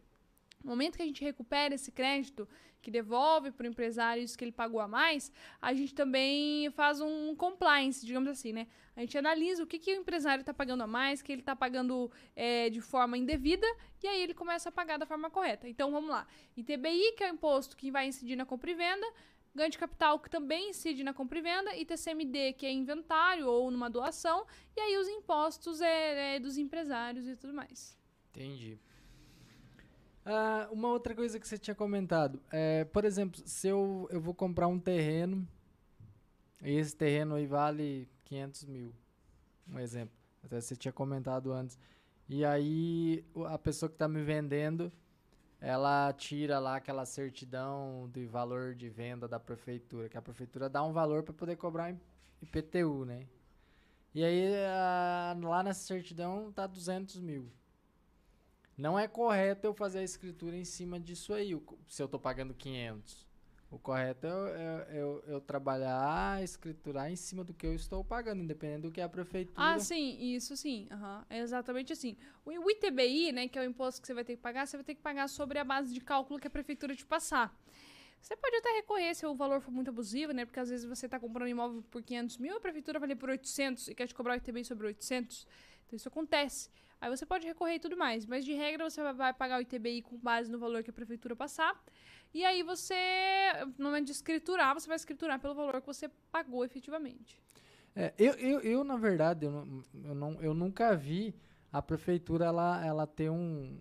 no 0.61 0.71
momento 0.71 0.97
que 0.97 1.03
a 1.03 1.05
gente 1.05 1.23
recupera 1.23 1.73
esse 1.73 1.93
crédito, 1.93 2.45
que 2.81 2.91
devolve 2.91 3.51
para 3.51 3.63
o 3.63 3.67
empresário 3.67 4.21
isso 4.21 4.37
que 4.37 4.43
ele 4.43 4.51
pagou 4.51 4.79
a 4.79 4.87
mais, 4.87 5.31
a 5.61 5.73
gente 5.73 5.95
também 5.95 6.69
faz 6.71 6.99
um 7.01 7.35
compliance, 7.35 8.05
digamos 8.05 8.29
assim, 8.29 8.51
né? 8.51 8.67
A 8.95 8.99
gente 8.99 9.17
analisa 9.17 9.63
o 9.63 9.67
que, 9.67 9.79
que 9.79 9.91
o 9.91 10.01
empresário 10.01 10.41
está 10.41 10.53
pagando 10.53 10.83
a 10.83 10.87
mais, 10.87 11.21
que 11.21 11.31
ele 11.31 11.41
está 11.41 11.55
pagando 11.55 12.11
é, 12.35 12.69
de 12.69 12.81
forma 12.81 13.17
indevida, 13.17 13.65
e 14.03 14.07
aí 14.07 14.21
ele 14.21 14.35
começa 14.35 14.69
a 14.69 14.71
pagar 14.71 14.97
da 14.97 15.05
forma 15.05 15.31
correta. 15.31 15.67
Então, 15.67 15.91
vamos 15.91 16.11
lá. 16.11 16.27
ITBI, 16.55 17.13
que 17.17 17.23
é 17.23 17.31
o 17.31 17.33
imposto 17.33 17.75
que 17.75 17.89
vai 17.89 18.07
incidir 18.07 18.35
na 18.35 18.45
compra 18.45 18.69
e 18.69 18.75
venda, 18.75 19.07
ganho 19.55 19.71
de 19.71 19.77
capital, 19.77 20.19
que 20.19 20.29
também 20.29 20.69
incide 20.69 21.03
na 21.03 21.13
compra 21.13 21.39
e 21.39 21.41
venda, 21.41 21.75
e 21.75 21.85
TCMD, 21.85 22.53
que 22.53 22.65
é 22.65 22.71
inventário 22.71 23.47
ou 23.47 23.71
numa 23.71 23.89
doação, 23.89 24.45
e 24.75 24.79
aí 24.79 24.97
os 24.97 25.07
impostos 25.07 25.81
é, 25.81 26.35
é 26.35 26.39
dos 26.39 26.57
empresários 26.57 27.27
e 27.27 27.35
tudo 27.35 27.53
mais. 27.53 27.97
Entendi. 28.31 28.77
Ah, 30.25 30.67
uma 30.71 30.89
outra 30.89 31.13
coisa 31.15 31.39
que 31.39 31.47
você 31.47 31.57
tinha 31.57 31.75
comentado, 31.75 32.41
é, 32.51 32.83
por 32.85 33.05
exemplo, 33.05 33.41
se 33.45 33.67
eu, 33.67 34.07
eu 34.11 34.19
vou 34.19 34.33
comprar 34.33 34.67
um 34.67 34.79
terreno, 34.79 35.47
e 36.63 36.71
esse 36.71 36.95
terreno 36.95 37.35
aí 37.35 37.45
vale 37.45 38.09
500 38.25 38.65
mil, 38.65 38.93
um 39.67 39.79
exemplo, 39.79 40.15
até 40.43 40.59
você 40.59 40.75
tinha 40.75 40.91
comentado 40.91 41.53
antes, 41.53 41.77
e 42.27 42.43
aí 42.43 43.23
a 43.47 43.57
pessoa 43.57 43.87
que 43.87 43.95
está 43.95 44.07
me 44.07 44.23
vendendo, 44.23 44.91
ela 45.65 46.13
tira 46.13 46.59
lá 46.59 46.75
aquela 46.75 47.07
certidão 47.07 48.07
de 48.13 48.23
valor 48.27 48.75
de 48.75 48.87
venda 48.87 49.27
da 49.27 49.39
prefeitura, 49.39 50.07
que 50.07 50.15
a 50.15 50.21
prefeitura 50.21 50.69
dá 50.69 50.83
um 50.83 50.93
valor 50.93 51.23
para 51.23 51.33
poder 51.33 51.55
cobrar 51.55 51.95
IPTU, 52.39 53.03
né? 53.03 53.25
E 54.13 54.23
aí 54.23 54.53
ah, 54.67 55.35
lá 55.41 55.63
nessa 55.63 55.79
certidão 55.79 56.51
tá 56.51 56.67
200 56.67 57.19
mil. 57.19 57.51
Não 58.77 58.99
é 58.99 59.07
correto 59.07 59.65
eu 59.65 59.73
fazer 59.73 59.99
a 59.99 60.03
escritura 60.03 60.55
em 60.55 60.63
cima 60.63 60.99
disso 60.99 61.33
aí, 61.33 61.59
se 61.87 62.03
eu 62.03 62.07
tô 62.07 62.19
pagando 62.19 62.53
500. 62.53 63.24
O 63.71 63.79
correto 63.79 64.25
é 64.25 64.29
eu, 64.29 64.47
é 64.47 64.87
eu, 64.91 65.23
eu 65.27 65.41
trabalhar, 65.41 66.41
escriturar 66.43 67.11
em 67.11 67.15
cima 67.15 67.43
do 67.43 67.53
que 67.53 67.65
eu 67.65 67.73
estou 67.73 68.03
pagando, 68.03 68.41
independente 68.41 68.83
do 68.83 68.91
que 68.91 69.01
a 69.01 69.09
prefeitura. 69.09 69.75
Ah, 69.75 69.79
sim, 69.79 70.17
isso 70.33 70.55
sim. 70.55 70.87
Uhum. 70.91 71.23
É 71.29 71.39
exatamente 71.39 71.91
assim. 71.91 72.15
O, 72.45 72.51
o 72.51 72.71
ITBI, 72.71 73.31
né, 73.31 73.47
que 73.47 73.57
é 73.57 73.61
o 73.61 73.65
imposto 73.65 73.99
que 73.99 74.07
você 74.07 74.13
vai 74.13 74.23
ter 74.23 74.35
que 74.35 74.41
pagar, 74.41 74.65
você 74.65 74.77
vai 74.77 74.83
ter 74.83 74.95
que 74.95 75.01
pagar 75.01 75.27
sobre 75.27 75.59
a 75.59 75.63
base 75.63 75.93
de 75.93 75.99
cálculo 75.99 76.39
que 76.39 76.47
a 76.47 76.49
prefeitura 76.49 76.95
te 76.95 77.05
passar. 77.05 77.53
Você 78.21 78.35
pode 78.37 78.55
até 78.55 78.69
recorrer 78.71 79.13
se 79.13 79.25
o 79.25 79.35
valor 79.35 79.61
for 79.61 79.71
muito 79.71 79.89
abusivo, 79.89 80.31
né? 80.31 80.45
Porque 80.45 80.59
às 80.59 80.69
vezes 80.69 80.85
você 80.85 81.05
está 81.05 81.19
comprando 81.19 81.47
um 81.47 81.51
imóvel 81.51 81.83
por 81.91 82.01
500 82.01 82.37
mil, 82.37 82.57
a 82.57 82.59
prefeitura 82.59 82.97
vai 82.97 83.09
ler 83.09 83.15
por 83.15 83.29
800 83.29 83.89
e 83.89 83.95
quer 83.95 84.07
te 84.07 84.15
cobrar 84.15 84.33
o 84.33 84.37
ITBI 84.37 84.65
sobre 84.65 84.87
800. 84.87 85.45
Então 85.85 85.97
isso 85.97 86.07
acontece. 86.07 86.69
Aí 86.99 87.09
você 87.09 87.25
pode 87.25 87.45
recorrer 87.45 87.75
e 87.75 87.79
tudo 87.79 87.97
mais. 87.97 88.25
Mas 88.25 88.45
de 88.45 88.53
regra 88.53 88.89
você 88.89 89.01
vai 89.13 89.33
pagar 89.33 89.59
o 89.59 89.61
ITBI 89.61 90.01
com 90.01 90.17
base 90.17 90.51
no 90.51 90.57
valor 90.57 90.83
que 90.83 90.89
a 90.89 90.93
prefeitura 90.93 91.35
passar. 91.35 91.81
E 92.33 92.43
aí 92.43 92.63
você, 92.63 92.95
no 93.77 93.85
momento 93.85 94.07
de 94.07 94.11
escriturar, 94.11 94.73
você 94.73 94.87
vai 94.87 94.95
escriturar 94.95 95.39
pelo 95.39 95.55
valor 95.55 95.79
que 95.79 95.87
você 95.87 96.09
pagou 96.31 96.65
efetivamente. 96.65 97.41
É, 97.95 98.13
eu, 98.17 98.33
eu, 98.33 98.59
eu, 98.59 98.83
na 98.83 98.97
verdade, 98.97 99.45
eu, 99.45 99.85
eu, 100.03 100.13
não, 100.15 100.41
eu 100.41 100.53
nunca 100.53 100.95
vi 100.95 101.33
a 101.71 101.81
prefeitura 101.81 102.45
ela, 102.45 102.85
ela 102.85 103.07
ter 103.07 103.29
um, 103.29 103.79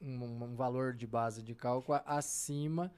um, 0.00 0.44
um 0.44 0.56
valor 0.56 0.94
de 0.94 1.06
base 1.06 1.42
de 1.42 1.54
cálculo 1.54 2.00
acima 2.06 2.90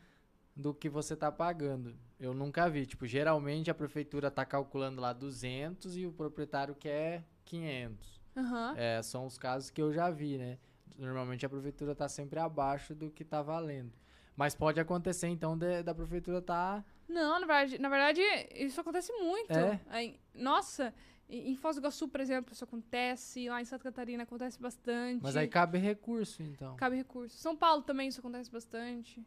do 0.54 0.72
que 0.72 0.88
você 0.88 1.14
está 1.14 1.32
pagando. 1.32 1.96
Eu 2.18 2.34
nunca 2.34 2.68
vi. 2.68 2.86
Tipo, 2.86 3.06
geralmente 3.06 3.70
a 3.70 3.74
prefeitura 3.74 4.28
está 4.28 4.44
calculando 4.44 5.00
lá 5.00 5.12
200 5.12 5.96
e 5.96 6.06
o 6.06 6.12
proprietário 6.12 6.74
quer 6.74 7.24
500. 7.44 8.19
Uhum. 8.36 8.76
É, 8.76 9.02
são 9.02 9.26
os 9.26 9.36
casos 9.36 9.70
que 9.70 9.80
eu 9.80 9.92
já 9.92 10.10
vi, 10.10 10.38
né? 10.38 10.58
Normalmente 10.98 11.44
a 11.46 11.48
prefeitura 11.48 11.92
está 11.92 12.08
sempre 12.08 12.38
abaixo 12.38 12.94
do 12.94 13.10
que 13.10 13.22
está 13.22 13.42
valendo. 13.42 13.92
Mas 14.36 14.54
pode 14.54 14.80
acontecer, 14.80 15.28
então, 15.28 15.56
de, 15.56 15.82
da 15.82 15.94
prefeitura 15.94 16.38
estar... 16.38 16.82
Tá... 16.82 16.84
Não, 17.08 17.40
na 17.40 17.46
verdade, 17.46 17.78
na 17.78 17.88
verdade, 17.88 18.20
isso 18.54 18.80
acontece 18.80 19.12
muito. 19.14 19.52
É? 19.52 19.80
Aí, 19.88 20.20
nossa, 20.34 20.94
em 21.28 21.54
Foz 21.56 21.76
do 21.76 21.80
Iguaçu, 21.80 22.08
por 22.08 22.20
exemplo, 22.20 22.52
isso 22.52 22.64
acontece. 22.64 23.48
Lá 23.48 23.60
em 23.60 23.64
Santa 23.64 23.84
Catarina 23.84 24.22
acontece 24.22 24.60
bastante. 24.60 25.22
Mas 25.22 25.36
aí 25.36 25.48
cabe 25.48 25.78
recurso, 25.78 26.42
então. 26.42 26.76
Cabe 26.76 26.96
recurso. 26.96 27.36
São 27.36 27.56
Paulo 27.56 27.82
também 27.82 28.08
isso 28.08 28.20
acontece 28.20 28.50
bastante. 28.50 29.24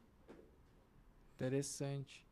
Interessante. 1.36 2.26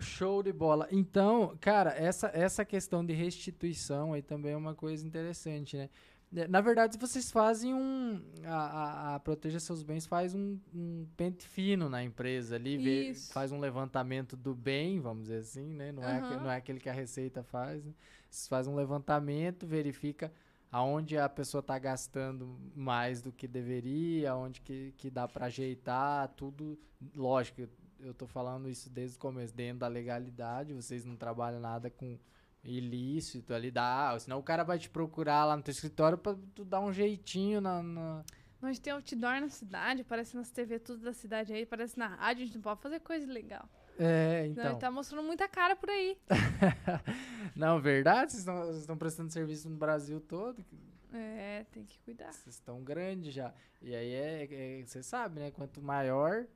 Show 0.00 0.42
de 0.42 0.52
bola. 0.52 0.88
Então, 0.90 1.56
cara, 1.60 1.90
essa, 1.90 2.30
essa 2.34 2.64
questão 2.64 3.04
de 3.04 3.12
restituição 3.12 4.12
aí 4.12 4.22
também 4.22 4.52
é 4.52 4.56
uma 4.56 4.74
coisa 4.74 5.06
interessante, 5.06 5.76
né? 5.76 5.88
É, 6.36 6.46
na 6.46 6.60
verdade, 6.60 6.98
vocês 6.98 7.30
fazem 7.30 7.72
um. 7.72 8.20
A, 8.44 8.54
a, 8.54 9.14
a 9.14 9.20
Proteja 9.20 9.58
Seus 9.58 9.82
Bens 9.82 10.06
faz 10.06 10.34
um, 10.34 10.58
um, 10.74 11.06
pente 11.16 11.48
fino 11.48 11.88
na 11.88 12.02
empresa 12.02 12.56
ali, 12.56 12.76
vê, 12.76 13.14
faz 13.14 13.50
um 13.50 13.58
levantamento 13.58 14.36
do 14.36 14.54
bem, 14.54 15.00
vamos 15.00 15.24
dizer 15.24 15.38
assim, 15.38 15.72
né? 15.72 15.90
Não, 15.90 16.02
uhum. 16.02 16.08
é, 16.08 16.36
não 16.36 16.50
é 16.50 16.56
aquele 16.56 16.80
que 16.80 16.88
a 16.88 16.92
Receita 16.92 17.42
faz. 17.42 17.82
Né? 17.84 17.92
Vocês 18.28 18.46
fazem 18.46 18.72
um 18.72 18.76
levantamento, 18.76 19.66
verifica 19.66 20.30
aonde 20.70 21.16
a 21.16 21.28
pessoa 21.28 21.60
está 21.60 21.78
gastando 21.78 22.58
mais 22.76 23.22
do 23.22 23.32
que 23.32 23.48
deveria, 23.48 24.32
aonde 24.32 24.60
que, 24.60 24.92
que 24.98 25.10
dá 25.10 25.26
para 25.26 25.46
ajeitar, 25.46 26.28
tudo. 26.36 26.78
Lógico, 27.16 27.62
eu 28.00 28.12
estou 28.12 28.28
falando 28.28 28.68
isso 28.68 28.88
desde 28.90 29.16
o 29.16 29.20
começo, 29.20 29.54
dentro 29.54 29.80
da 29.80 29.88
legalidade, 29.88 30.72
vocês 30.72 31.04
não 31.04 31.16
trabalham 31.16 31.60
nada 31.60 31.90
com 31.90 32.18
ilícito 32.64 33.54
ali, 33.54 33.70
dá, 33.70 34.16
senão 34.18 34.38
o 34.38 34.42
cara 34.42 34.64
vai 34.64 34.78
te 34.78 34.90
procurar 34.90 35.44
lá 35.44 35.56
no 35.56 35.62
teu 35.62 35.72
escritório 35.72 36.18
para 36.18 36.36
tu 36.54 36.64
dar 36.64 36.80
um 36.80 36.92
jeitinho 36.92 37.60
na... 37.60 37.82
na... 37.82 38.24
Nós 38.60 38.78
tem 38.78 38.92
outdoor 38.92 39.40
na 39.40 39.48
cidade, 39.48 40.02
aparece 40.02 40.36
nas 40.36 40.50
TV 40.50 40.80
tudo 40.80 41.04
da 41.04 41.12
cidade 41.12 41.52
aí, 41.52 41.62
aparece 41.62 41.96
na 41.96 42.08
rádio, 42.08 42.42
a 42.42 42.46
gente 42.46 42.56
não 42.56 42.62
pode 42.62 42.80
fazer 42.80 43.00
coisa 43.00 43.30
legal. 43.32 43.68
É, 43.98 44.46
então. 44.46 44.64
Não, 44.64 44.78
tá 44.78 44.90
mostrando 44.90 45.24
muita 45.24 45.48
cara 45.48 45.74
por 45.74 45.90
aí. 45.90 46.16
não, 47.54 47.80
verdade? 47.80 48.32
Vocês 48.32 48.76
estão 48.78 48.96
prestando 48.96 49.32
serviço 49.32 49.68
no 49.68 49.76
Brasil 49.76 50.20
todo? 50.20 50.64
É, 51.12 51.64
tem 51.72 51.84
que 51.84 51.98
cuidar. 52.00 52.32
Vocês 52.32 52.54
estão 52.56 52.82
grandes 52.82 53.34
já. 53.34 53.52
E 53.82 53.94
aí 53.94 54.12
é, 54.12 54.48
é, 54.50 54.84
você 54.84 55.02
sabe, 55.02 55.40
né? 55.40 55.50
Quanto 55.50 55.82
maior, 55.82 56.46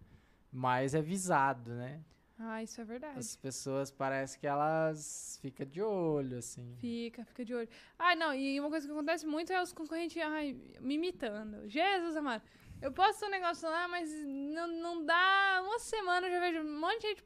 mais 0.53 0.95
é 0.95 1.01
visado, 1.01 1.73
né? 1.73 2.03
Ah, 2.39 2.63
isso 2.63 2.81
é 2.81 2.85
verdade. 2.85 3.19
As 3.19 3.37
pessoas 3.37 3.91
parece 3.91 4.37
que 4.39 4.47
elas 4.47 5.39
ficam 5.41 5.65
de 5.65 5.81
olho, 5.81 6.39
assim. 6.39 6.75
Fica, 6.81 7.25
fica 7.25 7.45
de 7.45 7.55
olho. 7.55 7.69
Ah, 7.99 8.17
não, 8.17 8.35
e 8.35 8.59
uma 8.59 8.69
coisa 8.69 8.87
que 8.87 8.93
acontece 8.93 9.25
muito 9.25 9.53
é 9.53 9.63
os 9.63 9.73
concorrentes 9.73 10.21
ai, 10.21 10.57
me 10.81 10.95
imitando. 10.95 11.69
Jesus 11.69 12.17
amado. 12.17 12.43
Eu 12.81 12.91
posto 12.91 13.25
um 13.27 13.31
negócio 13.31 13.69
lá, 13.71 13.87
mas 13.87 14.11
não, 14.27 14.67
não 14.67 15.07
dá 15.07 15.63
uma 15.65 15.79
semana, 15.79 16.27
eu 16.27 16.33
já 16.33 16.41
vejo 16.41 16.61
um 16.63 16.81
monte 16.81 17.03
de 17.03 17.09
gente 17.09 17.25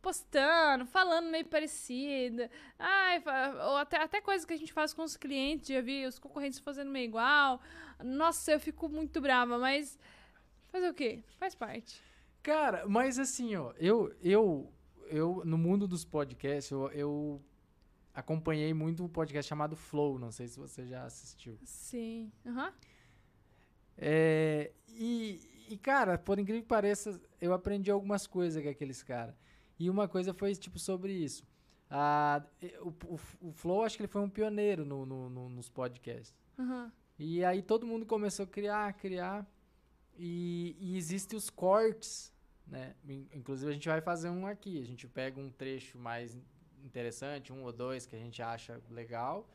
postando, 0.00 0.86
falando 0.86 1.28
meio 1.28 1.46
parecida. 1.46 2.48
Ai, 2.78 3.22
ou 3.68 3.76
até, 3.76 3.96
até 3.96 4.20
coisas 4.20 4.44
que 4.44 4.52
a 4.52 4.56
gente 4.56 4.72
faz 4.72 4.94
com 4.94 5.02
os 5.02 5.16
clientes, 5.16 5.68
já 5.68 5.80
vi 5.80 6.06
os 6.06 6.20
concorrentes 6.20 6.60
fazendo 6.60 6.92
meio 6.92 7.06
igual. 7.06 7.60
Nossa, 8.04 8.52
eu 8.52 8.60
fico 8.60 8.88
muito 8.88 9.20
brava, 9.20 9.58
mas 9.58 9.98
fazer 10.70 10.88
o 10.88 10.94
quê? 10.94 11.24
Faz 11.38 11.56
parte. 11.56 12.11
Cara, 12.42 12.86
mas 12.88 13.18
assim, 13.18 13.54
ó, 13.54 13.72
eu, 13.78 14.12
eu, 14.20 14.72
eu 15.06 15.42
no 15.44 15.56
mundo 15.56 15.86
dos 15.86 16.04
podcasts, 16.04 16.70
eu, 16.70 16.90
eu 16.90 17.42
acompanhei 18.12 18.74
muito 18.74 19.04
um 19.04 19.08
podcast 19.08 19.48
chamado 19.48 19.76
Flow, 19.76 20.18
não 20.18 20.32
sei 20.32 20.48
se 20.48 20.58
você 20.58 20.86
já 20.86 21.04
assistiu. 21.04 21.58
Sim, 21.64 22.32
aham. 22.44 22.66
Uhum. 22.66 22.72
É, 23.96 24.72
e, 24.88 25.66
e, 25.68 25.76
cara, 25.76 26.18
por 26.18 26.38
incrível 26.38 26.62
que 26.62 26.68
pareça, 26.68 27.20
eu 27.40 27.52
aprendi 27.52 27.90
algumas 27.90 28.26
coisas 28.26 28.62
com 28.62 28.68
aqueles 28.68 29.02
caras. 29.02 29.34
E 29.78 29.88
uma 29.88 30.08
coisa 30.08 30.34
foi, 30.34 30.54
tipo, 30.54 30.78
sobre 30.78 31.12
isso. 31.12 31.46
Ah, 31.88 32.42
o, 32.80 32.88
o, 32.88 33.20
o, 33.40 33.52
Flow, 33.52 33.84
acho 33.84 33.96
que 33.96 34.02
ele 34.02 34.08
foi 34.08 34.22
um 34.22 34.30
pioneiro 34.30 34.84
no, 34.84 35.04
no, 35.04 35.28
no 35.28 35.48
nos 35.48 35.68
podcasts. 35.68 36.34
Uhum. 36.58 36.90
E 37.18 37.44
aí 37.44 37.62
todo 37.62 37.86
mundo 37.86 38.06
começou 38.06 38.44
a 38.44 38.48
criar, 38.48 38.92
criar. 38.94 39.46
E, 40.16 40.76
e 40.78 40.96
existem 40.96 41.36
os 41.36 41.50
cortes, 41.50 42.31
né? 42.66 42.94
Inclusive 43.32 43.70
a 43.70 43.74
gente 43.74 43.88
vai 43.88 44.00
fazer 44.00 44.30
um 44.30 44.46
aqui. 44.46 44.80
A 44.80 44.86
gente 44.86 45.06
pega 45.06 45.40
um 45.40 45.50
trecho 45.50 45.98
mais 45.98 46.36
interessante, 46.84 47.52
um 47.52 47.62
ou 47.64 47.72
dois 47.72 48.06
que 48.06 48.16
a 48.16 48.18
gente 48.18 48.42
acha 48.42 48.80
legal, 48.90 49.48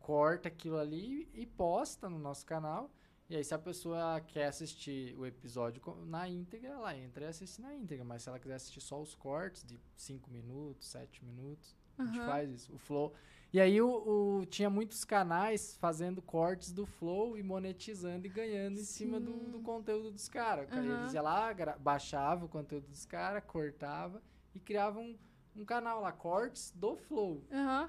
corta 0.00 0.48
aquilo 0.48 0.78
ali 0.78 1.28
e 1.34 1.46
posta 1.46 2.08
no 2.08 2.18
nosso 2.18 2.44
canal. 2.44 2.90
E 3.28 3.34
aí, 3.34 3.42
se 3.42 3.52
a 3.52 3.58
pessoa 3.58 4.20
quer 4.20 4.46
assistir 4.46 5.16
o 5.18 5.26
episódio 5.26 5.82
na 6.06 6.28
íntegra, 6.28 6.70
ela 6.70 6.96
entra 6.96 7.24
e 7.24 7.28
assiste 7.28 7.60
na 7.60 7.74
íntegra. 7.74 8.04
Mas 8.04 8.22
se 8.22 8.28
ela 8.28 8.38
quiser 8.38 8.54
assistir 8.54 8.80
só 8.80 9.00
os 9.02 9.16
cortes 9.16 9.64
de 9.64 9.80
5 9.96 10.30
minutos, 10.30 10.86
7 10.88 11.24
minutos, 11.24 11.76
uhum. 11.98 12.04
a 12.04 12.06
gente 12.06 12.18
faz 12.24 12.50
isso. 12.50 12.72
O 12.72 12.78
Flow. 12.78 13.12
E 13.56 13.60
aí, 13.60 13.80
o, 13.80 13.88
o, 13.88 14.44
tinha 14.44 14.68
muitos 14.68 15.02
canais 15.02 15.78
fazendo 15.78 16.20
cortes 16.20 16.72
do 16.72 16.84
Flow 16.84 17.38
e 17.38 17.42
monetizando 17.42 18.26
e 18.26 18.28
ganhando 18.28 18.74
Sim. 18.74 18.82
em 18.82 18.84
cima 18.84 19.18
do, 19.18 19.32
do, 19.32 19.60
conteúdo 19.60 20.10
dos 20.10 20.28
caras. 20.28 20.70
Uhum. 20.70 21.00
Eles 21.00 21.14
iam 21.14 21.24
lá, 21.24 21.54
baixava 21.80 22.44
o 22.44 22.50
conteúdo 22.50 22.86
dos 22.86 23.06
caras, 23.06 23.42
cortava 23.46 24.22
e 24.54 24.60
criavam 24.60 25.04
um, 25.04 25.18
um, 25.62 25.64
canal 25.64 26.02
lá, 26.02 26.12
cortes 26.12 26.70
do 26.76 26.98
Flow. 26.98 27.46
Uhum. 27.50 27.88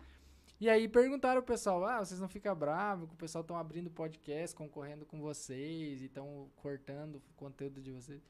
E 0.57 0.69
aí 0.69 0.88
perguntaram 0.88 1.39
ao 1.39 1.45
pessoal, 1.45 1.84
ah, 1.84 1.99
vocês 1.99 2.22
não 2.22 2.30
ficam 2.30 2.56
bravos 2.56 3.10
que 3.10 3.15
o 3.15 3.18
pessoal 3.18 3.41
estão 3.41 3.57
abrindo 3.57 3.89
podcast, 3.89 4.56
concorrendo 4.56 5.06
com 5.06 5.19
vocês 5.19 6.02
e 6.02 6.06
estão 6.06 6.49
cortando 6.56 7.18
o 7.18 7.34
conteúdo 7.35 7.81
de 7.81 7.91
vocês. 7.91 8.22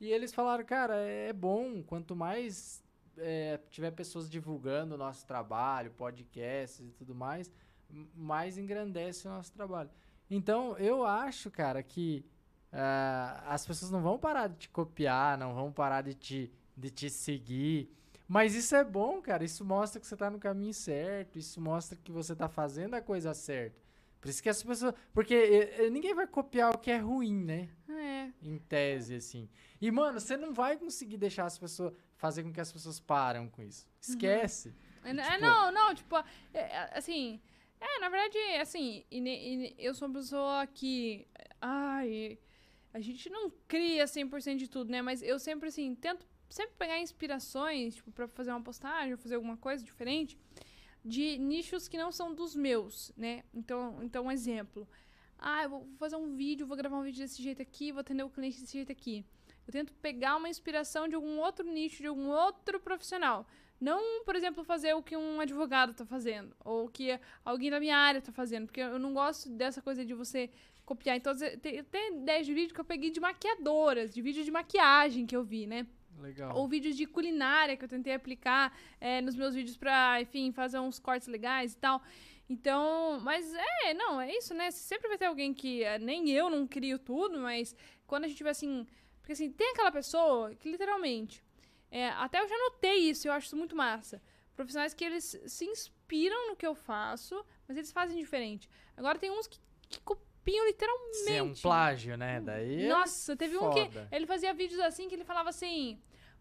E 0.00 0.10
eles 0.10 0.34
falaram, 0.34 0.64
cara, 0.64 0.96
é 0.96 1.32
bom, 1.32 1.80
quanto 1.84 2.16
mais 2.16 2.82
é, 3.18 3.58
tiver 3.70 3.90
pessoas 3.90 4.28
divulgando 4.28 4.94
o 4.94 4.98
nosso 4.98 5.26
trabalho, 5.26 5.90
podcasts 5.92 6.80
e 6.80 6.92
tudo 6.92 7.14
mais, 7.14 7.50
mais 8.14 8.58
engrandece 8.58 9.26
o 9.26 9.30
nosso 9.30 9.52
trabalho. 9.52 9.90
Então, 10.30 10.76
eu 10.78 11.04
acho, 11.04 11.50
cara, 11.50 11.82
que 11.82 12.24
uh, 12.72 13.42
as 13.46 13.66
pessoas 13.66 13.90
não 13.90 14.02
vão 14.02 14.18
parar 14.18 14.48
de 14.48 14.56
te 14.56 14.68
copiar, 14.68 15.38
não 15.38 15.54
vão 15.54 15.72
parar 15.72 16.02
de 16.02 16.14
te, 16.14 16.52
de 16.76 16.90
te 16.90 17.08
seguir. 17.08 17.90
Mas 18.28 18.54
isso 18.54 18.74
é 18.74 18.82
bom, 18.82 19.20
cara. 19.22 19.44
Isso 19.44 19.64
mostra 19.64 20.00
que 20.00 20.06
você 20.06 20.16
tá 20.16 20.28
no 20.28 20.38
caminho 20.38 20.74
certo. 20.74 21.38
Isso 21.38 21.60
mostra 21.60 21.96
que 21.96 22.10
você 22.10 22.34
tá 22.34 22.48
fazendo 22.48 22.94
a 22.94 23.00
coisa 23.00 23.32
certa. 23.32 23.80
Por 24.20 24.30
isso 24.30 24.42
que 24.42 24.48
as 24.48 24.60
pessoas. 24.62 24.92
Porque 25.12 25.88
ninguém 25.92 26.12
vai 26.12 26.26
copiar 26.26 26.74
o 26.74 26.78
que 26.78 26.90
é 26.90 26.98
ruim, 26.98 27.44
né? 27.44 27.68
É. 27.88 28.32
Em 28.42 28.58
tese, 28.58 29.14
assim. 29.14 29.48
E, 29.80 29.90
mano, 29.92 30.18
você 30.18 30.36
não 30.36 30.52
vai 30.52 30.76
conseguir 30.76 31.16
deixar 31.16 31.44
as 31.44 31.56
pessoas. 31.56 31.92
Fazer 32.16 32.42
com 32.42 32.52
que 32.52 32.60
as 32.60 32.72
pessoas 32.72 32.98
param 32.98 33.48
com 33.48 33.62
isso. 33.62 33.86
Esquece. 34.00 34.74
Uhum. 35.04 35.18
É, 35.18 35.32
tipo, 35.32 35.40
não, 35.40 35.72
não, 35.72 35.94
tipo, 35.94 36.16
é, 36.16 36.60
é, 36.60 36.90
assim. 36.98 37.40
É, 37.80 38.00
na 38.00 38.08
verdade, 38.08 38.38
assim, 38.60 39.04
eu 39.78 39.94
sou 39.94 40.08
uma 40.08 40.14
pessoa 40.14 40.66
que. 40.66 41.26
Ai. 41.60 42.38
A 42.92 43.00
gente 43.00 43.28
não 43.28 43.52
cria 43.68 44.06
100% 44.06 44.56
de 44.56 44.68
tudo, 44.68 44.90
né? 44.90 45.02
Mas 45.02 45.22
eu 45.22 45.38
sempre, 45.38 45.68
assim, 45.68 45.94
tento 45.94 46.26
sempre 46.48 46.74
pegar 46.78 46.98
inspirações, 46.98 47.96
tipo, 47.96 48.10
pra 48.12 48.28
fazer 48.28 48.50
uma 48.50 48.62
postagem 48.62 49.16
fazer 49.16 49.34
alguma 49.34 49.56
coisa 49.56 49.84
diferente, 49.84 50.38
de 51.04 51.38
nichos 51.38 51.88
que 51.88 51.98
não 51.98 52.10
são 52.10 52.34
dos 52.34 52.54
meus, 52.54 53.12
né? 53.16 53.44
Então, 53.54 54.02
então 54.02 54.26
um 54.26 54.30
exemplo. 54.30 54.88
Ah, 55.38 55.64
eu 55.64 55.70
vou 55.70 55.88
fazer 55.98 56.16
um 56.16 56.34
vídeo, 56.34 56.66
vou 56.66 56.76
gravar 56.76 56.98
um 56.98 57.02
vídeo 57.02 57.22
desse 57.22 57.42
jeito 57.42 57.60
aqui, 57.62 57.92
vou 57.92 58.00
atender 58.00 58.22
o 58.22 58.30
cliente 58.30 58.60
desse 58.60 58.72
jeito 58.72 58.90
aqui. 58.90 59.24
Eu 59.66 59.72
tento 59.72 59.92
pegar 59.94 60.36
uma 60.36 60.48
inspiração 60.48 61.08
de 61.08 61.14
algum 61.14 61.38
outro 61.38 61.66
nicho, 61.66 62.02
de 62.02 62.06
algum 62.06 62.28
outro 62.28 62.78
profissional. 62.80 63.46
Não, 63.80 64.24
por 64.24 64.34
exemplo, 64.34 64.64
fazer 64.64 64.94
o 64.94 65.02
que 65.02 65.16
um 65.16 65.40
advogado 65.40 65.90
está 65.92 66.06
fazendo, 66.06 66.56
ou 66.64 66.86
o 66.86 66.88
que 66.88 67.18
alguém 67.44 67.70
da 67.70 67.78
minha 67.78 67.96
área 67.96 68.20
está 68.20 68.32
fazendo, 68.32 68.66
porque 68.66 68.80
eu 68.80 68.98
não 68.98 69.12
gosto 69.12 69.50
dessa 69.50 69.82
coisa 69.82 70.04
de 70.04 70.14
você 70.14 70.50
copiar. 70.84 71.16
Então, 71.16 71.34
tem, 71.60 71.84
tem 71.84 72.16
ideias 72.16 72.46
de 72.46 72.54
vídeo 72.54 72.74
que 72.74 72.80
eu 72.80 72.84
peguei 72.84 73.10
de 73.10 73.20
maquiadoras, 73.20 74.14
de 74.14 74.22
vídeo 74.22 74.44
de 74.44 74.50
maquiagem 74.50 75.26
que 75.26 75.36
eu 75.36 75.44
vi, 75.44 75.66
né? 75.66 75.86
Legal. 76.18 76.56
Ou 76.56 76.66
vídeos 76.66 76.96
de 76.96 77.06
culinária 77.06 77.76
que 77.76 77.84
eu 77.84 77.88
tentei 77.88 78.14
aplicar 78.14 78.74
é, 79.00 79.20
nos 79.20 79.34
meus 79.34 79.54
vídeos 79.54 79.76
pra, 79.76 80.20
enfim, 80.20 80.50
fazer 80.52 80.78
uns 80.78 80.98
cortes 80.98 81.28
legais 81.28 81.74
e 81.74 81.76
tal. 81.76 82.02
Então, 82.48 83.20
mas 83.20 83.52
é, 83.84 83.92
não, 83.92 84.20
é 84.20 84.32
isso, 84.34 84.54
né? 84.54 84.70
Sempre 84.70 85.08
vai 85.08 85.18
ter 85.18 85.26
alguém 85.26 85.52
que. 85.52 85.82
É, 85.82 85.98
nem 85.98 86.30
eu 86.30 86.48
não 86.48 86.66
crio 86.66 86.98
tudo, 86.98 87.40
mas 87.40 87.74
quando 88.06 88.24
a 88.24 88.28
gente 88.28 88.36
tiver 88.36 88.50
assim. 88.50 88.86
Porque 89.26 89.32
assim, 89.32 89.50
tem 89.50 89.72
aquela 89.72 89.90
pessoa 89.90 90.54
que 90.54 90.70
literalmente. 90.70 91.44
É, 91.90 92.10
até 92.10 92.40
eu 92.40 92.46
já 92.48 92.56
notei 92.56 92.94
isso, 93.10 93.26
eu 93.26 93.32
acho 93.32 93.48
isso 93.48 93.56
muito 93.56 93.74
massa. 93.74 94.22
Profissionais 94.54 94.94
que 94.94 95.04
eles 95.04 95.36
se 95.48 95.64
inspiram 95.64 96.46
no 96.48 96.54
que 96.54 96.64
eu 96.64 96.76
faço, 96.76 97.44
mas 97.66 97.76
eles 97.76 97.90
fazem 97.90 98.16
diferente. 98.16 98.70
Agora 98.96 99.18
tem 99.18 99.28
uns 99.32 99.48
que, 99.48 99.58
que 99.88 100.00
copiam 100.02 100.64
literalmente. 100.66 101.16
Sim, 101.16 101.32
é 101.32 101.42
um 101.42 101.54
plágio, 101.54 102.16
né? 102.16 102.40
Daí. 102.40 102.84
É 102.84 102.88
Nossa, 102.88 103.36
teve 103.36 103.56
foda. 103.58 103.82
um 103.82 103.90
que 103.90 104.14
ele 104.14 104.26
fazia 104.28 104.54
vídeos 104.54 104.78
assim 104.78 105.08
que 105.08 105.16
ele 105.16 105.24
falava 105.24 105.48
assim 105.48 106.00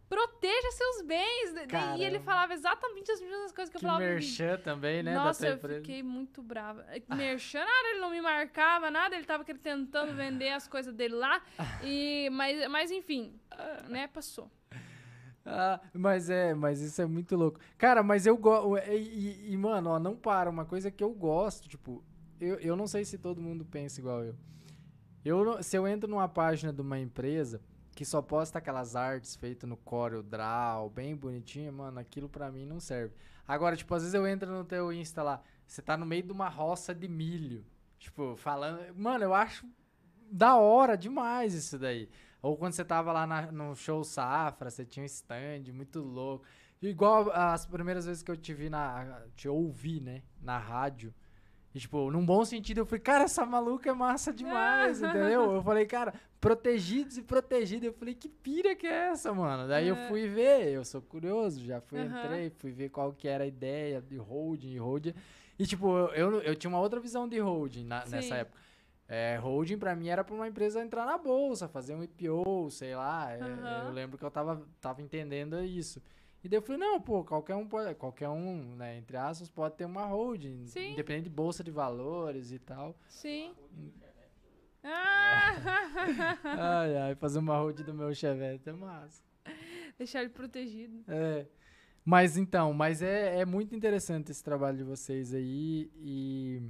proteja 0.10 0.72
seus 0.72 1.02
bens. 1.02 1.53
Caramba. 1.68 1.98
E 1.98 2.03
ele 2.03 2.19
falava 2.19 2.53
exatamente 2.53 3.11
as 3.11 3.22
mesmas 3.22 3.52
coisas 3.52 3.72
que, 3.72 3.80
que 3.80 3.86
eu 3.86 3.90
falava. 3.90 4.06
Merchan 4.06 4.57
também, 4.57 5.03
né? 5.03 5.14
Nossa, 5.14 5.48
eu 5.48 5.57
fiquei 5.57 6.03
muito 6.03 6.41
brava. 6.41 6.86
Merchan, 7.15 7.60
nada, 7.60 7.90
ele 7.90 7.99
não 7.99 8.11
me 8.11 8.22
marcava, 8.22 8.91
nada, 8.91 9.15
ele 9.15 9.26
tava 9.26 9.44
tentando 9.44 10.14
vender 10.14 10.49
as 10.49 10.68
coisas 10.68 10.94
dele 10.94 11.15
lá. 11.15 11.41
E, 11.84 12.30
mas, 12.32 12.69
mas 12.69 12.91
enfim, 12.91 13.34
né, 13.90 14.07
passou. 14.07 14.49
Ah, 15.45 15.80
mas 15.94 16.30
é, 16.30 16.56
mas 16.56 16.82
isso 16.82 16.99
é 17.02 17.06
muito 17.06 17.36
louco. 17.36 17.60
Cara, 17.77 18.02
mas 18.02 18.26
eu 18.26 18.36
gosto. 18.36 18.77
E, 18.90 18.95
e, 18.95 19.53
e, 19.53 19.57
mano, 19.57 19.91
ó, 19.91 19.99
não 19.99 20.15
para. 20.15 20.49
Uma 20.49 20.65
coisa 20.65 20.90
que 20.90 21.03
eu 21.03 21.11
gosto, 21.11 21.69
tipo, 21.69 22.03
eu, 22.40 22.56
eu 22.56 22.76
não 22.76 22.88
sei 22.88 23.06
se 23.06 23.18
todo 23.18 23.40
mundo 23.40 23.64
pensa 23.64 23.99
igual 23.99 24.23
eu. 24.23 24.36
eu. 25.23 25.61
Se 25.61 25.77
eu 25.77 25.88
entro 25.88 26.10
numa 26.10 26.27
página 26.27 26.73
de 26.73 26.82
uma 26.82 26.99
empresa 26.99 27.61
que 27.95 28.03
só 28.03 28.22
posta 28.22 28.59
aquelas 28.59 28.95
artes 28.95 29.35
feitas 29.38 29.67
no 29.67 29.77
Corel 29.77 30.22
Draw, 30.22 30.89
bem 30.89 31.15
bonitinha, 31.15 31.72
mano, 31.72 31.97
aquilo 31.97 32.27
pra 32.27 32.51
mim 32.51 32.65
não 32.65 32.80
serve. 32.80 33.15
Agora, 33.47 33.77
tipo, 33.77 33.95
às 33.95 34.01
vezes 34.03 34.13
eu 34.13 34.27
entro 34.27 34.51
no 34.51 34.65
teu 34.65 34.91
Insta 34.91 35.23
lá, 35.23 35.41
você 35.65 35.81
tá 35.81 35.95
no 35.95 36.05
meio 36.05 36.23
de 36.23 36.31
uma 36.34 36.49
roça 36.49 36.93
de 36.93 37.07
milho, 37.07 37.65
tipo, 37.97 38.35
falando, 38.35 38.93
mano, 38.95 39.23
eu 39.23 39.34
acho 39.34 39.65
da 40.30 40.57
hora 40.57 40.97
demais 40.97 41.53
isso 41.53 41.80
daí. 41.80 42.09
Ou 42.41 42.57
quando 42.57 42.73
você 42.73 42.84
tava 42.84 43.11
lá 43.13 43.26
na, 43.26 43.51
no 43.51 43.76
show 43.76 44.03
Safra, 44.03 44.69
você 44.69 44.85
tinha 44.85 45.03
um 45.03 45.07
stand 45.07 45.72
muito 45.73 46.01
louco. 46.01 46.45
Igual 46.81 47.31
as 47.31 47.65
primeiras 47.65 48.05
vezes 48.05 48.22
que 48.22 48.30
eu 48.30 48.38
te 48.38 48.53
vi 48.53 48.69
na. 48.69 49.23
te 49.35 49.47
ouvi, 49.47 49.99
né? 49.99 50.22
Na 50.39 50.57
rádio. 50.59 51.11
E, 51.73 51.80
tipo, 51.80 52.11
num 52.11 52.26
bom 52.26 52.45
sentido, 52.45 52.80
eu 52.80 52.85
falei, 52.85 53.01
cara, 53.01 53.23
essa 53.23 53.45
maluca 53.45 53.89
é 53.89 53.93
massa 53.93 54.31
demais, 54.31 55.01
entendeu? 55.03 55.53
Eu 55.53 55.63
falei, 55.63 55.85
cara, 55.85 56.13
protegidos 56.45 57.17
e 57.17 57.23
protegidos. 57.23 57.88
Eu 57.88 57.93
falei, 57.93 58.13
que 58.13 58.30
pira 58.30 58.76
que 58.76 58.85
é 58.85 59.09
essa, 59.09 59.34
mano? 59.34 59.67
Daí 59.67 59.88
é. 59.88 59.91
eu 59.91 59.95
fui 60.07 60.27
ver, 60.27 60.67
eu 60.67 60.85
sou 60.85 61.01
curioso, 61.01 61.63
já 61.65 61.81
fui, 61.81 61.99
uhum. 61.99 62.05
entrei, 62.05 62.49
fui 62.51 62.72
ver 62.72 62.89
qual 62.89 63.11
que 63.11 63.27
era 63.27 63.43
a 63.43 63.47
ideia 63.47 63.99
de 63.99 64.17
holding 64.17 64.73
e 64.73 64.77
holding. 64.77 65.13
E, 65.57 65.65
tipo, 65.65 65.89
eu, 66.09 66.41
eu 66.41 66.55
tinha 66.55 66.69
uma 66.69 66.80
outra 66.80 66.99
visão 66.99 67.27
de 67.27 67.39
holding 67.39 67.85
na, 67.85 68.05
nessa 68.05 68.35
época. 68.35 68.59
É, 69.07 69.38
holding 69.38 69.77
pra 69.77 69.95
mim 69.95 70.07
era 70.07 70.23
pra 70.23 70.35
uma 70.35 70.47
empresa 70.47 70.81
entrar 70.84 71.05
na 71.05 71.17
bolsa, 71.17 71.67
fazer 71.67 71.95
um 71.95 72.03
IPO, 72.03 72.69
sei 72.69 72.95
lá. 72.95 73.30
Uhum. 73.39 73.88
Eu 73.88 73.91
lembro 73.93 74.17
que 74.17 74.23
eu 74.23 74.31
tava, 74.31 74.61
tava 74.80 75.01
entendendo 75.01 75.63
isso. 75.63 75.99
E 76.43 76.47
daí 76.47 76.59
eu 76.59 76.61
falei, 76.61 76.80
não, 76.80 77.01
pô, 77.01 77.23
qualquer 77.23 77.55
um 77.55 77.67
pode, 77.67 77.95
qualquer 77.95 78.30
um, 78.30 78.76
né, 78.76 78.97
entre 78.97 79.17
aspas, 79.17 79.49
pode 79.49 79.76
ter 79.77 79.85
uma 79.85 80.05
holding, 80.05 80.67
Sim. 80.67 80.91
independente 80.91 81.23
de 81.23 81.30
bolsa 81.31 81.63
de 81.63 81.72
valores 81.72 82.51
e 82.51 82.59
tal. 82.59 82.95
Sim. 83.07 83.51
Ai, 86.44 86.98
ai, 86.98 87.16
fazer 87.16 87.40
uma 87.40 87.57
holding 87.57 87.84
do 87.84 87.94
meu 87.94 88.14
Chevette 88.14 88.70
é 88.70 88.74
massa. 88.74 89.24
Deixar 89.98 90.22
ele 90.22 90.30
protegido. 90.30 91.03
É. 91.07 91.45
Mas 92.03 92.38
então, 92.38 92.72
mas 92.72 93.02
é, 93.02 93.40
é 93.40 93.45
muito 93.45 93.76
interessante 93.76 94.32
esse 94.32 94.44
trabalho 94.44 94.78
de 94.78 94.84
vocês 94.84 95.34
aí 95.34 95.90
e 95.95 96.62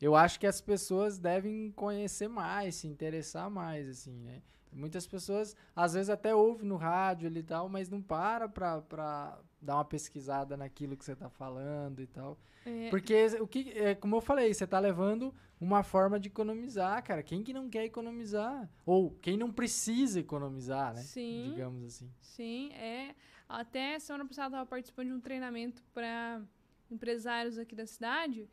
eu 0.00 0.16
acho 0.16 0.40
que 0.40 0.46
as 0.46 0.60
pessoas 0.60 1.16
devem 1.18 1.70
conhecer 1.72 2.28
mais, 2.28 2.74
se 2.76 2.88
interessar 2.88 3.48
mais, 3.48 3.88
assim, 3.88 4.18
né? 4.18 4.42
Muitas 4.72 5.06
pessoas, 5.06 5.56
às 5.74 5.94
vezes, 5.94 6.10
até 6.10 6.34
ouvem 6.34 6.66
no 6.66 6.76
rádio 6.76 7.30
e 7.34 7.42
tal, 7.42 7.68
mas 7.68 7.88
não 7.88 8.02
para 8.02 8.48
pra, 8.48 8.80
pra 8.82 9.38
dar 9.60 9.76
uma 9.76 9.84
pesquisada 9.84 10.56
naquilo 10.56 10.96
que 10.96 11.04
você 11.04 11.14
tá 11.16 11.28
falando 11.28 12.00
e 12.00 12.06
tal. 12.06 12.38
É. 12.64 12.90
Porque, 12.90 13.26
o 13.40 13.46
que, 13.46 13.70
é, 13.70 13.94
como 13.94 14.16
eu 14.16 14.20
falei, 14.20 14.52
você 14.52 14.66
tá 14.66 14.78
levando 14.78 15.34
uma 15.60 15.82
forma 15.82 16.20
de 16.20 16.28
economizar, 16.28 17.02
cara. 17.02 17.22
Quem 17.22 17.42
que 17.42 17.52
não 17.52 17.68
quer 17.68 17.84
economizar? 17.84 18.68
Ou 18.86 19.10
quem 19.20 19.36
não 19.36 19.52
precisa 19.52 20.20
economizar, 20.20 20.94
né? 20.94 21.02
Sim. 21.02 21.50
Digamos 21.50 21.84
assim. 21.84 22.10
Sim, 22.20 22.72
é. 22.72 23.14
Até 23.48 23.98
semana 23.98 24.26
passada 24.26 24.48
eu 24.48 24.58
tava 24.58 24.66
participando 24.66 25.08
de 25.08 25.14
um 25.14 25.20
treinamento 25.20 25.82
para 25.92 26.42
empresários 26.90 27.58
aqui 27.58 27.74
da 27.74 27.86
cidade. 27.86 28.48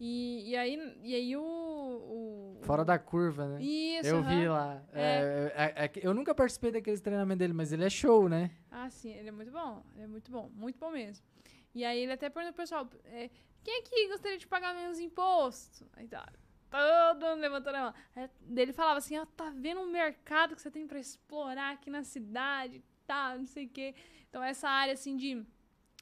E, 0.00 0.50
e, 0.50 0.56
aí, 0.56 0.96
e 1.02 1.14
aí 1.14 1.36
o, 1.36 1.42
o, 1.42 2.60
Fora 2.62 2.84
da 2.84 2.98
curva, 2.98 3.48
né? 3.48 3.60
Isso, 3.60 4.08
Eu 4.08 4.22
vi 4.22 4.46
lá. 4.46 4.80
É. 4.92 5.52
É, 5.56 5.84
é, 5.84 5.84
é 5.86 5.92
eu 5.96 6.14
nunca 6.14 6.32
participei 6.32 6.70
daqueles 6.70 7.00
treinamentos 7.00 7.40
dele, 7.40 7.52
mas 7.52 7.72
ele 7.72 7.84
é 7.84 7.90
show, 7.90 8.28
né? 8.28 8.52
Ah, 8.70 8.88
sim, 8.88 9.10
ele 9.10 9.28
é 9.28 9.32
muito 9.32 9.50
bom. 9.50 9.82
Ele 9.94 10.04
é 10.04 10.06
muito 10.06 10.30
bom, 10.30 10.50
muito 10.54 10.78
bom 10.78 10.90
mesmo. 10.92 11.26
E 11.74 11.84
aí 11.84 11.98
ele 11.98 12.12
até 12.12 12.30
perguntou 12.30 12.54
pro 12.54 12.62
pessoal, 12.62 12.88
é, 13.06 13.28
quem 13.64 13.80
aqui 13.80 14.08
gostaria 14.08 14.38
de 14.38 14.46
pagar 14.46 14.72
menos 14.72 15.00
imposto? 15.00 15.84
Aí 15.94 16.06
tá, 16.06 16.30
todo 16.70 17.30
mundo 17.30 17.40
levantando 17.40 17.74
a 17.74 17.80
mão. 17.80 17.94
Aí, 18.14 18.30
ele 18.56 18.72
falava 18.72 18.98
assim, 18.98 19.18
ó, 19.18 19.26
tá 19.26 19.50
vendo 19.50 19.80
um 19.80 19.90
mercado 19.90 20.54
que 20.54 20.62
você 20.62 20.70
tem 20.70 20.86
para 20.86 21.00
explorar 21.00 21.72
aqui 21.72 21.90
na 21.90 22.04
cidade, 22.04 22.84
tá, 23.04 23.36
não 23.36 23.46
sei 23.46 23.66
o 23.66 23.68
quê. 23.68 23.96
Então 24.28 24.42
essa 24.44 24.68
área, 24.68 24.94
assim, 24.94 25.16
de, 25.16 25.44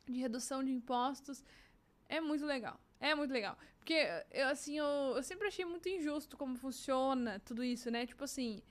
de 0.04 0.20
redução 0.20 0.62
de 0.62 0.70
impostos 0.70 1.42
é 2.08 2.20
muito 2.20 2.44
legal. 2.44 2.78
É 3.00 3.14
muito 3.14 3.32
legal. 3.32 3.56
Porque, 3.78 3.94
eu, 4.32 4.48
assim, 4.48 4.78
eu, 4.78 5.14
eu 5.16 5.22
sempre 5.22 5.46
achei 5.46 5.64
muito 5.64 5.88
injusto 5.88 6.36
como 6.36 6.56
funciona 6.56 7.40
tudo 7.40 7.62
isso, 7.62 7.90
né? 7.90 8.06
Tipo 8.06 8.24
assim. 8.24 8.62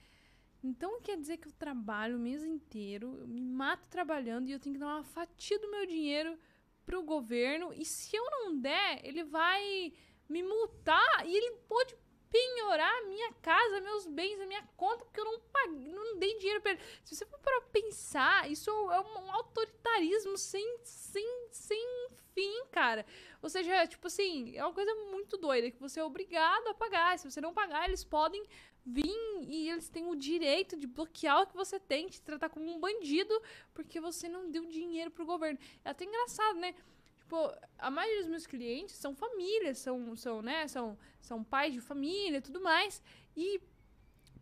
Então 0.63 0.99
quer 0.99 1.15
dizer 1.15 1.37
que 1.37 1.47
eu 1.47 1.51
trabalho 1.51 2.17
o 2.17 2.19
mês 2.19 2.43
inteiro, 2.43 3.19
eu 3.19 3.27
me 3.27 3.39
mato 3.39 3.87
trabalhando 3.87 4.49
e 4.49 4.51
eu 4.51 4.59
tenho 4.59 4.73
que 4.73 4.79
dar 4.79 4.95
uma 4.95 5.03
fatia 5.03 5.59
do 5.59 5.69
meu 5.69 5.85
dinheiro 5.85 6.39
pro 6.83 7.03
governo. 7.03 7.71
E 7.71 7.85
se 7.85 8.15
eu 8.15 8.23
não 8.31 8.59
der, 8.59 8.99
ele 9.05 9.23
vai 9.23 9.93
me 10.27 10.41
multar 10.41 11.23
e 11.23 11.35
ele 11.35 11.57
pode 11.67 11.95
penhorar 12.31 12.91
a 12.91 13.05
minha 13.05 13.31
casa, 13.33 13.79
meus 13.79 14.07
bens, 14.07 14.41
a 14.41 14.45
minha 14.45 14.67
conta, 14.75 15.05
porque 15.05 15.19
eu 15.19 15.25
não 15.25 15.39
paguei, 15.39 15.93
não 15.93 16.17
dei 16.17 16.37
dinheiro 16.37 16.61
para 16.61 16.71
ele. 16.71 16.81
Se 17.03 17.15
você 17.15 17.25
for 17.25 17.39
para 17.39 17.61
pensar, 17.71 18.51
isso 18.51 18.69
é 18.69 18.99
um 18.99 19.31
autoritarismo 19.31 20.37
sem, 20.37 20.79
sem, 20.83 21.47
sem 21.51 22.09
fim, 22.35 22.65
cara. 22.71 23.05
Ou 23.41 23.49
seja, 23.49 23.87
tipo 23.87 24.05
assim, 24.05 24.55
é 24.55 24.63
uma 24.63 24.73
coisa 24.73 24.93
muito 25.09 25.37
doida 25.37 25.71
que 25.71 25.79
você 25.79 25.99
é 25.99 26.03
obrigado 26.03 26.67
a 26.67 26.73
pagar. 26.73 27.17
Se 27.17 27.29
você 27.29 27.41
não 27.41 27.53
pagar, 27.53 27.87
eles 27.87 28.03
podem 28.03 28.45
vir 28.85 29.15
e 29.47 29.69
eles 29.71 29.89
têm 29.89 30.05
o 30.05 30.15
direito 30.15 30.77
de 30.77 30.85
bloquear 30.85 31.41
o 31.41 31.47
que 31.47 31.55
você 31.55 31.79
tem, 31.79 32.07
te 32.07 32.21
tratar 32.21 32.49
como 32.49 32.69
um 32.71 32.79
bandido, 32.79 33.33
porque 33.73 33.99
você 33.99 34.29
não 34.29 34.51
deu 34.51 34.65
dinheiro 34.65 35.09
pro 35.09 35.25
governo. 35.25 35.57
É 35.83 35.89
até 35.89 36.05
engraçado, 36.05 36.59
né? 36.59 36.75
Tipo, 37.17 37.51
a 37.79 37.89
maioria 37.89 38.21
dos 38.21 38.29
meus 38.29 38.45
clientes 38.45 38.95
são 38.95 39.15
famílias, 39.15 39.79
são, 39.79 40.15
são, 40.15 40.43
né, 40.43 40.67
são, 40.67 40.95
são 41.19 41.43
pais 41.43 41.73
de 41.73 41.81
família 41.81 42.37
e 42.37 42.41
tudo 42.41 42.61
mais. 42.61 43.01
E, 43.35 43.59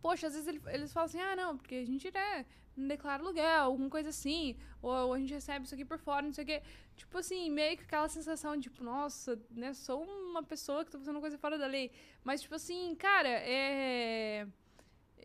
poxa, 0.02 0.26
às 0.26 0.34
vezes 0.34 0.46
eles, 0.46 0.66
eles 0.66 0.92
falam 0.92 1.06
assim, 1.06 1.20
ah, 1.20 1.34
não, 1.34 1.56
porque 1.56 1.76
a 1.76 1.84
gente, 1.86 2.10
né, 2.10 2.44
não 2.76 2.88
declara 2.88 3.22
aluguel, 3.22 3.62
alguma 3.62 3.88
coisa 3.88 4.10
assim, 4.10 4.56
ou, 4.82 5.12
a 5.12 5.18
gente 5.18 5.32
recebe 5.32 5.64
isso 5.64 5.74
aqui 5.74 5.84
por 5.84 5.98
fora, 5.98 6.22
não 6.22 6.32
sei 6.32 6.44
o 6.44 6.46
quê. 6.46 6.62
Tipo 6.96 7.18
assim, 7.18 7.50
meio 7.50 7.76
que 7.76 7.84
aquela 7.84 8.08
sensação 8.08 8.56
de, 8.56 8.64
tipo, 8.64 8.84
nossa, 8.84 9.40
né, 9.50 9.72
sou 9.72 10.02
uma 10.02 10.42
pessoa 10.42 10.84
que 10.84 10.90
tá 10.90 10.98
fazendo 10.98 11.20
coisa 11.20 11.38
fora 11.38 11.58
da 11.58 11.66
lei. 11.66 11.90
Mas, 12.22 12.42
tipo 12.42 12.54
assim, 12.54 12.94
cara, 12.94 13.28
é. 13.28 14.46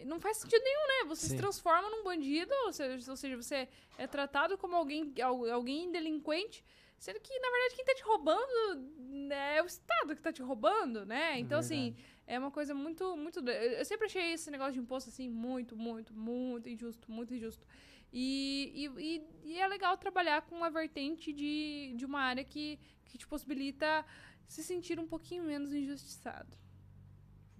Não 0.05 0.19
faz 0.19 0.37
sentido 0.37 0.63
nenhum, 0.63 0.87
né? 0.87 1.09
Você 1.09 1.23
Sim. 1.23 1.29
se 1.29 1.37
transforma 1.37 1.89
num 1.89 2.03
bandido, 2.03 2.53
ou 2.65 2.71
seja, 2.71 3.11
ou 3.11 3.17
seja, 3.17 3.35
você 3.35 3.67
é 3.97 4.07
tratado 4.07 4.57
como 4.57 4.75
alguém, 4.75 5.13
alguém 5.51 5.91
delinquente, 5.91 6.63
sendo 6.97 7.19
que, 7.19 7.37
na 7.37 7.49
verdade, 7.49 7.75
quem 7.75 7.83
tá 7.83 7.93
te 7.95 8.03
roubando 8.03 8.75
né, 8.97 9.57
é 9.57 9.63
o 9.63 9.65
Estado 9.65 10.15
que 10.15 10.21
tá 10.21 10.31
te 10.31 10.41
roubando, 10.41 11.05
né? 11.05 11.37
Então, 11.37 11.57
é 11.57 11.59
assim, 11.59 11.95
é 12.29 12.37
uma 12.37 12.51
coisa 12.51 12.75
muito, 12.75 13.17
muito. 13.17 13.39
Eu 13.49 13.83
sempre 13.83 14.05
achei 14.05 14.33
esse 14.33 14.51
negócio 14.51 14.73
de 14.73 14.79
imposto, 14.79 15.09
assim, 15.09 15.27
muito, 15.27 15.75
muito, 15.75 16.13
muito 16.13 16.69
injusto, 16.69 17.11
muito 17.11 17.33
injusto. 17.33 17.65
E, 18.13 18.91
e, 18.97 19.23
e, 19.43 19.59
é 19.59 19.67
legal 19.67 19.97
trabalhar 19.97 20.43
com 20.43 20.55
uma 20.55 20.69
vertente 20.69 21.33
de, 21.33 21.93
de 21.97 22.05
uma 22.05 22.21
área 22.21 22.43
que, 22.43 22.79
que 23.05 23.17
te 23.17 23.27
possibilita 23.27 24.05
se 24.47 24.63
sentir 24.63 24.99
um 24.99 25.07
pouquinho 25.07 25.43
menos 25.43 25.73
injustiçado. 25.73 26.55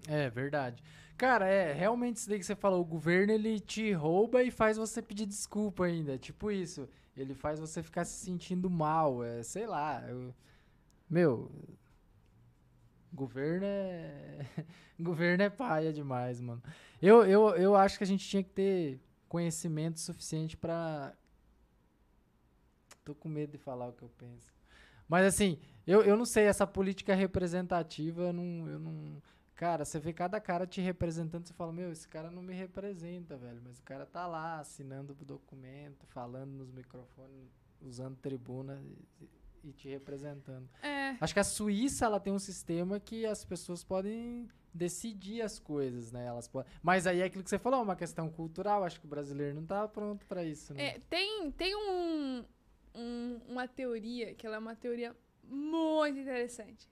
É, 0.07 0.29
verdade. 0.29 0.83
Cara, 1.17 1.47
é 1.47 1.73
realmente 1.73 2.17
isso 2.17 2.29
daí 2.29 2.37
que 2.37 2.45
você 2.45 2.55
falou. 2.55 2.81
O 2.81 2.85
governo 2.85 3.33
ele 3.33 3.59
te 3.59 3.91
rouba 3.91 4.43
e 4.43 4.51
faz 4.51 4.77
você 4.77 5.01
pedir 5.01 5.25
desculpa 5.25 5.85
ainda. 5.85 6.17
Tipo 6.17 6.51
isso. 6.51 6.87
Ele 7.17 7.33
faz 7.33 7.59
você 7.59 7.81
ficar 7.81 8.05
se 8.05 8.23
sentindo 8.23 8.69
mal. 8.69 9.23
É, 9.23 9.41
sei 9.41 9.65
lá. 9.65 10.03
Eu, 10.07 10.33
meu. 11.09 11.51
Governo 13.11 13.65
é. 13.65 14.45
governo 14.99 15.44
é 15.44 15.49
paia 15.49 15.91
demais, 15.91 16.40
mano. 16.40 16.61
Eu, 17.02 17.26
eu, 17.26 17.49
eu 17.56 17.76
acho 17.76 17.98
que 17.98 18.03
a 18.03 18.07
gente 18.07 18.27
tinha 18.27 18.44
que 18.44 18.52
ter 18.52 18.99
conhecimento 19.27 19.99
suficiente 19.99 20.56
pra. 20.56 21.14
Tô 23.03 23.15
com 23.15 23.30
medo 23.30 23.52
de 23.52 23.57
falar 23.57 23.88
o 23.88 23.94
que 23.94 24.03
eu 24.03 24.10
penso. 24.10 24.53
Mas 25.07 25.26
assim, 25.26 25.60
eu, 25.88 26.03
eu 26.03 26.15
não 26.15 26.26
sei, 26.26 26.45
essa 26.45 26.68
política 26.68 27.15
representativa, 27.15 28.23
eu 28.23 28.34
não, 28.34 28.69
eu 28.69 28.80
não. 28.80 29.22
Cara, 29.56 29.84
você 29.84 29.99
vê 29.99 30.14
cada 30.14 30.40
cara 30.40 30.68
te 30.68 30.80
representando, 30.80 31.48
você 31.48 31.53
fala, 31.53 31.73
meu, 31.73 31.91
esse 31.91 32.07
cara 32.07 32.30
não 32.30 32.41
me 32.41 32.53
representa, 32.53 33.36
velho. 33.36 33.60
Mas 33.64 33.80
o 33.80 33.84
cara 33.84 34.06
tá 34.06 34.27
lá 34.27 34.60
assinando 34.60 35.18
o 35.19 35.26
documento, 35.26 36.06
falando 36.06 36.52
nos 36.52 36.72
microfones, 36.72 37.49
usando 37.81 38.15
tribuna 38.18 38.81
e, 39.64 39.72
te 39.73 39.88
representando. 39.90 40.69
É. 40.81 41.15
Acho 41.19 41.34
que 41.34 41.40
a 41.40 41.44
Suíça 41.44 42.06
ela 42.06 42.19
tem 42.19 42.31
um 42.34 42.40
sistema 42.40 42.99
que 42.99 43.26
as 43.26 43.44
pessoas 43.45 43.84
podem 43.84 44.48
decidir 44.73 45.41
as 45.41 45.57
coisas, 45.60 46.11
né? 46.11 46.26
Elas 46.27 46.48
podem... 46.48 46.72
Mas 46.81 47.07
aí 47.07 47.22
é 47.22 47.26
aquilo 47.26 47.44
que 47.44 47.49
você 47.49 47.57
falou, 47.60 47.81
uma 47.81 47.95
questão 47.95 48.30
cultural. 48.30 48.84
Acho 48.84 48.99
que 48.99 49.06
o 49.06 49.10
brasileiro 49.10 49.56
não 49.56 49.65
tá 49.65 49.88
pronto 49.88 50.26
para 50.27 50.44
isso, 50.44 50.73
né? 50.73 50.88
É, 50.95 50.99
tem 51.10 51.52
tem 51.52 51.76
um, 51.76 52.45
um- 52.95 53.41
uma 53.48 53.68
teoria, 53.68 54.34
que 54.36 54.45
ela 54.45 54.56
é 54.57 54.60
uma 54.60 54.76
teoria 54.76 55.15
muito 55.44 56.19
interessante. 56.19 56.88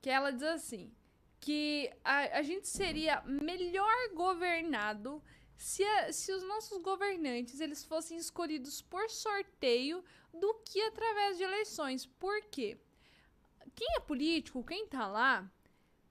Que 0.00 0.08
ela 0.08 0.30
diz 0.30 0.44
assim: 0.44 0.92
que 1.40 1.90
a, 2.04 2.38
a 2.38 2.42
gente 2.42 2.68
seria 2.68 3.20
melhor 3.22 3.92
governado 4.14 5.20
se, 5.56 5.82
a- 5.82 6.12
se 6.12 6.30
os 6.32 6.42
nossos 6.44 6.80
governantes 6.80 7.60
eles 7.60 7.84
fossem 7.84 8.16
escolhidos 8.18 8.80
por 8.82 9.10
sorteio 9.10 10.04
do 10.40 10.54
que 10.64 10.80
através 10.82 11.36
de 11.36 11.44
eleições. 11.44 12.06
Por 12.06 12.42
quê? 12.42 12.78
Quem 13.74 13.96
é 13.96 14.00
político, 14.00 14.64
quem 14.64 14.86
tá 14.86 15.06
lá, 15.06 15.50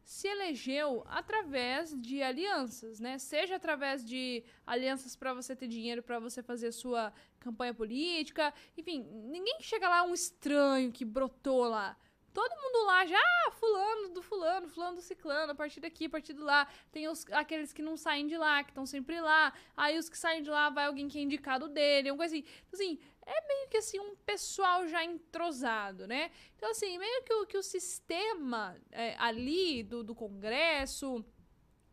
se 0.05 0.27
elegeu 0.27 1.03
através 1.07 1.99
de 1.99 2.21
alianças, 2.21 2.99
né? 2.99 3.17
Seja 3.17 3.55
através 3.55 4.05
de 4.05 4.43
alianças 4.65 5.15
para 5.15 5.33
você 5.33 5.55
ter 5.55 5.67
dinheiro 5.67 6.03
para 6.03 6.19
você 6.19 6.43
fazer 6.43 6.71
sua 6.71 7.11
campanha 7.39 7.73
política, 7.73 8.53
enfim, 8.77 9.03
ninguém 9.31 9.57
chega 9.61 9.89
lá 9.89 10.03
um 10.03 10.13
estranho 10.13 10.91
que 10.91 11.03
brotou 11.03 11.65
lá. 11.67 11.97
Todo 12.35 12.51
mundo 12.61 12.85
lá 12.85 13.05
já, 13.05 13.17
ah, 13.17 13.51
fulano 13.51 14.09
do 14.09 14.21
fulano, 14.21 14.67
fulano 14.67 14.97
do 14.97 15.01
ciclano, 15.01 15.53
a 15.53 15.55
partir 15.55 15.79
daqui, 15.79 16.05
a 16.07 16.09
partir 16.09 16.33
de 16.33 16.41
lá. 16.41 16.67
Tem 16.91 17.07
os, 17.07 17.25
aqueles 17.31 17.71
que 17.71 17.81
não 17.81 17.95
saem 17.95 18.27
de 18.27 18.37
lá, 18.37 18.61
que 18.61 18.71
estão 18.71 18.85
sempre 18.85 19.21
lá. 19.21 19.53
Aí 19.75 19.97
os 19.97 20.09
que 20.09 20.17
saem 20.17 20.43
de 20.43 20.49
lá, 20.49 20.69
vai 20.69 20.85
alguém 20.85 21.07
que 21.07 21.17
é 21.17 21.21
indicado 21.21 21.69
dele, 21.69 22.09
alguma 22.09 22.27
coisa 22.27 22.35
assim. 22.35 22.45
Então, 22.67 22.77
assim, 22.77 22.99
é 23.25 23.47
meio 23.47 23.69
que 23.69 23.77
assim, 23.77 23.99
um 23.99 24.15
pessoal 24.17 24.87
já 24.87 25.03
entrosado, 25.03 26.07
né? 26.07 26.31
Então, 26.55 26.69
assim, 26.69 26.97
meio 26.97 27.23
que 27.23 27.33
o, 27.33 27.45
que 27.45 27.57
o 27.57 27.63
sistema 27.63 28.77
é, 28.91 29.15
ali 29.17 29.83
do, 29.83 30.03
do 30.03 30.13
Congresso, 30.13 31.25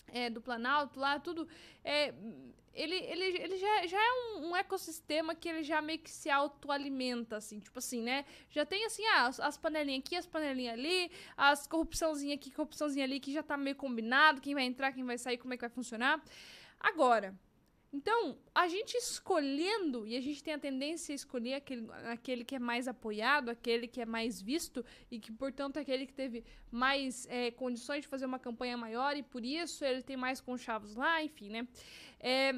é, 0.08 0.28
do 0.28 0.42
Planalto 0.42 1.00
lá, 1.00 1.18
tudo, 1.18 1.48
é, 1.82 2.14
ele, 2.74 2.96
ele, 2.96 3.24
ele 3.42 3.56
já, 3.56 3.86
já 3.86 3.98
é 3.98 4.12
um, 4.12 4.50
um 4.50 4.56
ecossistema 4.56 5.34
que 5.34 5.48
ele 5.48 5.62
já 5.62 5.80
meio 5.80 5.98
que 5.98 6.10
se 6.10 6.30
autoalimenta, 6.30 7.36
assim, 7.36 7.58
tipo 7.58 7.78
assim, 7.78 8.02
né? 8.02 8.24
Já 8.50 8.64
tem, 8.64 8.84
assim, 8.84 9.04
ah, 9.06 9.26
as, 9.26 9.40
as 9.40 9.56
panelinhas 9.56 10.00
aqui, 10.00 10.16
as 10.16 10.26
panelinhas 10.26 10.74
ali, 10.74 11.10
as 11.36 11.66
corrupçãozinha 11.66 12.34
aqui, 12.34 12.50
corrupçãozinha 12.50 13.04
ali, 13.04 13.20
que 13.20 13.32
já 13.32 13.42
tá 13.42 13.56
meio 13.56 13.76
combinado, 13.76 14.40
quem 14.40 14.54
vai 14.54 14.64
entrar, 14.64 14.92
quem 14.92 15.04
vai 15.04 15.18
sair, 15.18 15.38
como 15.38 15.52
é 15.54 15.56
que 15.56 15.62
vai 15.62 15.70
funcionar. 15.70 16.22
Agora, 16.80 17.34
então, 17.92 18.38
a 18.54 18.66
gente 18.68 18.94
escolhendo, 18.96 20.06
e 20.06 20.16
a 20.16 20.20
gente 20.20 20.42
tem 20.42 20.54
a 20.54 20.58
tendência 20.58 21.12
a 21.12 21.16
escolher 21.16 21.54
aquele, 21.54 21.86
aquele 22.10 22.44
que 22.44 22.54
é 22.54 22.58
mais 22.58 22.88
apoiado, 22.88 23.50
aquele 23.50 23.86
que 23.86 24.00
é 24.00 24.06
mais 24.06 24.40
visto, 24.40 24.84
e 25.10 25.20
que, 25.20 25.30
portanto, 25.30 25.76
é 25.76 25.80
aquele 25.80 26.06
que 26.06 26.14
teve 26.14 26.42
mais 26.70 27.26
é, 27.26 27.50
condições 27.50 28.02
de 28.02 28.08
fazer 28.08 28.24
uma 28.24 28.38
campanha 28.38 28.76
maior, 28.76 29.14
e 29.16 29.22
por 29.22 29.44
isso 29.44 29.84
ele 29.84 30.02
tem 30.02 30.16
mais 30.16 30.40
conchavos 30.40 30.94
lá, 30.94 31.22
enfim, 31.22 31.50
né? 31.50 31.68
É, 32.18 32.54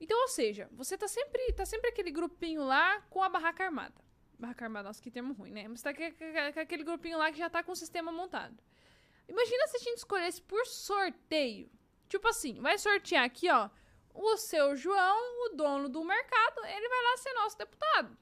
então, 0.00 0.20
ou 0.20 0.28
seja, 0.28 0.68
você 0.72 0.96
tá 0.96 1.08
sempre, 1.08 1.52
tá 1.52 1.64
sempre 1.64 1.88
aquele 1.90 2.10
grupinho 2.10 2.62
lá 2.64 3.00
com 3.10 3.22
a 3.22 3.28
barraca 3.28 3.64
armada. 3.64 3.94
Barraca 4.38 4.64
armada, 4.64 4.88
nossa, 4.88 5.02
que 5.02 5.10
termo 5.10 5.32
ruim, 5.32 5.50
né? 5.50 5.66
Mas 5.66 5.80
tá 5.82 5.94
com- 5.94 6.02
aquele 6.60 6.84
grupinho 6.84 7.18
lá 7.18 7.32
que 7.32 7.38
já 7.38 7.48
tá 7.48 7.62
com 7.62 7.72
o 7.72 7.76
sistema 7.76 8.12
montado. 8.12 8.56
Imagina 9.28 9.66
se 9.68 9.76
a 9.76 9.80
gente 9.80 9.98
escolhesse 9.98 10.42
por 10.42 10.66
sorteio. 10.66 11.70
Tipo 12.08 12.28
assim, 12.28 12.60
vai 12.60 12.76
sortear 12.76 13.24
aqui, 13.24 13.48
ó. 13.48 13.70
O 14.14 14.36
seu 14.36 14.76
João, 14.76 15.46
o 15.46 15.56
dono 15.56 15.88
do 15.88 16.04
mercado, 16.04 16.64
ele 16.66 16.88
vai 16.88 17.02
lá 17.02 17.16
ser 17.16 17.32
nosso 17.34 17.58
deputado. 17.58 18.16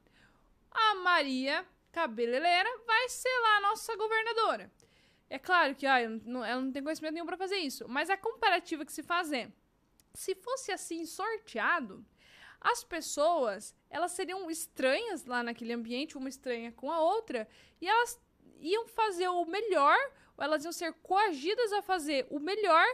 A 0.71 0.95
Maria 0.97 1.67
Cabeleleira 1.93 2.79
vai 2.87 3.09
ser 3.11 3.39
lá 3.41 3.61
nossa 3.61 3.95
governadora. 3.95 4.73
É 5.29 5.39
claro 5.39 5.75
que 5.75 5.87
ah, 5.87 6.09
não- 6.25 6.45
ela 6.45 6.61
não 6.63 6.73
tem 6.73 6.83
conhecimento 6.83 7.13
nenhum 7.15 7.27
pra 7.27 7.37
fazer 7.37 7.57
isso, 7.57 7.87
mas 7.89 8.09
a 8.11 8.17
comparativa 8.17 8.85
que 8.85 8.93
se 8.93 9.03
faz 9.03 9.31
é: 9.33 9.51
se 10.15 10.35
fosse 10.35 10.73
assim 10.73 11.05
sorteado, 11.05 12.05
as 12.61 12.83
pessoas 12.85 13.75
elas 13.91 14.13
seriam 14.13 14.51
estranhas 14.51 15.25
lá 15.27 15.43
naquele 15.43 15.73
ambiente, 15.75 16.17
uma 16.17 16.29
estranha 16.29 16.73
com 16.73 16.91
a 16.91 17.01
outra, 17.01 17.47
e 17.81 17.89
elas 17.89 18.19
iam 18.61 18.87
fazer 18.89 19.29
o 19.29 19.45
melhor, 19.45 19.99
ou 20.37 20.45
elas 20.45 20.65
iam 20.65 20.73
ser 20.73 20.93
coagidas 21.03 21.73
a 21.75 21.83
fazer 21.83 22.27
o 22.31 22.39
melhor 22.39 22.87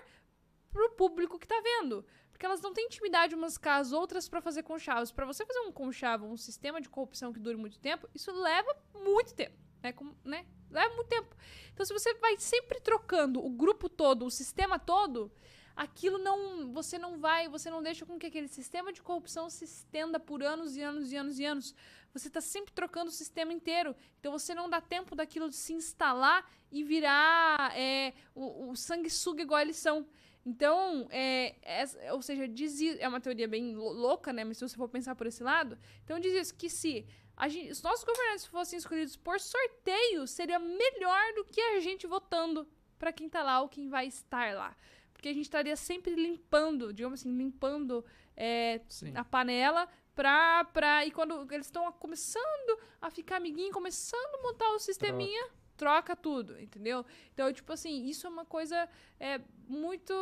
pro 0.70 0.90
público 0.92 1.38
que 1.38 1.46
tá 1.46 1.60
vendo. 1.60 2.04
Porque 2.38 2.46
elas 2.46 2.60
não 2.60 2.72
têm 2.72 2.86
intimidade 2.86 3.34
umas 3.34 3.58
com 3.58 3.68
as 3.68 3.90
outras 3.90 4.28
pra 4.28 4.40
fazer 4.40 4.62
conchavos. 4.62 5.10
Pra 5.10 5.26
você 5.26 5.44
fazer 5.44 5.58
um 5.58 5.72
conchavo, 5.72 6.24
um 6.24 6.36
sistema 6.36 6.80
de 6.80 6.88
corrupção 6.88 7.32
que 7.32 7.40
dure 7.40 7.56
muito 7.56 7.80
tempo, 7.80 8.08
isso 8.14 8.30
leva 8.30 8.76
muito 8.94 9.34
tempo. 9.34 9.58
Né? 9.82 9.92
Né? 10.24 10.46
Leva 10.70 10.94
muito 10.94 11.08
tempo. 11.08 11.36
Então, 11.74 11.84
se 11.84 11.92
você 11.92 12.14
vai 12.14 12.38
sempre 12.38 12.78
trocando 12.78 13.44
o 13.44 13.50
grupo 13.50 13.88
todo, 13.88 14.24
o 14.24 14.30
sistema 14.30 14.78
todo, 14.78 15.32
aquilo 15.74 16.16
não. 16.16 16.72
Você 16.72 16.96
não 16.96 17.18
vai, 17.18 17.48
você 17.48 17.68
não 17.70 17.82
deixa 17.82 18.06
com 18.06 18.16
que 18.16 18.26
aquele 18.26 18.46
sistema 18.46 18.92
de 18.92 19.02
corrupção 19.02 19.50
se 19.50 19.64
estenda 19.64 20.20
por 20.20 20.40
anos 20.40 20.76
e 20.76 20.80
anos 20.80 21.10
e 21.10 21.16
anos 21.16 21.40
e 21.40 21.44
anos. 21.44 21.74
Você 22.12 22.28
está 22.28 22.40
sempre 22.40 22.72
trocando 22.72 23.10
o 23.10 23.12
sistema 23.12 23.52
inteiro. 23.52 23.96
Então 24.20 24.30
você 24.30 24.54
não 24.54 24.70
dá 24.70 24.80
tempo 24.80 25.16
daquilo 25.16 25.48
de 25.48 25.56
se 25.56 25.72
instalar 25.72 26.48
e 26.70 26.84
virar 26.84 27.76
é, 27.76 28.14
o, 28.32 28.70
o 28.70 28.76
sanguessuga 28.76 29.42
igual 29.42 29.60
eles 29.60 29.76
são. 29.76 30.06
Então, 30.46 31.06
é, 31.10 31.54
é- 31.62 32.12
ou 32.12 32.22
seja, 32.22 32.48
diz, 32.48 32.80
é 32.98 33.06
uma 33.06 33.20
teoria 33.20 33.46
bem 33.46 33.74
lou- 33.76 33.92
louca, 33.92 34.32
né? 34.32 34.44
Mas 34.44 34.56
se 34.58 34.66
você 34.68 34.76
for 34.76 34.88
pensar 34.88 35.14
por 35.14 35.26
esse 35.26 35.42
lado, 35.42 35.78
então 36.04 36.18
diz 36.18 36.32
isso, 36.32 36.54
que 36.54 36.70
se 36.70 37.06
gente, 37.48 37.70
os 37.70 37.82
nossos 37.82 38.04
governantes 38.04 38.46
fossem 38.46 38.78
escolhidos 38.78 39.16
por 39.16 39.38
sorteio, 39.38 40.26
seria 40.26 40.58
melhor 40.58 41.34
do 41.34 41.44
que 41.44 41.60
a 41.60 41.80
gente 41.80 42.06
votando 42.06 42.66
para 42.98 43.12
quem 43.12 43.28
tá 43.28 43.42
lá 43.42 43.60
ou 43.60 43.68
quem 43.68 43.88
vai 43.88 44.06
estar 44.06 44.54
lá. 44.54 44.76
Porque 45.12 45.28
a 45.28 45.32
gente 45.32 45.44
estaria 45.44 45.76
sempre 45.76 46.14
limpando, 46.14 46.92
digamos 46.92 47.20
assim, 47.20 47.36
limpando 47.36 48.04
é, 48.36 48.80
a 49.14 49.24
panela 49.24 49.88
pra, 50.14 50.64
pra. 50.64 51.04
E 51.04 51.10
quando 51.10 51.52
eles 51.52 51.66
estão 51.66 51.90
começando 51.92 52.78
a 53.00 53.10
ficar 53.10 53.36
amiguinho, 53.36 53.72
começando 53.72 54.34
a 54.36 54.42
montar 54.42 54.70
o 54.70 54.78
sisteminha, 54.78 55.44
troca, 55.78 56.16
tudo, 56.16 56.60
entendeu? 56.60 57.04
Então, 57.34 57.52
tipo 57.52 57.72
assim, 57.72 58.06
isso 58.06 58.26
é 58.26 58.30
uma 58.30 58.44
coisa 58.44 58.88
é, 59.20 59.40
muito 59.68 60.12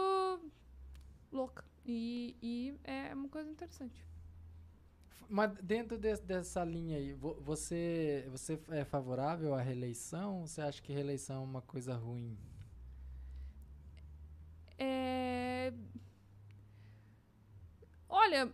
louca. 1.33 1.65
E, 1.85 2.37
e 2.43 2.75
é 2.85 3.15
uma 3.15 3.29
coisa 3.29 3.51
interessante. 3.51 4.05
Mas 5.29 5.53
dentro 5.63 5.99
de- 5.99 6.17
dessa 6.23 6.65
linha 6.65 6.97
aí, 6.99 7.13
vo- 7.13 7.35
você, 7.41 8.27
você 8.31 8.59
é 8.71 8.85
favorável 8.85 9.55
à 9.55 9.61
reeleição? 9.61 10.41
Ou 10.41 10.47
você 10.47 10.61
acha 10.61 10.81
que 10.83 10.93
reeleição 10.93 11.37
é 11.43 11.45
uma 11.45 11.63
coisa 11.63 11.95
ruim? 11.95 12.37
É... 14.79 15.73
Olha, 18.09 18.53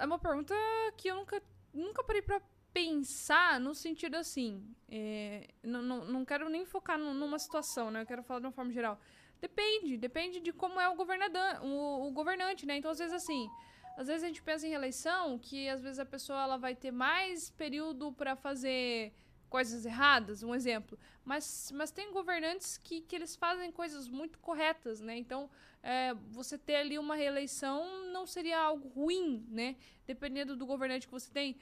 é 0.00 0.06
uma 0.06 0.18
pergunta 0.18 0.54
que 0.96 1.08
eu 1.08 1.16
nunca, 1.16 1.42
nunca 1.72 2.04
parei 2.04 2.22
pra 2.22 2.40
pensar 2.76 3.58
no 3.58 3.74
sentido 3.74 4.16
assim. 4.16 4.62
é, 4.90 5.48
não, 5.62 5.80
não, 5.82 6.04
não 6.04 6.24
quero 6.26 6.46
nem 6.50 6.64
focar 6.66 6.98
num- 6.98 7.14
numa 7.14 7.38
situação, 7.38 7.90
né? 7.90 8.02
Eu 8.02 8.06
quero 8.06 8.22
falar 8.22 8.40
de 8.40 8.46
uma 8.46 8.52
forma 8.52 8.70
geral. 8.70 9.00
Depende, 9.40 9.96
depende 9.96 10.40
de 10.40 10.52
como 10.52 10.78
é 10.78 10.86
o 10.88 10.94
governador, 10.94 11.50
o, 11.62 12.06
o 12.06 12.10
governante, 12.12 12.66
né? 12.66 12.76
Então, 12.76 12.90
às 12.90 12.98
vezes, 12.98 13.14
assim, 13.14 13.48
às 13.96 14.06
vezes 14.08 14.22
a 14.24 14.26
gente 14.26 14.42
pensa 14.42 14.66
em 14.66 14.70
reeleição, 14.70 15.38
que 15.38 15.68
às 15.70 15.80
vezes 15.82 15.98
a 15.98 16.04
pessoa 16.04 16.42
ela 16.42 16.58
vai 16.58 16.74
ter 16.74 16.90
mais 16.90 17.48
período 17.50 18.12
pra 18.12 18.36
fazer 18.36 19.14
coisas 19.48 19.86
erradas, 19.86 20.42
um 20.42 20.54
exemplo. 20.54 20.98
Mas, 21.24 21.72
mas 21.74 21.90
tem 21.90 22.12
governantes 22.12 22.76
que, 22.76 23.00
que 23.00 23.16
eles 23.16 23.34
fazem 23.36 23.72
coisas 23.72 24.06
muito 24.06 24.38
corretas, 24.38 25.00
né? 25.00 25.16
Então, 25.16 25.48
é, 25.82 26.12
você 26.30 26.58
ter 26.58 26.76
ali 26.76 26.98
uma 26.98 27.14
reeleição 27.14 27.86
não 28.12 28.26
seria 28.26 28.58
algo 28.60 28.88
ruim, 28.88 29.46
né? 29.48 29.76
Dependendo 30.06 30.54
do 30.56 30.66
governante 30.66 31.06
que 31.06 31.12
você 31.12 31.30
tem. 31.30 31.56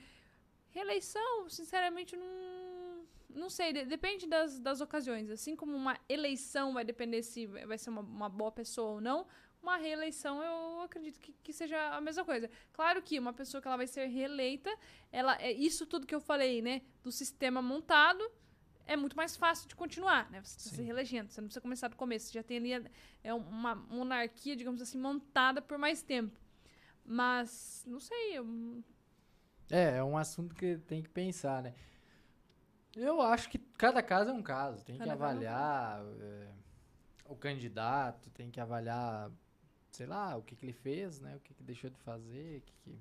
Reeleição, 0.75 1.49
sinceramente, 1.49 2.17
não, 2.17 3.07
não 3.31 3.49
sei, 3.49 3.73
de- 3.73 3.85
depende 3.85 4.27
das, 4.27 4.59
das 4.59 4.81
ocasiões. 4.81 5.31
Assim 5.31 5.55
como 5.55 5.75
uma 5.77 5.97
eleição 6.09 6.73
vai 6.75 6.85
depender 6.85 7.23
se 7.23 7.47
vai 7.47 7.79
ser 7.79 7.91
uma, 7.91 8.03
uma 8.03 8.29
boa 8.29 8.51
pessoa 8.51 8.91
ou 8.95 9.01
não, 9.01 9.25
uma 9.63 9.77
reeleição 9.77 10.43
eu 10.43 10.81
acredito 10.83 11.21
que, 11.21 11.33
que 11.45 11.53
seja 11.53 11.79
a 11.97 12.01
mesma 12.01 12.25
coisa. 12.25 12.51
Claro 12.73 13.01
que 13.03 13.19
uma 13.19 13.33
pessoa 13.33 13.63
que 13.63 13.69
ela 13.69 13.77
vai 13.77 13.87
ser 13.87 14.07
reeleita, 14.07 14.71
ela 15.13 15.37
é 15.41 15.53
isso 15.53 15.87
tudo 15.87 16.07
que 16.07 16.15
eu 16.15 16.21
falei, 16.21 16.61
né, 16.61 16.83
do 17.05 17.13
sistema 17.13 17.63
montado, 17.63 18.23
é 18.85 18.97
muito 18.97 19.17
mais 19.17 19.37
fácil 19.37 19.67
de 19.69 19.75
continuar, 19.77 20.29
né? 20.31 20.43
Você 20.43 20.59
está 20.59 20.71
se 20.71 20.77
Sim. 20.77 20.83
reelegendo, 20.83 21.31
você 21.33 21.41
não 21.41 21.49
precisa 21.49 21.61
começar 21.63 21.89
do 21.89 21.97
começo, 21.97 22.27
você 22.27 22.33
já 22.35 22.43
tem 22.43 22.59
ali 22.75 22.91
é 23.23 23.33
uma 23.33 23.75
monarquia, 23.75 24.55
digamos 24.57 24.83
assim, 24.83 24.99
montada 24.99 25.63
por 25.63 25.79
mais 25.79 26.03
tempo. 26.03 26.39
Mas, 27.05 27.85
não 27.87 28.01
sei, 28.01 28.39
eu- 28.39 28.83
É, 29.71 29.97
é 29.97 30.05
um 30.05 30.17
assunto 30.17 30.55
que 30.55 30.79
tem 30.79 31.03
que 31.03 31.09
pensar, 31.09 31.63
né? 31.63 31.75
Eu 32.97 33.21
acho 33.21 33.49
que 33.49 33.59
cada 33.59 34.03
caso 34.03 34.31
é 34.31 34.33
um 34.33 34.43
caso. 34.43 34.85
Tem 34.85 34.97
que 34.97 35.05
Cada 35.05 35.17
caso 35.17 35.23
é 35.23 35.47
avaliar 35.49 36.05
é, 36.21 36.49
o 37.27 37.35
candidato, 37.35 38.31
tem 38.31 38.51
que 38.51 38.61
avaliar, 38.61 39.31
sei 39.91 40.07
lá, 40.07 40.37
o 40.37 40.43
que, 40.43 40.55
que 40.55 40.67
ele 40.67 40.73
fez, 40.73 41.21
né? 41.21 41.37
O 41.37 41.41
que, 41.41 41.55
que 41.55 41.63
deixou 41.63 41.91
de 41.91 41.99
fazer, 41.99 42.63
que 42.63 42.73
que... 42.83 42.99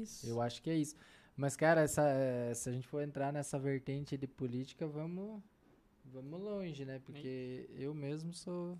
isso. 0.00 0.26
Eu 0.26 0.40
acho 0.40 0.62
que 0.62 0.70
é 0.70 0.76
isso. 0.76 0.96
Mas, 1.36 1.56
cara, 1.56 1.80
essa, 1.82 2.02
eh, 2.08 2.52
se 2.54 2.68
a 2.68 2.72
gente 2.72 2.86
for 2.86 3.02
entrar 3.02 3.32
nessa 3.32 3.58
vertente 3.58 4.16
de 4.18 4.26
política, 4.26 4.86
vamos, 4.86 5.42
vamos 6.04 6.40
longe, 6.40 6.84
né? 6.84 6.98
Porque 6.98 7.68
eu 7.74 7.94
mesmo 7.94 8.32
sou 8.34 8.78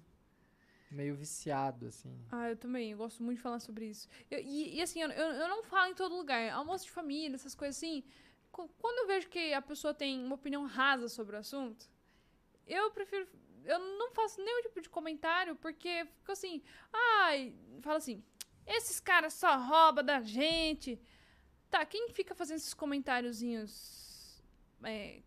meio 0.93 1.14
viciado, 1.14 1.86
assim. 1.86 2.14
Ah, 2.31 2.51
eu 2.51 2.56
também, 2.56 2.93
eu 2.93 2.98
gosto 2.98 3.23
muito 3.23 3.39
de 3.39 3.43
falar 3.43 3.60
sobre 3.60 3.86
isso. 3.86 4.09
Eu- 4.31 4.40
e, 4.40 4.77
e, 4.77 4.82
assim, 4.82 5.01
eu, 5.01 5.10
eu, 5.10 5.48
não 5.48 5.62
falo 5.64 5.90
em 5.90 5.94
todo 5.94 6.14
lugar. 6.14 6.51
Almoço 6.52 6.85
de 6.85 6.90
família, 6.90 7.35
essas 7.35 7.55
coisas 7.55 7.77
assim. 7.77 8.05
Quando 8.51 8.98
eu 8.98 9.06
vejo 9.06 9.28
que 9.28 9.55
a 9.55 9.62
pessoa 9.62 9.94
tem 9.94 10.23
uma 10.23 10.35
opinião 10.35 10.66
rasa 10.66 11.09
sobre 11.09 11.36
o 11.36 11.39
assunto, 11.39 11.89
eu 12.66 12.90
prefiro. 12.90 13.27
Eu 13.64 13.78
não 13.78 14.10
faço 14.10 14.43
nenhum 14.43 14.62
tipo 14.62 14.81
de 14.81 14.89
comentário, 14.89 15.56
porque 15.56 16.05
fico 16.19 16.32
assim. 16.32 16.62
Ai, 16.93 17.55
fala 17.81 17.97
assim. 17.97 18.23
Esses 18.66 19.01
caras 19.01 19.32
só 19.35 19.56
roubam 19.56 20.05
da 20.05 20.20
gente. 20.20 21.01
Tá, 21.70 21.85
quem 21.86 22.10
fica 22.10 22.35
fazendo 22.35 22.59
esses 22.59 22.74
comentáriozinhos 22.74 24.43
é, 24.85 25.23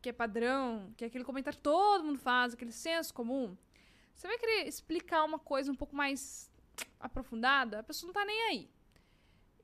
que 0.00 0.08
é 0.08 0.12
padrão, 0.12 0.92
que 0.96 1.04
é 1.04 1.06
aquele 1.08 1.24
comentário 1.24 1.58
que 1.58 1.62
todo 1.62 2.04
mundo 2.04 2.18
faz, 2.18 2.54
aquele 2.54 2.72
senso 2.72 3.12
comum? 3.12 3.56
Você 4.14 4.26
vai 4.28 4.38
querer 4.38 4.66
explicar 4.66 5.24
uma 5.24 5.38
coisa 5.38 5.70
um 5.72 5.74
pouco 5.74 5.96
mais 5.96 6.50
aprofundada, 6.98 7.80
a 7.80 7.82
pessoa 7.82 8.08
não 8.08 8.14
tá 8.14 8.24
nem 8.24 8.42
aí. 8.48 8.70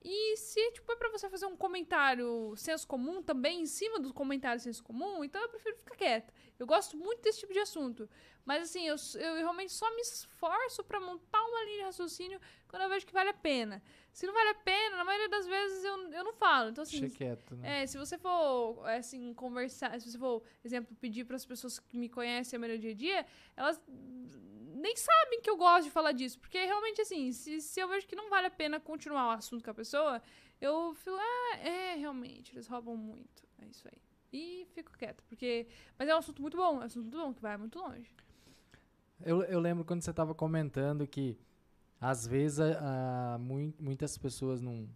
E 0.03 0.37
se, 0.37 0.73
tipo, 0.73 0.91
é 0.93 0.97
pra 0.97 1.11
você 1.11 1.29
fazer 1.29 1.47
um 1.47 1.57
comentário 1.57 2.55
senso 2.57 2.87
comum 2.87 3.23
também 3.23 3.61
em 3.63 3.67
cima 3.67 3.99
do 3.99 4.13
comentário 4.13 4.61
senso 4.61 4.83
comum, 4.83 5.25
então 5.25 5.41
eu 5.43 5.49
prefiro 5.49 5.77
ficar 5.77 5.97
quieta. 5.97 6.33
Eu 6.59 6.67
gosto 6.67 6.97
muito 6.97 7.23
desse 7.23 7.41
tipo 7.41 7.53
de 7.53 7.59
assunto. 7.59 8.09
Mas, 8.45 8.63
assim, 8.63 8.87
eu, 8.87 8.95
eu 9.21 9.35
realmente 9.37 9.73
só 9.73 9.93
me 9.95 10.01
esforço 10.01 10.85
pra 10.85 11.01
montar 11.01 11.43
uma 11.43 11.65
linha 11.65 11.79
de 11.79 11.83
raciocínio 11.83 12.41
quando 12.69 12.83
eu 12.83 12.89
vejo 12.89 13.05
que 13.07 13.13
vale 13.13 13.31
a 13.31 13.35
pena. 13.35 13.83
Se 14.13 14.27
não 14.27 14.33
vale 14.33 14.51
a 14.51 14.55
pena, 14.55 14.97
na 14.97 15.05
maioria 15.05 15.29
das 15.29 15.47
vezes 15.47 15.85
eu, 15.85 16.13
eu 16.13 16.25
não 16.25 16.33
falo. 16.33 16.71
Então, 16.71 16.83
assim, 16.83 17.01
Deixa 17.01 17.17
quieto, 17.17 17.57
né? 17.57 17.83
é, 17.83 17.87
se 17.87 17.99
você 17.99 18.17
for, 18.17 18.87
assim, 18.87 19.35
conversar, 19.35 20.01
se 20.01 20.11
você 20.11 20.19
for, 20.19 20.43
exemplo, 20.65 20.97
pedir 21.01 21.25
para 21.25 21.37
as 21.37 21.45
pessoas 21.45 21.79
que 21.79 21.97
me 21.99 22.09
conhecem 22.09 22.59
no 22.59 22.67
meu 22.67 22.79
dia 22.79 22.93
a 22.93 22.95
dia, 22.95 23.27
elas 23.57 23.81
nem 24.87 24.97
sabem 24.97 25.41
que 25.43 25.51
eu 25.51 25.57
gosto 25.57 25.85
de 25.85 25.91
falar 25.91 26.13
disso, 26.13 26.39
porque 26.39 26.65
realmente, 26.65 27.01
assim, 27.01 27.33
se, 27.33 27.61
se 27.61 27.81
eu 27.81 27.89
vejo 27.89 28.07
que 28.07 28.15
não 28.15 28.31
vale 28.31 28.47
a 28.47 28.51
pena 28.51 28.79
continuar 28.79 29.27
o 29.29 29.31
assunto 29.31 29.65
com 29.65 29.71
a 29.71 29.75
pessoa, 29.75 30.23
eu 30.61 30.95
falo, 30.95 31.19
ah, 31.19 31.57
é, 31.59 31.97
realmente, 31.97 32.53
eles 32.55 32.69
roubam 32.69 32.97
muito, 32.97 33.43
é 33.59 33.67
isso 33.67 33.87
aí. 33.89 34.01
E 34.33 34.65
fico 34.75 34.93
quieta, 34.97 35.25
porque, 35.29 35.67
mas 35.99 36.09
é 36.09 36.15
um 36.15 36.19
assunto 36.19 36.41
muito 36.41 36.57
bom, 36.57 36.77
é 36.77 36.79
um 36.79 36.83
assunto 36.83 37.03
muito 37.03 37.19
bom, 37.19 37.35
que 37.35 37.43
vai 37.43 37.57
muito 37.57 37.79
longe. 37.81 38.15
Eu, 39.21 39.43
eu 39.45 39.59
lembro 39.59 39.85
quando 39.85 40.03
você 40.03 40.13
tava 40.13 40.35
comentando 40.35 41.05
que 41.07 41.37
às 42.01 42.27
vezes 42.27 42.61
a 42.61 43.39
mui- 43.41 43.75
muitas 43.81 44.17
pessoas 44.17 44.61
não. 44.61 44.89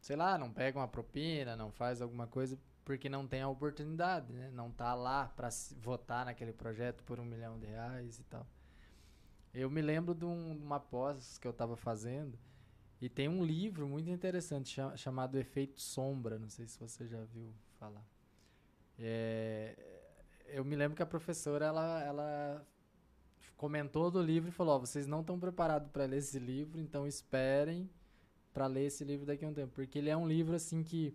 Sei 0.00 0.16
lá, 0.16 0.36
não 0.36 0.52
pegam 0.52 0.82
a 0.82 0.88
propina, 0.88 1.56
não 1.56 1.70
faz 1.70 2.02
alguma 2.02 2.26
coisa 2.26 2.58
porque 2.84 3.08
não 3.08 3.26
tem 3.26 3.42
a 3.42 3.48
oportunidade, 3.48 4.32
né? 4.32 4.50
Não 4.50 4.70
tá 4.70 4.94
lá 4.94 5.26
para 5.36 5.48
votar 5.76 6.24
naquele 6.24 6.52
projeto 6.52 7.04
por 7.04 7.20
um 7.20 7.24
milhão 7.24 7.58
de 7.58 7.66
reais 7.66 8.18
e 8.18 8.24
tal. 8.24 8.46
Eu 9.52 9.70
me 9.70 9.80
lembro 9.82 10.14
de 10.14 10.24
um- 10.24 10.52
uma 10.62 10.78
pós 10.80 11.38
que 11.38 11.46
eu 11.48 11.52
tava 11.52 11.76
fazendo 11.76 12.38
e 13.00 13.08
tem 13.08 13.28
um 13.28 13.44
livro 13.44 13.88
muito 13.88 14.10
interessante 14.10 14.70
cha- 14.70 14.96
chamado 14.96 15.38
Efeito 15.38 15.80
Sombra. 15.80 16.38
Não 16.38 16.48
sei 16.48 16.66
se 16.66 16.78
você 16.78 17.06
já 17.06 17.22
viu 17.24 17.52
falar. 17.78 18.04
É, 18.98 19.76
eu 20.46 20.64
me 20.64 20.76
lembro 20.76 20.96
que 20.96 21.02
a 21.02 21.06
professora 21.06 21.66
ela, 21.66 22.02
ela 22.02 22.66
comentou 23.56 24.10
do 24.10 24.20
livro 24.22 24.48
e 24.48 24.52
falou: 24.52 24.76
ó, 24.76 24.78
vocês 24.78 25.06
não 25.06 25.20
estão 25.20 25.38
preparados 25.38 25.90
para 25.90 26.04
ler 26.04 26.18
esse 26.18 26.38
livro, 26.38 26.80
então 26.80 27.06
esperem 27.06 27.88
para 28.52 28.66
ler 28.66 28.86
esse 28.86 29.04
livro 29.04 29.24
daqui 29.26 29.44
a 29.44 29.48
um 29.48 29.54
tempo, 29.54 29.72
porque 29.74 29.98
ele 29.98 30.10
é 30.10 30.16
um 30.16 30.26
livro 30.26 30.54
assim 30.56 30.82
que 30.82 31.14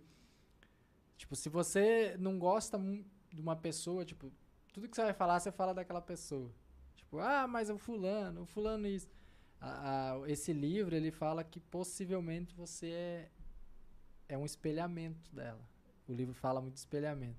tipo, 1.16 1.36
se 1.36 1.48
você 1.48 2.16
não 2.18 2.38
gosta 2.38 2.78
de 3.32 3.40
uma 3.40 3.56
pessoa, 3.56 4.04
tipo, 4.04 4.32
tudo 4.72 4.88
que 4.88 4.96
você 4.96 5.02
vai 5.04 5.12
falar, 5.14 5.40
você 5.40 5.52
fala 5.52 5.74
daquela 5.74 6.00
pessoa. 6.00 6.50
Tipo, 7.14 7.20
ah, 7.20 7.46
mas 7.46 7.70
o 7.70 7.78
fulano, 7.78 8.42
o 8.42 8.46
fulano 8.46 8.88
isso. 8.88 9.08
A- 9.60 10.14
a- 10.14 10.28
esse 10.30 10.52
livro, 10.52 10.96
ele 10.96 11.12
fala 11.12 11.44
que 11.44 11.60
possivelmente 11.60 12.52
você 12.56 12.88
é, 12.90 13.30
é 14.30 14.36
um 14.38 14.44
espelhamento 14.44 15.32
dela. 15.32 15.60
O 16.08 16.12
livro 16.12 16.34
fala 16.34 16.60
muito 16.60 16.74
de 16.74 16.80
espelhamento. 16.80 17.38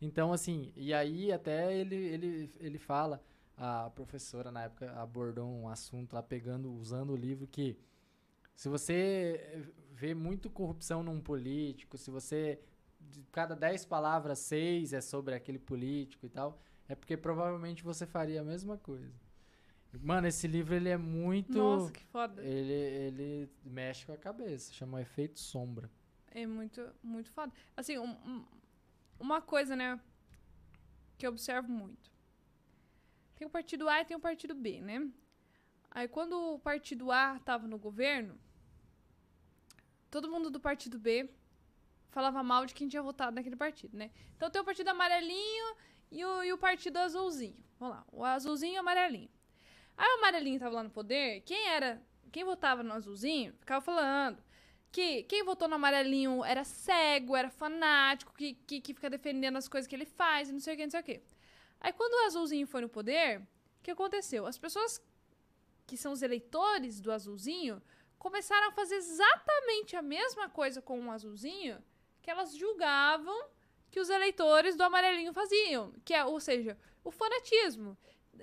Então, 0.00 0.32
assim, 0.32 0.72
e 0.74 0.94
aí 0.94 1.30
até 1.30 1.76
ele, 1.76 1.94
ele, 1.94 2.54
ele 2.58 2.78
fala, 2.78 3.22
a 3.54 3.90
professora 3.90 4.50
na 4.50 4.64
época 4.64 4.90
abordou 4.92 5.46
um 5.46 5.68
assunto 5.68 6.14
lá, 6.14 6.22
pegando, 6.22 6.72
usando 6.72 7.10
o 7.12 7.16
livro, 7.16 7.46
que 7.46 7.76
se 8.54 8.68
você 8.70 9.70
vê 9.92 10.14
muito 10.14 10.48
corrupção 10.48 11.02
num 11.02 11.20
político, 11.20 11.98
se 11.98 12.10
você, 12.10 12.58
de 12.98 13.22
cada 13.30 13.54
10 13.54 13.84
palavras, 13.84 14.38
seis 14.38 14.94
é 14.94 15.02
sobre 15.02 15.34
aquele 15.34 15.58
político 15.58 16.24
e 16.24 16.30
tal, 16.30 16.58
é 16.88 16.94
porque 16.94 17.16
provavelmente 17.16 17.82
você 17.82 18.06
faria 18.06 18.40
a 18.40 18.44
mesma 18.44 18.76
coisa. 18.78 19.12
Mano, 20.00 20.26
esse 20.26 20.46
livro, 20.46 20.74
ele 20.74 20.88
é 20.88 20.96
muito... 20.96 21.52
Nossa, 21.58 21.92
que 21.92 22.04
foda. 22.04 22.42
Ele, 22.42 22.72
ele 22.72 23.50
mexe 23.62 24.06
com 24.06 24.12
a 24.12 24.16
cabeça, 24.16 24.72
chama 24.72 25.02
Efeito 25.02 25.38
Sombra. 25.38 25.90
É 26.30 26.46
muito, 26.46 26.80
muito 27.02 27.30
foda. 27.30 27.52
Assim, 27.76 27.98
um- 27.98 28.10
um- 28.26 28.44
uma 29.20 29.42
coisa, 29.42 29.76
né, 29.76 30.00
que 31.18 31.26
eu 31.26 31.30
observo 31.30 31.70
muito. 31.70 32.10
Tem 33.36 33.46
o 33.46 33.50
partido 33.50 33.86
A 33.88 34.00
e 34.00 34.04
tem 34.04 34.16
o 34.16 34.20
partido 34.20 34.54
B, 34.54 34.80
né? 34.80 35.10
Aí 35.90 36.08
quando 36.08 36.54
o 36.54 36.58
partido 36.58 37.12
A 37.12 37.38
tava 37.40 37.68
no 37.68 37.78
governo, 37.78 38.38
todo 40.10 40.30
mundo 40.30 40.50
do 40.50 40.58
partido 40.60 40.98
B 40.98 41.28
falava 42.10 42.42
mal 42.42 42.64
de 42.66 42.74
quem 42.74 42.88
tinha 42.88 43.02
votado 43.02 43.34
naquele 43.34 43.56
partido, 43.56 43.96
né? 43.96 44.10
Então 44.36 44.50
tem 44.50 44.60
o 44.60 44.64
partido 44.64 44.88
amarelinho 44.88 45.76
e 46.12 46.24
o, 46.24 46.44
e 46.44 46.52
o 46.52 46.58
partido 46.58 46.98
azulzinho. 46.98 47.56
Vamos 47.80 47.96
lá, 47.96 48.04
o 48.12 48.24
azulzinho 48.24 48.74
e 48.74 48.76
o 48.76 48.80
amarelinho. 48.80 49.30
Aí 49.96 50.08
o 50.14 50.18
amarelinho 50.18 50.60
tava 50.60 50.76
lá 50.76 50.82
no 50.82 50.90
poder, 50.90 51.40
quem 51.40 51.68
era, 51.68 52.00
quem 52.30 52.44
votava 52.44 52.82
no 52.82 52.92
azulzinho, 52.92 53.54
ficava 53.58 53.80
falando 53.80 54.42
que 54.92 55.22
quem 55.22 55.42
votou 55.42 55.66
no 55.66 55.76
amarelinho 55.76 56.44
era 56.44 56.64
cego, 56.64 57.34
era 57.34 57.48
fanático, 57.48 58.34
que, 58.34 58.52
que, 58.54 58.80
que 58.80 58.92
fica 58.92 59.08
defendendo 59.08 59.56
as 59.56 59.66
coisas 59.66 59.88
que 59.88 59.96
ele 59.96 60.04
faz 60.04 60.50
e 60.50 60.52
não 60.52 60.60
sei 60.60 60.74
o 60.74 60.76
que, 60.76 60.82
não 60.84 60.90
sei 60.90 61.00
o 61.00 61.04
que. 61.04 61.22
Aí 61.80 61.92
quando 61.94 62.12
o 62.12 62.26
azulzinho 62.26 62.66
foi 62.66 62.82
no 62.82 62.90
poder, 62.90 63.40
o 63.40 63.82
que 63.82 63.90
aconteceu? 63.90 64.46
As 64.46 64.58
pessoas 64.58 65.02
que 65.86 65.96
são 65.96 66.12
os 66.12 66.22
eleitores 66.22 67.00
do 67.00 67.10
azulzinho 67.10 67.82
começaram 68.18 68.68
a 68.68 68.72
fazer 68.72 68.96
exatamente 68.96 69.96
a 69.96 70.02
mesma 70.02 70.48
coisa 70.48 70.82
com 70.82 71.00
o 71.00 71.10
azulzinho 71.10 71.82
que 72.20 72.30
elas 72.30 72.54
julgavam 72.54 73.48
que 73.92 74.00
os 74.00 74.08
eleitores 74.08 74.74
do 74.74 74.82
amarelinho 74.82 75.34
faziam, 75.34 75.92
que 76.02 76.14
é, 76.14 76.24
ou 76.24 76.40
seja, 76.40 76.78
o 77.04 77.10
fanatismo. 77.10 77.96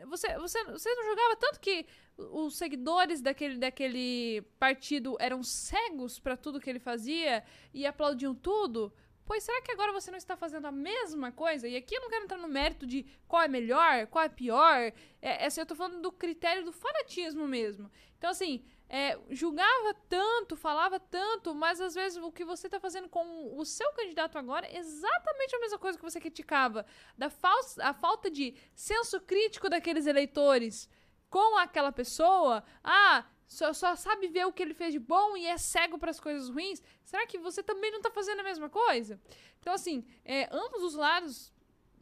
Você, 0.06 0.38
você, 0.38 0.64
você 0.66 0.94
não 0.94 1.04
julgava 1.04 1.36
tanto 1.36 1.60
que 1.60 1.88
os 2.16 2.56
seguidores 2.56 3.20
daquele, 3.20 3.58
daquele 3.58 4.44
partido 4.60 5.18
eram 5.20 5.42
cegos 5.42 6.20
para 6.20 6.38
tudo 6.38 6.60
que 6.60 6.70
ele 6.70 6.80
fazia 6.80 7.44
e 7.74 7.88
aplaudiam 7.88 8.36
tudo? 8.36 8.94
Pois 9.26 9.44
será 9.44 9.60
que 9.62 9.72
agora 9.72 9.92
você 9.92 10.12
não 10.12 10.18
está 10.20 10.38
fazendo 10.38 10.68
a 10.68 10.72
mesma 10.72 11.32
coisa? 11.32 11.68
E 11.68 11.76
aqui 11.76 11.96
eu 11.96 12.02
não 12.02 12.10
quero 12.10 12.26
entrar 12.26 12.38
no 12.38 12.48
mérito 12.48 12.86
de 12.86 13.06
qual 13.28 13.42
é 13.42 13.48
melhor, 13.48 14.06
qual 14.08 14.26
é 14.26 14.30
pior. 14.30 14.94
É, 15.20 15.46
assim, 15.48 15.62
eu 15.62 15.66
tô 15.66 15.76
falando 15.76 16.00
do 16.00 16.12
critério 16.12 16.64
do 16.64 16.72
fanatismo 16.72 17.48
mesmo. 17.48 17.92
Então, 18.18 18.30
assim, 18.30 18.64
é, 18.90 19.20
julgava 19.30 19.94
tanto, 20.10 20.58
falava 20.58 21.00
tanto, 21.00 21.54
mas 21.54 21.80
às 21.80 21.94
vezes 21.94 22.18
o 22.18 22.32
que 22.32 22.44
você 22.44 22.66
está 22.66 22.80
fazendo 22.80 23.08
com 23.08 23.56
o 23.56 23.64
seu 23.64 23.92
candidato 23.94 24.38
agora 24.38 24.66
é 24.66 24.78
exatamente 24.78 25.56
a 25.56 25.60
mesma 25.60 25.78
coisa 25.78 25.98
que 25.98 26.04
você 26.04 26.20
criticava. 26.20 26.84
Da 27.16 27.30
falsa, 27.30 27.84
a 27.84 27.94
falta 27.94 28.32
de 28.32 28.56
senso 28.74 29.22
crítico 29.22 29.70
daqueles 29.70 30.08
eleitores 30.08 30.90
com 31.30 31.58
aquela 31.60 31.92
pessoa. 31.92 32.64
Ah, 32.84 33.26
só, 33.46 33.74
só 33.74 33.96
sabe 33.96 34.28
ver 34.28 34.46
o 34.46 34.52
que 34.52 34.64
ele 34.64 34.74
fez 34.74 34.92
de 34.92 35.00
bom 35.00 35.38
e 35.38 35.46
é 35.46 35.58
cego 35.58 36.00
para 36.00 36.10
as 36.10 36.20
coisas 36.20 36.50
ruins, 36.50 36.82
será 37.04 37.28
que 37.28 37.38
você 37.38 37.62
também 37.62 37.92
não 37.92 38.02
tá 38.02 38.10
fazendo 38.10 38.40
a 38.40 38.44
mesma 38.44 38.70
coisa? 38.70 39.22
Então, 39.60 39.72
assim, 39.72 40.04
é, 40.26 40.50
ambos 40.52 40.82
os 40.82 40.96
lados 40.96 41.54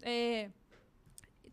é, 0.01 0.49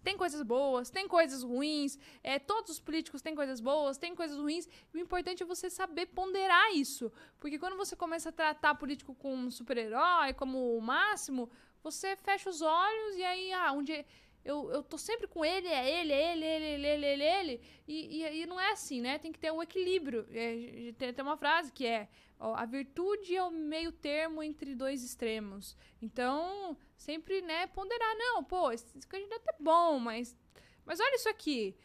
tem 0.04 0.16
coisas 0.16 0.42
boas, 0.42 0.90
tem 0.90 1.08
coisas 1.08 1.42
ruins, 1.42 1.98
é, 2.22 2.38
todos 2.38 2.72
os 2.72 2.78
políticos 2.78 3.22
têm 3.22 3.34
coisas 3.34 3.58
boas, 3.58 3.96
tem 3.96 4.14
coisas 4.14 4.38
ruins. 4.38 4.68
E 4.92 4.98
o 4.98 5.00
importante 5.00 5.42
é 5.42 5.46
você 5.46 5.70
saber 5.70 6.06
ponderar 6.06 6.72
isso. 6.74 7.10
Porque 7.40 7.58
quando 7.58 7.76
você 7.76 7.96
começa 7.96 8.28
a 8.28 8.32
tratar 8.32 8.74
político 8.74 9.14
como 9.14 9.46
um 9.46 9.50
super-herói, 9.50 10.34
como 10.34 10.76
o 10.76 10.80
máximo, 10.80 11.50
você 11.82 12.16
fecha 12.16 12.50
os 12.50 12.60
olhos 12.60 13.16
e 13.16 13.24
aí, 13.24 13.52
ah, 13.52 13.72
onde 13.72 14.04
eu, 14.44 14.70
eu 14.70 14.82
tô 14.82 14.98
sempre 14.98 15.26
com 15.26 15.44
ele, 15.44 15.68
é 15.68 16.00
ele, 16.00 16.12
é 16.12 16.32
ele, 16.32 16.44
ele, 16.44 16.64
ele, 16.64 16.86
ele, 16.86 17.06
ele, 17.06 17.24
ele. 17.24 17.60
E, 17.88 18.22
e, 18.22 18.42
e 18.42 18.46
não 18.46 18.60
é 18.60 18.72
assim, 18.72 19.00
né? 19.00 19.18
Tem 19.18 19.32
que 19.32 19.38
ter 19.38 19.50
um 19.50 19.62
equilíbrio. 19.62 20.26
É, 20.30 20.92
tem, 20.98 21.12
tem 21.12 21.24
uma 21.24 21.36
frase 21.36 21.72
que 21.72 21.86
é 21.86 22.08
ó, 22.38 22.54
a 22.54 22.64
virtude 22.66 23.34
é 23.34 23.42
o 23.42 23.50
meio 23.50 23.90
termo 23.90 24.42
entre 24.42 24.74
dois 24.74 25.02
extremos. 25.02 25.76
Então, 26.00 26.76
sempre, 26.96 27.40
né, 27.40 27.66
ponderar, 27.68 28.14
não, 28.16 28.44
pô, 28.44 28.70
esse 28.70 29.06
candidato 29.06 29.48
é 29.48 29.56
bom, 29.58 29.98
mas, 29.98 30.36
mas 30.84 31.00
olha 31.00 31.16
isso 31.16 31.28
aqui. 31.28 31.76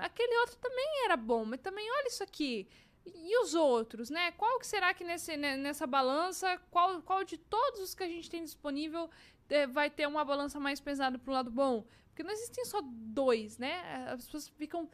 Aquele 0.00 0.36
outro 0.38 0.56
também 0.56 1.04
era 1.04 1.16
bom, 1.16 1.44
mas 1.44 1.60
também 1.60 1.90
olha 1.90 2.08
isso 2.08 2.22
aqui. 2.22 2.68
E 3.06 3.38
os 3.42 3.54
outros, 3.54 4.08
né? 4.08 4.32
Qual 4.32 4.58
que 4.58 4.66
será 4.66 4.94
que 4.94 5.04
nesse, 5.04 5.36
nessa 5.36 5.86
balança, 5.86 6.58
qual, 6.70 7.02
qual 7.02 7.22
de 7.22 7.36
todos 7.36 7.80
os 7.80 7.94
que 7.94 8.02
a 8.02 8.08
gente 8.08 8.30
tem 8.30 8.42
disponível 8.42 9.10
é, 9.10 9.33
vai 9.72 9.90
ter 9.90 10.06
uma 10.06 10.24
balança 10.24 10.58
mais 10.58 10.80
pesada 10.80 11.18
pro 11.18 11.32
lado 11.32 11.50
bom? 11.50 11.86
Porque 12.08 12.22
não 12.22 12.30
existem 12.30 12.64
só 12.64 12.80
dois, 12.82 13.58
né? 13.58 14.06
As 14.08 14.24
pessoas 14.24 14.48
ficam 14.48 14.88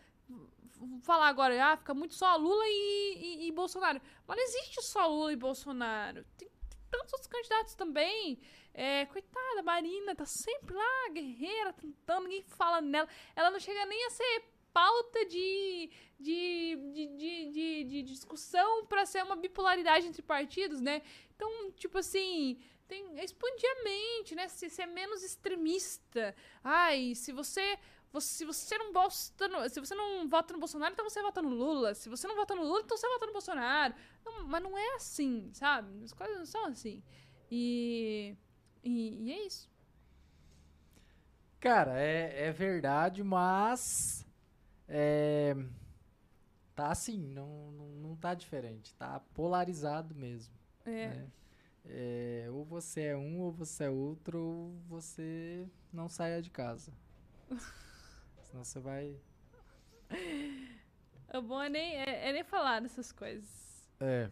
falar 1.03 1.29
agora, 1.29 1.73
ah, 1.73 1.77
fica 1.77 1.93
muito 1.93 2.15
só 2.15 2.37
Lula 2.37 2.65
e, 2.67 3.17
e, 3.19 3.49
e, 3.49 3.53
Bolsonaro. 3.53 4.01
Mas 4.27 4.37
não 4.37 4.45
existe 4.45 4.83
só 4.83 5.07
Lula 5.07 5.33
e 5.33 5.37
Bolsonaro. 5.37 6.25
Tem, 6.39 6.49
tantos 6.91 7.13
outros 7.13 7.31
candidatos 7.31 7.75
também. 7.75 8.39
É, 8.73 9.07
coitada, 9.07 9.63
Marina 9.63 10.15
tá 10.15 10.25
sempre 10.27 10.75
lá, 10.75 11.09
guerreira, 11.13 11.73
tentando, 11.73 12.25
ninguém 12.25 12.43
fala 12.43 12.81
nela. 12.81 13.09
Ela 13.35 13.51
não 13.51 13.61
chega 13.61 13.85
nem 13.87 14.07
a 14.07 14.11
ser 14.11 14.45
pauta 14.73 15.25
de, 15.27 15.91
de, 16.19 16.77
de, 16.93 17.07
de, 17.17 17.51
de, 17.51 17.85
de 17.85 18.03
discussão 18.03 18.87
para 18.87 19.05
ser 19.05 19.23
uma 19.25 19.37
bipolaridade 19.37 20.07
entre 20.07 20.23
partidos, 20.23 20.81
né? 20.81 21.03
Então, 21.35 21.71
tipo 21.73 21.99
assim, 21.99 22.61
tem 22.91 23.23
expandir 23.23 23.71
a 23.71 23.85
mente, 23.85 24.35
né? 24.35 24.49
Se 24.49 24.69
ser 24.69 24.87
menos 24.87 25.23
extremista. 25.23 26.35
Ai, 26.63 27.15
se 27.15 27.33
você 27.33 27.79
você, 28.13 28.29
se 28.29 28.45
você 28.45 28.77
não 28.77 28.93
vota 28.93 29.47
no, 29.47 29.69
se 29.69 29.79
você 29.79 29.95
não 29.95 30.29
vota 30.29 30.53
no 30.53 30.59
Bolsonaro, 30.59 30.93
então 30.93 31.09
você 31.09 31.23
vota 31.23 31.41
no 31.41 31.51
Lula. 31.51 31.95
Se 31.95 32.09
você 32.09 32.27
não 32.27 32.35
vota 32.35 32.57
no 32.57 32.65
Lula, 32.65 32.81
então 32.81 32.97
você 32.97 33.09
vota 33.09 33.27
no 33.27 33.33
Bolsonaro. 33.33 33.95
Não, 34.25 34.49
mas 34.49 34.63
não 34.63 34.77
é 34.77 34.95
assim, 34.97 35.49
sabe? 35.53 36.05
As 36.05 36.13
coisas 36.13 36.39
não 36.39 36.47
são 36.47 36.67
assim. 36.67 37.03
E, 37.49 38.35
e, 38.83 39.27
e 39.27 39.33
é 39.33 39.47
isso. 39.47 39.71
Cara, 41.61 42.01
é, 42.01 42.49
é 42.49 42.53
verdade, 42.53 43.23
mas 43.23 44.27
é, 44.89 45.55
tá 46.75 46.91
assim, 46.91 47.19
não, 47.19 47.71
não, 47.71 47.87
não 47.87 48.17
tá 48.17 48.35
diferente, 48.35 48.93
tá 48.95 49.21
polarizado 49.35 50.15
mesmo. 50.15 50.53
É. 50.85 51.09
Né? 51.09 51.31
É. 51.85 52.47
Ou 52.51 52.65
você 52.65 53.03
é 53.03 53.17
um, 53.17 53.41
ou 53.41 53.53
você 53.53 53.85
é 53.85 53.91
outro, 53.91 54.39
ou 54.39 54.73
você 54.89 55.67
não 55.93 56.09
saia 56.09 56.41
de 56.43 56.51
casa. 56.51 56.93
Senão 58.43 58.65
você 58.65 58.81
vai. 58.81 59.17
O 61.33 61.41
bom 61.41 61.63
é 61.63 61.69
nem, 61.69 61.97
é, 61.97 62.29
é 62.29 62.33
nem 62.33 62.43
falar 62.43 62.81
dessas 62.81 63.13
coisas. 63.13 63.49
É. 64.01 64.31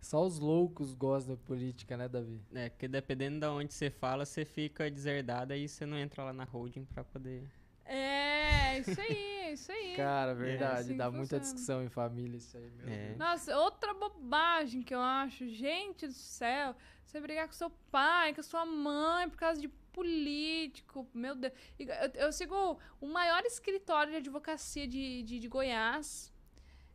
Só 0.00 0.24
os 0.24 0.38
loucos 0.38 0.94
gostam 0.94 1.34
da 1.34 1.40
política, 1.42 1.96
né, 1.96 2.08
Davi? 2.08 2.40
É, 2.54 2.68
porque 2.68 2.86
dependendo 2.86 3.40
de 3.40 3.46
onde 3.46 3.74
você 3.74 3.90
fala, 3.90 4.24
você 4.24 4.44
fica 4.44 4.90
deserdado 4.90 5.54
e 5.54 5.68
você 5.68 5.84
não 5.84 5.98
entra 5.98 6.24
lá 6.24 6.32
na 6.32 6.44
holding 6.44 6.84
pra 6.84 7.02
poder. 7.02 7.48
É, 7.84 8.37
isso 8.80 9.00
aí, 9.00 9.52
isso 9.52 9.72
aí. 9.72 9.96
Cara, 9.96 10.34
verdade, 10.34 10.72
é 10.72 10.80
assim 10.80 10.96
dá 10.96 11.10
muita 11.10 11.40
discussão 11.40 11.82
em 11.82 11.88
família 11.88 12.36
isso 12.36 12.56
aí, 12.56 12.70
meu 12.70 12.88
é. 12.88 13.14
Nossa, 13.16 13.56
outra 13.58 13.94
bobagem 13.94 14.82
que 14.82 14.94
eu 14.94 15.00
acho, 15.00 15.48
gente 15.48 16.06
do 16.06 16.12
céu, 16.12 16.74
você 17.04 17.20
brigar 17.20 17.46
com 17.46 17.54
seu 17.54 17.70
pai, 17.90 18.34
com 18.34 18.42
sua 18.42 18.64
mãe 18.64 19.28
por 19.28 19.38
causa 19.38 19.60
de 19.60 19.68
político, 19.68 21.08
meu 21.12 21.34
Deus. 21.34 21.52
Eu, 21.78 21.88
eu 22.26 22.32
sigo 22.32 22.78
o 23.00 23.06
maior 23.06 23.44
escritório 23.44 24.12
de 24.12 24.18
advocacia 24.18 24.86
de, 24.86 25.22
de, 25.22 25.38
de 25.40 25.48
Goiás. 25.48 26.32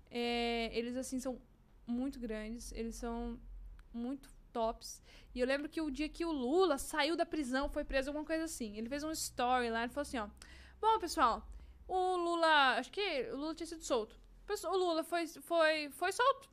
É, 0.09 0.69
eles, 0.71 0.95
assim, 0.95 1.19
são 1.19 1.41
muito 1.85 2.19
grandes, 2.19 2.71
eles 2.71 2.95
são 2.95 3.37
muito 3.93 4.29
tops. 4.53 5.01
E 5.35 5.39
eu 5.39 5.47
lembro 5.47 5.67
que 5.67 5.81
o 5.81 5.89
dia 5.89 6.07
que 6.07 6.23
o 6.23 6.31
Lula 6.31 6.77
saiu 6.77 7.17
da 7.17 7.25
prisão, 7.25 7.67
foi 7.67 7.83
preso, 7.83 8.09
alguma 8.09 8.25
coisa 8.25 8.43
assim. 8.45 8.77
Ele 8.77 8.87
fez 8.87 9.03
um 9.03 9.11
story 9.11 9.69
lá, 9.69 9.83
ele 9.83 9.91
falou 9.91 10.03
assim, 10.03 10.19
ó. 10.19 10.29
Bom, 10.83 10.99
pessoal, 10.99 11.41
o 11.87 12.17
Lula, 12.17 12.75
acho 12.77 12.91
que 12.91 13.29
o 13.31 13.37
Lula 13.37 13.55
tinha 13.55 13.65
sido 13.65 13.81
solto. 13.85 14.19
O 14.65 14.75
Lula 14.75 15.01
foi, 15.01 15.25
foi, 15.27 15.89
foi 15.91 16.11
solto. 16.11 16.49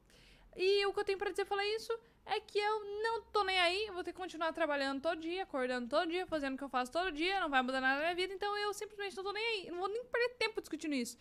E 0.57 0.87
o 0.87 0.93
que 0.93 1.01
eu 1.01 1.05
tenho 1.05 1.19
para 1.19 1.33
dizer 1.33 1.45
falar 1.47 1.67
isso 1.67 1.93
é 2.25 2.39
que 2.39 2.57
eu 2.57 3.03
não 3.03 3.23
tô 3.23 3.43
nem 3.43 3.59
aí, 3.59 3.91
vou 3.93 4.05
ter 4.05 4.13
que 4.13 4.19
continuar 4.19 4.53
trabalhando 4.53 5.03
todo 5.03 5.21
dia, 5.21 5.43
acordando 5.43 5.89
todo 5.89 6.09
dia, 6.09 6.29
fazendo 6.29 6.55
o 6.55 6.59
que 6.59 6.63
eu 6.63 6.69
faço 6.69 6.93
todo 6.93 7.11
dia, 7.11 7.41
não 7.41 7.51
vai 7.51 7.61
mudar 7.61 7.81
nada 7.81 7.97
na 7.97 8.03
minha 8.03 8.15
vida, 8.15 8.33
então 8.33 8.57
eu 8.57 8.73
simplesmente 8.73 9.17
não 9.17 9.25
tô 9.25 9.33
nem 9.33 9.45
aí, 9.45 9.71
não 9.73 9.79
vou 9.79 9.89
nem 9.89 10.05
perder 10.05 10.37
tempo 10.37 10.61
discutindo 10.61 10.95
isso. 10.95 11.19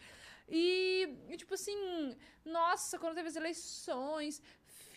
E, 0.47 1.35
tipo 1.35 1.55
assim, 1.55 2.15
nossa, 2.45 2.99
quando 2.99 3.15
teve 3.15 3.27
as 3.27 3.35
eleições, 3.35 4.39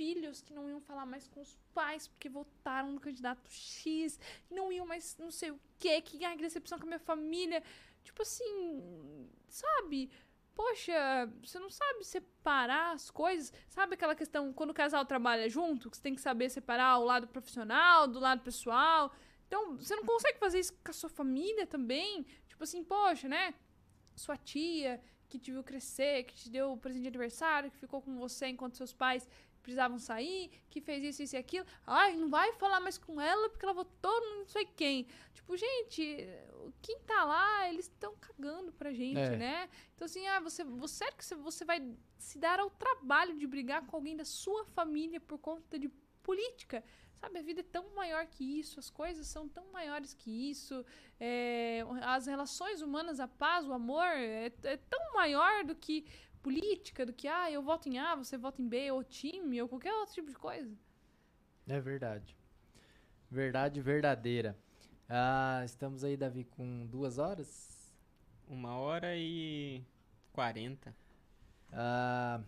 filhos 0.02 0.42
que 0.42 0.52
não 0.52 0.68
iam 0.68 0.80
falar 0.80 1.06
mais 1.06 1.28
com 1.28 1.40
os 1.40 1.56
pais 1.74 2.08
porque 2.08 2.28
votaram 2.28 2.92
no 2.92 3.00
candidato 3.00 3.48
X, 3.50 4.18
não 4.50 4.72
iam 4.72 4.86
mais 4.86 5.16
não 5.18 5.30
sei 5.30 5.50
o 5.50 5.60
que, 5.78 6.00
que 6.02 6.18
que 6.18 6.36
decepção 6.36 6.78
com 6.78 6.84
a 6.84 6.92
minha 6.92 6.98
família. 6.98 7.62
Tipo 8.02 8.22
assim, 8.22 9.30
sabe? 9.48 10.10
Poxa, 10.54 10.92
você 11.42 11.58
não 11.58 11.70
sabe 11.70 12.04
separar 12.04 12.92
as 12.92 13.10
coisas? 13.10 13.52
Sabe 13.68 13.94
aquela 13.94 14.14
questão 14.14 14.52
quando 14.52 14.70
o 14.70 14.74
casal 14.74 15.04
trabalha 15.04 15.48
junto, 15.48 15.90
que 15.90 15.96
você 15.96 16.02
tem 16.02 16.14
que 16.14 16.20
saber 16.20 16.50
separar 16.50 16.98
o 16.98 17.04
lado 17.04 17.26
profissional 17.26 18.06
do 18.06 18.20
lado 18.20 18.42
pessoal? 18.42 19.12
Então, 19.46 19.76
você 19.76 19.96
não 19.96 20.04
consegue 20.04 20.38
fazer 20.38 20.58
isso 20.60 20.72
com 20.72 20.90
a 20.90 20.94
sua 20.94 21.10
família 21.10 21.66
também? 21.66 22.24
Tipo 22.46 22.64
assim, 22.64 22.84
poxa, 22.84 23.28
né? 23.28 23.54
Sua 24.14 24.36
tia 24.36 25.00
que 25.28 25.38
te 25.38 25.50
viu 25.50 25.64
crescer, 25.64 26.24
que 26.24 26.34
te 26.34 26.50
deu 26.50 26.72
o 26.72 26.76
presente 26.76 27.02
de 27.02 27.08
aniversário, 27.08 27.70
que 27.70 27.78
ficou 27.78 28.02
com 28.02 28.18
você 28.18 28.48
enquanto 28.48 28.76
seus 28.76 28.92
pais 28.92 29.26
precisavam 29.62 29.98
sair, 29.98 30.50
que 30.68 30.80
fez 30.80 31.02
isso, 31.04 31.22
isso 31.22 31.36
e 31.36 31.38
aquilo. 31.38 31.66
Ai, 31.86 32.16
não 32.16 32.28
vai 32.28 32.52
falar 32.54 32.80
mais 32.80 32.98
com 32.98 33.20
ela 33.20 33.48
porque 33.48 33.64
ela 33.64 33.72
votou 33.72 34.20
não 34.20 34.46
sei 34.46 34.66
quem. 34.66 35.06
Tipo, 35.32 35.56
gente, 35.56 36.28
quem 36.80 36.98
tá 37.00 37.24
lá, 37.24 37.68
eles 37.68 37.86
estão 37.86 38.14
cagando 38.16 38.72
pra 38.72 38.92
gente, 38.92 39.18
é. 39.18 39.36
né? 39.36 39.68
Então, 39.94 40.06
assim, 40.06 40.26
ah, 40.26 40.40
você, 40.40 40.64
você, 40.64 40.94
sério 40.96 41.16
que 41.16 41.34
você 41.36 41.64
vai 41.64 41.94
se 42.18 42.38
dar 42.38 42.60
ao 42.60 42.70
trabalho 42.70 43.38
de 43.38 43.46
brigar 43.46 43.86
com 43.86 43.96
alguém 43.96 44.16
da 44.16 44.24
sua 44.24 44.64
família 44.64 45.20
por 45.20 45.38
conta 45.38 45.78
de 45.78 45.88
política? 46.22 46.84
Sabe, 47.22 47.38
a 47.38 47.42
vida 47.42 47.60
é 47.60 47.64
tão 47.64 47.94
maior 47.94 48.26
que 48.26 48.58
isso, 48.58 48.80
as 48.80 48.90
coisas 48.90 49.28
são 49.28 49.48
tão 49.48 49.64
maiores 49.70 50.12
que 50.12 50.50
isso, 50.50 50.84
é, 51.20 51.84
as 52.02 52.26
relações 52.26 52.82
humanas, 52.82 53.20
a 53.20 53.28
paz, 53.28 53.64
o 53.64 53.72
amor, 53.72 54.06
é, 54.06 54.52
é 54.64 54.76
tão 54.76 55.12
maior 55.14 55.62
do 55.62 55.74
que 55.74 56.04
política, 56.42 57.06
do 57.06 57.12
que, 57.12 57.28
ah, 57.28 57.50
eu 57.50 57.62
voto 57.62 57.88
em 57.88 57.98
A, 57.98 58.14
você 58.14 58.36
vota 58.36 58.60
em 58.60 58.68
B, 58.68 58.90
ou 58.90 59.04
time, 59.04 59.62
ou 59.62 59.68
qualquer 59.68 59.92
outro 59.94 60.14
tipo 60.14 60.28
de 60.28 60.36
coisa. 60.36 60.76
É 61.66 61.80
verdade. 61.80 62.36
Verdade 63.30 63.80
verdadeira. 63.80 64.58
Ah, 65.08 65.62
estamos 65.64 66.04
aí, 66.04 66.16
Davi, 66.16 66.44
com 66.44 66.86
duas 66.86 67.18
horas? 67.18 67.92
Uma 68.46 68.76
hora 68.76 69.16
e 69.16 69.82
quarenta. 70.32 70.94
Ah, 71.72 72.42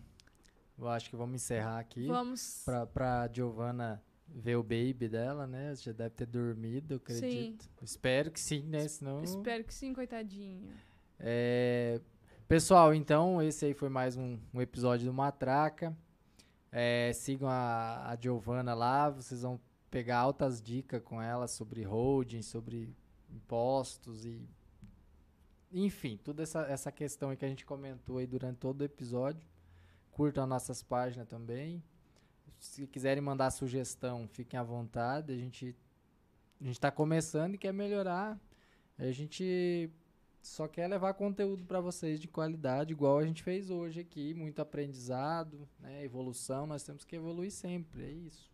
eu 0.77 0.87
acho 0.87 1.09
que 1.09 1.15
vamos 1.15 1.35
encerrar 1.35 1.79
aqui. 1.79 2.05
Vamos. 2.05 2.63
Pra, 2.65 2.85
pra 2.85 3.29
Giovana 3.31 4.03
ver 4.27 4.55
o 4.57 4.63
baby 4.63 5.07
dela, 5.07 5.47
né? 5.47 5.75
Já 5.75 5.91
deve 5.91 6.15
ter 6.15 6.25
dormido, 6.25 6.95
acredito. 6.95 7.63
Sim. 7.63 7.69
Espero 7.81 8.31
que 8.31 8.39
sim, 8.39 8.63
né? 8.63 8.87
Senão... 8.87 9.23
Espero 9.23 9.63
que 9.63 9.73
sim, 9.73 9.93
coitadinho. 9.93 10.71
É, 11.19 12.01
Pessoal, 12.47 12.93
então, 12.93 13.41
esse 13.41 13.65
aí 13.65 13.73
foi 13.73 13.89
mais 13.89 14.15
um, 14.15 14.37
um 14.53 14.61
episódio 14.61 15.07
do 15.07 15.11
Matraca. 15.11 15.97
É, 16.71 17.11
sigam 17.11 17.49
a, 17.49 18.07
a 18.07 18.15
Giovana 18.15 18.75
lá, 18.75 19.09
vocês 19.09 19.41
vão 19.41 19.59
pegar 19.89 20.19
altas 20.19 20.61
dicas 20.61 21.01
com 21.01 21.19
ela 21.19 21.47
sobre 21.47 21.81
holding, 21.81 22.43
sobre 22.43 22.95
impostos 23.31 24.27
e. 24.27 24.47
Enfim, 25.71 26.17
toda 26.23 26.43
essa, 26.43 26.61
essa 26.67 26.91
questão 26.91 27.31
aí 27.31 27.35
que 27.35 27.45
a 27.45 27.49
gente 27.49 27.65
comentou 27.65 28.19
aí 28.19 28.27
durante 28.27 28.57
todo 28.57 28.81
o 28.81 28.85
episódio. 28.85 29.49
Curtam 30.11 30.45
nossas 30.45 30.83
páginas 30.83 31.27
também. 31.27 31.83
Se 32.59 32.85
quiserem 32.85 33.23
mandar 33.23 33.49
sugestão, 33.49 34.27
fiquem 34.27 34.59
à 34.59 34.63
vontade. 34.63 35.33
A 35.33 35.35
gente 35.35 35.75
a 36.61 36.63
gente 36.63 36.75
está 36.75 36.91
começando 36.91 37.55
e 37.55 37.57
quer 37.57 37.73
melhorar. 37.73 38.39
A 38.99 39.09
gente 39.09 39.91
só 40.45 40.67
quer 40.67 40.87
levar 40.87 41.13
conteúdo 41.15 41.65
para 41.65 41.81
vocês 41.81 42.19
de 42.19 42.27
qualidade, 42.27 42.93
igual 42.93 43.17
a 43.17 43.25
gente 43.25 43.41
fez 43.41 43.69
hoje 43.69 43.99
aqui, 43.99 44.33
muito 44.33 44.61
aprendizado, 44.61 45.67
né, 45.79 46.03
evolução, 46.03 46.67
nós 46.67 46.83
temos 46.83 47.03
que 47.03 47.15
evoluir 47.15 47.51
sempre, 47.51 48.03
é 48.03 48.11
isso. 48.11 48.51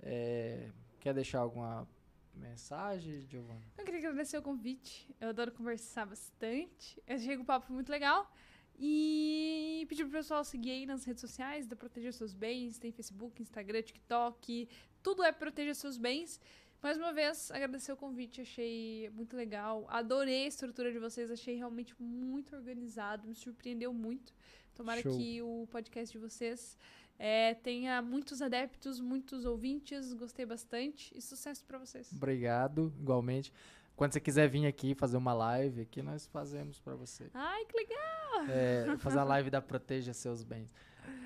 É, 0.00 0.70
quer 0.98 1.12
deixar 1.12 1.40
alguma 1.40 1.86
mensagem, 2.34 3.26
Giovanna? 3.28 3.62
Eu 3.76 3.84
queria 3.84 4.00
agradecer 4.00 4.38
o 4.38 4.42
convite. 4.42 5.14
Eu 5.20 5.28
adoro 5.28 5.52
conversar 5.52 6.06
bastante. 6.06 7.02
Eu 7.06 7.16
achei 7.16 7.36
que 7.36 7.42
o 7.42 7.44
papo 7.44 7.66
foi 7.66 7.74
muito 7.74 7.90
legal. 7.90 8.30
E 8.78 9.86
pedir 9.88 10.04
pro 10.04 10.12
pessoal 10.12 10.44
seguir 10.44 10.70
aí 10.70 10.86
nas 10.86 11.04
redes 11.04 11.20
sociais 11.20 11.66
da 11.66 11.74
Proteger 11.74 12.12
Seus 12.12 12.34
Bens. 12.34 12.78
Tem 12.78 12.92
Facebook, 12.92 13.40
Instagram, 13.40 13.82
TikTok. 13.82 14.68
Tudo 15.02 15.22
é 15.22 15.32
Proteger 15.32 15.74
Seus 15.74 15.96
Bens. 15.96 16.40
Mais 16.82 16.96
uma 16.98 17.12
vez, 17.12 17.50
agradecer 17.50 17.92
o 17.92 17.96
convite. 17.96 18.40
Achei 18.40 19.10
muito 19.10 19.36
legal. 19.36 19.86
Adorei 19.88 20.44
a 20.44 20.48
estrutura 20.48 20.92
de 20.92 20.98
vocês. 20.98 21.30
Achei 21.30 21.56
realmente 21.56 21.94
muito 22.00 22.54
organizado. 22.54 23.26
Me 23.26 23.34
surpreendeu 23.34 23.92
muito. 23.92 24.32
Tomara 24.74 25.00
Show. 25.00 25.16
que 25.16 25.40
o 25.42 25.66
podcast 25.70 26.12
de 26.12 26.18
vocês 26.18 26.76
é, 27.18 27.54
tenha 27.54 28.02
muitos 28.02 28.42
adeptos, 28.42 29.00
muitos 29.00 29.44
ouvintes. 29.44 30.12
Gostei 30.12 30.44
bastante. 30.44 31.16
E 31.16 31.20
sucesso 31.20 31.64
pra 31.64 31.78
vocês. 31.78 32.12
Obrigado, 32.12 32.92
igualmente. 33.00 33.52
Quando 33.96 34.12
você 34.12 34.20
quiser 34.20 34.46
vir 34.48 34.66
aqui 34.66 34.94
fazer 34.94 35.16
uma 35.16 35.32
live, 35.32 35.80
aqui 35.80 36.02
nós 36.02 36.26
fazemos 36.26 36.78
para 36.78 36.94
você. 36.94 37.30
Ai, 37.32 37.64
que 37.64 37.76
legal! 37.76 38.46
É, 38.50 38.96
fazer 38.98 39.18
a 39.18 39.24
live 39.24 39.48
da 39.48 39.62
Proteja 39.62 40.12
Seus 40.12 40.44
Bens. 40.44 40.70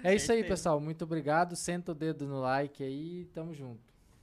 É 0.05 0.15
isso 0.15 0.31
aí, 0.31 0.45
pessoal. 0.45 0.81
Muito 0.81 1.03
obrigado. 1.03 1.57
Senta 1.57 1.91
o 1.91 1.95
dedo 1.95 2.27
no 2.27 2.41
like 2.41 2.83
aí. 2.83 3.27
Tamo 3.35 3.53
junto. 3.53 3.90